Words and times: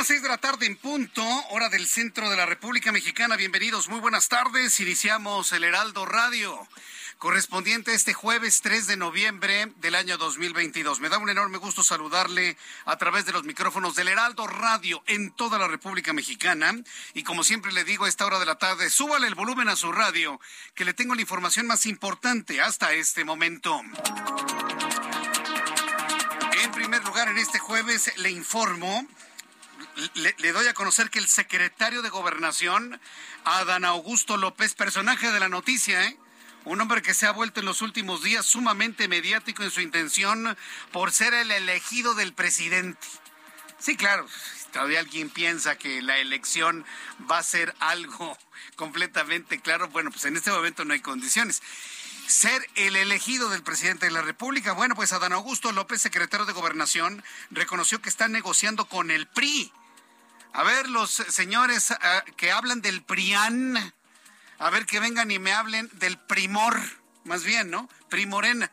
Las 0.00 0.06
seis 0.06 0.22
de 0.22 0.30
la 0.30 0.38
tarde 0.38 0.64
en 0.64 0.76
punto, 0.76 1.22
hora 1.50 1.68
del 1.68 1.86
centro 1.86 2.30
de 2.30 2.36
la 2.38 2.46
República 2.46 2.90
Mexicana. 2.90 3.36
Bienvenidos, 3.36 3.90
muy 3.90 4.00
buenas 4.00 4.30
tardes. 4.30 4.80
Iniciamos 4.80 5.52
el 5.52 5.62
Heraldo 5.62 6.06
Radio, 6.06 6.66
correspondiente 7.18 7.92
este 7.92 8.14
jueves 8.14 8.62
3 8.62 8.86
de 8.86 8.96
noviembre 8.96 9.70
del 9.76 9.94
año 9.94 10.16
2022. 10.16 11.00
Me 11.00 11.10
da 11.10 11.18
un 11.18 11.28
enorme 11.28 11.58
gusto 11.58 11.82
saludarle 11.82 12.56
a 12.86 12.96
través 12.96 13.26
de 13.26 13.32
los 13.32 13.44
micrófonos 13.44 13.94
del 13.94 14.08
Heraldo 14.08 14.46
Radio 14.46 15.02
en 15.06 15.32
toda 15.32 15.58
la 15.58 15.68
República 15.68 16.14
Mexicana. 16.14 16.74
Y 17.12 17.22
como 17.22 17.44
siempre 17.44 17.70
le 17.70 17.84
digo 17.84 18.06
a 18.06 18.08
esta 18.08 18.24
hora 18.24 18.38
de 18.38 18.46
la 18.46 18.56
tarde, 18.56 18.88
súbale 18.88 19.26
el 19.26 19.34
volumen 19.34 19.68
a 19.68 19.76
su 19.76 19.92
radio, 19.92 20.40
que 20.74 20.86
le 20.86 20.94
tengo 20.94 21.14
la 21.14 21.20
información 21.20 21.66
más 21.66 21.84
importante 21.84 22.62
hasta 22.62 22.94
este 22.94 23.26
momento. 23.26 23.78
En 26.62 26.72
primer 26.72 27.04
lugar, 27.04 27.28
en 27.28 27.36
este 27.36 27.58
jueves 27.58 28.16
le 28.16 28.30
informo 28.30 29.06
le, 30.14 30.52
doy 30.52 30.66
a 30.66 30.74
conocer 30.74 31.10
que 31.10 31.18
el 31.18 31.28
secretario 31.28 32.02
de 32.02 32.08
Gobernación, 32.08 33.00
Adán 33.44 33.84
Augusto 33.84 34.36
López, 34.36 34.74
personaje 34.74 35.30
de 35.30 35.40
la 35.40 35.48
noticia, 35.48 36.04
¿eh? 36.04 36.16
un 36.64 36.80
hombre 36.80 37.02
que 37.02 37.14
se 37.14 37.26
ha 37.26 37.32
vuelto 37.32 37.60
en 37.60 37.66
los 37.66 37.82
últimos 37.82 38.22
días 38.22 38.46
sumamente 38.46 39.08
mediático 39.08 39.62
en 39.62 39.70
su 39.70 39.80
intención 39.80 40.56
por 40.92 41.12
ser 41.12 41.34
el 41.34 41.50
elegido 41.50 42.14
del 42.14 42.32
presidente. 42.32 43.06
Sí, 43.78 43.96
claro, 43.96 44.26
todavía 44.72 45.00
alguien 45.00 45.30
piensa 45.30 45.76
que 45.76 46.02
la 46.02 46.18
elección 46.18 46.84
va 47.30 47.38
a 47.38 47.42
ser 47.42 47.74
algo 47.80 48.36
completamente 48.76 49.60
claro. 49.60 49.88
Bueno, 49.88 50.10
pues 50.10 50.24
en 50.26 50.36
este 50.36 50.50
momento 50.50 50.84
no 50.84 50.92
hay 50.92 51.00
condiciones 51.00 51.62
ser 52.30 52.64
el 52.76 52.94
elegido 52.94 53.50
del 53.50 53.64
presidente 53.64 54.06
de 54.06 54.12
la 54.12 54.22
República. 54.22 54.72
Bueno, 54.72 54.94
pues 54.94 55.12
Adán 55.12 55.32
Augusto 55.32 55.72
López, 55.72 56.00
secretario 56.00 56.46
de 56.46 56.52
Gobernación, 56.52 57.24
reconoció 57.50 58.00
que 58.00 58.08
está 58.08 58.28
negociando 58.28 58.84
con 58.86 59.10
el 59.10 59.26
PRI. 59.26 59.72
A 60.52 60.64
ver, 60.64 60.88
los 60.88 61.10
señores 61.10 61.92
uh, 61.92 62.34
que 62.36 62.50
hablan 62.50 62.82
del 62.82 63.02
PRIAN, 63.02 63.94
a 64.58 64.70
ver 64.70 64.84
que 64.84 64.98
vengan 64.98 65.30
y 65.30 65.38
me 65.38 65.52
hablen 65.52 65.88
del 65.94 66.18
primor, 66.18 66.76
más 67.24 67.44
bien, 67.44 67.70
¿no? 67.70 67.88
Primorena. 68.08 68.70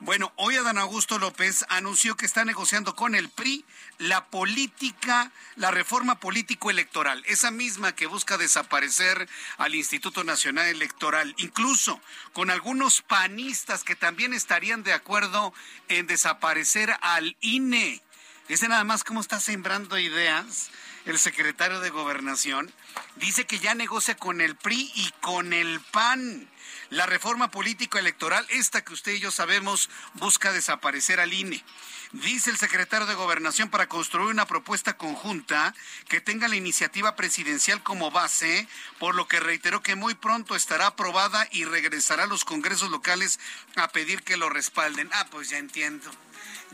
Bueno, 0.00 0.30
hoy 0.36 0.56
Adán 0.56 0.76
Augusto 0.76 1.18
López 1.18 1.64
anunció 1.70 2.18
que 2.18 2.26
está 2.26 2.44
negociando 2.44 2.94
con 2.94 3.14
el 3.14 3.30
PRI 3.30 3.64
la 3.96 4.26
política, 4.26 5.32
la 5.56 5.70
reforma 5.70 6.20
político-electoral, 6.20 7.24
esa 7.26 7.50
misma 7.50 7.94
que 7.94 8.06
busca 8.06 8.36
desaparecer 8.36 9.26
al 9.56 9.74
Instituto 9.74 10.22
Nacional 10.22 10.66
Electoral, 10.66 11.34
incluso 11.38 11.98
con 12.34 12.50
algunos 12.50 13.00
panistas 13.00 13.84
que 13.84 13.96
también 13.96 14.34
estarían 14.34 14.82
de 14.82 14.92
acuerdo 14.92 15.54
en 15.88 16.06
desaparecer 16.06 16.94
al 17.00 17.38
INE. 17.40 18.02
Dice 18.48 18.68
nada 18.68 18.84
más 18.84 19.02
cómo 19.02 19.22
está 19.22 19.40
sembrando 19.40 19.98
ideas 19.98 20.70
el 21.06 21.18
secretario 21.18 21.80
de 21.80 21.90
Gobernación. 21.90 22.70
Dice 23.16 23.46
que 23.46 23.58
ya 23.58 23.74
negocia 23.74 24.16
con 24.16 24.40
el 24.40 24.56
PRI 24.56 24.92
y 24.94 25.10
con 25.22 25.52
el 25.52 25.80
PAN. 25.80 26.48
La 26.90 27.06
reforma 27.06 27.50
político-electoral, 27.50 28.46
esta 28.50 28.84
que 28.84 28.92
usted 28.92 29.12
y 29.12 29.20
yo 29.20 29.30
sabemos, 29.30 29.88
busca 30.14 30.52
desaparecer 30.52 31.20
al 31.20 31.32
INE. 31.32 31.64
Dice 32.12 32.50
el 32.50 32.56
secretario 32.56 33.06
de 33.06 33.14
Gobernación 33.14 33.68
para 33.68 33.88
construir 33.88 34.30
una 34.30 34.46
propuesta 34.46 34.96
conjunta 34.96 35.74
que 36.08 36.20
tenga 36.20 36.48
la 36.48 36.56
iniciativa 36.56 37.16
presidencial 37.16 37.82
como 37.82 38.10
base, 38.10 38.68
por 38.98 39.14
lo 39.14 39.26
que 39.26 39.40
reiteró 39.40 39.82
que 39.82 39.96
muy 39.96 40.14
pronto 40.14 40.54
estará 40.54 40.86
aprobada 40.86 41.48
y 41.50 41.64
regresará 41.64 42.24
a 42.24 42.28
los 42.28 42.44
congresos 42.44 42.90
locales 42.90 43.40
a 43.74 43.88
pedir 43.88 44.22
que 44.22 44.36
lo 44.36 44.48
respalden. 44.48 45.10
Ah, 45.12 45.26
pues 45.30 45.50
ya 45.50 45.58
entiendo. 45.58 46.10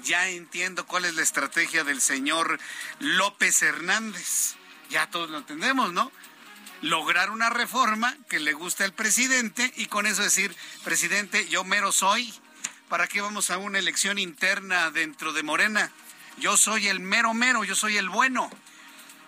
Ya 0.03 0.29
entiendo 0.29 0.87
cuál 0.87 1.05
es 1.05 1.15
la 1.15 1.23
estrategia 1.23 1.85
del 1.85 2.01
señor 2.01 2.59
López 2.99 3.63
Hernández. 3.63 4.57
Ya 4.91 5.09
todos 5.11 5.31
lo 5.31 5.39
entendemos, 5.39 5.93
¿no? 5.93 6.13
lograr 6.83 7.31
una 7.31 7.49
reforma 7.49 8.17
que 8.29 8.41
le 8.41 8.53
guste 8.53 8.83
al 8.85 8.93
presidente 8.93 9.73
y 9.77 9.87
con 9.87 10.05
eso 10.07 10.23
decir, 10.23 10.55
presidente, 10.85 11.49
yo 11.49 11.65
mero 11.65 11.93
soy. 11.93 12.35
¿Para 12.93 13.09
qué 13.09 13.23
vamos 13.23 13.49
a 13.49 13.57
una 13.57 13.79
elección 13.79 14.19
interna 14.19 14.91
dentro 14.91 15.33
de 15.33 15.43
Morena? 15.43 15.91
Yo 16.37 16.59
soy 16.59 16.89
el 16.89 17.01
mero 17.01 17.33
mero, 17.33 17.65
yo 17.65 17.75
soy 17.75 17.97
el 17.97 18.11
bueno. 18.11 18.51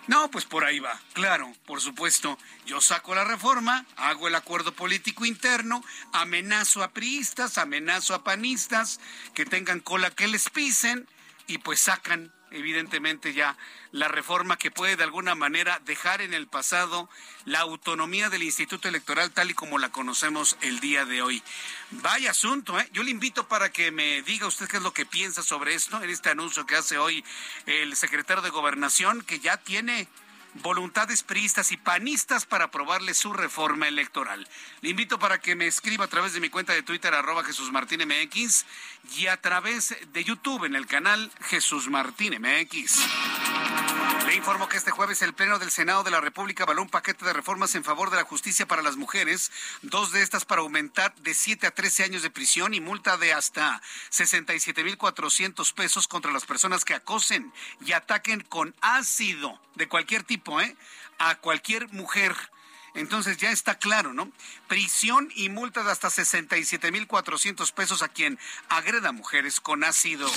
No, 0.05 0.29
pues 0.29 0.45
por 0.45 0.65
ahí 0.65 0.77
va, 0.77 1.01
claro, 1.13 1.51
por 1.65 1.81
supuesto. 1.81 2.37
Yo 2.67 2.79
saco 2.79 3.15
la 3.15 3.23
reforma, 3.23 3.83
hago 3.95 4.27
el 4.27 4.35
acuerdo 4.35 4.75
político 4.75 5.25
interno, 5.25 5.83
amenazo 6.13 6.83
a 6.83 6.91
priistas, 6.91 7.57
amenazo 7.57 8.13
a 8.13 8.23
panistas 8.23 8.99
que 9.33 9.47
tengan 9.47 9.79
cola 9.79 10.11
que 10.11 10.27
les 10.27 10.51
pisen 10.51 11.09
y 11.47 11.57
pues 11.57 11.79
sacan 11.79 12.31
evidentemente 12.55 13.33
ya 13.33 13.57
la 13.91 14.07
reforma 14.07 14.57
que 14.57 14.71
puede 14.71 14.95
de 14.95 15.03
alguna 15.03 15.35
manera 15.35 15.79
dejar 15.85 16.21
en 16.21 16.33
el 16.33 16.47
pasado 16.47 17.09
la 17.45 17.59
autonomía 17.59 18.29
del 18.29 18.43
Instituto 18.43 18.87
Electoral 18.87 19.31
tal 19.31 19.51
y 19.51 19.53
como 19.53 19.77
la 19.77 19.89
conocemos 19.89 20.57
el 20.61 20.79
día 20.79 21.05
de 21.05 21.21
hoy. 21.21 21.43
Vaya 21.91 22.31
asunto, 22.31 22.79
¿eh? 22.79 22.89
Yo 22.91 23.03
le 23.03 23.11
invito 23.11 23.47
para 23.47 23.71
que 23.71 23.91
me 23.91 24.21
diga 24.23 24.47
usted 24.47 24.67
qué 24.67 24.77
es 24.77 24.83
lo 24.83 24.93
que 24.93 25.05
piensa 25.05 25.43
sobre 25.43 25.75
esto, 25.75 26.01
en 26.01 26.09
este 26.09 26.29
anuncio 26.29 26.65
que 26.65 26.75
hace 26.75 26.97
hoy 26.97 27.23
el 27.65 27.95
secretario 27.95 28.41
de 28.41 28.49
Gobernación, 28.49 29.21
que 29.21 29.39
ya 29.39 29.57
tiene 29.57 30.07
voluntades 30.55 31.23
priistas 31.23 31.71
y 31.71 31.77
panistas 31.77 32.45
para 32.45 32.65
aprobarle 32.65 33.13
su 33.13 33.33
reforma 33.33 33.87
electoral. 33.87 34.47
Le 34.81 34.89
invito 34.89 35.19
para 35.19 35.39
que 35.39 35.55
me 35.55 35.67
escriba 35.67 36.05
a 36.05 36.09
través 36.09 36.33
de 36.33 36.39
mi 36.39 36.49
cuenta 36.49 36.73
de 36.73 36.83
Twitter, 36.83 37.13
arroba 37.13 37.43
Jesús 37.43 37.71
Martín 37.71 38.01
MX, 38.07 38.65
y 39.17 39.27
a 39.27 39.37
través 39.41 39.95
de 40.13 40.23
YouTube 40.23 40.65
en 40.65 40.75
el 40.75 40.87
canal 40.87 41.31
Jesús 41.41 41.89
Martín 41.89 42.35
MX. 42.41 42.99
Le 44.25 44.33
informo 44.33 44.67
que 44.67 44.77
este 44.77 44.91
jueves 44.91 45.21
el 45.21 45.33
Pleno 45.33 45.59
del 45.59 45.69
Senado 45.69 46.03
de 46.03 46.09
la 46.09 46.19
República 46.19 46.63
avaló 46.63 46.81
un 46.81 46.89
paquete 46.89 47.25
de 47.25 47.33
reformas 47.33 47.75
en 47.75 47.83
favor 47.83 48.09
de 48.09 48.17
la 48.17 48.23
justicia 48.23 48.65
para 48.65 48.81
las 48.81 48.95
mujeres, 48.95 49.51
dos 49.83 50.11
de 50.11 50.23
estas 50.23 50.45
para 50.45 50.61
aumentar 50.61 51.13
de 51.17 51.33
7 51.33 51.67
a 51.67 51.71
13 51.71 52.03
años 52.05 52.23
de 52.23 52.31
prisión 52.31 52.73
y 52.73 52.81
multa 52.81 53.17
de 53.17 53.33
hasta 53.33 53.81
67.400 54.11 55.73
pesos 55.73 56.07
contra 56.07 56.31
las 56.31 56.45
personas 56.45 56.83
que 56.85 56.95
acosen 56.95 57.53
y 57.85 57.91
ataquen 57.91 58.41
con 58.41 58.73
ácido 58.81 59.59
de 59.75 59.87
cualquier 59.87 60.23
tipo, 60.23 60.44
¿eh? 60.61 60.75
A 61.19 61.35
cualquier 61.35 61.89
mujer. 61.89 62.35
Entonces 62.93 63.37
ya 63.37 63.51
está 63.51 63.77
claro, 63.77 64.13
¿no? 64.13 64.31
Prisión 64.67 65.29
y 65.35 65.49
multa 65.49 65.83
de 65.83 65.91
hasta 65.91 66.07
67.400 66.07 67.73
pesos 67.73 68.01
a 68.01 68.07
quien 68.07 68.39
agreda 68.69 69.11
mujeres 69.11 69.59
con 69.59 69.83
ácido. 69.83 70.29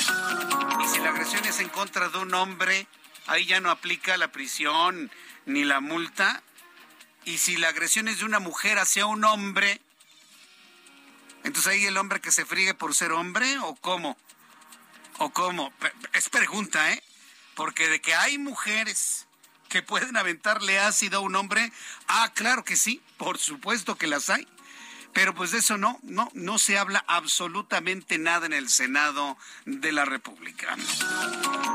Y 0.83 0.89
si 0.89 0.99
la 0.99 1.11
agresión 1.11 1.45
es 1.45 1.61
en 1.61 1.69
contra 1.69 2.09
de 2.09 2.19
un 2.19 2.35
hombre, 2.35 2.89
ahí 3.29 3.47
ya 3.47 3.61
no 3.61 3.71
aplica 3.71 4.17
la 4.17 4.33
prisión 4.33 5.11
ni 5.47 5.63
la 5.65 5.81
multa. 5.81 6.43
Y 7.25 7.39
si 7.39 7.57
la 7.57 7.69
agresión 7.69 8.09
es 8.09 8.19
de 8.19 8.25
una 8.25 8.41
mujer 8.41 8.79
hacia 8.79 9.07
un 9.07 9.25
hombre, 9.25 9.81
Entonces 11.45 11.73
ahí 11.73 11.85
el 11.87 11.97
hombre 11.97 12.21
que 12.21 12.33
se 12.33 12.45
friegue 12.45 12.75
por 12.75 12.93
ser 12.93 13.13
hombre 13.13 13.59
o 13.61 13.77
cómo? 13.77 14.17
¿O 15.19 15.31
cómo? 15.31 15.73
Es 16.13 16.29
pregunta, 16.29 16.93
¿eh? 16.93 17.03
Porque 17.55 17.89
de 17.89 18.01
que 18.01 18.15
hay 18.15 18.37
mujeres 18.39 19.28
que 19.69 19.83
pueden 19.83 20.17
aventarle 20.17 20.79
ácido 20.79 21.19
a 21.19 21.23
un 21.23 21.37
hombre, 21.37 21.73
ah, 22.09 22.33
claro 22.35 22.65
que 22.65 22.77
sí, 22.77 23.03
por 23.17 23.39
supuesto 23.39 23.97
que 23.97 24.07
las 24.07 24.31
hay. 24.31 24.47
Pero 25.15 25.35
pues 25.35 25.51
de 25.51 25.59
eso 25.59 25.79
no, 25.79 25.99
no, 26.03 26.31
no 26.35 26.59
se 26.59 26.79
habla 26.79 27.05
absolutamente 27.09 28.19
nada 28.19 28.47
en 28.47 28.53
el 28.53 28.69
Senado 28.69 29.37
de 29.65 29.91
la 29.91 30.05
República. 30.05 30.77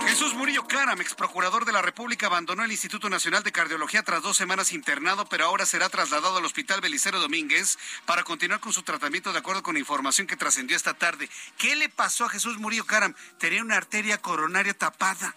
Jesús 0.08 0.34
Murillo 0.36 0.68
Caram, 0.68 1.02
ex 1.02 1.16
procurador 1.16 1.66
de 1.66 1.72
la 1.72 1.82
República, 1.82 2.28
abandonó 2.28 2.64
el 2.64 2.72
Instituto 2.72 3.10
Nacional 3.10 3.44
de 3.44 3.52
Cardiología 3.52 4.04
tras 4.04 4.22
dos 4.22 4.38
semanas 4.38 4.72
internado, 4.72 5.26
pero 5.26 5.46
ahora 5.46 5.66
será 5.66 5.90
trasladado 5.90 6.38
al 6.38 6.46
Hospital 6.46 6.82
Belicero 6.82 7.20
Domínguez 7.20 7.78
para 8.06 8.24
continuar 8.24 8.60
con 8.60 8.72
su 8.72 8.84
tratamiento 8.84 9.34
de 9.34 9.40
acuerdo 9.40 9.64
con 9.64 9.78
información 9.78 10.28
que 10.28 10.38
trascendió 10.38 10.78
esta 10.78 10.94
tarde. 10.94 11.30
¿Qué 11.58 11.76
le 11.76 11.90
pasó 11.90 12.26
a 12.26 12.30
Jesús 12.30 12.60
Murillo 12.60 12.86
Caram? 12.86 13.16
Tenía 13.40 13.62
una 13.62 13.78
arteria 13.78 14.20
coronaria 14.20 14.74
tapada. 14.74 15.34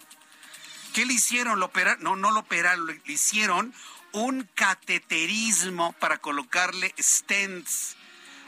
¿Qué 0.97 1.05
le 1.05 1.13
hicieron? 1.13 1.59
¿Lo? 1.59 1.71
No, 1.99 2.15
no 2.15 2.31
lo 2.31 2.39
operaron, 2.39 2.87
le 2.87 2.99
hicieron 3.05 3.71
un 4.13 4.49
cateterismo 4.55 5.93
para 5.99 6.17
colocarle 6.17 6.91
stents. 6.99 7.95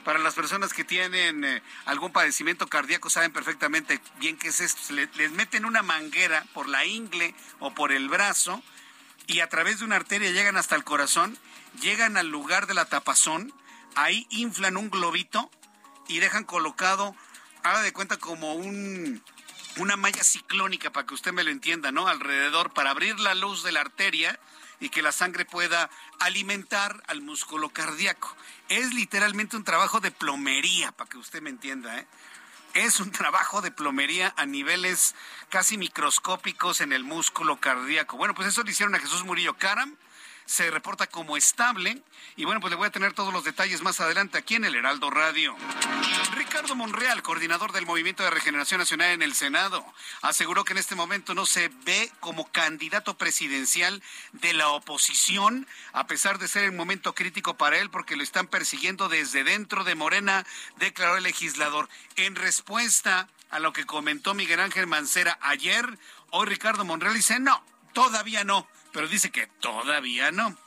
Para 0.04 0.18
las 0.18 0.34
personas 0.34 0.74
que 0.74 0.84
tienen 0.84 1.44
eh, 1.44 1.62
algún 1.86 2.12
padecimiento 2.12 2.66
cardíaco 2.66 3.12
saben 3.12 3.32
perfectamente 3.32 4.02
bien 4.18 4.36
qué 4.36 4.48
es 4.48 4.62
esto. 4.62 4.96
les 4.96 5.32
meten 5.34 5.64
una 5.64 5.84
manguera 5.84 6.44
por 6.56 6.68
la 6.68 6.88
ingle 6.88 7.36
o 7.60 7.76
por 7.76 7.92
el 7.92 8.10
brazo 8.10 8.64
y 9.28 9.42
a 9.42 9.50
través 9.50 9.78
de 9.78 9.86
una 9.86 9.98
arteria 9.98 10.32
llegan 10.32 10.58
hasta 10.58 10.76
el 10.76 10.84
corazón, 10.84 11.38
llegan 11.82 12.18
al 12.18 12.30
lugar 12.30 12.66
de 12.66 12.74
la 12.74 12.86
tapazón, 12.86 13.54
ahí 13.94 14.26
inflan 14.32 14.76
un 14.76 14.90
globito 14.90 15.52
y 16.08 16.18
dejan 16.18 16.46
colocado, 16.46 17.16
haga 17.62 17.84
de 17.84 17.94
cuenta 17.94 18.18
como 18.18 18.56
un, 18.56 19.22
una 19.80 19.96
malla 19.96 20.24
ciclónica, 20.24 20.92
para 20.92 21.08
que 21.08 21.14
usted 21.14 21.32
me 21.32 21.44
lo 21.44 21.52
entienda, 21.52 21.92
¿no? 21.92 22.08
Alrededor, 22.08 22.74
para 22.74 22.92
abrir 22.92 23.20
la 23.20 23.34
luz 23.34 23.64
de 23.64 23.72
la 23.72 23.82
arteria 23.82 24.40
y 24.80 24.90
que 24.90 25.02
la 25.02 25.12
sangre 25.12 25.46
pueda 25.46 25.90
alimentar 26.20 27.02
al 27.08 27.22
músculo 27.22 27.70
cardíaco. 27.70 28.36
Es 28.68 28.94
literalmente 28.94 29.58
un 29.58 29.64
trabajo 29.64 30.00
de 30.00 30.12
plomería, 30.12 30.92
para 30.92 31.10
que 31.10 31.18
usted 31.18 31.42
me 31.42 31.50
entienda, 31.50 31.98
¿eh? 31.98 32.08
Es 32.74 33.00
un 33.00 33.12
trabajo 33.20 33.62
de 33.62 33.72
plomería 33.72 34.34
a 34.38 34.46
niveles 34.46 35.16
casi 35.50 35.78
microscópicos 35.78 36.82
en 36.82 36.94
el 36.94 37.04
músculo 37.04 37.60
cardíaco. 37.60 38.18
Bueno, 38.18 38.36
pues 38.36 38.50
eso 38.50 38.64
le 38.64 38.72
hicieron 38.72 38.96
a 38.96 39.00
Jesús 39.00 39.24
Murillo 39.24 39.56
Caram 39.58 39.96
se 40.50 40.72
reporta 40.72 41.06
como 41.06 41.38
estable. 41.38 42.02
Y 42.36 42.44
bueno, 42.44 42.60
pues 42.60 42.72
le 42.72 42.78
voy 42.78 42.88
a 42.88 42.92
tener 42.92 43.14
todos 43.14 43.32
los 43.32 43.44
detalles 43.44 43.84
más 43.84 44.00
adelante 44.00 44.40
aquí 44.40 44.56
en 44.56 44.66
el 44.66 44.76
Heraldo 44.76 45.12
Radio. 45.12 45.56
Ricardo 46.34 46.76
Monreal, 46.76 47.22
coordinador 47.22 47.72
del 47.72 47.86
Movimiento 47.86 48.24
de 48.24 48.32
Regeneración 48.32 48.80
Nacional 48.80 49.12
en 49.12 49.22
el 49.22 49.36
Senado, 49.36 49.86
aseguró 50.24 50.66
que 50.66 50.74
en 50.74 50.80
este 50.80 50.96
momento 50.96 51.36
no 51.36 51.46
se 51.46 51.70
ve 51.86 52.12
como 52.20 52.52
candidato 52.52 53.16
presidencial 53.16 54.02
de 54.32 54.54
la 54.54 54.70
oposición, 54.70 55.68
a 55.94 56.08
pesar 56.08 56.40
de 56.40 56.48
ser 56.48 56.68
un 56.72 56.78
momento 56.78 57.14
crítico 57.14 57.56
para 57.56 57.78
él 57.78 57.92
porque 57.92 58.16
lo 58.16 58.24
están 58.24 58.48
persiguiendo 58.48 59.08
desde 59.08 59.44
dentro 59.44 59.84
de 59.84 59.94
Morena, 59.94 60.48
declaró 60.78 61.18
el 61.18 61.24
legislador. 61.24 61.90
En 62.16 62.36
respuesta 62.36 63.28
a 63.52 63.60
lo 63.60 63.72
que 63.72 63.86
comentó 63.86 64.34
Miguel 64.34 64.62
Ángel 64.62 64.88
Mancera 64.88 65.38
ayer, 65.42 66.00
hoy 66.32 66.48
Ricardo 66.48 66.86
Monreal 66.86 67.14
dice, 67.14 67.40
no, 67.40 67.64
todavía 67.94 68.44
no 68.44 68.68
pero 68.92 69.08
dice 69.08 69.32
que 69.32 69.48
todavía 69.48 70.32
no. 70.32 70.58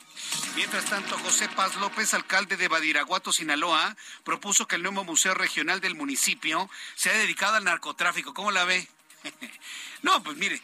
Mientras 0.55 0.85
tanto, 0.85 1.19
José 1.19 1.49
Paz 1.49 1.77
López, 1.77 2.15
alcalde 2.15 2.57
de 2.57 2.69
Badiraguato, 2.69 3.33
Sinaloa, 3.33 3.97
propuso 4.25 4.67
que 4.67 4.77
el 4.77 4.83
nuevo 4.83 5.05
museo 5.05 5.35
regional 5.35 5.81
del 5.81 5.95
municipio 5.95 6.71
sea 6.95 7.13
dedicado 7.15 7.57
al 7.57 7.65
narcotráfico. 7.65 8.35
¿Cómo 8.35 8.51
la 8.51 8.65
ve? 8.65 8.87
no, 10.03 10.23
pues 10.23 10.37
mire, 10.37 10.61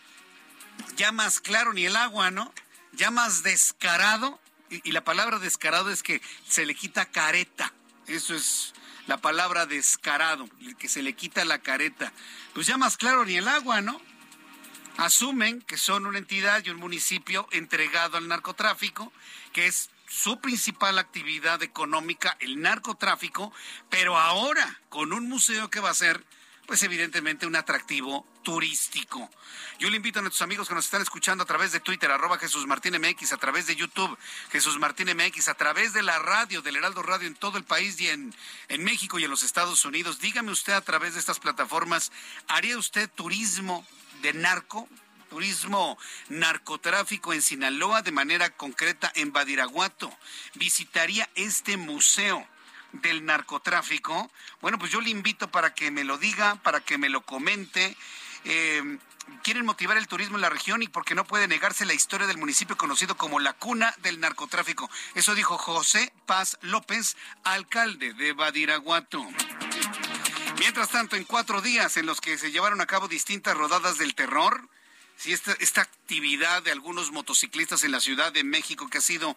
ya 0.97 1.13
más 1.13 1.41
claro 1.41 1.73
ni 1.73 1.87
el 1.87 1.97
agua, 1.97 2.31
¿no? 2.31 2.53
Ya 2.93 3.11
más 3.11 3.43
descarado, 3.43 4.41
y, 4.71 4.89
y 4.89 4.93
la 4.93 5.05
palabra 5.05 5.39
descarado 5.39 5.91
es 5.91 6.03
que 6.03 6.21
se 6.47 6.67
le 6.67 6.75
quita 6.75 7.07
careta. 7.07 7.73
Eso 8.07 8.35
es 8.35 8.75
la 9.07 9.17
palabra 9.17 9.67
descarado, 9.67 10.49
que 10.79 10.89
se 10.89 11.03
le 11.03 11.15
quita 11.15 11.45
la 11.45 11.61
careta. 11.61 12.13
Pues 12.53 12.67
ya 12.67 12.77
más 12.77 12.97
claro 12.97 13.25
ni 13.25 13.37
el 13.37 13.49
agua, 13.49 13.81
¿no? 13.81 14.01
Asumen 14.99 15.63
que 15.63 15.79
son 15.79 16.07
una 16.07 16.19
entidad 16.19 16.63
y 16.65 16.71
un 16.71 16.77
municipio 16.77 17.49
entregado 17.53 18.19
al 18.19 18.29
narcotráfico, 18.29 19.13
que 19.53 19.67
es 19.67 19.91
su 20.09 20.41
principal 20.41 20.99
actividad 20.99 21.63
económica, 21.63 22.37
el 22.41 22.61
narcotráfico, 22.61 23.53
pero 23.89 24.19
ahora 24.19 24.81
con 24.89 25.13
un 25.13 25.29
museo 25.29 25.71
que 25.71 25.81
va 25.81 25.91
a 25.91 25.95
ser, 25.95 26.25
pues 26.67 26.83
evidentemente 26.83 27.47
un 27.47 27.55
atractivo 27.55 28.27
turístico. 28.43 29.31
Yo 29.79 29.89
le 29.89 29.97
invito 29.97 30.19
a 30.19 30.23
nuestros 30.23 30.43
amigos 30.43 30.67
que 30.67 30.75
nos 30.75 30.87
están 30.87 31.03
escuchando 31.03 31.45
a 31.45 31.47
través 31.47 31.71
de 31.71 31.79
Twitter, 31.79 32.11
arroba 32.11 32.37
Jesús 32.37 32.67
Martín 32.67 32.95
MX, 33.01 33.33
a 33.33 33.37
través 33.37 33.69
de 33.69 33.77
YouTube, 33.77 34.19
Jesús 34.51 34.79
Martín 34.79 35.09
MX, 35.17 35.47
a 35.49 35.55
través 35.55 35.93
de 35.93 36.03
la 36.03 36.19
radio, 36.19 36.61
del 36.61 36.75
Heraldo 36.75 37.05
Radio 37.05 37.29
en 37.29 37.37
todo 37.37 37.57
el 37.57 37.65
país 37.65 38.01
y 38.01 38.09
en, 38.09 38.35
en 38.67 38.83
México 38.83 39.21
y 39.21 39.25
en 39.25 39.31
los 39.31 39.45
Estados 39.45 39.85
Unidos. 39.85 40.19
Dígame 40.19 40.51
usted 40.51 40.73
a 40.73 40.81
través 40.81 41.15
de 41.15 41.21
estas 41.21 41.39
plataformas, 41.39 42.11
¿haría 42.49 42.77
usted 42.77 43.09
turismo 43.15 43.87
de 44.23 44.33
narco, 44.33 44.89
turismo 45.29 45.99
narcotráfico 46.29 47.33
en 47.33 47.43
Sinaloa, 47.43 48.03
de 48.03 48.13
manera 48.13 48.51
concreta 48.51 49.13
en 49.15 49.33
Badiraguato. 49.33 50.11
Visitaría 50.55 51.29
este 51.35 51.77
museo 51.77 52.47
del 52.93 53.25
narcotráfico. 53.25 54.31
Bueno, 54.61 54.79
pues 54.79 54.91
yo 54.91 55.01
le 55.01 55.11
invito 55.11 55.51
para 55.51 55.75
que 55.75 55.91
me 55.91 56.05
lo 56.05 56.19
diga, 56.19 56.57
para 56.63 56.81
que 56.81 56.99
me 56.99 57.09
lo 57.09 57.23
comente. 57.23 57.97
Eh, 58.45 58.99
quieren 59.43 59.65
motivar 59.65 59.97
el 59.97 60.09
turismo 60.09 60.37
en 60.37 60.43
la 60.43 60.51
región 60.51 60.83
y 60.83 60.89
porque 60.89 61.15
no 61.15 61.25
puede 61.25 61.49
negarse 61.49 61.87
la 61.87 61.95
historia 61.95 62.27
del 62.27 62.39
municipio 62.39 62.77
conocido 62.77 63.17
como 63.17 63.41
la 63.41 63.53
cuna 63.53 63.95
del 64.03 64.21
narcotráfico. 64.21 64.91
Eso 65.15 65.35
dijo 65.35 65.59
José 65.59 66.13
Paz 66.27 66.59
López, 66.63 67.17
alcalde 67.45 68.15
de 68.15 68.33
Badiraguato. 68.33 69.27
Mientras 70.59 70.89
tanto, 70.91 71.17
en 71.17 71.25
cuatro 71.25 71.61
días 71.61 71.97
en 71.97 72.07
los 72.07 72.21
que 72.21 72.37
se 72.37 72.51
llevaron 72.51 72.81
a 72.81 72.87
cabo 72.87 73.09
distintas 73.09 73.57
rodadas 73.57 73.99
del 73.99 74.15
terror, 74.15 74.69
si 75.17 75.33
esta, 75.33 75.53
esta 75.61 75.89
actividad 76.09 76.63
de 76.63 76.73
algunos 76.73 77.13
motociclistas 77.13 77.85
en 77.85 77.93
la 77.93 78.01
Ciudad 78.01 78.33
de 78.33 78.43
México 78.43 78.89
que 78.89 78.97
ha 78.97 79.03
sido 79.03 79.37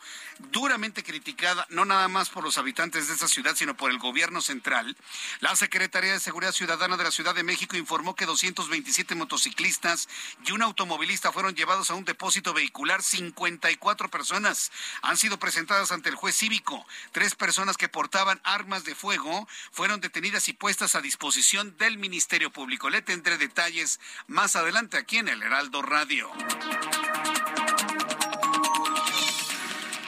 duramente 0.53 1.03
criticada, 1.03 1.68
no 1.69 1.83
nada 1.83 2.07
más 2.07 2.29
por 2.29 2.45
los 2.45 2.57
habitantes 2.57 3.09
de 3.09 3.13
esa 3.13 3.27
ciudad, 3.27 3.57
sino 3.57 3.75
por 3.75 3.91
el 3.91 4.00
gobierno 4.00 4.39
central, 4.39 4.95
la 5.41 5.53
Secretaría 5.57 6.13
de 6.13 6.21
Seguridad 6.21 6.53
Ciudadana 6.53 6.95
de 6.95 7.03
la 7.03 7.12
Ciudad 7.12 7.35
de 7.35 7.44
México 7.44 7.75
informó 7.75 8.15
que 8.15 8.25
227 8.25 9.15
motociclistas 9.15 10.07
y 10.45 10.53
un 10.53 10.62
automovilista 10.62 11.34
fueron 11.34 11.55
llevados 11.55 11.91
a 11.91 11.95
un 11.95 12.05
depósito 12.05 12.53
vehicular. 12.53 13.03
54 13.03 14.10
personas 14.10 14.72
han 15.01 15.17
sido 15.17 15.39
presentadas 15.39 15.91
ante 15.91 16.07
el 16.07 16.15
juez 16.15 16.38
cívico. 16.38 16.88
Tres 17.12 17.36
personas 17.36 17.75
que 17.75 17.89
portaban 17.89 18.39
armas 18.45 18.86
de 18.86 18.95
fuego 18.95 19.45
fueron 19.74 20.00
detenidas 20.00 20.48
y 20.48 20.53
puestas 20.53 20.95
a 20.95 21.01
disposición 21.01 21.75
del 21.75 21.98
Ministerio 21.98 22.50
Público. 22.50 22.89
Le 22.89 23.01
tendré 23.01 23.38
detalles 23.38 24.00
más 24.27 24.55
adelante 24.55 24.98
aquí 24.98 25.17
en 25.17 25.27
el 25.27 25.43
Heraldo 25.43 25.81
Radio. 25.81 26.31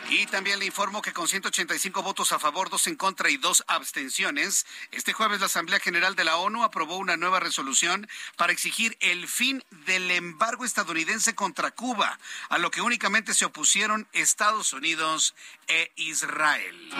Y 0.09 0.27
también 0.27 0.59
le 0.59 0.65
informo 0.65 1.01
que 1.01 1.11
con 1.11 1.27
185 1.27 2.03
votos 2.03 2.31
a 2.31 2.39
favor, 2.39 2.69
dos 2.69 2.85
en 2.85 2.95
contra 2.95 3.31
y 3.31 3.37
dos 3.37 3.63
abstenciones, 3.67 4.67
este 4.91 5.11
jueves 5.11 5.39
la 5.39 5.47
Asamblea 5.47 5.79
General 5.79 6.15
de 6.15 6.23
la 6.23 6.37
ONU 6.37 6.63
aprobó 6.63 6.97
una 6.97 7.17
nueva 7.17 7.39
resolución 7.39 8.07
para 8.37 8.53
exigir 8.53 8.95
el 8.99 9.27
fin 9.27 9.63
del 9.87 10.11
embargo 10.11 10.65
estadounidense 10.65 11.33
contra 11.33 11.71
Cuba, 11.71 12.19
a 12.49 12.59
lo 12.59 12.69
que 12.69 12.81
únicamente 12.81 13.33
se 13.33 13.45
opusieron 13.45 14.07
Estados 14.13 14.73
Unidos 14.73 15.33
e 15.67 15.91
Israel. 15.95 16.91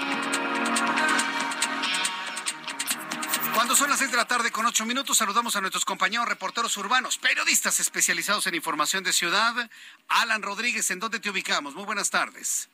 Cuando 3.63 3.77
son 3.77 3.89
las 3.89 3.99
seis 3.99 4.11
de 4.11 4.17
la 4.17 4.25
tarde 4.25 4.51
con 4.51 4.65
ocho 4.65 4.85
minutos, 4.85 5.15
saludamos 5.15 5.55
a 5.55 5.61
nuestros 5.61 5.85
compañeros 5.85 6.27
reporteros 6.27 6.75
urbanos, 6.75 7.17
periodistas 7.17 7.79
especializados 7.79 8.45
en 8.45 8.55
información 8.55 9.05
de 9.05 9.13
ciudad. 9.13 9.53
Alan 10.09 10.41
Rodríguez, 10.41 10.91
¿en 10.91 10.99
dónde 10.99 11.21
te 11.21 11.29
ubicamos? 11.29 11.73
Muy 11.73 11.85
buenas 11.85 12.09
tardes. 12.09 12.69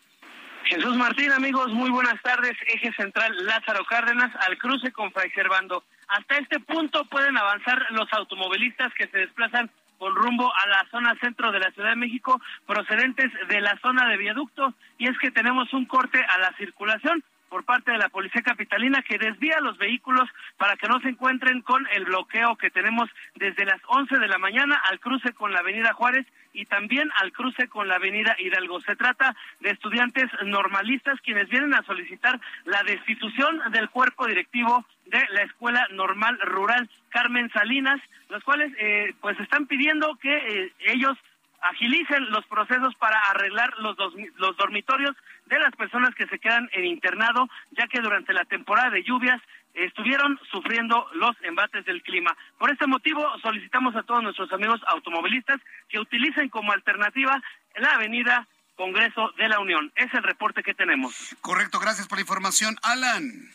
Jesús 0.64 0.98
Martín, 0.98 1.32
amigos, 1.32 1.68
muy 1.74 1.92
buenas 1.92 2.20
tardes. 2.24 2.54
Eje 2.66 2.92
central 2.94 3.32
Lázaro 3.46 3.86
Cárdenas 3.86 4.36
al 4.48 4.58
cruce 4.58 4.92
con 4.92 5.12
Fray 5.12 5.30
Servando. 5.30 5.84
Hasta 6.08 6.38
este 6.38 6.60
punto 6.60 7.06
pueden 7.06 7.38
avanzar 7.38 7.86
los 7.92 8.12
automovilistas 8.12 8.92
que 8.96 9.08
se 9.10 9.18
desplazan 9.20 9.70
con 10.00 10.16
rumbo 10.16 10.52
a 10.52 10.70
la 10.70 10.88
zona 10.90 11.16
centro 11.22 11.52
de 11.52 11.60
la 11.60 11.70
Ciudad 11.70 11.90
de 11.90 11.98
México 11.98 12.42
procedentes 12.66 13.32
de 13.48 13.62
la 13.62 13.78
zona 13.84 14.10
de 14.10 14.18
viaducto 14.18 14.74
y 14.98 15.08
es 15.08 15.16
que 15.20 15.30
tenemos 15.30 15.72
un 15.72 15.86
corte 15.86 16.20
a 16.20 16.40
la 16.40 16.52
circulación 16.58 17.24
por 17.50 17.66
parte 17.66 17.92
de 17.92 17.98
la 17.98 18.10
Policía 18.10 18.42
Capitalina 18.42 19.02
que 19.02 19.18
desvía 19.18 19.60
los 19.60 19.78
vehículos 19.78 20.30
para 20.58 20.76
que 20.78 20.88
no 20.88 21.00
se 21.02 21.10
encuentren 21.10 21.62
con 21.62 21.86
el 21.94 22.06
bloqueo 22.06 22.56
que 22.56 22.70
tenemos 22.70 23.10
desde 23.36 23.66
las 23.66 23.82
11 23.88 24.18
de 24.18 24.28
la 24.28 24.38
mañana 24.38 24.82
al 24.90 25.00
cruce 25.00 25.34
con 25.34 25.52
la 25.52 25.60
Avenida 25.60 25.94
Juárez 25.94 26.26
y 26.54 26.66
también 26.66 27.10
al 27.18 27.32
cruce 27.32 27.68
con 27.68 27.88
la 27.88 27.96
Avenida 27.96 28.36
Hidalgo. 28.40 28.82
Se 28.82 28.96
trata 28.96 29.36
de 29.60 29.72
estudiantes 29.72 30.30
normalistas 30.46 31.20
quienes 31.22 31.50
vienen 31.50 31.74
a 31.74 31.84
solicitar 31.84 32.40
la 32.66 32.84
destitución 32.84 33.62
del 33.72 33.90
cuerpo 33.90 34.28
directivo 34.28 34.86
de 35.06 35.24
la 35.32 35.44
Escuela 35.44 35.88
Normal 35.92 36.40
Rural 36.42 36.90
Carmen 37.10 37.50
Salinas, 37.52 38.00
los 38.30 38.44
cuales 38.44 38.72
eh, 38.80 39.14
pues 39.22 39.40
están 39.40 39.66
pidiendo 39.68 40.16
que 40.22 40.36
eh, 40.36 40.74
ellos 40.88 41.18
agilicen 41.62 42.30
los 42.32 42.46
procesos 42.46 42.96
para 42.96 43.20
arreglar 43.30 43.74
los, 43.80 43.98
los 44.38 44.58
dormitorios 44.58 45.16
de 45.46 45.60
las 45.60 45.76
personas 45.76 46.14
que 46.16 46.28
se 46.28 46.40
quedan 46.40 46.70
en 46.74 46.86
internado, 46.86 47.50
ya 47.72 47.88
que 47.88 48.02
durante 48.02 48.34
la 48.34 48.46
temporada 48.46 48.90
de 48.90 49.04
lluvias 49.04 49.42
estuvieron 49.74 50.40
sufriendo 50.52 51.08
los 51.14 51.36
embates 51.44 51.86
del 51.86 52.02
clima. 52.02 52.36
Por 52.58 52.72
este 52.72 52.88
motivo, 52.88 53.26
solicitamos 53.42 53.96
a 53.96 54.04
todos 54.04 54.24
nuestros 54.24 54.52
amigos 54.52 54.82
automovilistas 54.88 55.60
que 55.88 56.00
utilicen 56.00 56.50
como 56.50 56.72
alternativa 56.72 57.42
la 57.76 57.92
avenida 57.92 58.48
Congreso 58.76 59.34
de 59.38 59.50
la 59.50 59.60
Unión. 59.60 59.92
Es 59.96 60.14
el 60.14 60.24
reporte 60.24 60.64
que 60.64 60.74
tenemos. 60.74 61.36
Correcto, 61.42 61.80
gracias 61.80 62.08
por 62.08 62.18
la 62.18 62.22
información. 62.22 62.78
Alan. 62.82 63.52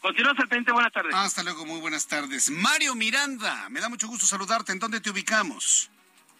Continuamos 0.00 0.40
al 0.40 0.48
pendiente, 0.48 0.72
buenas 0.72 0.92
tardes. 0.92 1.14
Hasta 1.14 1.42
luego, 1.42 1.64
muy 1.64 1.80
buenas 1.80 2.06
tardes. 2.06 2.50
Mario 2.50 2.94
Miranda, 2.94 3.68
me 3.70 3.80
da 3.80 3.88
mucho 3.88 4.08
gusto 4.08 4.26
saludarte. 4.26 4.72
¿En 4.72 4.78
dónde 4.78 5.00
te 5.00 5.10
ubicamos? 5.10 5.90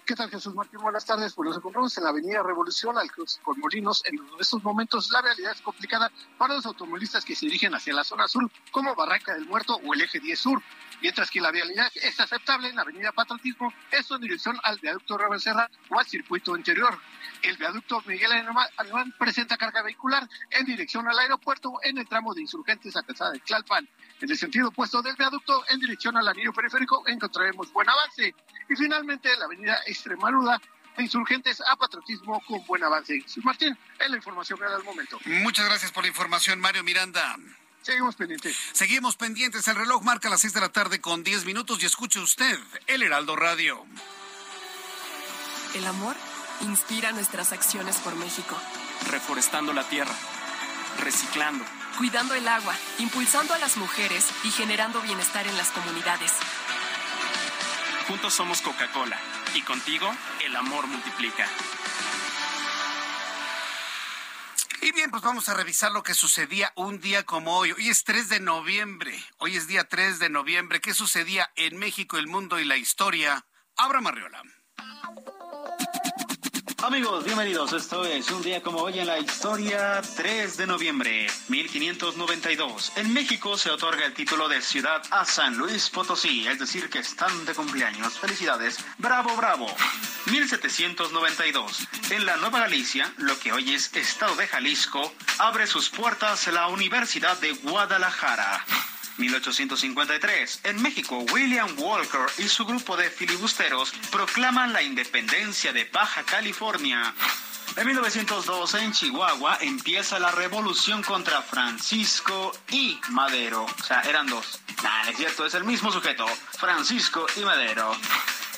¿Qué 0.06 0.14
tal, 0.14 0.30
Jesús 0.30 0.54
Martín? 0.54 0.78
Buenas 0.80 1.04
tardes. 1.04 1.32
Pues 1.34 1.48
nos 1.48 1.56
encontramos 1.56 1.98
en 1.98 2.04
la 2.04 2.10
Avenida 2.10 2.40
Revolución, 2.40 2.96
al 2.96 3.10
cruce 3.10 3.40
con 3.42 3.58
Molinos. 3.58 4.04
En 4.04 4.20
estos 4.38 4.62
momentos 4.62 5.10
la 5.10 5.20
realidad 5.20 5.50
es 5.50 5.60
complicada 5.60 6.12
para 6.38 6.54
los 6.54 6.64
automovilistas 6.64 7.24
que 7.24 7.34
se 7.34 7.46
dirigen 7.46 7.74
hacia 7.74 7.92
la 7.92 8.04
zona 8.04 8.28
sur, 8.28 8.48
como 8.70 8.94
Barranca 8.94 9.34
del 9.34 9.46
Muerto 9.46 9.80
o 9.84 9.94
el 9.94 10.02
Eje 10.02 10.20
10 10.20 10.38
Sur. 10.38 10.62
Mientras 11.02 11.28
que 11.28 11.40
la 11.40 11.50
vialidad 11.50 11.90
es 11.96 12.20
aceptable 12.20 12.68
en 12.68 12.76
la 12.76 12.82
Avenida 12.82 13.10
Patriotismo, 13.10 13.72
esto 13.90 14.14
en 14.14 14.20
dirección 14.22 14.56
al 14.62 14.78
viaducto 14.78 15.18
Serra 15.38 15.68
o 15.90 15.98
al 15.98 16.06
circuito 16.06 16.56
interior. 16.56 16.96
El 17.42 17.56
viaducto 17.56 18.00
Miguel 18.06 18.30
Alemán 18.76 19.12
presenta 19.18 19.56
carga 19.56 19.82
vehicular 19.82 20.26
en 20.50 20.64
dirección 20.64 21.08
al 21.08 21.18
aeropuerto 21.18 21.74
en 21.82 21.98
el 21.98 22.08
tramo 22.08 22.32
de 22.32 22.42
insurgentes 22.42 22.96
a 22.96 23.02
Casada 23.02 23.32
de 23.32 23.40
Tlalpan. 23.40 23.88
En 24.20 24.30
el 24.30 24.38
sentido 24.38 24.68
opuesto 24.68 25.02
del 25.02 25.16
viaducto, 25.16 25.62
en 25.68 25.78
dirección 25.78 26.16
al 26.16 26.28
anillo 26.28 26.52
periférico, 26.52 27.06
encontraremos 27.06 27.70
buen 27.72 27.88
avance. 27.88 28.34
Y 28.68 28.74
finalmente, 28.74 29.36
la 29.36 29.44
avenida 29.44 29.78
Extremaluda, 29.96 30.60
de 30.96 31.02
insurgentes 31.02 31.60
a 31.60 31.76
patriotismo 31.76 32.40
con 32.46 32.64
buen 32.66 32.82
avance. 32.84 33.24
Martín, 33.42 33.76
es 33.98 34.10
la 34.10 34.16
información 34.16 34.58
que 34.58 34.64
da 34.64 34.76
al 34.76 34.84
momento. 34.84 35.18
Muchas 35.24 35.66
gracias 35.66 35.90
por 35.92 36.04
la 36.04 36.08
información, 36.08 36.60
Mario 36.60 36.84
Miranda. 36.84 37.36
Seguimos 37.82 38.16
pendientes. 38.16 38.56
Seguimos 38.72 39.16
pendientes. 39.16 39.66
El 39.68 39.76
reloj 39.76 40.02
marca 40.02 40.28
las 40.28 40.40
seis 40.40 40.52
de 40.52 40.60
la 40.60 40.70
tarde 40.70 41.00
con 41.00 41.22
diez 41.22 41.44
minutos 41.44 41.82
y 41.82 41.86
escuche 41.86 42.20
usted 42.20 42.58
el 42.86 43.02
Heraldo 43.02 43.36
Radio. 43.36 43.84
El 45.74 45.86
amor 45.86 46.16
inspira 46.62 47.12
nuestras 47.12 47.52
acciones 47.52 47.96
por 47.98 48.16
México. 48.16 48.56
Reforestando 49.08 49.72
la 49.72 49.84
tierra, 49.88 50.14
reciclando 50.98 51.64
cuidando 51.96 52.34
el 52.34 52.46
agua, 52.46 52.74
impulsando 52.98 53.54
a 53.54 53.58
las 53.58 53.78
mujeres 53.78 54.26
y 54.44 54.50
generando 54.50 55.00
bienestar 55.00 55.46
en 55.46 55.56
las 55.56 55.70
comunidades. 55.70 56.32
Juntos 58.06 58.34
somos 58.34 58.60
Coca-Cola 58.60 59.18
y 59.56 59.62
contigo 59.62 60.14
el 60.44 60.54
amor 60.54 60.86
multiplica. 60.86 61.48
Y 64.82 64.92
bien, 64.92 65.10
pues 65.10 65.22
vamos 65.22 65.48
a 65.48 65.54
revisar 65.54 65.90
lo 65.92 66.02
que 66.02 66.14
sucedía 66.14 66.72
un 66.76 67.00
día 67.00 67.24
como 67.24 67.56
hoy. 67.56 67.72
Hoy 67.72 67.88
es 67.88 68.04
3 68.04 68.28
de 68.28 68.40
noviembre. 68.40 69.18
Hoy 69.38 69.56
es 69.56 69.66
día 69.66 69.88
3 69.88 70.18
de 70.18 70.28
noviembre. 70.28 70.80
¿Qué 70.80 70.94
sucedía 70.94 71.50
en 71.56 71.78
México, 71.78 72.18
el 72.18 72.26
mundo 72.26 72.60
y 72.60 72.64
la 72.64 72.76
historia? 72.76 73.46
Abra 73.76 74.00
Marriola. 74.00 74.42
Amigos, 76.82 77.24
bienvenidos. 77.24 77.72
Esto 77.72 78.04
es 78.04 78.30
un 78.30 78.42
día 78.42 78.62
como 78.62 78.80
hoy 78.80 78.98
en 78.98 79.06
la 79.06 79.18
historia, 79.18 80.02
3 80.14 80.58
de 80.58 80.66
noviembre 80.66 81.26
1592. 81.48 82.92
En 82.96 83.14
México 83.14 83.56
se 83.56 83.70
otorga 83.70 84.04
el 84.04 84.12
título 84.12 84.46
de 84.46 84.60
ciudad 84.60 85.02
a 85.10 85.24
San 85.24 85.56
Luis 85.56 85.88
Potosí, 85.88 86.46
es 86.46 86.58
decir, 86.58 86.90
que 86.90 86.98
están 86.98 87.46
de 87.46 87.54
cumpleaños. 87.54 88.18
Felicidades. 88.18 88.78
Bravo, 88.98 89.34
bravo. 89.36 89.66
1792. 90.26 91.88
En 92.10 92.26
la 92.26 92.36
Nueva 92.36 92.60
Galicia, 92.60 93.10
lo 93.16 93.38
que 93.38 93.52
hoy 93.52 93.74
es 93.74 93.94
Estado 93.96 94.36
de 94.36 94.46
Jalisco, 94.46 95.14
abre 95.38 95.66
sus 95.66 95.88
puertas 95.88 96.46
la 96.48 96.68
Universidad 96.68 97.38
de 97.40 97.52
Guadalajara. 97.52 98.64
1853. 99.18 100.60
En 100.64 100.82
México, 100.82 101.18
William 101.32 101.68
Walker 101.78 102.26
y 102.38 102.48
su 102.48 102.64
grupo 102.64 102.96
de 102.96 103.10
filibusteros 103.10 103.92
proclaman 104.10 104.72
la 104.72 104.82
independencia 104.82 105.72
de 105.72 105.84
Baja 105.84 106.22
California. 106.24 107.14
En 107.76 107.86
1912, 107.86 108.78
en 108.82 108.92
Chihuahua, 108.92 109.58
empieza 109.60 110.18
la 110.18 110.30
revolución 110.30 111.02
contra 111.02 111.42
Francisco 111.42 112.52
y 112.70 112.98
Madero. 113.10 113.64
O 113.64 113.82
sea, 113.84 114.00
eran 114.02 114.26
dos. 114.26 114.60
Nah, 114.82 115.10
es 115.10 115.16
cierto, 115.16 115.44
es 115.44 115.54
el 115.54 115.64
mismo 115.64 115.92
sujeto, 115.92 116.26
Francisco 116.58 117.26
y 117.36 117.40
Madero. 117.40 117.94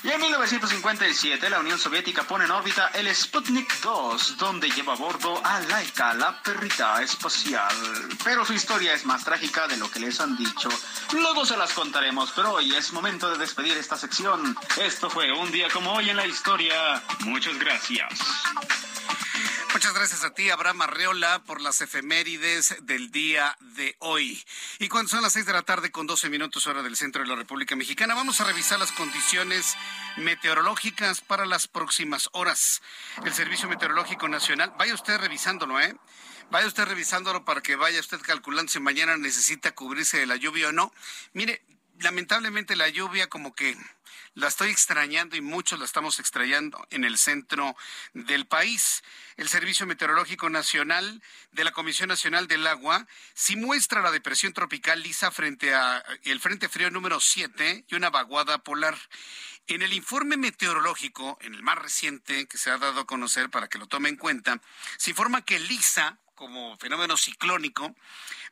Y 0.05 0.11
en 0.11 0.21
1957 0.21 1.50
la 1.50 1.59
Unión 1.59 1.78
Soviética 1.78 2.23
pone 2.23 2.45
en 2.45 2.52
órbita 2.52 2.90
el 2.95 3.12
Sputnik 3.14 3.81
2, 3.81 4.37
donde 4.37 4.71
lleva 4.71 4.93
a 4.93 4.97
bordo 4.97 5.45
a 5.45 5.61
Laika, 5.61 6.14
la 6.14 6.40
perrita 6.40 7.02
espacial. 7.02 7.75
Pero 8.23 8.45
su 8.45 8.52
historia 8.52 8.95
es 8.95 9.05
más 9.05 9.25
trágica 9.25 9.67
de 9.67 9.76
lo 9.76 9.90
que 9.90 9.99
les 9.99 10.21
han 10.21 10.37
dicho. 10.37 10.69
Luego 11.12 11.45
se 11.45 11.57
las 11.57 11.73
contaremos, 11.73 12.33
pero 12.35 12.52
hoy 12.52 12.75
es 12.75 12.93
momento 12.93 13.28
de 13.31 13.38
despedir 13.38 13.76
esta 13.76 13.97
sección. 13.97 14.57
Esto 14.81 15.11
fue 15.11 15.33
un 15.33 15.50
día 15.50 15.69
como 15.71 15.93
hoy 15.93 16.11
en 16.11 16.17
la 16.17 16.26
historia. 16.26 17.02
Muchas 17.21 17.59
gracias. 17.59 18.12
Muchas 19.73 19.95
gracias 19.95 20.25
a 20.25 20.35
ti, 20.35 20.50
Abraham 20.50 20.83
Arreola, 20.83 21.45
por 21.45 21.61
las 21.61 21.80
efemérides 21.80 22.75
del 22.83 23.11
día 23.11 23.57
de 23.61 23.97
hoy. 24.00 24.42
Y 24.78 24.88
cuando 24.88 25.11
son 25.11 25.23
las 25.23 25.35
seis 25.35 25.47
de 25.47 25.52
la 25.52 25.62
tarde 25.62 25.90
con 25.90 26.07
12 26.07 26.28
minutos 26.30 26.66
hora 26.66 26.83
del 26.83 26.97
centro 26.97 27.23
de 27.23 27.28
la 27.28 27.37
República 27.37 27.76
Mexicana, 27.76 28.14
vamos 28.14 28.40
a 28.40 28.45
revisar 28.45 28.78
las 28.78 28.92
condiciones 28.92 29.76
meteorológicas 30.16 31.21
para 31.21 31.47
las 31.47 31.68
próximas 31.68 32.28
horas. 32.33 32.83
El 33.25 33.33
Servicio 33.35 33.68
Meteorológico 33.68 34.26
Nacional, 34.28 34.75
vaya 34.78 34.95
usted 34.95 35.18
revisándolo, 35.18 35.80
¿eh? 35.80 35.95
Vaya 36.50 36.66
usted 36.66 36.85
revisándolo 36.85 37.45
para 37.45 37.61
que 37.61 37.76
vaya 37.76 38.00
usted 38.00 38.21
calculando 38.23 38.73
si 38.73 38.80
mañana 38.80 39.16
necesita 39.16 39.73
cubrirse 39.73 40.18
de 40.18 40.26
la 40.26 40.37
lluvia 40.37 40.68
o 40.68 40.73
no. 40.73 40.92
Mire, 41.35 41.62
lamentablemente 42.00 42.75
la 42.75 42.88
lluvia 42.88 43.28
como 43.28 43.54
que 43.54 43.76
la 44.38 44.47
estoy 44.47 44.71
extrañando 44.71 45.37
y 45.37 45.40
muchos 45.40 45.80
la 45.80 45.85
estamos 45.85 46.21
extrañando 46.21 46.87
en 46.90 47.02
el 47.02 47.18
centro 47.18 47.76
del 48.14 48.47
país. 48.47 49.02
El 49.37 49.49
Servicio 49.49 49.85
Meteorológico 49.85 50.49
Nacional 50.49 51.21
de 51.50 51.64
la 51.64 51.73
Comisión 51.73 52.09
Nacional 52.09 52.47
del 52.47 52.64
Agua 52.68 53.09
sí 53.35 53.57
muestra 53.57 54.00
la 54.00 54.12
depresión 54.12 54.52
tropical 54.52 55.02
lisa 55.02 55.33
frente 55.33 55.75
a 55.75 56.04
el 56.23 56.38
Frente 56.38 56.68
Frío 56.68 56.88
número 56.90 57.18
7 57.18 57.85
y 57.88 57.95
una 57.97 58.11
vaguada 58.11 58.59
polar. 58.59 58.97
En 59.66 59.83
el 59.83 59.92
informe 59.92 60.37
meteorológico, 60.37 61.37
en 61.40 61.54
el 61.54 61.64
más 61.64 61.76
reciente 61.76 62.47
que 62.47 62.59
se 62.59 62.71
ha 62.71 62.78
dado 62.78 63.00
a 63.00 63.07
conocer 63.07 63.50
para 63.50 63.68
que 63.68 63.78
lo 63.78 63.88
tome 63.88 64.09
en 64.09 64.16
cuenta, 64.16 64.62
se 64.99 65.11
informa 65.11 65.45
que 65.45 65.59
Lisa, 65.59 66.16
como 66.38 66.78
fenómeno 66.78 67.16
ciclónico, 67.16 67.97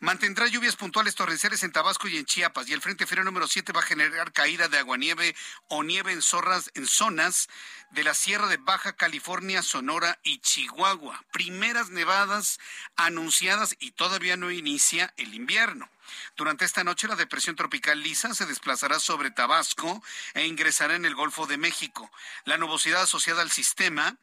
mantendrá 0.01 0.49
lluvias 0.49 0.75
puntuales 0.75 1.15
torrenciales 1.15 1.63
en 1.63 1.71
Tabasco 1.71 2.09
y 2.09 2.17
en 2.17 2.25
Chiapas, 2.25 2.69
y 2.69 2.73
el 2.73 2.83
Frente 2.83 3.07
Frío 3.07 3.23
número 3.23 3.47
7 3.47 3.73
va 3.73 3.79
a 3.79 3.85
generar 3.85 4.33
caída 4.33 4.67
de 4.67 4.79
aguanieve 4.79 5.37
o 5.69 5.85
nieve 5.85 6.11
en, 6.11 6.21
zorras, 6.21 6.73
en 6.75 6.85
zonas 6.89 7.49
de 7.93 8.03
la 8.03 8.15
Sierra 8.15 8.49
de 8.49 8.57
Baja 8.57 8.95
California, 8.95 9.63
Sonora 9.63 10.19
y 10.25 10.41
Chihuahua. 10.41 11.25
Primeras 11.31 11.91
nevadas 11.91 12.59
anunciadas 12.97 13.77
y 13.79 13.93
todavía 13.93 14.37
no 14.37 14.51
inicia 14.51 15.15
el 15.17 15.33
invierno. 15.35 15.89
Durante 16.37 16.65
esta 16.65 16.85
noche 16.85 17.09
la 17.09 17.17
depresión 17.17 17.57
tropical 17.57 18.03
Lisa 18.03 18.35
se 18.35 18.47
desplazará 18.47 19.01
sobre 19.01 19.31
Tabasco 19.31 20.03
e 20.35 20.47
ingresará 20.47 20.95
en 20.95 21.05
el 21.05 21.15
Golfo 21.15 21.47
de 21.47 21.59
México. 21.59 22.11
La 22.45 22.59
nubosidad 22.59 23.03
asociada 23.03 23.43
al 23.43 23.51
sistema 23.51 24.17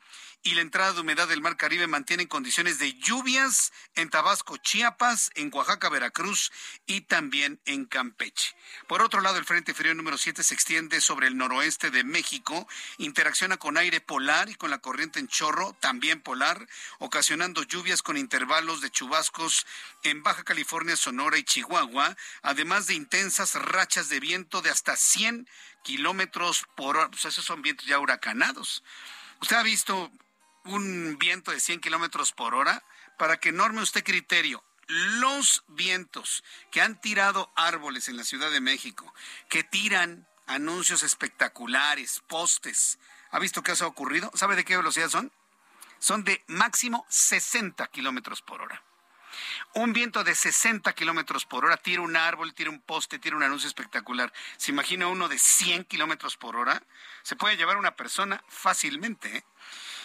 y 0.45 0.55
la 0.55 0.61
entrada 0.61 0.91
de 0.91 0.99
humedad 0.99 1.27
del 1.29 1.41
Mar 1.41 1.55
Caribe 1.55 1.87
mantienen 1.87 2.27
condiciones 2.27 2.77
de 2.77 2.93
lluvias 2.95 3.71
en 3.95 4.09
Tabasco, 4.09 4.57
Chiapas, 4.57 5.31
en 5.35 5.49
Oaxaca, 5.53 5.87
Veracruz 5.87 6.51
y 6.85 7.01
también 7.01 7.61
en 7.65 7.85
Campeche. 7.85 8.53
Por 8.87 9.01
otro 9.01 9.21
lado, 9.21 9.37
el 9.37 9.45
Frente 9.45 9.73
Frío 9.73 9.95
número 9.95 10.17
7 10.17 10.43
se 10.43 10.53
extiende 10.53 10.99
sobre 10.99 11.27
el 11.27 11.37
noroeste 11.37 11.91
de 11.91 12.03
México, 12.03 12.67
interacciona 12.97 13.55
con 13.55 13.77
aire 13.77 14.01
polar 14.01 14.49
y 14.49 14.55
con 14.55 14.69
la 14.69 14.79
corriente 14.79 15.19
en 15.19 15.29
chorro, 15.29 15.77
también 15.79 16.19
polar, 16.19 16.67
ocasionando 16.99 17.63
lluvias 17.63 18.03
con 18.03 18.17
intervalos 18.17 18.81
de 18.81 18.91
chubascos 18.91 19.65
en 20.03 20.23
Baja 20.23 20.43
California, 20.43 20.97
Sonora 20.97 21.37
y 21.37 21.43
Chihuahua, 21.43 21.72
además 22.41 22.87
de 22.87 22.93
intensas 22.93 23.55
rachas 23.55 24.09
de 24.09 24.19
viento 24.19 24.61
de 24.61 24.69
hasta 24.69 24.95
100 24.95 25.47
kilómetros 25.83 26.65
por 26.75 26.97
hora. 26.97 27.09
Pues 27.09 27.25
esos 27.25 27.45
son 27.45 27.61
vientos 27.61 27.85
ya 27.85 27.99
huracanados. 27.99 28.83
¿Usted 29.41 29.55
ha 29.55 29.63
visto 29.63 30.11
un 30.65 31.17
viento 31.19 31.51
de 31.51 31.59
100 31.59 31.81
kilómetros 31.81 32.31
por 32.31 32.55
hora, 32.55 32.83
para 33.17 33.37
que 33.37 33.51
norme 33.51 33.81
usted 33.81 34.03
criterio, 34.03 34.63
los 34.87 35.63
vientos 35.67 36.43
que 36.71 36.81
han 36.81 36.99
tirado 36.99 37.51
árboles 37.55 38.07
en 38.07 38.17
la 38.17 38.23
Ciudad 38.23 38.51
de 38.51 38.61
México, 38.61 39.13
que 39.49 39.63
tiran 39.63 40.27
anuncios 40.47 41.03
espectaculares, 41.03 42.21
postes. 42.27 42.99
¿Ha 43.31 43.39
visto 43.39 43.63
qué 43.63 43.71
ha 43.71 43.87
ocurrido? 43.87 44.31
¿Sabe 44.35 44.55
de 44.55 44.65
qué 44.65 44.77
velocidad 44.77 45.09
son? 45.09 45.31
Son 45.99 46.23
de 46.23 46.43
máximo 46.47 47.05
60 47.09 47.87
kilómetros 47.87 48.41
por 48.41 48.61
hora. 48.61 48.83
Un 49.73 49.93
viento 49.93 50.23
de 50.23 50.35
60 50.35 50.93
kilómetros 50.93 51.45
por 51.45 51.65
hora 51.65 51.77
tira 51.77 52.01
un 52.01 52.15
árbol, 52.15 52.53
tira 52.53 52.69
un 52.69 52.79
poste, 52.79 53.19
tira 53.19 53.35
un 53.35 53.43
anuncio 53.43 53.67
espectacular. 53.67 54.31
¿Se 54.57 54.71
imagina 54.71 55.07
uno 55.07 55.27
de 55.27 55.39
100 55.39 55.85
kilómetros 55.85 56.37
por 56.37 56.55
hora? 56.55 56.83
Se 57.23 57.35
puede 57.35 57.57
llevar 57.57 57.77
una 57.77 57.95
persona 57.95 58.43
fácilmente. 58.47 59.37
¿eh? 59.37 59.43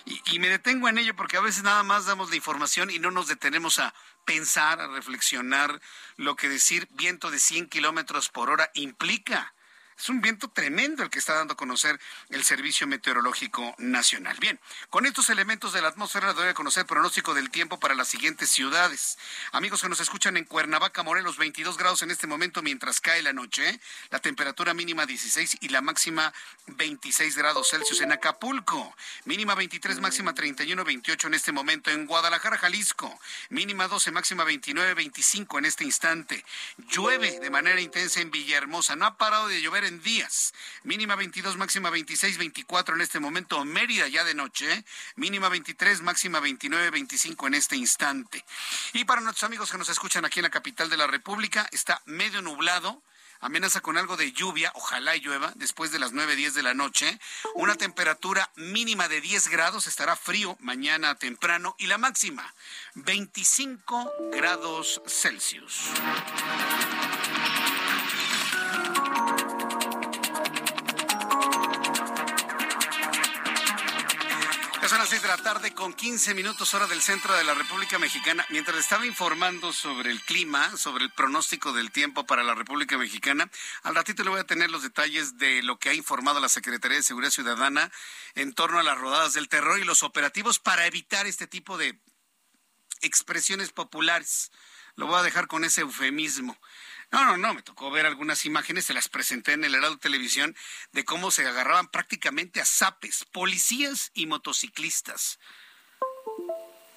Y, 0.04 0.22
y, 0.34 0.38
me 0.38 0.48
detengo 0.48 0.88
en 0.88 0.98
ello 0.98 1.14
porque 1.14 1.36
a 1.36 1.40
veces 1.40 1.62
nada 1.62 1.82
más 1.82 2.06
damos 2.06 2.30
la 2.30 2.36
información 2.36 2.90
y 2.90 2.98
no 2.98 3.10
nos 3.10 3.28
detenemos 3.28 3.78
a 3.78 3.94
pensar, 4.24 4.80
a 4.80 4.88
reflexionar 4.88 5.80
lo 6.16 6.36
que 6.36 6.48
decir 6.48 6.88
viento 6.92 7.30
de 7.30 7.38
100 7.38 7.68
kilómetros 7.68 8.28
por 8.28 8.50
hora 8.50 8.70
implica. 8.74 9.54
Es 9.98 10.08
un 10.08 10.20
viento 10.20 10.48
tremendo 10.48 11.02
el 11.02 11.10
que 11.10 11.18
está 11.18 11.34
dando 11.34 11.54
a 11.54 11.56
conocer 11.56 11.98
el 12.30 12.44
Servicio 12.44 12.86
Meteorológico 12.86 13.74
Nacional. 13.78 14.36
Bien, 14.38 14.60
con 14.90 15.06
estos 15.06 15.28
elementos 15.28 15.72
de 15.72 15.82
la 15.82 15.88
atmósfera 15.88 16.34
doy 16.34 16.46
a 16.46 16.54
conocer 16.54 16.86
pronóstico 16.86 17.34
del 17.34 17.50
tiempo 17.50 17.80
para 17.80 17.96
las 17.96 18.06
siguientes 18.06 18.48
ciudades. 18.48 19.18
Amigos 19.50 19.82
que 19.82 19.88
nos 19.88 19.98
escuchan 19.98 20.36
en 20.36 20.44
Cuernavaca, 20.44 21.02
Morelos, 21.02 21.36
22 21.36 21.76
grados 21.76 22.02
en 22.02 22.12
este 22.12 22.28
momento 22.28 22.62
mientras 22.62 23.00
cae 23.00 23.22
la 23.22 23.32
noche. 23.32 23.80
La 24.10 24.20
temperatura 24.20 24.72
mínima 24.72 25.04
16 25.04 25.58
y 25.62 25.68
la 25.70 25.80
máxima 25.80 26.32
26 26.68 27.36
grados 27.36 27.70
Celsius 27.70 28.00
en 28.00 28.12
Acapulco. 28.12 28.94
Mínima 29.24 29.56
23, 29.56 29.98
máxima 29.98 30.32
31, 30.32 30.84
28 30.84 31.26
en 31.26 31.34
este 31.34 31.50
momento. 31.50 31.90
En 31.90 32.06
Guadalajara, 32.06 32.56
Jalisco. 32.56 33.18
Mínima 33.48 33.88
12, 33.88 34.12
máxima 34.12 34.44
29, 34.44 34.94
25 34.94 35.58
en 35.58 35.64
este 35.64 35.82
instante. 35.82 36.44
Llueve 36.88 37.40
de 37.40 37.50
manera 37.50 37.80
intensa 37.80 38.20
en 38.20 38.30
Villahermosa. 38.30 38.94
No 38.94 39.04
ha 39.04 39.18
parado 39.18 39.48
de 39.48 39.60
llover 39.60 39.87
días. 39.90 40.52
Mínima 40.84 41.16
22, 41.16 41.56
máxima 41.56 41.90
26, 41.90 42.38
24 42.38 42.94
en 42.94 43.00
este 43.00 43.20
momento. 43.20 43.64
Mérida 43.64 44.06
ya 44.08 44.24
de 44.24 44.34
noche. 44.34 44.84
Mínima 45.16 45.48
23, 45.48 46.02
máxima 46.02 46.40
29, 46.40 46.90
25 46.90 47.46
en 47.46 47.54
este 47.54 47.76
instante. 47.76 48.44
Y 48.92 49.04
para 49.04 49.20
nuestros 49.20 49.44
amigos 49.44 49.70
que 49.70 49.78
nos 49.78 49.88
escuchan 49.88 50.24
aquí 50.24 50.40
en 50.40 50.44
la 50.44 50.50
capital 50.50 50.90
de 50.90 50.98
la 50.98 51.06
República, 51.06 51.68
está 51.72 52.02
medio 52.04 52.42
nublado 52.42 53.02
amenaza 53.40 53.80
con 53.80 53.96
algo 53.96 54.16
de 54.16 54.32
lluvia, 54.32 54.72
ojalá 54.74 55.16
llueva, 55.16 55.52
después 55.54 55.92
de 55.92 55.98
las 55.98 56.12
9, 56.12 56.36
10 56.36 56.54
de 56.54 56.62
la 56.62 56.74
noche. 56.74 57.18
Una 57.54 57.76
temperatura 57.76 58.50
mínima 58.56 59.08
de 59.08 59.20
10 59.20 59.48
grados, 59.48 59.86
estará 59.86 60.16
frío 60.16 60.56
mañana 60.60 61.14
temprano 61.14 61.74
y 61.78 61.86
la 61.86 61.98
máxima 61.98 62.54
25 62.94 64.12
grados 64.32 65.00
Celsius. 65.06 65.90
Las 75.10 75.22
de 75.22 75.28
la 75.28 75.36
tarde 75.38 75.72
con 75.72 75.94
15 75.94 76.34
minutos 76.34 76.74
hora 76.74 76.86
del 76.86 77.00
centro 77.00 77.34
de 77.34 77.42
la 77.42 77.54
República 77.54 77.98
Mexicana. 77.98 78.44
Mientras 78.50 78.76
estaba 78.76 79.06
informando 79.06 79.72
sobre 79.72 80.10
el 80.10 80.20
clima, 80.20 80.76
sobre 80.76 81.04
el 81.04 81.12
pronóstico 81.12 81.72
del 81.72 81.90
tiempo 81.90 82.26
para 82.26 82.42
la 82.42 82.54
República 82.54 82.98
Mexicana, 82.98 83.50
al 83.84 83.94
ratito 83.94 84.22
le 84.22 84.30
voy 84.30 84.40
a 84.40 84.44
tener 84.44 84.70
los 84.70 84.82
detalles 84.82 85.38
de 85.38 85.62
lo 85.62 85.78
que 85.78 85.88
ha 85.88 85.94
informado 85.94 86.40
la 86.40 86.50
Secretaría 86.50 86.98
de 86.98 87.02
Seguridad 87.02 87.30
Ciudadana 87.30 87.90
en 88.34 88.52
torno 88.52 88.80
a 88.80 88.82
las 88.82 88.98
rodadas 88.98 89.32
del 89.32 89.48
terror 89.48 89.78
y 89.78 89.84
los 89.84 90.02
operativos 90.02 90.58
para 90.58 90.86
evitar 90.86 91.26
este 91.26 91.46
tipo 91.46 91.78
de 91.78 91.98
expresiones 93.00 93.70
populares. 93.70 94.50
Lo 94.96 95.06
voy 95.06 95.20
a 95.20 95.22
dejar 95.22 95.46
con 95.46 95.64
ese 95.64 95.82
eufemismo. 95.82 96.58
No, 97.10 97.24
no, 97.24 97.36
no, 97.38 97.54
me 97.54 97.62
tocó 97.62 97.90
ver 97.90 98.04
algunas 98.04 98.44
imágenes, 98.44 98.84
se 98.84 98.94
las 98.94 99.08
presenté 99.08 99.52
en 99.52 99.64
el 99.64 99.74
Heraldo 99.74 99.98
Televisión, 99.98 100.54
de 100.92 101.04
cómo 101.04 101.30
se 101.30 101.46
agarraban 101.46 101.88
prácticamente 101.88 102.60
a 102.60 102.66
zapes, 102.66 103.24
policías 103.24 104.10
y 104.12 104.26
motociclistas. 104.26 105.38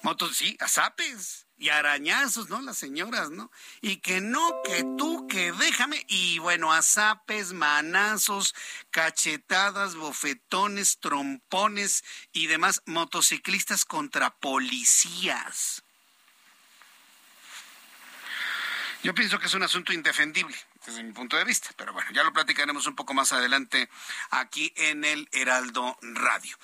Motos, 0.02 0.36
sí, 0.36 0.56
a 0.60 0.68
zapes 0.68 1.46
y 1.56 1.68
arañazos, 1.68 2.48
¿no? 2.48 2.60
Las 2.60 2.76
señoras, 2.76 3.30
¿no? 3.30 3.52
Y 3.80 3.98
que 3.98 4.20
no, 4.20 4.50
que 4.64 4.84
tú, 4.98 5.28
que 5.28 5.52
déjame. 5.52 6.04
Y 6.08 6.40
bueno, 6.40 6.72
a 6.72 6.82
zapes, 6.82 7.52
manazos, 7.52 8.52
cachetadas, 8.90 9.94
bofetones, 9.94 10.98
trompones 10.98 12.02
y 12.32 12.48
demás 12.48 12.82
motociclistas 12.84 13.84
contra 13.84 14.34
policías. 14.34 15.84
Yo 19.02 19.14
pienso 19.14 19.40
que 19.40 19.46
es 19.46 19.54
un 19.54 19.64
asunto 19.64 19.92
indefendible 19.92 20.56
desde 20.86 21.02
mi 21.02 21.12
punto 21.12 21.36
de 21.36 21.44
vista, 21.44 21.70
pero 21.76 21.92
bueno, 21.92 22.08
ya 22.12 22.22
lo 22.22 22.32
platicaremos 22.32 22.86
un 22.86 22.94
poco 22.94 23.14
más 23.14 23.32
adelante 23.32 23.88
aquí 24.30 24.72
en 24.76 25.04
el 25.04 25.28
Heraldo 25.32 25.98
Radio. 26.00 26.56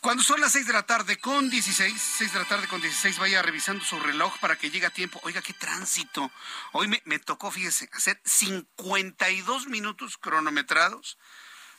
Cuando 0.00 0.22
son 0.22 0.40
las 0.40 0.52
seis 0.52 0.66
de 0.66 0.72
la 0.72 0.84
tarde 0.84 1.18
con 1.18 1.50
16, 1.50 2.00
6 2.18 2.32
de 2.32 2.38
la 2.38 2.44
tarde 2.46 2.68
con 2.68 2.80
16, 2.80 3.18
vaya 3.18 3.42
revisando 3.42 3.84
su 3.84 4.00
reloj 4.00 4.38
para 4.38 4.56
que 4.56 4.70
llegue 4.70 4.86
a 4.86 4.90
tiempo. 4.90 5.20
Oiga, 5.24 5.42
qué 5.42 5.52
tránsito. 5.52 6.30
Hoy 6.72 6.88
me, 6.88 7.02
me 7.04 7.18
tocó, 7.18 7.50
fíjese, 7.50 7.88
hacer 7.92 8.20
52 8.24 9.66
minutos 9.66 10.16
cronometrados 10.16 11.18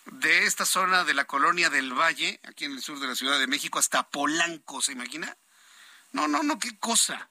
de 0.06 0.46
esta 0.46 0.66
zona 0.66 1.04
de 1.04 1.16
la 1.16 1.26
colonia 1.26 1.72
del 1.72 1.94
Valle, 1.94 2.40
aquí 2.44 2.66
en 2.66 2.74
el 2.74 2.82
sur 2.82 3.00
de 3.00 3.08
la 3.08 3.16
Ciudad 3.16 3.40
de 3.40 3.48
México, 3.48 3.80
hasta 3.80 4.10
Polanco, 4.10 4.84
¿se 4.84 4.92
imagina? 4.92 5.36
No, 6.12 6.28
no, 6.28 6.44
no, 6.44 6.60
qué 6.60 6.78
cosa. 6.78 7.31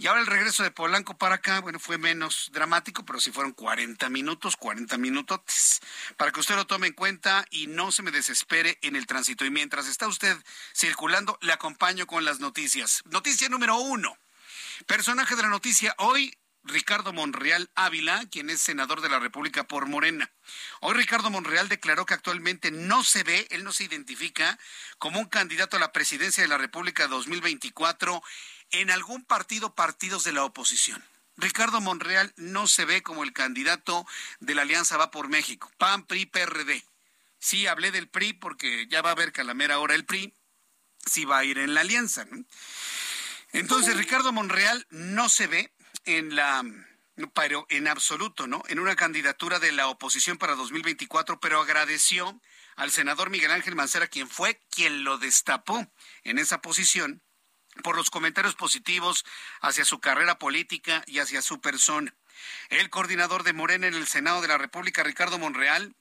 Y 0.00 0.06
ahora 0.06 0.20
el 0.20 0.28
regreso 0.28 0.62
de 0.62 0.70
Polanco 0.70 1.18
para 1.18 1.34
acá, 1.34 1.60
bueno, 1.60 1.80
fue 1.80 1.98
menos 1.98 2.50
dramático, 2.52 3.04
pero 3.04 3.18
sí 3.18 3.32
fueron 3.32 3.50
40 3.50 4.08
minutos, 4.10 4.54
40 4.56 4.96
minutos, 4.96 5.80
para 6.16 6.30
que 6.30 6.38
usted 6.38 6.54
lo 6.54 6.68
tome 6.68 6.86
en 6.86 6.92
cuenta 6.92 7.44
y 7.50 7.66
no 7.66 7.90
se 7.90 8.04
me 8.04 8.12
desespere 8.12 8.78
en 8.82 8.94
el 8.94 9.08
tránsito. 9.08 9.44
Y 9.44 9.50
mientras 9.50 9.88
está 9.88 10.06
usted 10.06 10.36
circulando, 10.72 11.36
le 11.42 11.52
acompaño 11.52 12.06
con 12.06 12.24
las 12.24 12.38
noticias. 12.38 13.02
Noticia 13.06 13.48
número 13.48 13.76
uno. 13.76 14.16
Personaje 14.86 15.34
de 15.34 15.42
la 15.42 15.48
noticia 15.48 15.92
hoy, 15.98 16.32
Ricardo 16.62 17.12
Monreal 17.12 17.68
Ávila, 17.74 18.24
quien 18.30 18.50
es 18.50 18.60
senador 18.60 19.00
de 19.00 19.08
la 19.08 19.18
República 19.18 19.64
por 19.64 19.86
Morena. 19.86 20.30
Hoy 20.80 20.94
Ricardo 20.94 21.30
Monreal 21.30 21.68
declaró 21.68 22.06
que 22.06 22.14
actualmente 22.14 22.70
no 22.70 23.02
se 23.02 23.24
ve, 23.24 23.48
él 23.50 23.64
no 23.64 23.72
se 23.72 23.84
identifica 23.84 24.58
como 24.98 25.18
un 25.18 25.26
candidato 25.26 25.76
a 25.76 25.80
la 25.80 25.92
presidencia 25.92 26.42
de 26.42 26.48
la 26.48 26.58
República 26.58 27.08
2024 27.08 28.22
en 28.70 28.90
algún 28.90 29.24
partido 29.24 29.74
partidos 29.74 30.24
de 30.24 30.32
la 30.32 30.44
oposición. 30.44 31.04
Ricardo 31.36 31.80
Monreal 31.80 32.32
no 32.36 32.66
se 32.66 32.84
ve 32.84 33.02
como 33.02 33.22
el 33.22 33.32
candidato 33.32 34.06
de 34.40 34.54
la 34.54 34.62
Alianza 34.62 34.96
Va 34.96 35.10
por 35.10 35.28
México, 35.28 35.70
PAN, 35.78 36.04
PRI, 36.04 36.26
PRD. 36.26 36.84
Sí, 37.38 37.68
hablé 37.68 37.92
del 37.92 38.08
PRI 38.08 38.32
porque 38.32 38.88
ya 38.88 39.02
va 39.02 39.10
a 39.10 39.12
haber 39.12 39.32
calamera 39.32 39.76
ahora 39.76 39.94
el 39.94 40.04
PRI, 40.04 40.34
sí 41.06 41.24
va 41.24 41.38
a 41.38 41.44
ir 41.44 41.58
en 41.58 41.74
la 41.74 41.82
alianza. 41.82 42.26
Entonces, 43.52 43.96
Ricardo 43.96 44.32
Monreal 44.32 44.86
no 44.90 45.28
se 45.28 45.46
ve 45.46 45.72
en 46.04 46.34
la, 46.34 46.64
pero 47.34 47.66
en 47.70 47.86
absoluto, 47.86 48.46
¿no? 48.46 48.62
En 48.68 48.80
una 48.80 48.96
candidatura 48.96 49.60
de 49.60 49.72
la 49.72 49.86
oposición 49.86 50.38
para 50.38 50.56
2024, 50.56 51.38
pero 51.38 51.60
agradeció 51.60 52.40
al 52.76 52.90
senador 52.90 53.30
Miguel 53.30 53.52
Ángel 53.52 53.76
Mancera, 53.76 54.08
quien 54.08 54.28
fue 54.28 54.60
quien 54.70 55.04
lo 55.04 55.18
destapó 55.18 55.86
en 56.24 56.38
esa 56.38 56.60
posición 56.60 57.22
por 57.82 57.96
los 57.96 58.10
comentarios 58.10 58.54
positivos 58.54 59.24
hacia 59.60 59.84
su 59.84 60.00
carrera 60.00 60.38
política 60.38 61.02
y 61.06 61.18
hacia 61.18 61.42
su 61.42 61.60
persona. 61.60 62.14
El 62.68 62.90
coordinador 62.90 63.42
de 63.42 63.52
Morena 63.52 63.86
en 63.86 63.94
el 63.94 64.06
Senado 64.06 64.40
de 64.40 64.48
la 64.48 64.58
República, 64.58 65.02
Ricardo 65.02 65.38
Monreal, 65.38 65.94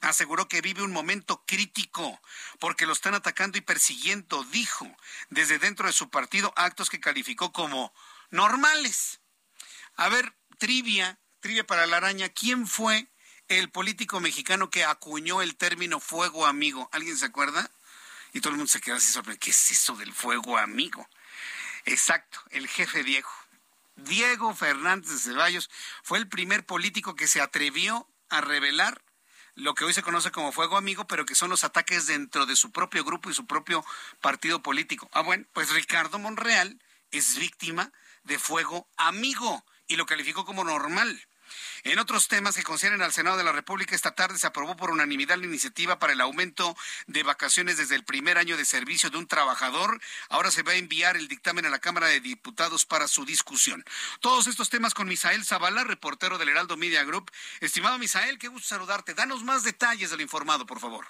aseguró 0.00 0.48
que 0.48 0.60
vive 0.60 0.82
un 0.82 0.92
momento 0.92 1.44
crítico 1.46 2.20
porque 2.58 2.86
lo 2.86 2.92
están 2.92 3.14
atacando 3.14 3.58
y 3.58 3.62
persiguiendo, 3.62 4.44
dijo, 4.44 4.86
desde 5.30 5.58
dentro 5.58 5.86
de 5.86 5.92
su 5.92 6.10
partido 6.10 6.52
actos 6.56 6.90
que 6.90 7.00
calificó 7.00 7.52
como 7.52 7.94
normales. 8.30 9.20
A 9.96 10.08
ver, 10.08 10.34
trivia, 10.58 11.18
trivia 11.40 11.66
para 11.66 11.86
la 11.86 11.96
araña, 11.98 12.28
¿quién 12.28 12.66
fue 12.66 13.08
el 13.48 13.70
político 13.70 14.20
mexicano 14.20 14.70
que 14.70 14.84
acuñó 14.84 15.40
el 15.42 15.56
término 15.56 16.00
fuego 16.00 16.46
amigo? 16.46 16.88
¿Alguien 16.92 17.16
se 17.16 17.26
acuerda? 17.26 17.70
Y 18.36 18.40
todo 18.42 18.50
el 18.50 18.58
mundo 18.58 18.70
se 18.70 18.82
queda 18.82 18.96
así 18.96 19.10
sorprendido. 19.10 19.40
¿Qué 19.42 19.50
es 19.50 19.70
eso 19.70 19.96
del 19.96 20.12
fuego 20.12 20.58
amigo? 20.58 21.08
Exacto, 21.86 22.38
el 22.50 22.68
jefe 22.68 23.02
Diego. 23.02 23.30
Diego 23.94 24.54
Fernández 24.54 25.10
de 25.10 25.18
Ceballos 25.18 25.70
fue 26.02 26.18
el 26.18 26.28
primer 26.28 26.66
político 26.66 27.16
que 27.16 27.28
se 27.28 27.40
atrevió 27.40 28.06
a 28.28 28.42
revelar 28.42 29.00
lo 29.54 29.74
que 29.74 29.86
hoy 29.86 29.94
se 29.94 30.02
conoce 30.02 30.32
como 30.32 30.52
fuego 30.52 30.76
amigo, 30.76 31.06
pero 31.06 31.24
que 31.24 31.34
son 31.34 31.48
los 31.48 31.64
ataques 31.64 32.08
dentro 32.08 32.44
de 32.44 32.56
su 32.56 32.72
propio 32.72 33.04
grupo 33.04 33.30
y 33.30 33.34
su 33.34 33.46
propio 33.46 33.82
partido 34.20 34.62
político. 34.62 35.08
Ah, 35.14 35.22
bueno, 35.22 35.46
pues 35.54 35.70
Ricardo 35.70 36.18
Monreal 36.18 36.78
es 37.12 37.38
víctima 37.38 37.90
de 38.24 38.38
fuego 38.38 38.86
amigo 38.98 39.64
y 39.86 39.96
lo 39.96 40.04
calificó 40.04 40.44
como 40.44 40.62
normal. 40.62 41.26
En 41.84 41.98
otros 41.98 42.28
temas 42.28 42.56
que 42.56 42.62
conciernen 42.62 43.02
al 43.02 43.12
Senado 43.12 43.36
de 43.36 43.44
la 43.44 43.52
República, 43.52 43.94
esta 43.94 44.14
tarde 44.14 44.38
se 44.38 44.46
aprobó 44.46 44.76
por 44.76 44.90
unanimidad 44.90 45.36
la 45.36 45.46
iniciativa 45.46 45.98
para 45.98 46.12
el 46.12 46.20
aumento 46.20 46.76
de 47.06 47.22
vacaciones 47.22 47.78
desde 47.78 47.94
el 47.94 48.04
primer 48.04 48.38
año 48.38 48.56
de 48.56 48.64
servicio 48.64 49.10
de 49.10 49.18
un 49.18 49.26
trabajador. 49.26 50.00
Ahora 50.28 50.50
se 50.50 50.62
va 50.62 50.72
a 50.72 50.76
enviar 50.76 51.16
el 51.16 51.28
dictamen 51.28 51.66
a 51.66 51.70
la 51.70 51.78
Cámara 51.78 52.08
de 52.08 52.20
Diputados 52.20 52.86
para 52.86 53.08
su 53.08 53.24
discusión. 53.24 53.84
Todos 54.20 54.46
estos 54.46 54.70
temas 54.70 54.94
con 54.94 55.08
Misael 55.08 55.44
Zavala, 55.44 55.84
reportero 55.84 56.38
del 56.38 56.48
Heraldo 56.48 56.76
Media 56.76 57.04
Group. 57.04 57.30
Estimado 57.60 57.98
Misael, 57.98 58.38
qué 58.38 58.48
gusto 58.48 58.68
saludarte. 58.68 59.14
Danos 59.14 59.44
más 59.44 59.62
detalles 59.62 60.10
de 60.10 60.16
lo 60.16 60.22
informado, 60.22 60.66
por 60.66 60.80
favor. 60.80 61.06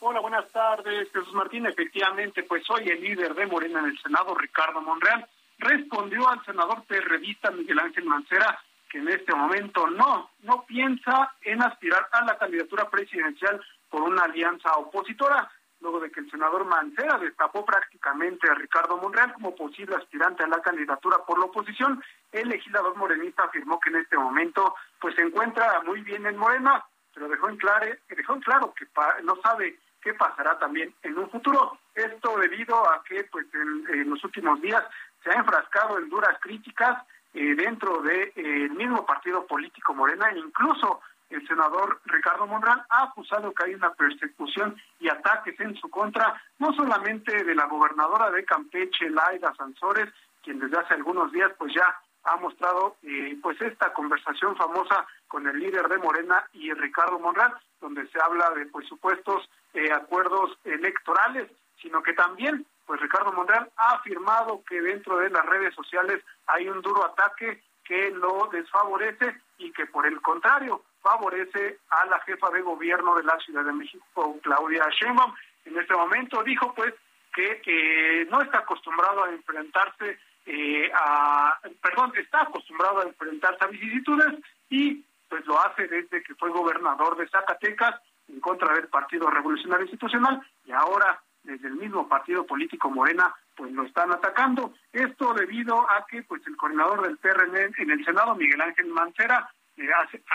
Hola, 0.00 0.20
buenas 0.20 0.50
tardes, 0.50 1.08
Jesús 1.12 1.34
Martín. 1.34 1.66
Efectivamente, 1.66 2.42
pues 2.44 2.68
hoy 2.70 2.88
el 2.88 3.02
líder 3.02 3.34
de 3.34 3.46
Morena 3.46 3.80
en 3.80 3.86
el 3.86 3.98
Senado, 4.00 4.34
Ricardo 4.34 4.80
Monreal, 4.80 5.28
respondió 5.58 6.26
al 6.26 6.42
senador 6.44 6.86
de 6.86 7.00
revista 7.02 7.50
Miguel 7.50 7.78
Ángel 7.78 8.04
Mancera 8.04 8.58
que 8.90 8.98
en 8.98 9.08
este 9.08 9.34
momento 9.34 9.86
no, 9.86 10.30
no 10.42 10.66
piensa 10.66 11.32
en 11.42 11.62
aspirar 11.62 12.08
a 12.12 12.24
la 12.24 12.36
candidatura 12.36 12.90
presidencial 12.90 13.60
por 13.88 14.02
una 14.02 14.24
alianza 14.24 14.72
opositora, 14.72 15.50
luego 15.80 16.00
de 16.00 16.10
que 16.10 16.20
el 16.20 16.30
senador 16.30 16.64
Mancera 16.66 17.16
destapó 17.18 17.64
prácticamente 17.64 18.50
a 18.50 18.54
Ricardo 18.54 18.98
Monreal 18.98 19.32
como 19.32 19.54
posible 19.54 19.96
aspirante 19.96 20.42
a 20.42 20.48
la 20.48 20.60
candidatura 20.60 21.18
por 21.24 21.38
la 21.38 21.46
oposición, 21.46 22.02
el 22.32 22.48
legislador 22.48 22.96
morenista 22.96 23.44
afirmó 23.44 23.78
que 23.80 23.90
en 23.90 23.96
este 23.96 24.18
momento 24.18 24.74
pues 25.00 25.14
se 25.14 25.22
encuentra 25.22 25.80
muy 25.86 26.02
bien 26.02 26.26
en 26.26 26.36
Morena, 26.36 26.84
pero 27.14 27.28
dejó 27.28 27.48
en 27.48 27.56
claro, 27.56 27.86
dejó 28.08 28.34
en 28.34 28.40
claro 28.40 28.74
que 28.74 28.86
no 29.22 29.36
sabe 29.36 29.78
qué 30.02 30.14
pasará 30.14 30.58
también 30.58 30.92
en 31.02 31.16
un 31.16 31.30
futuro. 31.30 31.78
Esto 31.94 32.38
debido 32.38 32.90
a 32.90 33.02
que 33.04 33.24
pues 33.24 33.46
en 33.54 34.10
los 34.10 34.22
últimos 34.24 34.60
días 34.60 34.84
se 35.22 35.30
ha 35.30 35.34
enfrascado 35.34 35.98
en 35.98 36.08
duras 36.08 36.36
críticas 36.40 37.04
eh, 37.32 37.54
dentro 37.54 38.02
del 38.02 38.32
de, 38.34 38.64
eh, 38.64 38.68
mismo 38.70 39.06
partido 39.06 39.46
político 39.46 39.94
Morena, 39.94 40.30
e 40.30 40.38
incluso 40.38 41.00
el 41.28 41.46
senador 41.46 42.00
Ricardo 42.06 42.46
Monreal 42.46 42.84
ha 42.88 43.04
acusado 43.04 43.52
que 43.52 43.64
hay 43.64 43.74
una 43.74 43.92
persecución 43.94 44.76
y 44.98 45.08
ataques 45.08 45.58
en 45.60 45.76
su 45.76 45.88
contra, 45.88 46.42
no 46.58 46.72
solamente 46.74 47.44
de 47.44 47.54
la 47.54 47.66
gobernadora 47.66 48.30
de 48.30 48.44
Campeche, 48.44 49.08
Laida 49.10 49.54
Sansores, 49.54 50.12
quien 50.42 50.58
desde 50.58 50.78
hace 50.78 50.94
algunos 50.94 51.30
días 51.30 51.52
pues 51.56 51.72
ya 51.72 52.00
ha 52.24 52.36
mostrado 52.36 52.96
eh, 53.02 53.38
pues 53.40 53.60
esta 53.62 53.92
conversación 53.92 54.56
famosa 54.56 55.06
con 55.28 55.46
el 55.46 55.58
líder 55.58 55.88
de 55.88 55.98
Morena 55.98 56.44
y 56.52 56.72
Ricardo 56.72 57.18
Monreal, 57.20 57.54
donde 57.80 58.08
se 58.08 58.20
habla 58.20 58.50
de 58.50 58.66
pues 58.66 58.86
supuestos 58.88 59.48
acuerdos 59.94 60.58
electorales, 60.64 61.48
sino 61.80 62.02
que 62.02 62.12
también 62.12 62.66
pues 62.90 63.02
Ricardo 63.02 63.32
Monreal 63.32 63.70
ha 63.76 63.92
afirmado 63.92 64.64
que 64.68 64.80
dentro 64.80 65.18
de 65.18 65.30
las 65.30 65.46
redes 65.46 65.72
sociales 65.76 66.24
hay 66.48 66.68
un 66.68 66.82
duro 66.82 67.04
ataque 67.04 67.62
que 67.84 68.10
lo 68.10 68.48
desfavorece 68.50 69.40
y 69.58 69.70
que 69.70 69.86
por 69.86 70.06
el 70.06 70.20
contrario 70.20 70.82
favorece 71.00 71.78
a 71.88 72.06
la 72.06 72.18
jefa 72.22 72.50
de 72.50 72.62
gobierno 72.62 73.14
de 73.14 73.22
la 73.22 73.38
Ciudad 73.38 73.64
de 73.64 73.74
México, 73.74 74.36
Claudia 74.42 74.88
Sheinbaum. 74.90 75.32
En 75.66 75.78
este 75.78 75.94
momento 75.94 76.42
dijo 76.42 76.74
pues 76.74 76.92
que 77.32 78.26
no 78.28 78.42
está 78.42 78.58
acostumbrado 78.58 79.22
a 79.22 79.30
enfrentarse 79.30 80.18
eh, 80.46 80.90
a, 80.92 81.60
perdón, 81.80 82.12
está 82.16 82.42
acostumbrado 82.42 83.02
a 83.02 83.04
enfrentarse 83.04 83.66
a 83.66 83.68
vicisitudes 83.68 84.34
y 84.68 85.04
pues 85.28 85.46
lo 85.46 85.60
hace 85.60 85.86
desde 85.86 86.24
que 86.24 86.34
fue 86.34 86.50
gobernador 86.50 87.16
de 87.16 87.28
Zacatecas 87.28 88.00
en 88.28 88.40
contra 88.40 88.74
del 88.74 88.88
Partido 88.88 89.30
Revolucionario 89.30 89.84
Institucional 89.84 90.44
y 90.64 90.72
ahora 90.72 91.22
desde 91.42 91.68
el 91.68 91.74
mismo 91.74 92.08
partido 92.08 92.46
político 92.46 92.90
Morena, 92.90 93.34
pues 93.56 93.72
lo 93.72 93.84
están 93.84 94.12
atacando. 94.12 94.74
Esto 94.92 95.34
debido 95.34 95.78
a 95.90 96.06
que 96.06 96.22
pues 96.22 96.46
el 96.46 96.56
coordinador 96.56 97.02
del 97.02 97.18
PRN 97.18 97.74
en 97.78 97.90
el 97.90 98.04
Senado, 98.04 98.34
Miguel 98.34 98.60
Ángel 98.60 98.86
Mancera, 98.86 99.50
eh, 99.76 99.88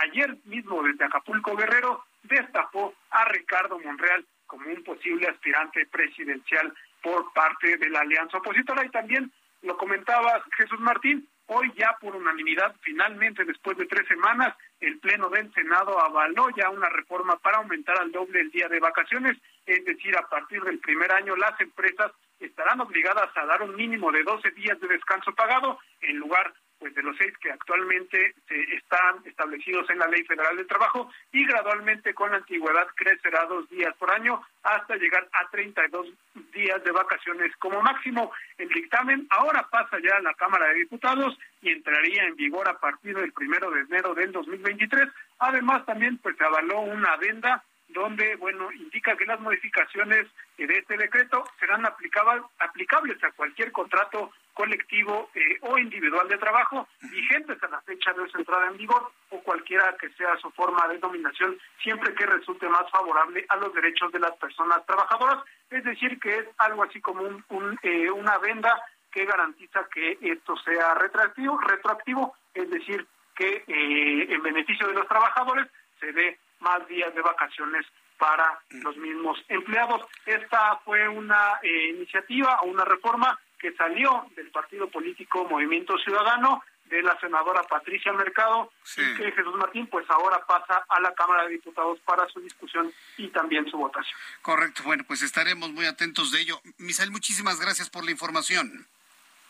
ayer 0.04 0.38
mismo 0.46 0.82
desde 0.84 1.06
Acapulco 1.06 1.56
Guerrero, 1.56 2.04
destapó 2.24 2.94
a 3.12 3.26
Ricardo 3.26 3.80
Monreal 3.80 4.26
como 4.48 4.68
un 4.68 4.84
posible 4.84 5.28
aspirante 5.28 5.86
presidencial 5.88 6.74
por 7.02 7.32
parte 7.34 7.78
de 7.78 7.90
la 7.90 8.02
alianza 8.02 8.38
opositora 8.38 8.86
y 8.86 8.90
también 8.90 9.32
lo 9.62 9.78
comentaba 9.78 10.44
Jesús 10.58 10.80
Martín, 10.80 11.28
hoy 11.48 11.72
ya 11.76 11.96
por 12.00 12.16
unanimidad, 12.16 12.76
finalmente 12.82 13.44
después 13.46 13.78
de 13.78 13.86
tres 13.86 14.08
semanas, 14.08 14.56
el 14.80 15.00
Pleno 15.00 15.30
del 15.30 15.52
Senado 15.54 16.00
avaló 16.00 16.50
ya 16.56 16.70
una 16.70 16.90
reforma 16.90 17.38
para 17.38 17.58
aumentar 17.58 17.98
al 17.98 18.12
doble 18.12 18.42
el 18.42 18.52
día 18.52 18.68
de 18.68 18.80
vacaciones 18.80 19.38
es 19.66 19.84
decir, 19.86 20.16
a 20.18 20.28
partir 20.28 20.62
del 20.64 20.80
primer 20.80 21.12
año 21.12 21.36
las 21.36 21.60
empresas 21.60 22.12
estarán 22.40 22.82
obligadas 22.82 23.30
a 23.36 23.46
dar 23.46 23.62
un 23.62 23.76
mínimo 23.76 24.12
de 24.12 24.24
12 24.24 24.52
días 24.52 24.80
de 24.80 24.88
descanso 24.88 25.34
pagado 25.34 25.80
en 26.02 26.18
lugar 26.18 26.54
pues 26.80 26.94
de 26.94 27.04
los 27.04 27.16
seis 27.18 27.34
que 27.42 27.52
actualmente 27.52 28.36
están 28.50 29.22
establecidos 29.26 29.90
en 29.90 30.00
la 30.00 30.08
Ley 30.08 30.24
Federal 30.24 30.58
del 30.58 30.68
Trabajo 30.68 31.10
y 31.32 31.46
gradualmente 31.46 32.14
con 32.14 32.32
la 32.32 32.38
antigüedad 32.38 32.88
crecerá 32.96 33.46
dos 33.46 33.70
días 33.70 33.96
por 33.98 34.12
año 34.12 34.42
hasta 34.64 34.96
llegar 34.98 35.28
a 35.32 35.50
32 35.50 36.08
días 36.54 36.84
de 36.84 36.92
vacaciones 36.92 37.56
como 37.58 37.82
máximo. 37.82 38.32
El 38.58 38.70
dictamen 38.70 39.26
ahora 39.30 39.68
pasa 39.72 39.98
ya 40.04 40.18
a 40.18 40.22
la 40.22 40.34
Cámara 40.34 40.68
de 40.68 40.80
Diputados 40.80 41.38
y 41.62 41.70
entraría 41.70 42.26
en 42.26 42.36
vigor 42.36 42.68
a 42.68 42.78
partir 42.78 43.16
del 43.16 43.32
primero 43.32 43.72
de 43.72 43.82
enero 43.82 44.14
del 44.14 44.32
2023. 44.32 45.08
Además 45.40 45.86
también 45.86 46.18
pues 46.18 46.36
se 46.38 46.44
avaló 46.44 46.82
una 46.82 47.14
adenda 47.14 47.64
donde, 47.96 48.36
bueno, 48.36 48.72
indica 48.74 49.16
que 49.16 49.26
las 49.26 49.40
modificaciones 49.40 50.28
de 50.58 50.78
este 50.78 50.98
decreto 50.98 51.46
serán 51.60 51.86
aplicables, 51.86 53.24
a 53.24 53.32
cualquier 53.32 53.72
contrato 53.72 54.32
colectivo 54.54 55.30
eh, 55.34 55.58
o 55.62 55.78
individual 55.78 56.28
de 56.28 56.38
trabajo 56.38 56.88
vigentes 57.02 57.62
a 57.64 57.70
la 57.70 57.82
fecha 57.82 58.12
de 58.14 58.30
su 58.30 58.38
entrada 58.38 58.68
en 58.68 58.78
vigor 58.78 59.12
o 59.30 59.40
cualquiera 59.42 59.96
que 60.00 60.10
sea 60.10 60.36
su 60.38 60.52
forma 60.52 60.88
de 60.90 61.00
dominación, 61.00 61.58
siempre 61.82 62.14
que 62.14 62.26
resulte 62.26 62.68
más 62.68 62.90
favorable 62.92 63.46
a 63.50 63.56
los 63.56 63.74
derechos 63.74 64.12
de 64.12 64.20
las 64.20 64.36
personas 64.38 64.86
trabajadoras. 64.86 65.44
Es 65.70 65.84
decir, 65.84 66.20
que 66.20 66.38
es 66.38 66.46
algo 66.58 66.84
así 66.84 67.00
como 67.02 67.22
un, 67.22 67.80
eh, 67.82 68.12
una 68.12 68.38
venda 68.40 68.82
que 69.12 69.26
garantiza 69.26 69.88
que 69.94 70.18
esto 70.22 70.58
sea 70.58 70.94
retroactivo, 70.96 71.58
retroactivo 71.60 72.36
es 72.54 72.70
decir, 72.70 73.06
que 73.36 73.64
eh, 73.68 74.34
en 74.34 74.42
beneficio 74.42 74.88
de 74.88 74.94
los 74.94 75.08
trabajadores 75.08 75.68
se 76.00 76.12
dé 76.12 76.38
más 76.66 76.88
días 76.88 77.14
de 77.14 77.22
vacaciones 77.22 77.86
para 78.18 78.60
los 78.70 78.98
mismos 78.98 79.38
empleados. 79.48 80.02
Esta 80.26 80.78
fue 80.84 81.08
una 81.08 81.60
eh, 81.62 81.90
iniciativa 81.96 82.60
o 82.62 82.68
una 82.68 82.84
reforma 82.84 83.40
que 83.60 83.72
salió 83.74 84.26
del 84.36 84.50
partido 84.52 84.90
político 84.90 85.46
Movimiento 85.46 85.98
Ciudadano 86.00 86.64
de 86.90 87.02
la 87.02 87.20
senadora 87.20 87.64
Patricia 87.64 88.14
Mercado 88.14 88.72
y 88.96 89.18
que 89.18 89.32
Jesús 89.32 89.56
Martín 89.56 89.88
pues 89.88 90.06
ahora 90.10 90.46
pasa 90.46 90.86
a 90.88 91.00
la 91.02 91.14
Cámara 91.14 91.44
de 91.44 91.54
Diputados 91.54 92.00
para 92.06 92.28
su 92.30 92.40
discusión 92.40 92.92
y 93.18 93.28
también 93.30 93.70
su 93.70 93.78
votación. 93.78 94.18
Correcto, 94.42 94.84
bueno, 94.86 95.04
pues 95.08 95.22
estaremos 95.24 95.72
muy 95.72 95.86
atentos 95.86 96.32
de 96.32 96.42
ello. 96.42 96.62
Misael, 96.78 97.12
muchísimas 97.12 97.60
gracias 97.60 97.90
por 97.90 98.06
la 98.06 98.12
información. 98.12 98.88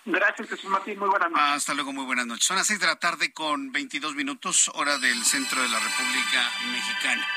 Gracias, 0.08 0.48
Jesús 0.50 0.70
Martín. 0.70 1.00
Muy 1.00 1.10
buenas 1.10 1.32
noches. 1.32 1.48
Hasta 1.48 1.74
luego, 1.74 1.92
muy 1.92 2.06
buenas 2.06 2.28
noches. 2.28 2.46
Son 2.46 2.56
las 2.56 2.68
seis 2.68 2.80
de 2.80 2.86
la 2.86 2.98
tarde 2.98 3.34
con 3.34 3.72
22 3.72 4.14
minutos, 4.14 4.70
hora 4.76 5.00
del 5.00 5.26
centro 5.26 5.60
de 5.64 5.68
la 5.68 5.80
República 5.80 6.52
Mexicana. 6.72 7.28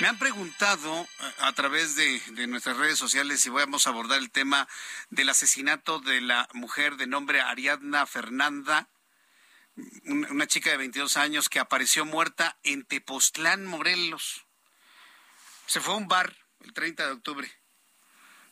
Me 0.00 0.08
han 0.08 0.18
preguntado 0.18 1.04
eh, 1.04 1.06
a 1.38 1.52
través 1.54 1.96
de, 1.96 2.46
nuestras 2.46 2.76
redes 2.76 2.98
sociales 2.98 3.40
si 3.40 3.48
vamos 3.48 3.86
a 3.86 3.90
abordar 3.90 4.18
el 4.18 4.30
tema 4.30 4.68
del 5.08 5.30
asesinato 5.30 6.00
de 6.00 6.20
la 6.20 6.46
mujer 6.52 6.96
de 6.96 7.06
nombre 7.06 7.40
Ariadna 7.40 8.04
Fernanda, 8.04 8.90
una 10.04 10.46
chica 10.46 10.68
de 10.68 10.76
22 10.76 11.16
años 11.16 11.48
que 11.48 11.60
apareció 11.60 12.04
muerta 12.04 12.58
en 12.62 12.84
Tepoztlán, 12.84 13.64
Morelos. 13.64 14.44
Se 15.64 15.80
fue 15.80 15.94
a 15.94 15.96
un 15.96 16.08
bar 16.08 16.36
el 16.60 16.74
30 16.74 17.06
de 17.06 17.12
octubre. 17.12 17.50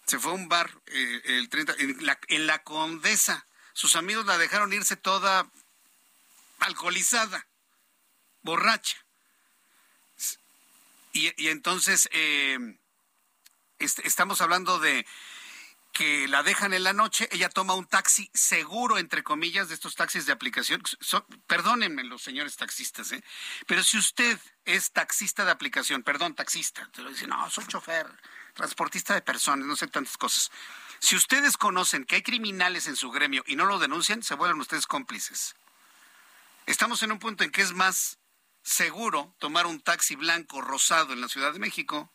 Se 0.07 0.19
fue 0.19 0.33
a 0.33 0.35
un 0.35 0.49
bar 0.49 0.71
eh, 0.87 1.21
el 1.25 1.51
30, 1.51 1.75
en 1.79 2.07
la, 2.07 2.19
en 2.29 2.47
la 2.47 2.63
Condesa 2.63 3.47
sus 3.77 3.95
amigos 3.95 4.25
la 4.25 4.39
dejaron 4.39 4.73
irse 4.73 4.97
toda 4.97 5.51
alcoholizada, 6.61 7.47
borracha. 8.41 8.97
Y, 11.13 11.49
entonces 11.49 12.09
eh, 12.13 12.59
estamos 13.79 14.41
hablando 14.41 14.79
de 14.79 15.07
que 15.93 16.27
la 16.27 16.43
dejan 16.43 16.73
en 16.73 16.85
la 16.85 16.95
noche, 16.95 17.29
ella 17.33 17.51
toma 17.51 17.75
un 17.75 17.87
taxi 17.87 18.31
seguro, 18.33 18.97
entre 18.97 19.23
comillas, 19.23 19.69
de 19.69 19.75
estos 19.75 19.95
taxis 19.95 20.25
de 20.25 20.33
aplicación. 20.33 20.83
perdónenme 21.47 22.03
los 22.05 22.23
señores 22.23 22.57
taxistas, 22.57 23.13
¿eh? 23.13 23.23
pero 23.67 23.83
si 23.83 23.99
usted 23.99 24.39
es 24.65 24.91
taxista 24.93 25.45
de 25.45 25.51
aplicación, 25.51 26.03
perdón, 26.03 26.35
taxista, 26.35 26.89
te 26.95 27.03
lo 27.03 27.11
dicen, 27.11 27.29
no, 27.29 27.51
soy 27.51 27.67
chofer, 27.67 28.07
transportista 28.55 29.13
de 29.13 29.21
personas, 29.21 29.67
no 29.67 29.77
sé 29.77 29.87
tantas 29.89 30.17
cosas. 30.17 30.51
Si 30.99 31.17
ustedes 31.17 31.57
conocen 31.57 32.05
que 32.05 32.17
hay 32.17 32.23
criminales 32.23 32.87
en 32.87 32.97
su 32.97 33.11
gremio 33.11 33.45
y 33.47 33.57
no 33.57 33.67
lo 33.67 33.79
denuncian, 33.79 34.23
se 34.23 34.35
vuelven 34.35 34.61
ustedes 34.61 34.87
cómplices. 34.87 35.55
Estamos 36.67 37.03
en 37.03 37.13
un 37.13 37.19
punto 37.19 37.45
en 37.45 37.51
que 37.51 37.63
es 37.63 37.73
más 37.73 38.19
seguro 38.63 39.35
tomar 39.39 39.67
un 39.67 39.81
taxi 39.81 40.17
blanco 40.17 40.61
rosado 40.61 41.13
en 41.13 41.21
la 41.21 41.29
Ciudad 41.29 41.53
de 41.53 41.59
México. 41.59 42.11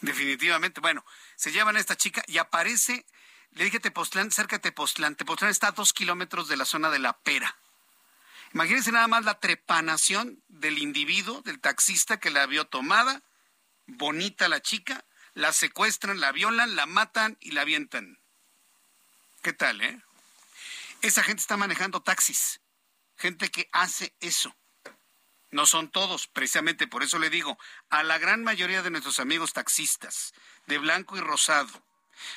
definitivamente. 0.00 0.80
Bueno, 0.80 1.04
se 1.36 1.52
llevan 1.52 1.76
a 1.76 1.80
esta 1.80 1.96
chica 1.96 2.22
y 2.26 2.38
aparece, 2.38 3.04
le 3.52 3.64
dije 3.64 3.80
Tepoztlán, 3.80 4.30
cerca 4.30 4.56
de 4.56 4.60
Tepoztlán. 4.60 5.16
Tepoztlán 5.16 5.50
está 5.50 5.68
a 5.68 5.72
dos 5.72 5.92
kilómetros 5.92 6.48
de 6.48 6.56
la 6.56 6.64
zona 6.64 6.90
de 6.90 6.98
La 6.98 7.12
Pera. 7.18 7.56
Imagínense 8.52 8.92
nada 8.92 9.08
más 9.08 9.24
la 9.24 9.40
trepanación 9.40 10.42
del 10.48 10.78
individuo, 10.78 11.42
del 11.42 11.60
taxista 11.60 12.20
que 12.20 12.30
la 12.30 12.46
vio 12.46 12.66
tomada, 12.66 13.22
bonita 13.86 14.48
la 14.48 14.62
chica, 14.62 15.04
la 15.34 15.52
secuestran, 15.52 16.20
la 16.20 16.32
violan, 16.32 16.76
la 16.76 16.86
matan 16.86 17.36
y 17.40 17.50
la 17.50 17.62
avientan. 17.62 18.18
¿Qué 19.42 19.52
tal, 19.52 19.80
eh? 19.82 20.00
Esa 21.02 21.22
gente 21.22 21.40
está 21.40 21.56
manejando 21.56 22.00
taxis, 22.00 22.60
gente 23.16 23.50
que 23.50 23.68
hace 23.72 24.14
eso. 24.20 24.56
No 25.50 25.66
son 25.66 25.90
todos, 25.90 26.26
precisamente 26.28 26.86
por 26.86 27.02
eso 27.02 27.18
le 27.18 27.30
digo, 27.30 27.58
a 27.90 28.02
la 28.02 28.18
gran 28.18 28.42
mayoría 28.42 28.82
de 28.82 28.90
nuestros 28.90 29.20
amigos 29.20 29.52
taxistas, 29.52 30.32
de 30.66 30.78
blanco 30.78 31.16
y 31.16 31.20
rosado, 31.20 31.84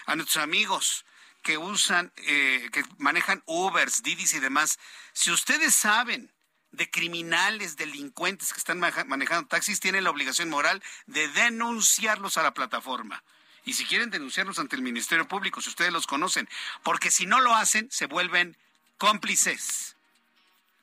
a 0.05 0.15
nuestros 0.15 0.43
amigos 0.43 1.05
que 1.43 1.57
usan, 1.57 2.11
eh, 2.17 2.69
que 2.73 2.83
manejan 2.97 3.41
Ubers, 3.45 4.03
Didis 4.03 4.33
y 4.33 4.39
demás, 4.39 4.77
si 5.13 5.31
ustedes 5.31 5.73
saben 5.73 6.31
de 6.77 6.89
criminales, 6.89 7.75
delincuentes 7.75 8.53
que 8.53 8.59
están 8.59 8.79
manejando 8.79 9.47
taxis, 9.47 9.79
tienen 9.79 10.03
la 10.03 10.11
obligación 10.11 10.49
moral 10.49 10.81
de 11.07 11.27
denunciarlos 11.27 12.37
a 12.37 12.43
la 12.43 12.53
plataforma. 12.53 13.23
Y 13.65 13.73
si 13.73 13.83
quieren 13.83 14.09
denunciarlos 14.09 14.59
ante 14.59 14.77
el 14.77 14.81
Ministerio 14.81 15.27
Público, 15.27 15.59
si 15.59 15.69
ustedes 15.69 15.91
los 15.91 16.07
conocen, 16.07 16.47
porque 16.83 17.11
si 17.11 17.25
no 17.25 17.41
lo 17.41 17.53
hacen, 17.53 17.89
se 17.91 18.05
vuelven 18.05 18.55
cómplices. 18.97 19.97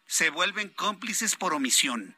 Se 0.06 0.28
vuelven 0.28 0.68
cómplices 0.68 1.36
por 1.36 1.54
omisión. 1.54 2.14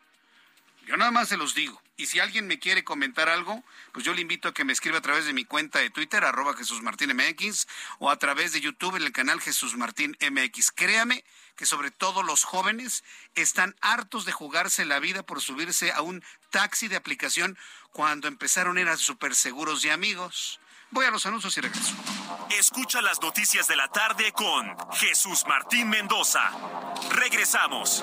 Yo 0.87 0.97
nada 0.97 1.13
más 1.13 1.29
se 1.29 1.37
los 1.37 1.55
digo. 1.55 1.81
Y 1.99 2.07
si 2.07 2.21
alguien 2.21 2.47
me 2.47 2.59
quiere 2.59 2.85
comentar 2.85 3.29
algo, 3.29 3.63
pues 3.93 4.05
yo 4.05 4.13
le 4.13 4.21
invito 4.21 4.49
a 4.49 4.55
que 4.55 4.65
me 4.65 4.73
escriba 4.73 4.99
a 4.99 5.03
través 5.03 5.25
de 5.25 5.33
mi 5.33 5.45
cuenta 5.45 5.79
de 5.79 5.89
Twitter, 5.89 6.25
arroba 6.25 6.57
Jesús 6.57 6.83
Martín 6.83 7.15
MX, 7.15 7.67
o 7.99 8.11
a 8.11 8.19
través 8.19 8.53
de 8.53 8.61
YouTube 8.61 8.97
en 8.97 9.03
el 9.03 9.13
canal 9.13 9.41
Jesús 9.41 9.77
Martín 9.77 10.17
MX. 10.21 10.73
Créame 10.73 11.25
que 11.57 11.67
sobre 11.67 11.91
todo 11.91 12.23
los 12.23 12.45
jóvenes 12.45 13.03
están 13.35 13.75
hartos 13.81 14.25
de 14.25 14.33
jugarse 14.33 14.85
la 14.85 15.01
vida 15.01 15.25
por 15.25 15.41
subirse 15.41 15.93
a 15.93 16.03
un 16.03 16.23
taxi 16.51 16.89
de 16.89 16.97
aplicación 16.97 17.59
cuando 17.93 18.29
empezaron 18.29 18.79
eran 18.79 18.99
súper 18.99 19.35
seguros 19.35 19.85
y 19.85 19.91
amigos. 19.91 20.61
Voy 20.91 21.05
a 21.07 21.11
los 21.11 21.27
anuncios 21.27 21.57
y 21.57 21.61
regreso. 21.61 21.95
Escucha 22.51 23.03
las 23.03 23.21
noticias 23.21 23.67
de 23.67 23.77
la 23.77 23.89
tarde 23.89 24.33
con 24.33 24.77
Jesús 24.93 25.45
Martín 25.47 25.89
Mendoza. 25.89 26.51
Regresamos. 27.11 28.03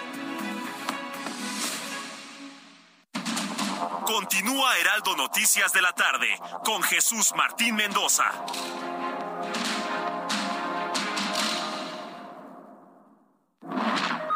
Continúa 4.11 4.77
Heraldo 4.77 5.15
Noticias 5.15 5.71
de 5.71 5.81
la 5.81 5.93
tarde 5.93 6.37
con 6.65 6.83
Jesús 6.83 7.31
Martín 7.33 7.75
Mendoza. 7.77 8.29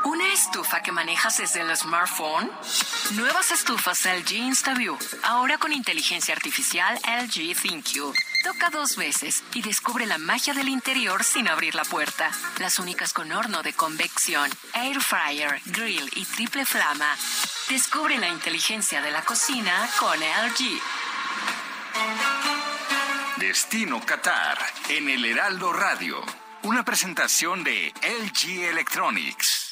¿Una 0.05 0.31
estufa 0.31 0.81
que 0.81 0.93
manejas 0.93 1.39
desde 1.39 1.59
el 1.59 1.75
smartphone? 1.75 2.49
Nuevas 3.15 3.51
estufas 3.51 4.05
LG 4.05 4.35
InstaView, 4.35 4.97
ahora 5.23 5.57
con 5.57 5.73
inteligencia 5.73 6.33
artificial 6.33 6.97
LG 7.05 7.53
ThinQ. 7.61 8.15
Toca 8.45 8.69
dos 8.69 8.95
veces 8.95 9.43
y 9.53 9.61
descubre 9.61 10.05
la 10.05 10.17
magia 10.17 10.53
del 10.53 10.69
interior 10.69 11.25
sin 11.25 11.49
abrir 11.49 11.75
la 11.75 11.83
puerta. 11.83 12.31
Las 12.59 12.79
únicas 12.79 13.11
con 13.11 13.29
horno 13.33 13.61
de 13.61 13.73
convección, 13.73 14.49
air 14.73 15.01
fryer, 15.01 15.59
grill 15.65 16.09
y 16.15 16.23
triple 16.23 16.65
flama. 16.65 17.17
Descubre 17.69 18.15
la 18.19 18.29
inteligencia 18.29 19.01
de 19.01 19.09
la 19.09 19.23
cocina 19.23 19.89
con 19.99 20.19
LG. 20.19 20.79
Destino 23.37 23.99
Qatar 24.05 24.59
en 24.89 25.09
el 25.09 25.25
Heraldo 25.25 25.73
Radio. 25.73 26.23
Una 26.61 26.85
presentación 26.85 27.63
de 27.63 27.91
LG 28.03 28.65
Electronics. 28.69 29.64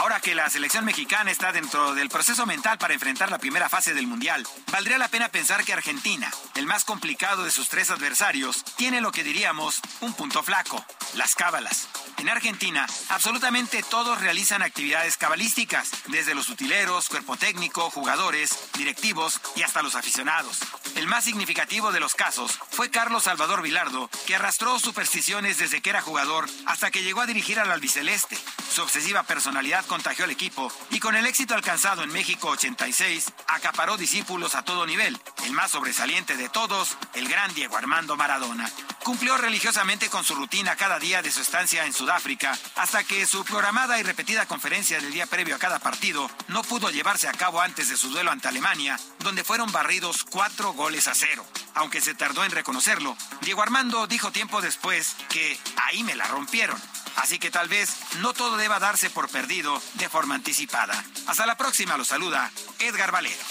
Ahora 0.00 0.18
que 0.18 0.34
la 0.34 0.48
selección 0.48 0.86
mexicana 0.86 1.30
está 1.30 1.52
dentro 1.52 1.92
del 1.92 2.08
proceso 2.08 2.46
mental 2.46 2.78
para 2.78 2.94
enfrentar 2.94 3.30
la 3.30 3.36
primera 3.36 3.68
fase 3.68 3.92
del 3.92 4.06
Mundial, 4.06 4.46
valdría 4.72 4.96
la 4.96 5.08
pena 5.08 5.28
pensar 5.28 5.62
que 5.62 5.74
Argentina, 5.74 6.30
el 6.54 6.64
más 6.64 6.86
complicado 6.86 7.44
de 7.44 7.50
sus 7.50 7.68
tres 7.68 7.90
adversarios, 7.90 8.64
tiene 8.76 9.02
lo 9.02 9.12
que 9.12 9.22
diríamos 9.22 9.82
un 10.00 10.14
punto 10.14 10.42
flaco, 10.42 10.82
las 11.16 11.34
cábalas. 11.34 11.86
En 12.16 12.30
Argentina, 12.30 12.86
absolutamente 13.10 13.82
todos 13.82 14.22
realizan 14.22 14.62
actividades 14.62 15.18
cabalísticas, 15.18 15.90
desde 16.06 16.34
los 16.34 16.48
utileros, 16.48 17.10
cuerpo 17.10 17.36
técnico, 17.36 17.90
jugadores, 17.90 18.58
directivos 18.78 19.38
y 19.54 19.62
hasta 19.62 19.82
los 19.82 19.96
aficionados. 19.96 20.60
El 20.96 21.06
más 21.06 21.24
significativo 21.24 21.92
de 21.92 22.00
los 22.00 22.14
casos 22.14 22.58
fue 22.70 22.90
Carlos 22.90 23.24
Salvador 23.24 23.60
Vilardo, 23.62 24.08
que 24.26 24.34
arrastró 24.34 24.78
supersticiones 24.78 25.58
desde 25.58 25.82
que 25.82 25.90
era 25.90 26.00
jugador 26.00 26.48
hasta 26.64 26.90
que 26.90 27.02
llegó 27.02 27.20
a 27.20 27.26
dirigir 27.26 27.60
al 27.60 27.70
albiceleste. 27.70 28.38
Su 28.70 28.82
obsesiva 28.82 29.22
personalidad 29.22 29.84
contagió 29.90 30.24
al 30.24 30.30
equipo 30.30 30.72
y 30.90 31.00
con 31.00 31.16
el 31.16 31.26
éxito 31.26 31.52
alcanzado 31.52 32.04
en 32.04 32.12
México 32.12 32.48
86, 32.50 33.32
acaparó 33.48 33.96
discípulos 33.96 34.54
a 34.54 34.62
todo 34.62 34.86
nivel. 34.86 35.20
El 35.44 35.52
más 35.52 35.72
sobresaliente 35.72 36.36
de 36.36 36.48
todos, 36.48 36.96
el 37.14 37.28
gran 37.28 37.52
Diego 37.54 37.76
Armando 37.76 38.16
Maradona. 38.16 38.70
Cumplió 39.02 39.36
religiosamente 39.36 40.08
con 40.08 40.22
su 40.22 40.36
rutina 40.36 40.76
cada 40.76 41.00
día 41.00 41.22
de 41.22 41.32
su 41.32 41.40
estancia 41.40 41.86
en 41.86 41.92
Sudáfrica, 41.92 42.56
hasta 42.76 43.02
que 43.02 43.26
su 43.26 43.44
programada 43.44 43.98
y 43.98 44.04
repetida 44.04 44.46
conferencia 44.46 45.00
del 45.00 45.12
día 45.12 45.26
previo 45.26 45.56
a 45.56 45.58
cada 45.58 45.80
partido 45.80 46.30
no 46.46 46.62
pudo 46.62 46.90
llevarse 46.90 47.26
a 47.26 47.32
cabo 47.32 47.60
antes 47.60 47.88
de 47.88 47.96
su 47.96 48.10
duelo 48.10 48.30
ante 48.30 48.46
Alemania, 48.46 48.96
donde 49.18 49.42
fueron 49.42 49.72
barridos 49.72 50.22
cuatro 50.22 50.72
goles 50.72 51.08
a 51.08 51.16
cero. 51.16 51.44
Aunque 51.74 52.00
se 52.00 52.14
tardó 52.14 52.44
en 52.44 52.52
reconocerlo, 52.52 53.16
Diego 53.40 53.62
Armando 53.62 54.06
dijo 54.06 54.30
tiempo 54.30 54.60
después 54.60 55.16
que 55.28 55.58
ahí 55.88 56.04
me 56.04 56.14
la 56.14 56.28
rompieron. 56.28 56.80
Así 57.16 57.38
que 57.38 57.50
tal 57.50 57.68
vez 57.68 57.90
no 58.18 58.32
todo 58.32 58.56
deba 58.56 58.78
darse 58.78 59.10
por 59.10 59.28
perdido 59.28 59.80
de 59.94 60.08
forma 60.08 60.34
anticipada. 60.34 61.04
Hasta 61.26 61.46
la 61.46 61.56
próxima, 61.56 61.96
lo 61.96 62.04
saluda 62.04 62.50
Edgar 62.78 63.12
Valero. 63.12 63.42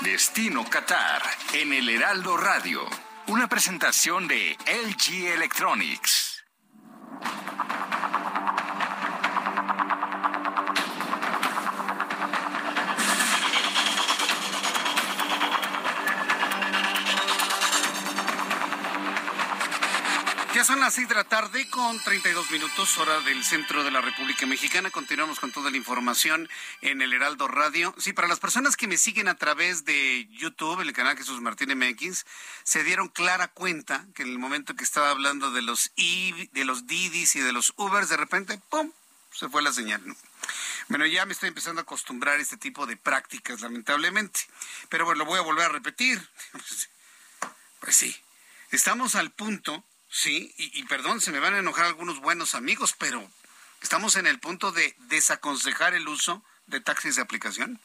Destino 0.00 0.68
Qatar 0.68 1.22
en 1.52 1.72
el 1.72 1.88
Heraldo 1.88 2.36
Radio. 2.36 2.82
Una 3.28 3.48
presentación 3.48 4.26
de 4.26 4.56
LG 4.66 5.28
Electronics. 5.28 6.44
Son 20.64 20.78
las 20.78 20.94
seis 20.94 21.08
de 21.08 21.16
la 21.16 21.24
tarde 21.24 21.68
con 21.70 21.98
32 22.04 22.52
minutos, 22.52 22.96
hora 22.98 23.18
del 23.22 23.42
centro 23.44 23.82
de 23.82 23.90
la 23.90 24.00
República 24.00 24.46
Mexicana. 24.46 24.90
Continuamos 24.90 25.40
con 25.40 25.50
toda 25.50 25.72
la 25.72 25.76
información 25.76 26.48
en 26.82 27.02
el 27.02 27.12
Heraldo 27.12 27.48
Radio. 27.48 27.92
Sí, 27.98 28.12
para 28.12 28.28
las 28.28 28.38
personas 28.38 28.76
que 28.76 28.86
me 28.86 28.96
siguen 28.96 29.26
a 29.26 29.34
través 29.34 29.84
de 29.84 30.28
YouTube, 30.30 30.80
el 30.80 30.92
canal 30.92 31.18
Jesús 31.18 31.40
Martín 31.40 31.76
MX, 31.76 32.24
se 32.62 32.84
dieron 32.84 33.08
clara 33.08 33.48
cuenta 33.48 34.06
que 34.14 34.22
en 34.22 34.28
el 34.28 34.38
momento 34.38 34.76
que 34.76 34.84
estaba 34.84 35.10
hablando 35.10 35.50
de 35.50 35.62
los 35.62 35.90
I, 35.96 36.48
de 36.52 36.64
los 36.64 36.86
Didis 36.86 37.34
y 37.34 37.40
de 37.40 37.52
los 37.52 37.72
Ubers, 37.76 38.08
de 38.08 38.16
repente, 38.16 38.60
¡pum! 38.70 38.92
se 39.32 39.48
fue 39.48 39.62
la 39.62 39.72
señal. 39.72 40.00
Bueno, 40.88 41.06
ya 41.06 41.26
me 41.26 41.32
estoy 41.32 41.48
empezando 41.48 41.80
a 41.80 41.82
acostumbrar 41.82 42.38
a 42.38 42.42
este 42.42 42.56
tipo 42.56 42.86
de 42.86 42.96
prácticas, 42.96 43.62
lamentablemente. 43.62 44.38
Pero 44.88 45.06
bueno, 45.06 45.18
lo 45.18 45.24
voy 45.24 45.40
a 45.40 45.42
volver 45.42 45.66
a 45.66 45.70
repetir. 45.70 46.20
Pues 47.80 47.96
sí, 47.96 48.16
estamos 48.70 49.16
al 49.16 49.32
punto 49.32 49.84
Sí, 50.14 50.54
y, 50.58 50.82
perdón, 50.82 51.22
se 51.22 51.32
me 51.32 51.38
van 51.38 51.54
a 51.54 51.60
enojar 51.60 51.86
algunos 51.86 52.20
buenos 52.20 52.54
amigos, 52.54 52.94
pero 52.98 53.26
estamos 53.80 54.16
en 54.16 54.26
el 54.26 54.38
punto 54.38 54.70
de 54.70 54.94
desaconsejar 55.08 55.94
el 55.94 56.06
uso 56.06 56.44
de 56.66 56.80
taxis 56.80 57.16
de 57.16 57.22
aplicación. 57.22 57.80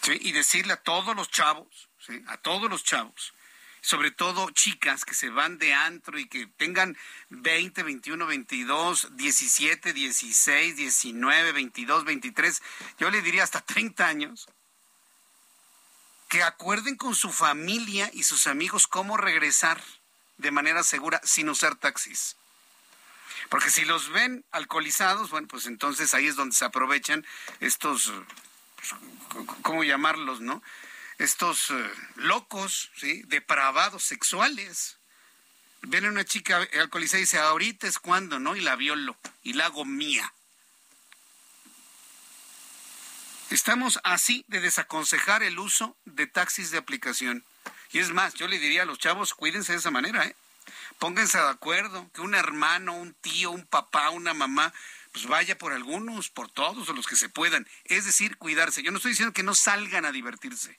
¿Sí? 0.00 0.16
Y 0.18 0.32
decirle 0.32 0.72
a 0.72 0.82
todos 0.82 1.14
los 1.14 1.30
chavos, 1.30 1.90
¿sí? 2.00 2.24
a 2.26 2.38
todos 2.38 2.70
los 2.70 2.84
chavos, 2.84 3.34
sobre 3.82 4.12
todo 4.12 4.50
chicas 4.52 5.04
que 5.04 5.12
se 5.12 5.28
van 5.28 5.58
de 5.58 5.74
antro 5.74 6.18
y 6.18 6.26
que 6.26 6.46
tengan 6.56 6.96
20, 7.28 7.82
21, 7.82 8.26
22, 8.26 9.08
17, 9.14 9.92
16, 9.92 10.76
19, 10.76 11.52
22, 11.52 12.04
23, 12.04 12.62
yo 12.98 13.10
le 13.10 13.20
diría 13.20 13.44
hasta 13.44 13.60
30 13.60 14.06
años, 14.06 14.48
que 16.30 16.42
acuerden 16.42 16.96
con 16.96 17.14
su 17.14 17.30
familia 17.30 18.10
y 18.14 18.22
sus 18.22 18.46
amigos 18.46 18.86
cómo 18.86 19.18
regresar 19.18 19.82
de 20.38 20.50
manera 20.50 20.82
segura 20.82 21.20
sin 21.24 21.48
usar 21.48 21.76
taxis. 21.76 22.36
Porque 23.48 23.70
si 23.70 23.84
los 23.84 24.10
ven 24.10 24.44
alcoholizados, 24.50 25.30
bueno, 25.30 25.48
pues 25.48 25.66
entonces 25.66 26.14
ahí 26.14 26.26
es 26.26 26.36
donde 26.36 26.54
se 26.54 26.64
aprovechan 26.64 27.26
estos, 27.60 28.12
¿cómo 29.62 29.84
llamarlos, 29.84 30.40
no? 30.40 30.62
Estos 31.18 31.70
eh, 31.70 31.90
locos. 32.16 32.90
Depravados 33.26 34.04
sexuales. 34.04 34.98
Ven 35.82 36.04
a 36.04 36.08
una 36.08 36.24
chica 36.24 36.66
alcoholizada 36.80 37.18
y 37.18 37.22
dice, 37.22 37.38
ahorita 37.38 37.86
es 37.86 37.98
cuando, 37.98 38.38
¿no? 38.38 38.56
Y 38.56 38.60
la 38.60 38.76
violo 38.76 39.16
y 39.42 39.54
la 39.54 39.66
hago 39.66 39.84
mía. 39.84 40.32
Estamos 43.50 43.98
así 44.04 44.44
de 44.48 44.60
desaconsejar 44.60 45.42
el 45.42 45.58
uso 45.58 45.96
de 46.04 46.26
taxis 46.26 46.70
de 46.70 46.78
aplicación. 46.78 47.44
Y 47.92 47.98
es 48.00 48.10
más, 48.10 48.34
yo 48.34 48.48
le 48.48 48.58
diría 48.58 48.82
a 48.82 48.86
los 48.86 48.98
chavos, 48.98 49.34
cuídense 49.34 49.72
de 49.72 49.78
esa 49.78 49.90
manera, 49.90 50.24
¿eh? 50.26 50.36
Pónganse 50.98 51.38
de 51.38 51.48
acuerdo, 51.48 52.10
que 52.12 52.20
un 52.20 52.34
hermano, 52.34 52.94
un 52.94 53.14
tío, 53.14 53.50
un 53.50 53.64
papá, 53.64 54.10
una 54.10 54.34
mamá, 54.34 54.72
pues 55.12 55.26
vaya 55.26 55.56
por 55.56 55.72
algunos, 55.72 56.28
por 56.28 56.50
todos, 56.50 56.88
o 56.88 56.92
los 56.92 57.06
que 57.06 57.16
se 57.16 57.28
puedan. 57.28 57.66
Es 57.84 58.04
decir, 58.04 58.36
cuidarse. 58.36 58.82
Yo 58.82 58.90
no 58.90 58.98
estoy 58.98 59.12
diciendo 59.12 59.32
que 59.32 59.42
no 59.42 59.54
salgan 59.54 60.04
a 60.04 60.12
divertirse. 60.12 60.78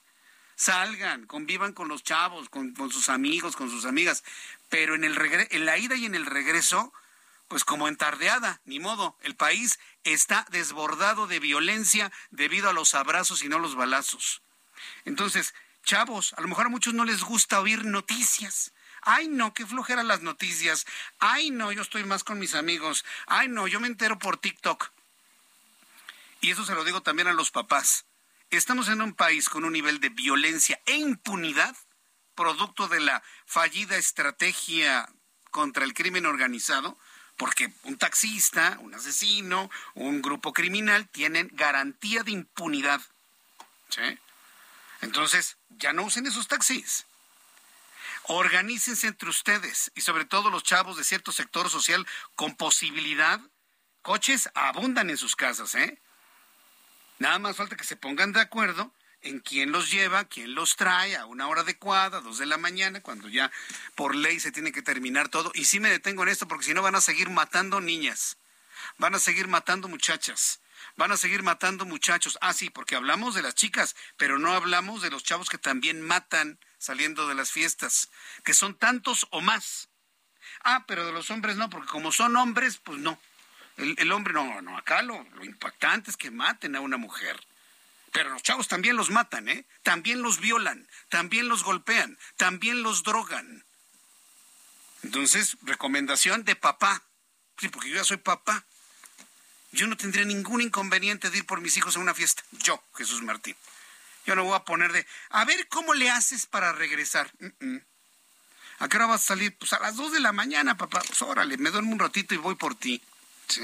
Salgan, 0.56 1.26
convivan 1.26 1.72
con 1.72 1.88
los 1.88 2.02
chavos, 2.02 2.48
con, 2.50 2.74
sus 2.90 3.08
amigos, 3.08 3.56
con 3.56 3.70
sus 3.70 3.86
amigas. 3.86 4.22
Pero 4.68 4.94
en, 4.94 5.04
el 5.04 5.18
en 5.50 5.64
la 5.64 5.78
ida 5.78 5.96
y 5.96 6.04
en 6.04 6.14
el 6.14 6.26
regreso, 6.26 6.92
pues 7.48 7.64
como 7.64 7.88
en 7.88 7.96
tardeada, 7.96 8.60
ni 8.64 8.78
modo, 8.78 9.16
el 9.22 9.36
país 9.36 9.78
está 10.04 10.46
desbordado 10.50 11.26
de 11.26 11.40
violencia 11.40 12.12
debido 12.30 12.68
a 12.68 12.74
los 12.74 12.94
abrazos 12.94 13.42
y 13.42 13.48
no 13.48 13.58
los 13.58 13.74
balazos. 13.74 14.42
Entonces, 15.04 15.54
chavos, 15.82 16.34
a 16.34 16.40
lo 16.40 16.48
mejor 16.48 16.66
a 16.66 16.70
muchos 16.70 16.94
no 16.94 17.04
les 17.04 17.22
gusta 17.22 17.60
oír 17.60 17.84
noticias. 17.84 18.72
Ay, 19.02 19.28
no, 19.28 19.54
qué 19.54 19.66
flojera 19.66 20.02
las 20.02 20.20
noticias. 20.20 20.86
Ay, 21.18 21.50
no, 21.50 21.72
yo 21.72 21.82
estoy 21.82 22.04
más 22.04 22.24
con 22.24 22.38
mis 22.38 22.54
amigos. 22.54 23.04
Ay, 23.26 23.48
no, 23.48 23.66
yo 23.66 23.80
me 23.80 23.86
entero 23.86 24.18
por 24.18 24.36
TikTok. 24.36 24.90
Y 26.40 26.50
eso 26.50 26.64
se 26.64 26.74
lo 26.74 26.84
digo 26.84 27.02
también 27.02 27.28
a 27.28 27.32
los 27.32 27.50
papás. 27.50 28.04
Estamos 28.50 28.88
en 28.88 29.00
un 29.00 29.14
país 29.14 29.48
con 29.48 29.64
un 29.64 29.72
nivel 29.72 30.00
de 30.00 30.08
violencia 30.08 30.80
e 30.86 30.96
impunidad, 30.96 31.76
producto 32.34 32.88
de 32.88 33.00
la 33.00 33.22
fallida 33.46 33.96
estrategia 33.96 35.08
contra 35.50 35.84
el 35.84 35.94
crimen 35.94 36.26
organizado, 36.26 36.98
porque 37.36 37.72
un 37.84 37.96
taxista, 37.96 38.76
un 38.80 38.94
asesino, 38.94 39.70
un 39.94 40.20
grupo 40.20 40.52
criminal 40.52 41.08
tienen 41.08 41.50
garantía 41.52 42.22
de 42.22 42.32
impunidad. 42.32 43.00
¿Sí? 43.88 44.02
Entonces, 45.00 45.56
ya 45.70 45.92
no 45.92 46.02
usen 46.02 46.26
esos 46.26 46.48
taxis. 46.48 47.06
Organícense 48.24 49.06
entre 49.06 49.30
ustedes 49.30 49.90
y 49.94 50.02
sobre 50.02 50.24
todo 50.24 50.50
los 50.50 50.62
chavos 50.62 50.96
de 50.96 51.04
cierto 51.04 51.32
sector 51.32 51.70
social 51.70 52.06
con 52.36 52.54
posibilidad. 52.54 53.40
Coches 54.02 54.50
abundan 54.54 55.10
en 55.10 55.16
sus 55.16 55.36
casas, 55.36 55.74
¿eh? 55.74 55.98
Nada 57.18 57.38
más 57.38 57.56
falta 57.56 57.76
que 57.76 57.84
se 57.84 57.96
pongan 57.96 58.32
de 58.32 58.40
acuerdo 58.40 58.92
en 59.22 59.40
quién 59.40 59.72
los 59.72 59.90
lleva, 59.90 60.24
quién 60.24 60.54
los 60.54 60.76
trae 60.76 61.16
a 61.16 61.26
una 61.26 61.48
hora 61.48 61.62
adecuada, 61.62 62.20
dos 62.20 62.38
de 62.38 62.46
la 62.46 62.56
mañana, 62.56 63.02
cuando 63.02 63.28
ya 63.28 63.50
por 63.94 64.14
ley 64.14 64.40
se 64.40 64.52
tiene 64.52 64.72
que 64.72 64.82
terminar 64.82 65.28
todo. 65.28 65.52
Y 65.54 65.64
sí 65.64 65.80
me 65.80 65.90
detengo 65.90 66.22
en 66.22 66.30
esto 66.30 66.48
porque 66.48 66.64
si 66.64 66.74
no 66.74 66.82
van 66.82 66.94
a 66.94 67.00
seguir 67.00 67.28
matando 67.28 67.80
niñas, 67.80 68.38
van 68.98 69.14
a 69.14 69.18
seguir 69.18 69.48
matando 69.48 69.88
muchachas, 69.88 70.60
van 70.96 71.12
a 71.12 71.16
seguir 71.16 71.42
matando 71.42 71.84
muchachos. 71.84 72.38
Ah, 72.40 72.52
sí, 72.52 72.70
porque 72.70 72.96
hablamos 72.96 73.34
de 73.34 73.42
las 73.42 73.54
chicas, 73.54 73.96
pero 74.16 74.38
no 74.38 74.52
hablamos 74.52 75.02
de 75.02 75.10
los 75.10 75.22
chavos 75.22 75.48
que 75.48 75.58
también 75.58 76.00
matan 76.00 76.58
saliendo 76.78 77.28
de 77.28 77.34
las 77.34 77.52
fiestas, 77.52 78.10
que 78.44 78.54
son 78.54 78.74
tantos 78.74 79.26
o 79.30 79.40
más. 79.40 79.88
Ah, 80.62 80.84
pero 80.86 81.06
de 81.06 81.12
los 81.12 81.30
hombres 81.30 81.56
no, 81.56 81.70
porque 81.70 81.88
como 81.88 82.12
son 82.12 82.36
hombres, 82.36 82.78
pues 82.78 82.98
no. 82.98 83.20
El, 83.76 84.12
hombre 84.12 84.34
no, 84.34 84.60
no, 84.60 84.76
acá 84.76 85.00
lo 85.00 85.24
impactante 85.42 86.10
es 86.10 86.16
que 86.16 86.30
maten 86.30 86.76
a 86.76 86.80
una 86.80 86.98
mujer. 86.98 87.40
Pero 88.12 88.30
los 88.30 88.42
chavos 88.42 88.68
también 88.68 88.96
los 88.96 89.10
matan, 89.10 89.48
¿eh? 89.48 89.66
También 89.82 90.22
los 90.22 90.40
violan, 90.40 90.88
también 91.08 91.48
los 91.48 91.62
golpean, 91.62 92.18
también 92.36 92.82
los 92.82 93.02
drogan. 93.02 93.64
Entonces, 95.02 95.56
recomendación 95.62 96.44
de 96.44 96.56
papá. 96.56 97.02
Sí, 97.58 97.68
porque 97.68 97.90
yo 97.90 97.96
ya 97.96 98.04
soy 98.04 98.16
papá. 98.16 98.64
Yo 99.72 99.86
no 99.86 99.96
tendría 99.96 100.24
ningún 100.24 100.60
inconveniente 100.60 101.30
de 101.30 101.38
ir 101.38 101.46
por 101.46 101.60
mis 101.60 101.76
hijos 101.76 101.96
a 101.96 102.00
una 102.00 102.14
fiesta. 102.14 102.42
Yo, 102.52 102.82
Jesús 102.94 103.22
Martín. 103.22 103.56
Yo 104.26 104.34
no 104.34 104.44
voy 104.44 104.54
a 104.54 104.64
poner 104.64 104.92
de, 104.92 105.06
a 105.30 105.44
ver 105.44 105.68
cómo 105.68 105.94
le 105.94 106.10
haces 106.10 106.46
para 106.46 106.72
regresar. 106.72 107.30
¿A 108.78 108.88
qué 108.88 108.96
hora 108.96 109.06
vas 109.06 109.22
a 109.22 109.26
salir? 109.26 109.56
Pues 109.56 109.72
a 109.72 109.80
las 109.80 109.96
dos 109.96 110.12
de 110.12 110.20
la 110.20 110.32
mañana, 110.32 110.76
papá. 110.76 111.02
Pues 111.06 111.22
órale, 111.22 111.56
me 111.56 111.70
duermo 111.70 111.92
un 111.92 111.98
ratito 111.98 112.34
y 112.34 112.38
voy 112.38 112.54
por 112.54 112.74
ti. 112.74 113.02
Sí. 113.48 113.62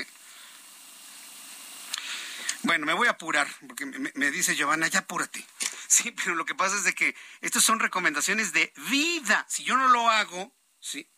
Bueno, 2.62 2.84
me 2.84 2.94
voy 2.94 3.06
a 3.06 3.12
apurar, 3.12 3.48
porque 3.66 3.86
me, 3.86 4.30
dice 4.30 4.56
Giovanna, 4.56 4.88
ya 4.88 5.00
apúrate. 5.00 5.44
Sí, 5.88 6.10
pero 6.10 6.34
lo 6.34 6.44
que 6.44 6.56
pasa 6.56 6.74
es 6.74 6.82
de 6.82 6.96
que 6.96 7.14
estas 7.42 7.62
son 7.62 7.78
recomendaciones 7.78 8.52
de 8.52 8.72
vida. 8.90 9.46
Si 9.48 9.62
yo 9.62 9.76
no 9.76 9.86
lo 9.86 10.10
hago, 10.10 10.52
sí, 10.80 11.08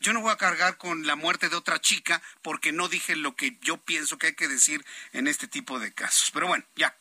yo 0.00 0.12
no 0.12 0.20
voy 0.20 0.30
a 0.30 0.36
cargar 0.36 0.76
con 0.76 1.06
la 1.06 1.16
muerte 1.16 1.48
de 1.48 1.56
otra 1.56 1.80
chica 1.80 2.22
porque 2.42 2.72
no 2.72 2.88
dije 2.88 3.16
lo 3.16 3.34
que 3.34 3.58
yo 3.60 3.78
pienso 3.78 4.18
que 4.18 4.28
hay 4.28 4.34
que 4.34 4.48
decir 4.48 4.84
en 5.12 5.26
este 5.26 5.48
tipo 5.48 5.78
de 5.78 5.92
casos. 5.92 6.30
Pero 6.30 6.46
bueno, 6.46 6.64
ya. 6.74 6.96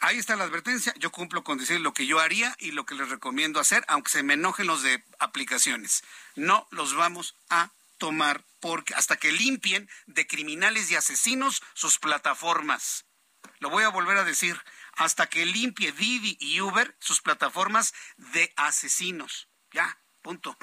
Ahí 0.00 0.18
está 0.18 0.34
la 0.34 0.44
advertencia. 0.44 0.92
Yo 0.98 1.12
cumplo 1.12 1.44
con 1.44 1.58
decir 1.58 1.80
lo 1.80 1.94
que 1.94 2.06
yo 2.06 2.18
haría 2.18 2.56
y 2.58 2.72
lo 2.72 2.84
que 2.84 2.96
les 2.96 3.08
recomiendo 3.08 3.60
hacer, 3.60 3.84
aunque 3.86 4.10
se 4.10 4.22
me 4.22 4.34
enojen 4.34 4.66
los 4.66 4.82
de 4.82 5.02
aplicaciones. 5.20 6.02
No 6.34 6.66
los 6.70 6.94
vamos 6.94 7.36
a 7.50 7.70
tomar 7.98 8.44
porque 8.58 8.94
hasta 8.94 9.16
que 9.16 9.30
limpien 9.30 9.88
de 10.06 10.26
criminales 10.26 10.90
y 10.90 10.96
asesinos 10.96 11.62
sus 11.74 11.98
plataformas. 11.98 13.04
Lo 13.60 13.70
voy 13.70 13.84
a 13.84 13.90
volver 13.90 14.16
a 14.16 14.24
decir, 14.24 14.60
hasta 14.94 15.28
que 15.28 15.46
limpie 15.46 15.92
Didi 15.92 16.36
y 16.40 16.60
Uber 16.60 16.96
sus 16.98 17.20
plataformas 17.20 17.94
de 18.16 18.52
asesinos. 18.56 19.48
Ya, 19.70 19.98
punto. 20.20 20.56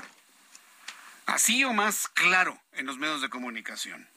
Así 1.29 1.63
o 1.63 1.73
más 1.73 2.07
claro 2.07 2.59
en 2.73 2.87
los 2.87 2.97
medios 2.97 3.21
de 3.21 3.29
comunicación. 3.29 4.09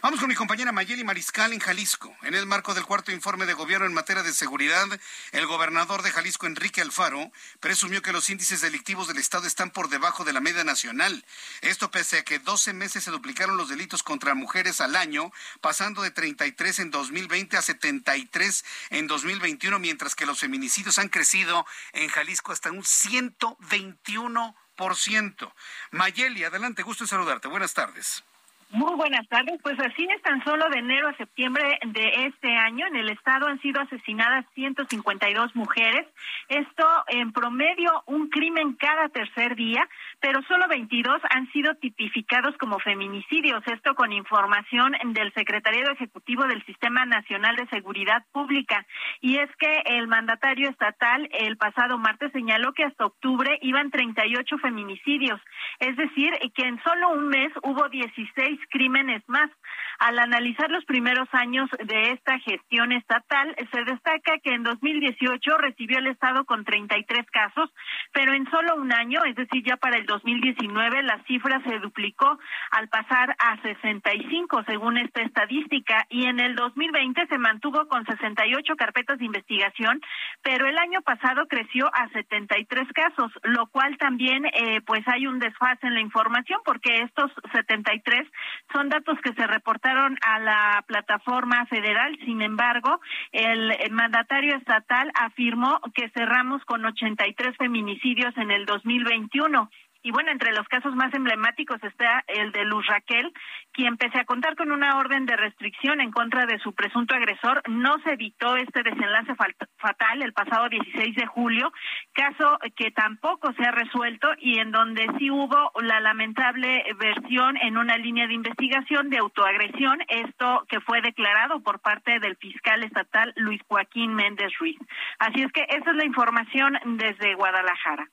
Vamos 0.00 0.20
con 0.20 0.28
mi 0.28 0.34
compañera 0.34 0.72
Mayeli 0.72 1.04
Mariscal 1.04 1.52
en 1.52 1.58
Jalisco. 1.58 2.16
En 2.22 2.34
el 2.34 2.46
marco 2.46 2.72
del 2.72 2.84
cuarto 2.84 3.12
informe 3.12 3.46
de 3.46 3.54
gobierno 3.54 3.86
en 3.86 3.92
materia 3.92 4.22
de 4.22 4.32
seguridad, 4.32 4.86
el 5.32 5.46
gobernador 5.46 6.02
de 6.02 6.12
Jalisco, 6.12 6.46
Enrique 6.46 6.80
Alfaro, 6.80 7.32
presumió 7.60 8.00
que 8.00 8.12
los 8.12 8.30
índices 8.30 8.60
delictivos 8.60 9.08
del 9.08 9.18
Estado 9.18 9.46
están 9.46 9.70
por 9.70 9.88
debajo 9.88 10.24
de 10.24 10.32
la 10.32 10.40
media 10.40 10.64
nacional. 10.64 11.24
Esto 11.62 11.90
pese 11.90 12.18
a 12.18 12.24
que 12.24 12.38
12 12.38 12.72
meses 12.74 13.04
se 13.04 13.10
duplicaron 13.10 13.56
los 13.56 13.68
delitos 13.68 14.02
contra 14.02 14.34
mujeres 14.34 14.80
al 14.80 14.96
año, 14.96 15.32
pasando 15.60 16.02
de 16.02 16.10
33 16.10 16.78
en 16.78 16.90
2020 16.90 17.56
a 17.56 17.62
73 17.62 18.64
en 18.90 19.06
2021, 19.06 19.78
mientras 19.78 20.14
que 20.14 20.26
los 20.26 20.38
feminicidios 20.38 20.98
han 20.98 21.08
crecido 21.08 21.66
en 21.92 22.08
Jalisco 22.08 22.52
hasta 22.52 22.70
un 22.70 22.84
121%. 22.84 25.52
Mayeli, 25.90 26.44
adelante, 26.44 26.82
gusto 26.82 27.04
en 27.04 27.08
saludarte. 27.08 27.48
Buenas 27.48 27.74
tardes. 27.74 28.22
Muy 28.70 28.94
buenas 28.96 29.26
tardes. 29.28 29.58
Pues 29.62 29.78
así 29.80 30.06
es, 30.14 30.20
tan 30.20 30.44
solo 30.44 30.68
de 30.68 30.80
enero 30.80 31.08
a 31.08 31.16
septiembre 31.16 31.78
de 31.86 32.26
este 32.26 32.54
año 32.54 32.86
en 32.86 32.96
el 32.96 33.08
estado 33.08 33.46
han 33.46 33.58
sido 33.62 33.80
asesinadas 33.80 34.44
152 34.54 35.56
mujeres. 35.56 36.06
Esto 36.48 36.86
en 37.06 37.32
promedio 37.32 38.02
un 38.06 38.28
crimen 38.28 38.74
cada 38.74 39.08
tercer 39.08 39.56
día, 39.56 39.88
pero 40.20 40.42
solo 40.42 40.66
22 40.68 41.20
han 41.30 41.50
sido 41.52 41.74
tipificados 41.76 42.56
como 42.58 42.78
feminicidios. 42.78 43.62
Esto 43.66 43.94
con 43.94 44.12
información 44.12 44.92
del 45.12 45.32
Secretariado 45.32 45.92
Ejecutivo 45.92 46.44
del 46.46 46.64
Sistema 46.64 47.06
Nacional 47.06 47.56
de 47.56 47.68
Seguridad 47.68 48.24
Pública. 48.32 48.84
Y 49.20 49.38
es 49.38 49.48
que 49.58 49.82
el 49.86 50.08
mandatario 50.08 50.68
estatal 50.70 51.28
el 51.32 51.56
pasado 51.56 51.98
martes 51.98 52.32
señaló 52.32 52.72
que 52.72 52.84
hasta 52.84 53.06
octubre 53.06 53.58
iban 53.62 53.90
38 53.90 54.58
feminicidios. 54.58 55.40
Es 55.78 55.96
decir, 55.96 56.32
que 56.54 56.66
en 56.66 56.82
solo 56.82 57.10
un 57.10 57.28
mes 57.28 57.52
hubo 57.62 57.88
16 57.88 58.60
crímenes 58.70 59.22
más. 59.28 59.50
Al 59.98 60.18
analizar 60.18 60.70
los 60.70 60.84
primeros 60.84 61.28
años 61.32 61.68
de 61.84 62.12
esta 62.12 62.38
gestión 62.40 62.92
estatal, 62.92 63.54
se 63.72 63.84
destaca 63.84 64.38
que 64.42 64.54
en 64.54 64.62
2018 64.62 65.58
recibió 65.58 65.98
el 65.98 66.06
Estado 66.06 66.44
con 66.44 66.64
33 66.64 67.26
casos, 67.30 67.70
pero 68.12 68.32
en 68.32 68.48
solo 68.50 68.76
un 68.76 68.92
año, 68.92 69.24
es 69.24 69.34
decir, 69.34 69.64
ya 69.64 69.76
para 69.76 69.96
el 69.96 70.06
2019, 70.08 71.04
la 71.04 71.22
cifra 71.28 71.62
se 71.62 71.78
duplicó 71.78 72.38
al 72.72 72.88
pasar 72.88 73.36
a 73.38 73.62
65, 73.62 74.64
según 74.66 74.98
esta 74.98 75.22
estadística, 75.22 76.04
y 76.08 76.26
en 76.26 76.40
el 76.40 76.56
2020 76.56 77.28
se 77.28 77.38
mantuvo 77.38 77.86
con 77.86 78.04
68 78.04 78.74
carpetas 78.76 79.18
de 79.18 79.26
investigación, 79.26 80.00
pero 80.42 80.66
el 80.66 80.76
año 80.78 81.02
pasado 81.02 81.46
creció 81.46 81.86
a 81.94 82.08
73 82.08 82.88
casos, 82.92 83.30
lo 83.44 83.68
cual 83.68 83.96
también, 83.98 84.46
eh, 84.46 84.80
pues 84.84 85.06
hay 85.06 85.28
un 85.28 85.38
desfase 85.38 85.86
en 85.86 85.94
la 85.94 86.00
información, 86.00 86.60
porque 86.64 87.02
estos 87.02 87.30
73 87.52 88.26
son 88.72 88.88
datos 88.88 89.18
que 89.22 89.32
se 89.34 89.46
reportaron 89.46 90.18
a 90.26 90.40
la 90.40 90.84
plataforma 90.86 91.66
federal. 91.66 92.18
Sin 92.24 92.42
embargo, 92.42 93.00
el, 93.32 93.72
mandatario 93.90 94.56
estatal 94.56 95.10
afirmó 95.14 95.80
que 95.94 96.10
cerramos 96.10 96.64
con 96.64 96.84
83 96.84 97.56
feminicidios 97.56 98.36
en 98.36 98.50
el 98.50 98.64
2021 98.66 99.70
y 100.02 100.10
bueno, 100.10 100.30
entre 100.30 100.52
los 100.52 100.66
casos 100.68 100.94
más 100.94 101.12
emblemáticos 101.12 101.82
está 101.82 102.24
el 102.28 102.52
de 102.52 102.64
Luz 102.64 102.86
Raquel, 102.86 103.32
quien 103.72 103.96
pese 103.96 104.20
a 104.20 104.24
contar 104.24 104.56
con 104.56 104.70
una 104.70 104.96
orden 104.96 105.26
de 105.26 105.36
restricción 105.36 106.00
en 106.00 106.10
contra 106.10 106.46
de 106.46 106.58
su 106.60 106.72
presunto 106.72 107.14
agresor, 107.14 107.62
no 107.68 107.98
se 108.04 108.12
evitó 108.12 108.56
este 108.56 108.82
desenlace 108.82 109.34
fatal 109.76 110.22
el 110.22 110.32
pasado 110.32 110.68
16 110.68 111.16
de 111.16 111.26
julio, 111.26 111.72
caso 112.12 112.58
que 112.76 112.90
tampoco 112.90 113.52
se 113.54 113.64
ha 113.64 113.70
resuelto 113.70 114.28
y 114.38 114.58
en 114.58 114.70
donde 114.70 115.06
sí 115.18 115.30
hubo 115.30 115.72
la 115.82 116.00
lamentable 116.00 116.84
versión 116.98 117.56
en 117.56 117.76
una 117.76 117.96
línea 117.98 118.26
de 118.26 118.34
investigación 118.34 119.10
de 119.10 119.18
autoagresión, 119.18 120.00
esto 120.08 120.64
que 120.68 120.80
fue 120.80 121.00
declarado 121.00 121.60
por 121.60 121.80
parte 121.80 122.20
del 122.20 122.36
fiscal 122.36 122.84
estatal 122.84 123.32
Luis 123.36 123.60
Joaquín 123.68 124.14
Méndez 124.14 124.52
Ruiz. 124.58 124.78
Así 125.18 125.42
es 125.42 125.52
que 125.52 125.66
esa 125.68 125.90
es 125.90 125.96
la 125.96 126.04
información 126.04 126.78
desde 126.84 127.34
Guadalajara. 127.34 128.08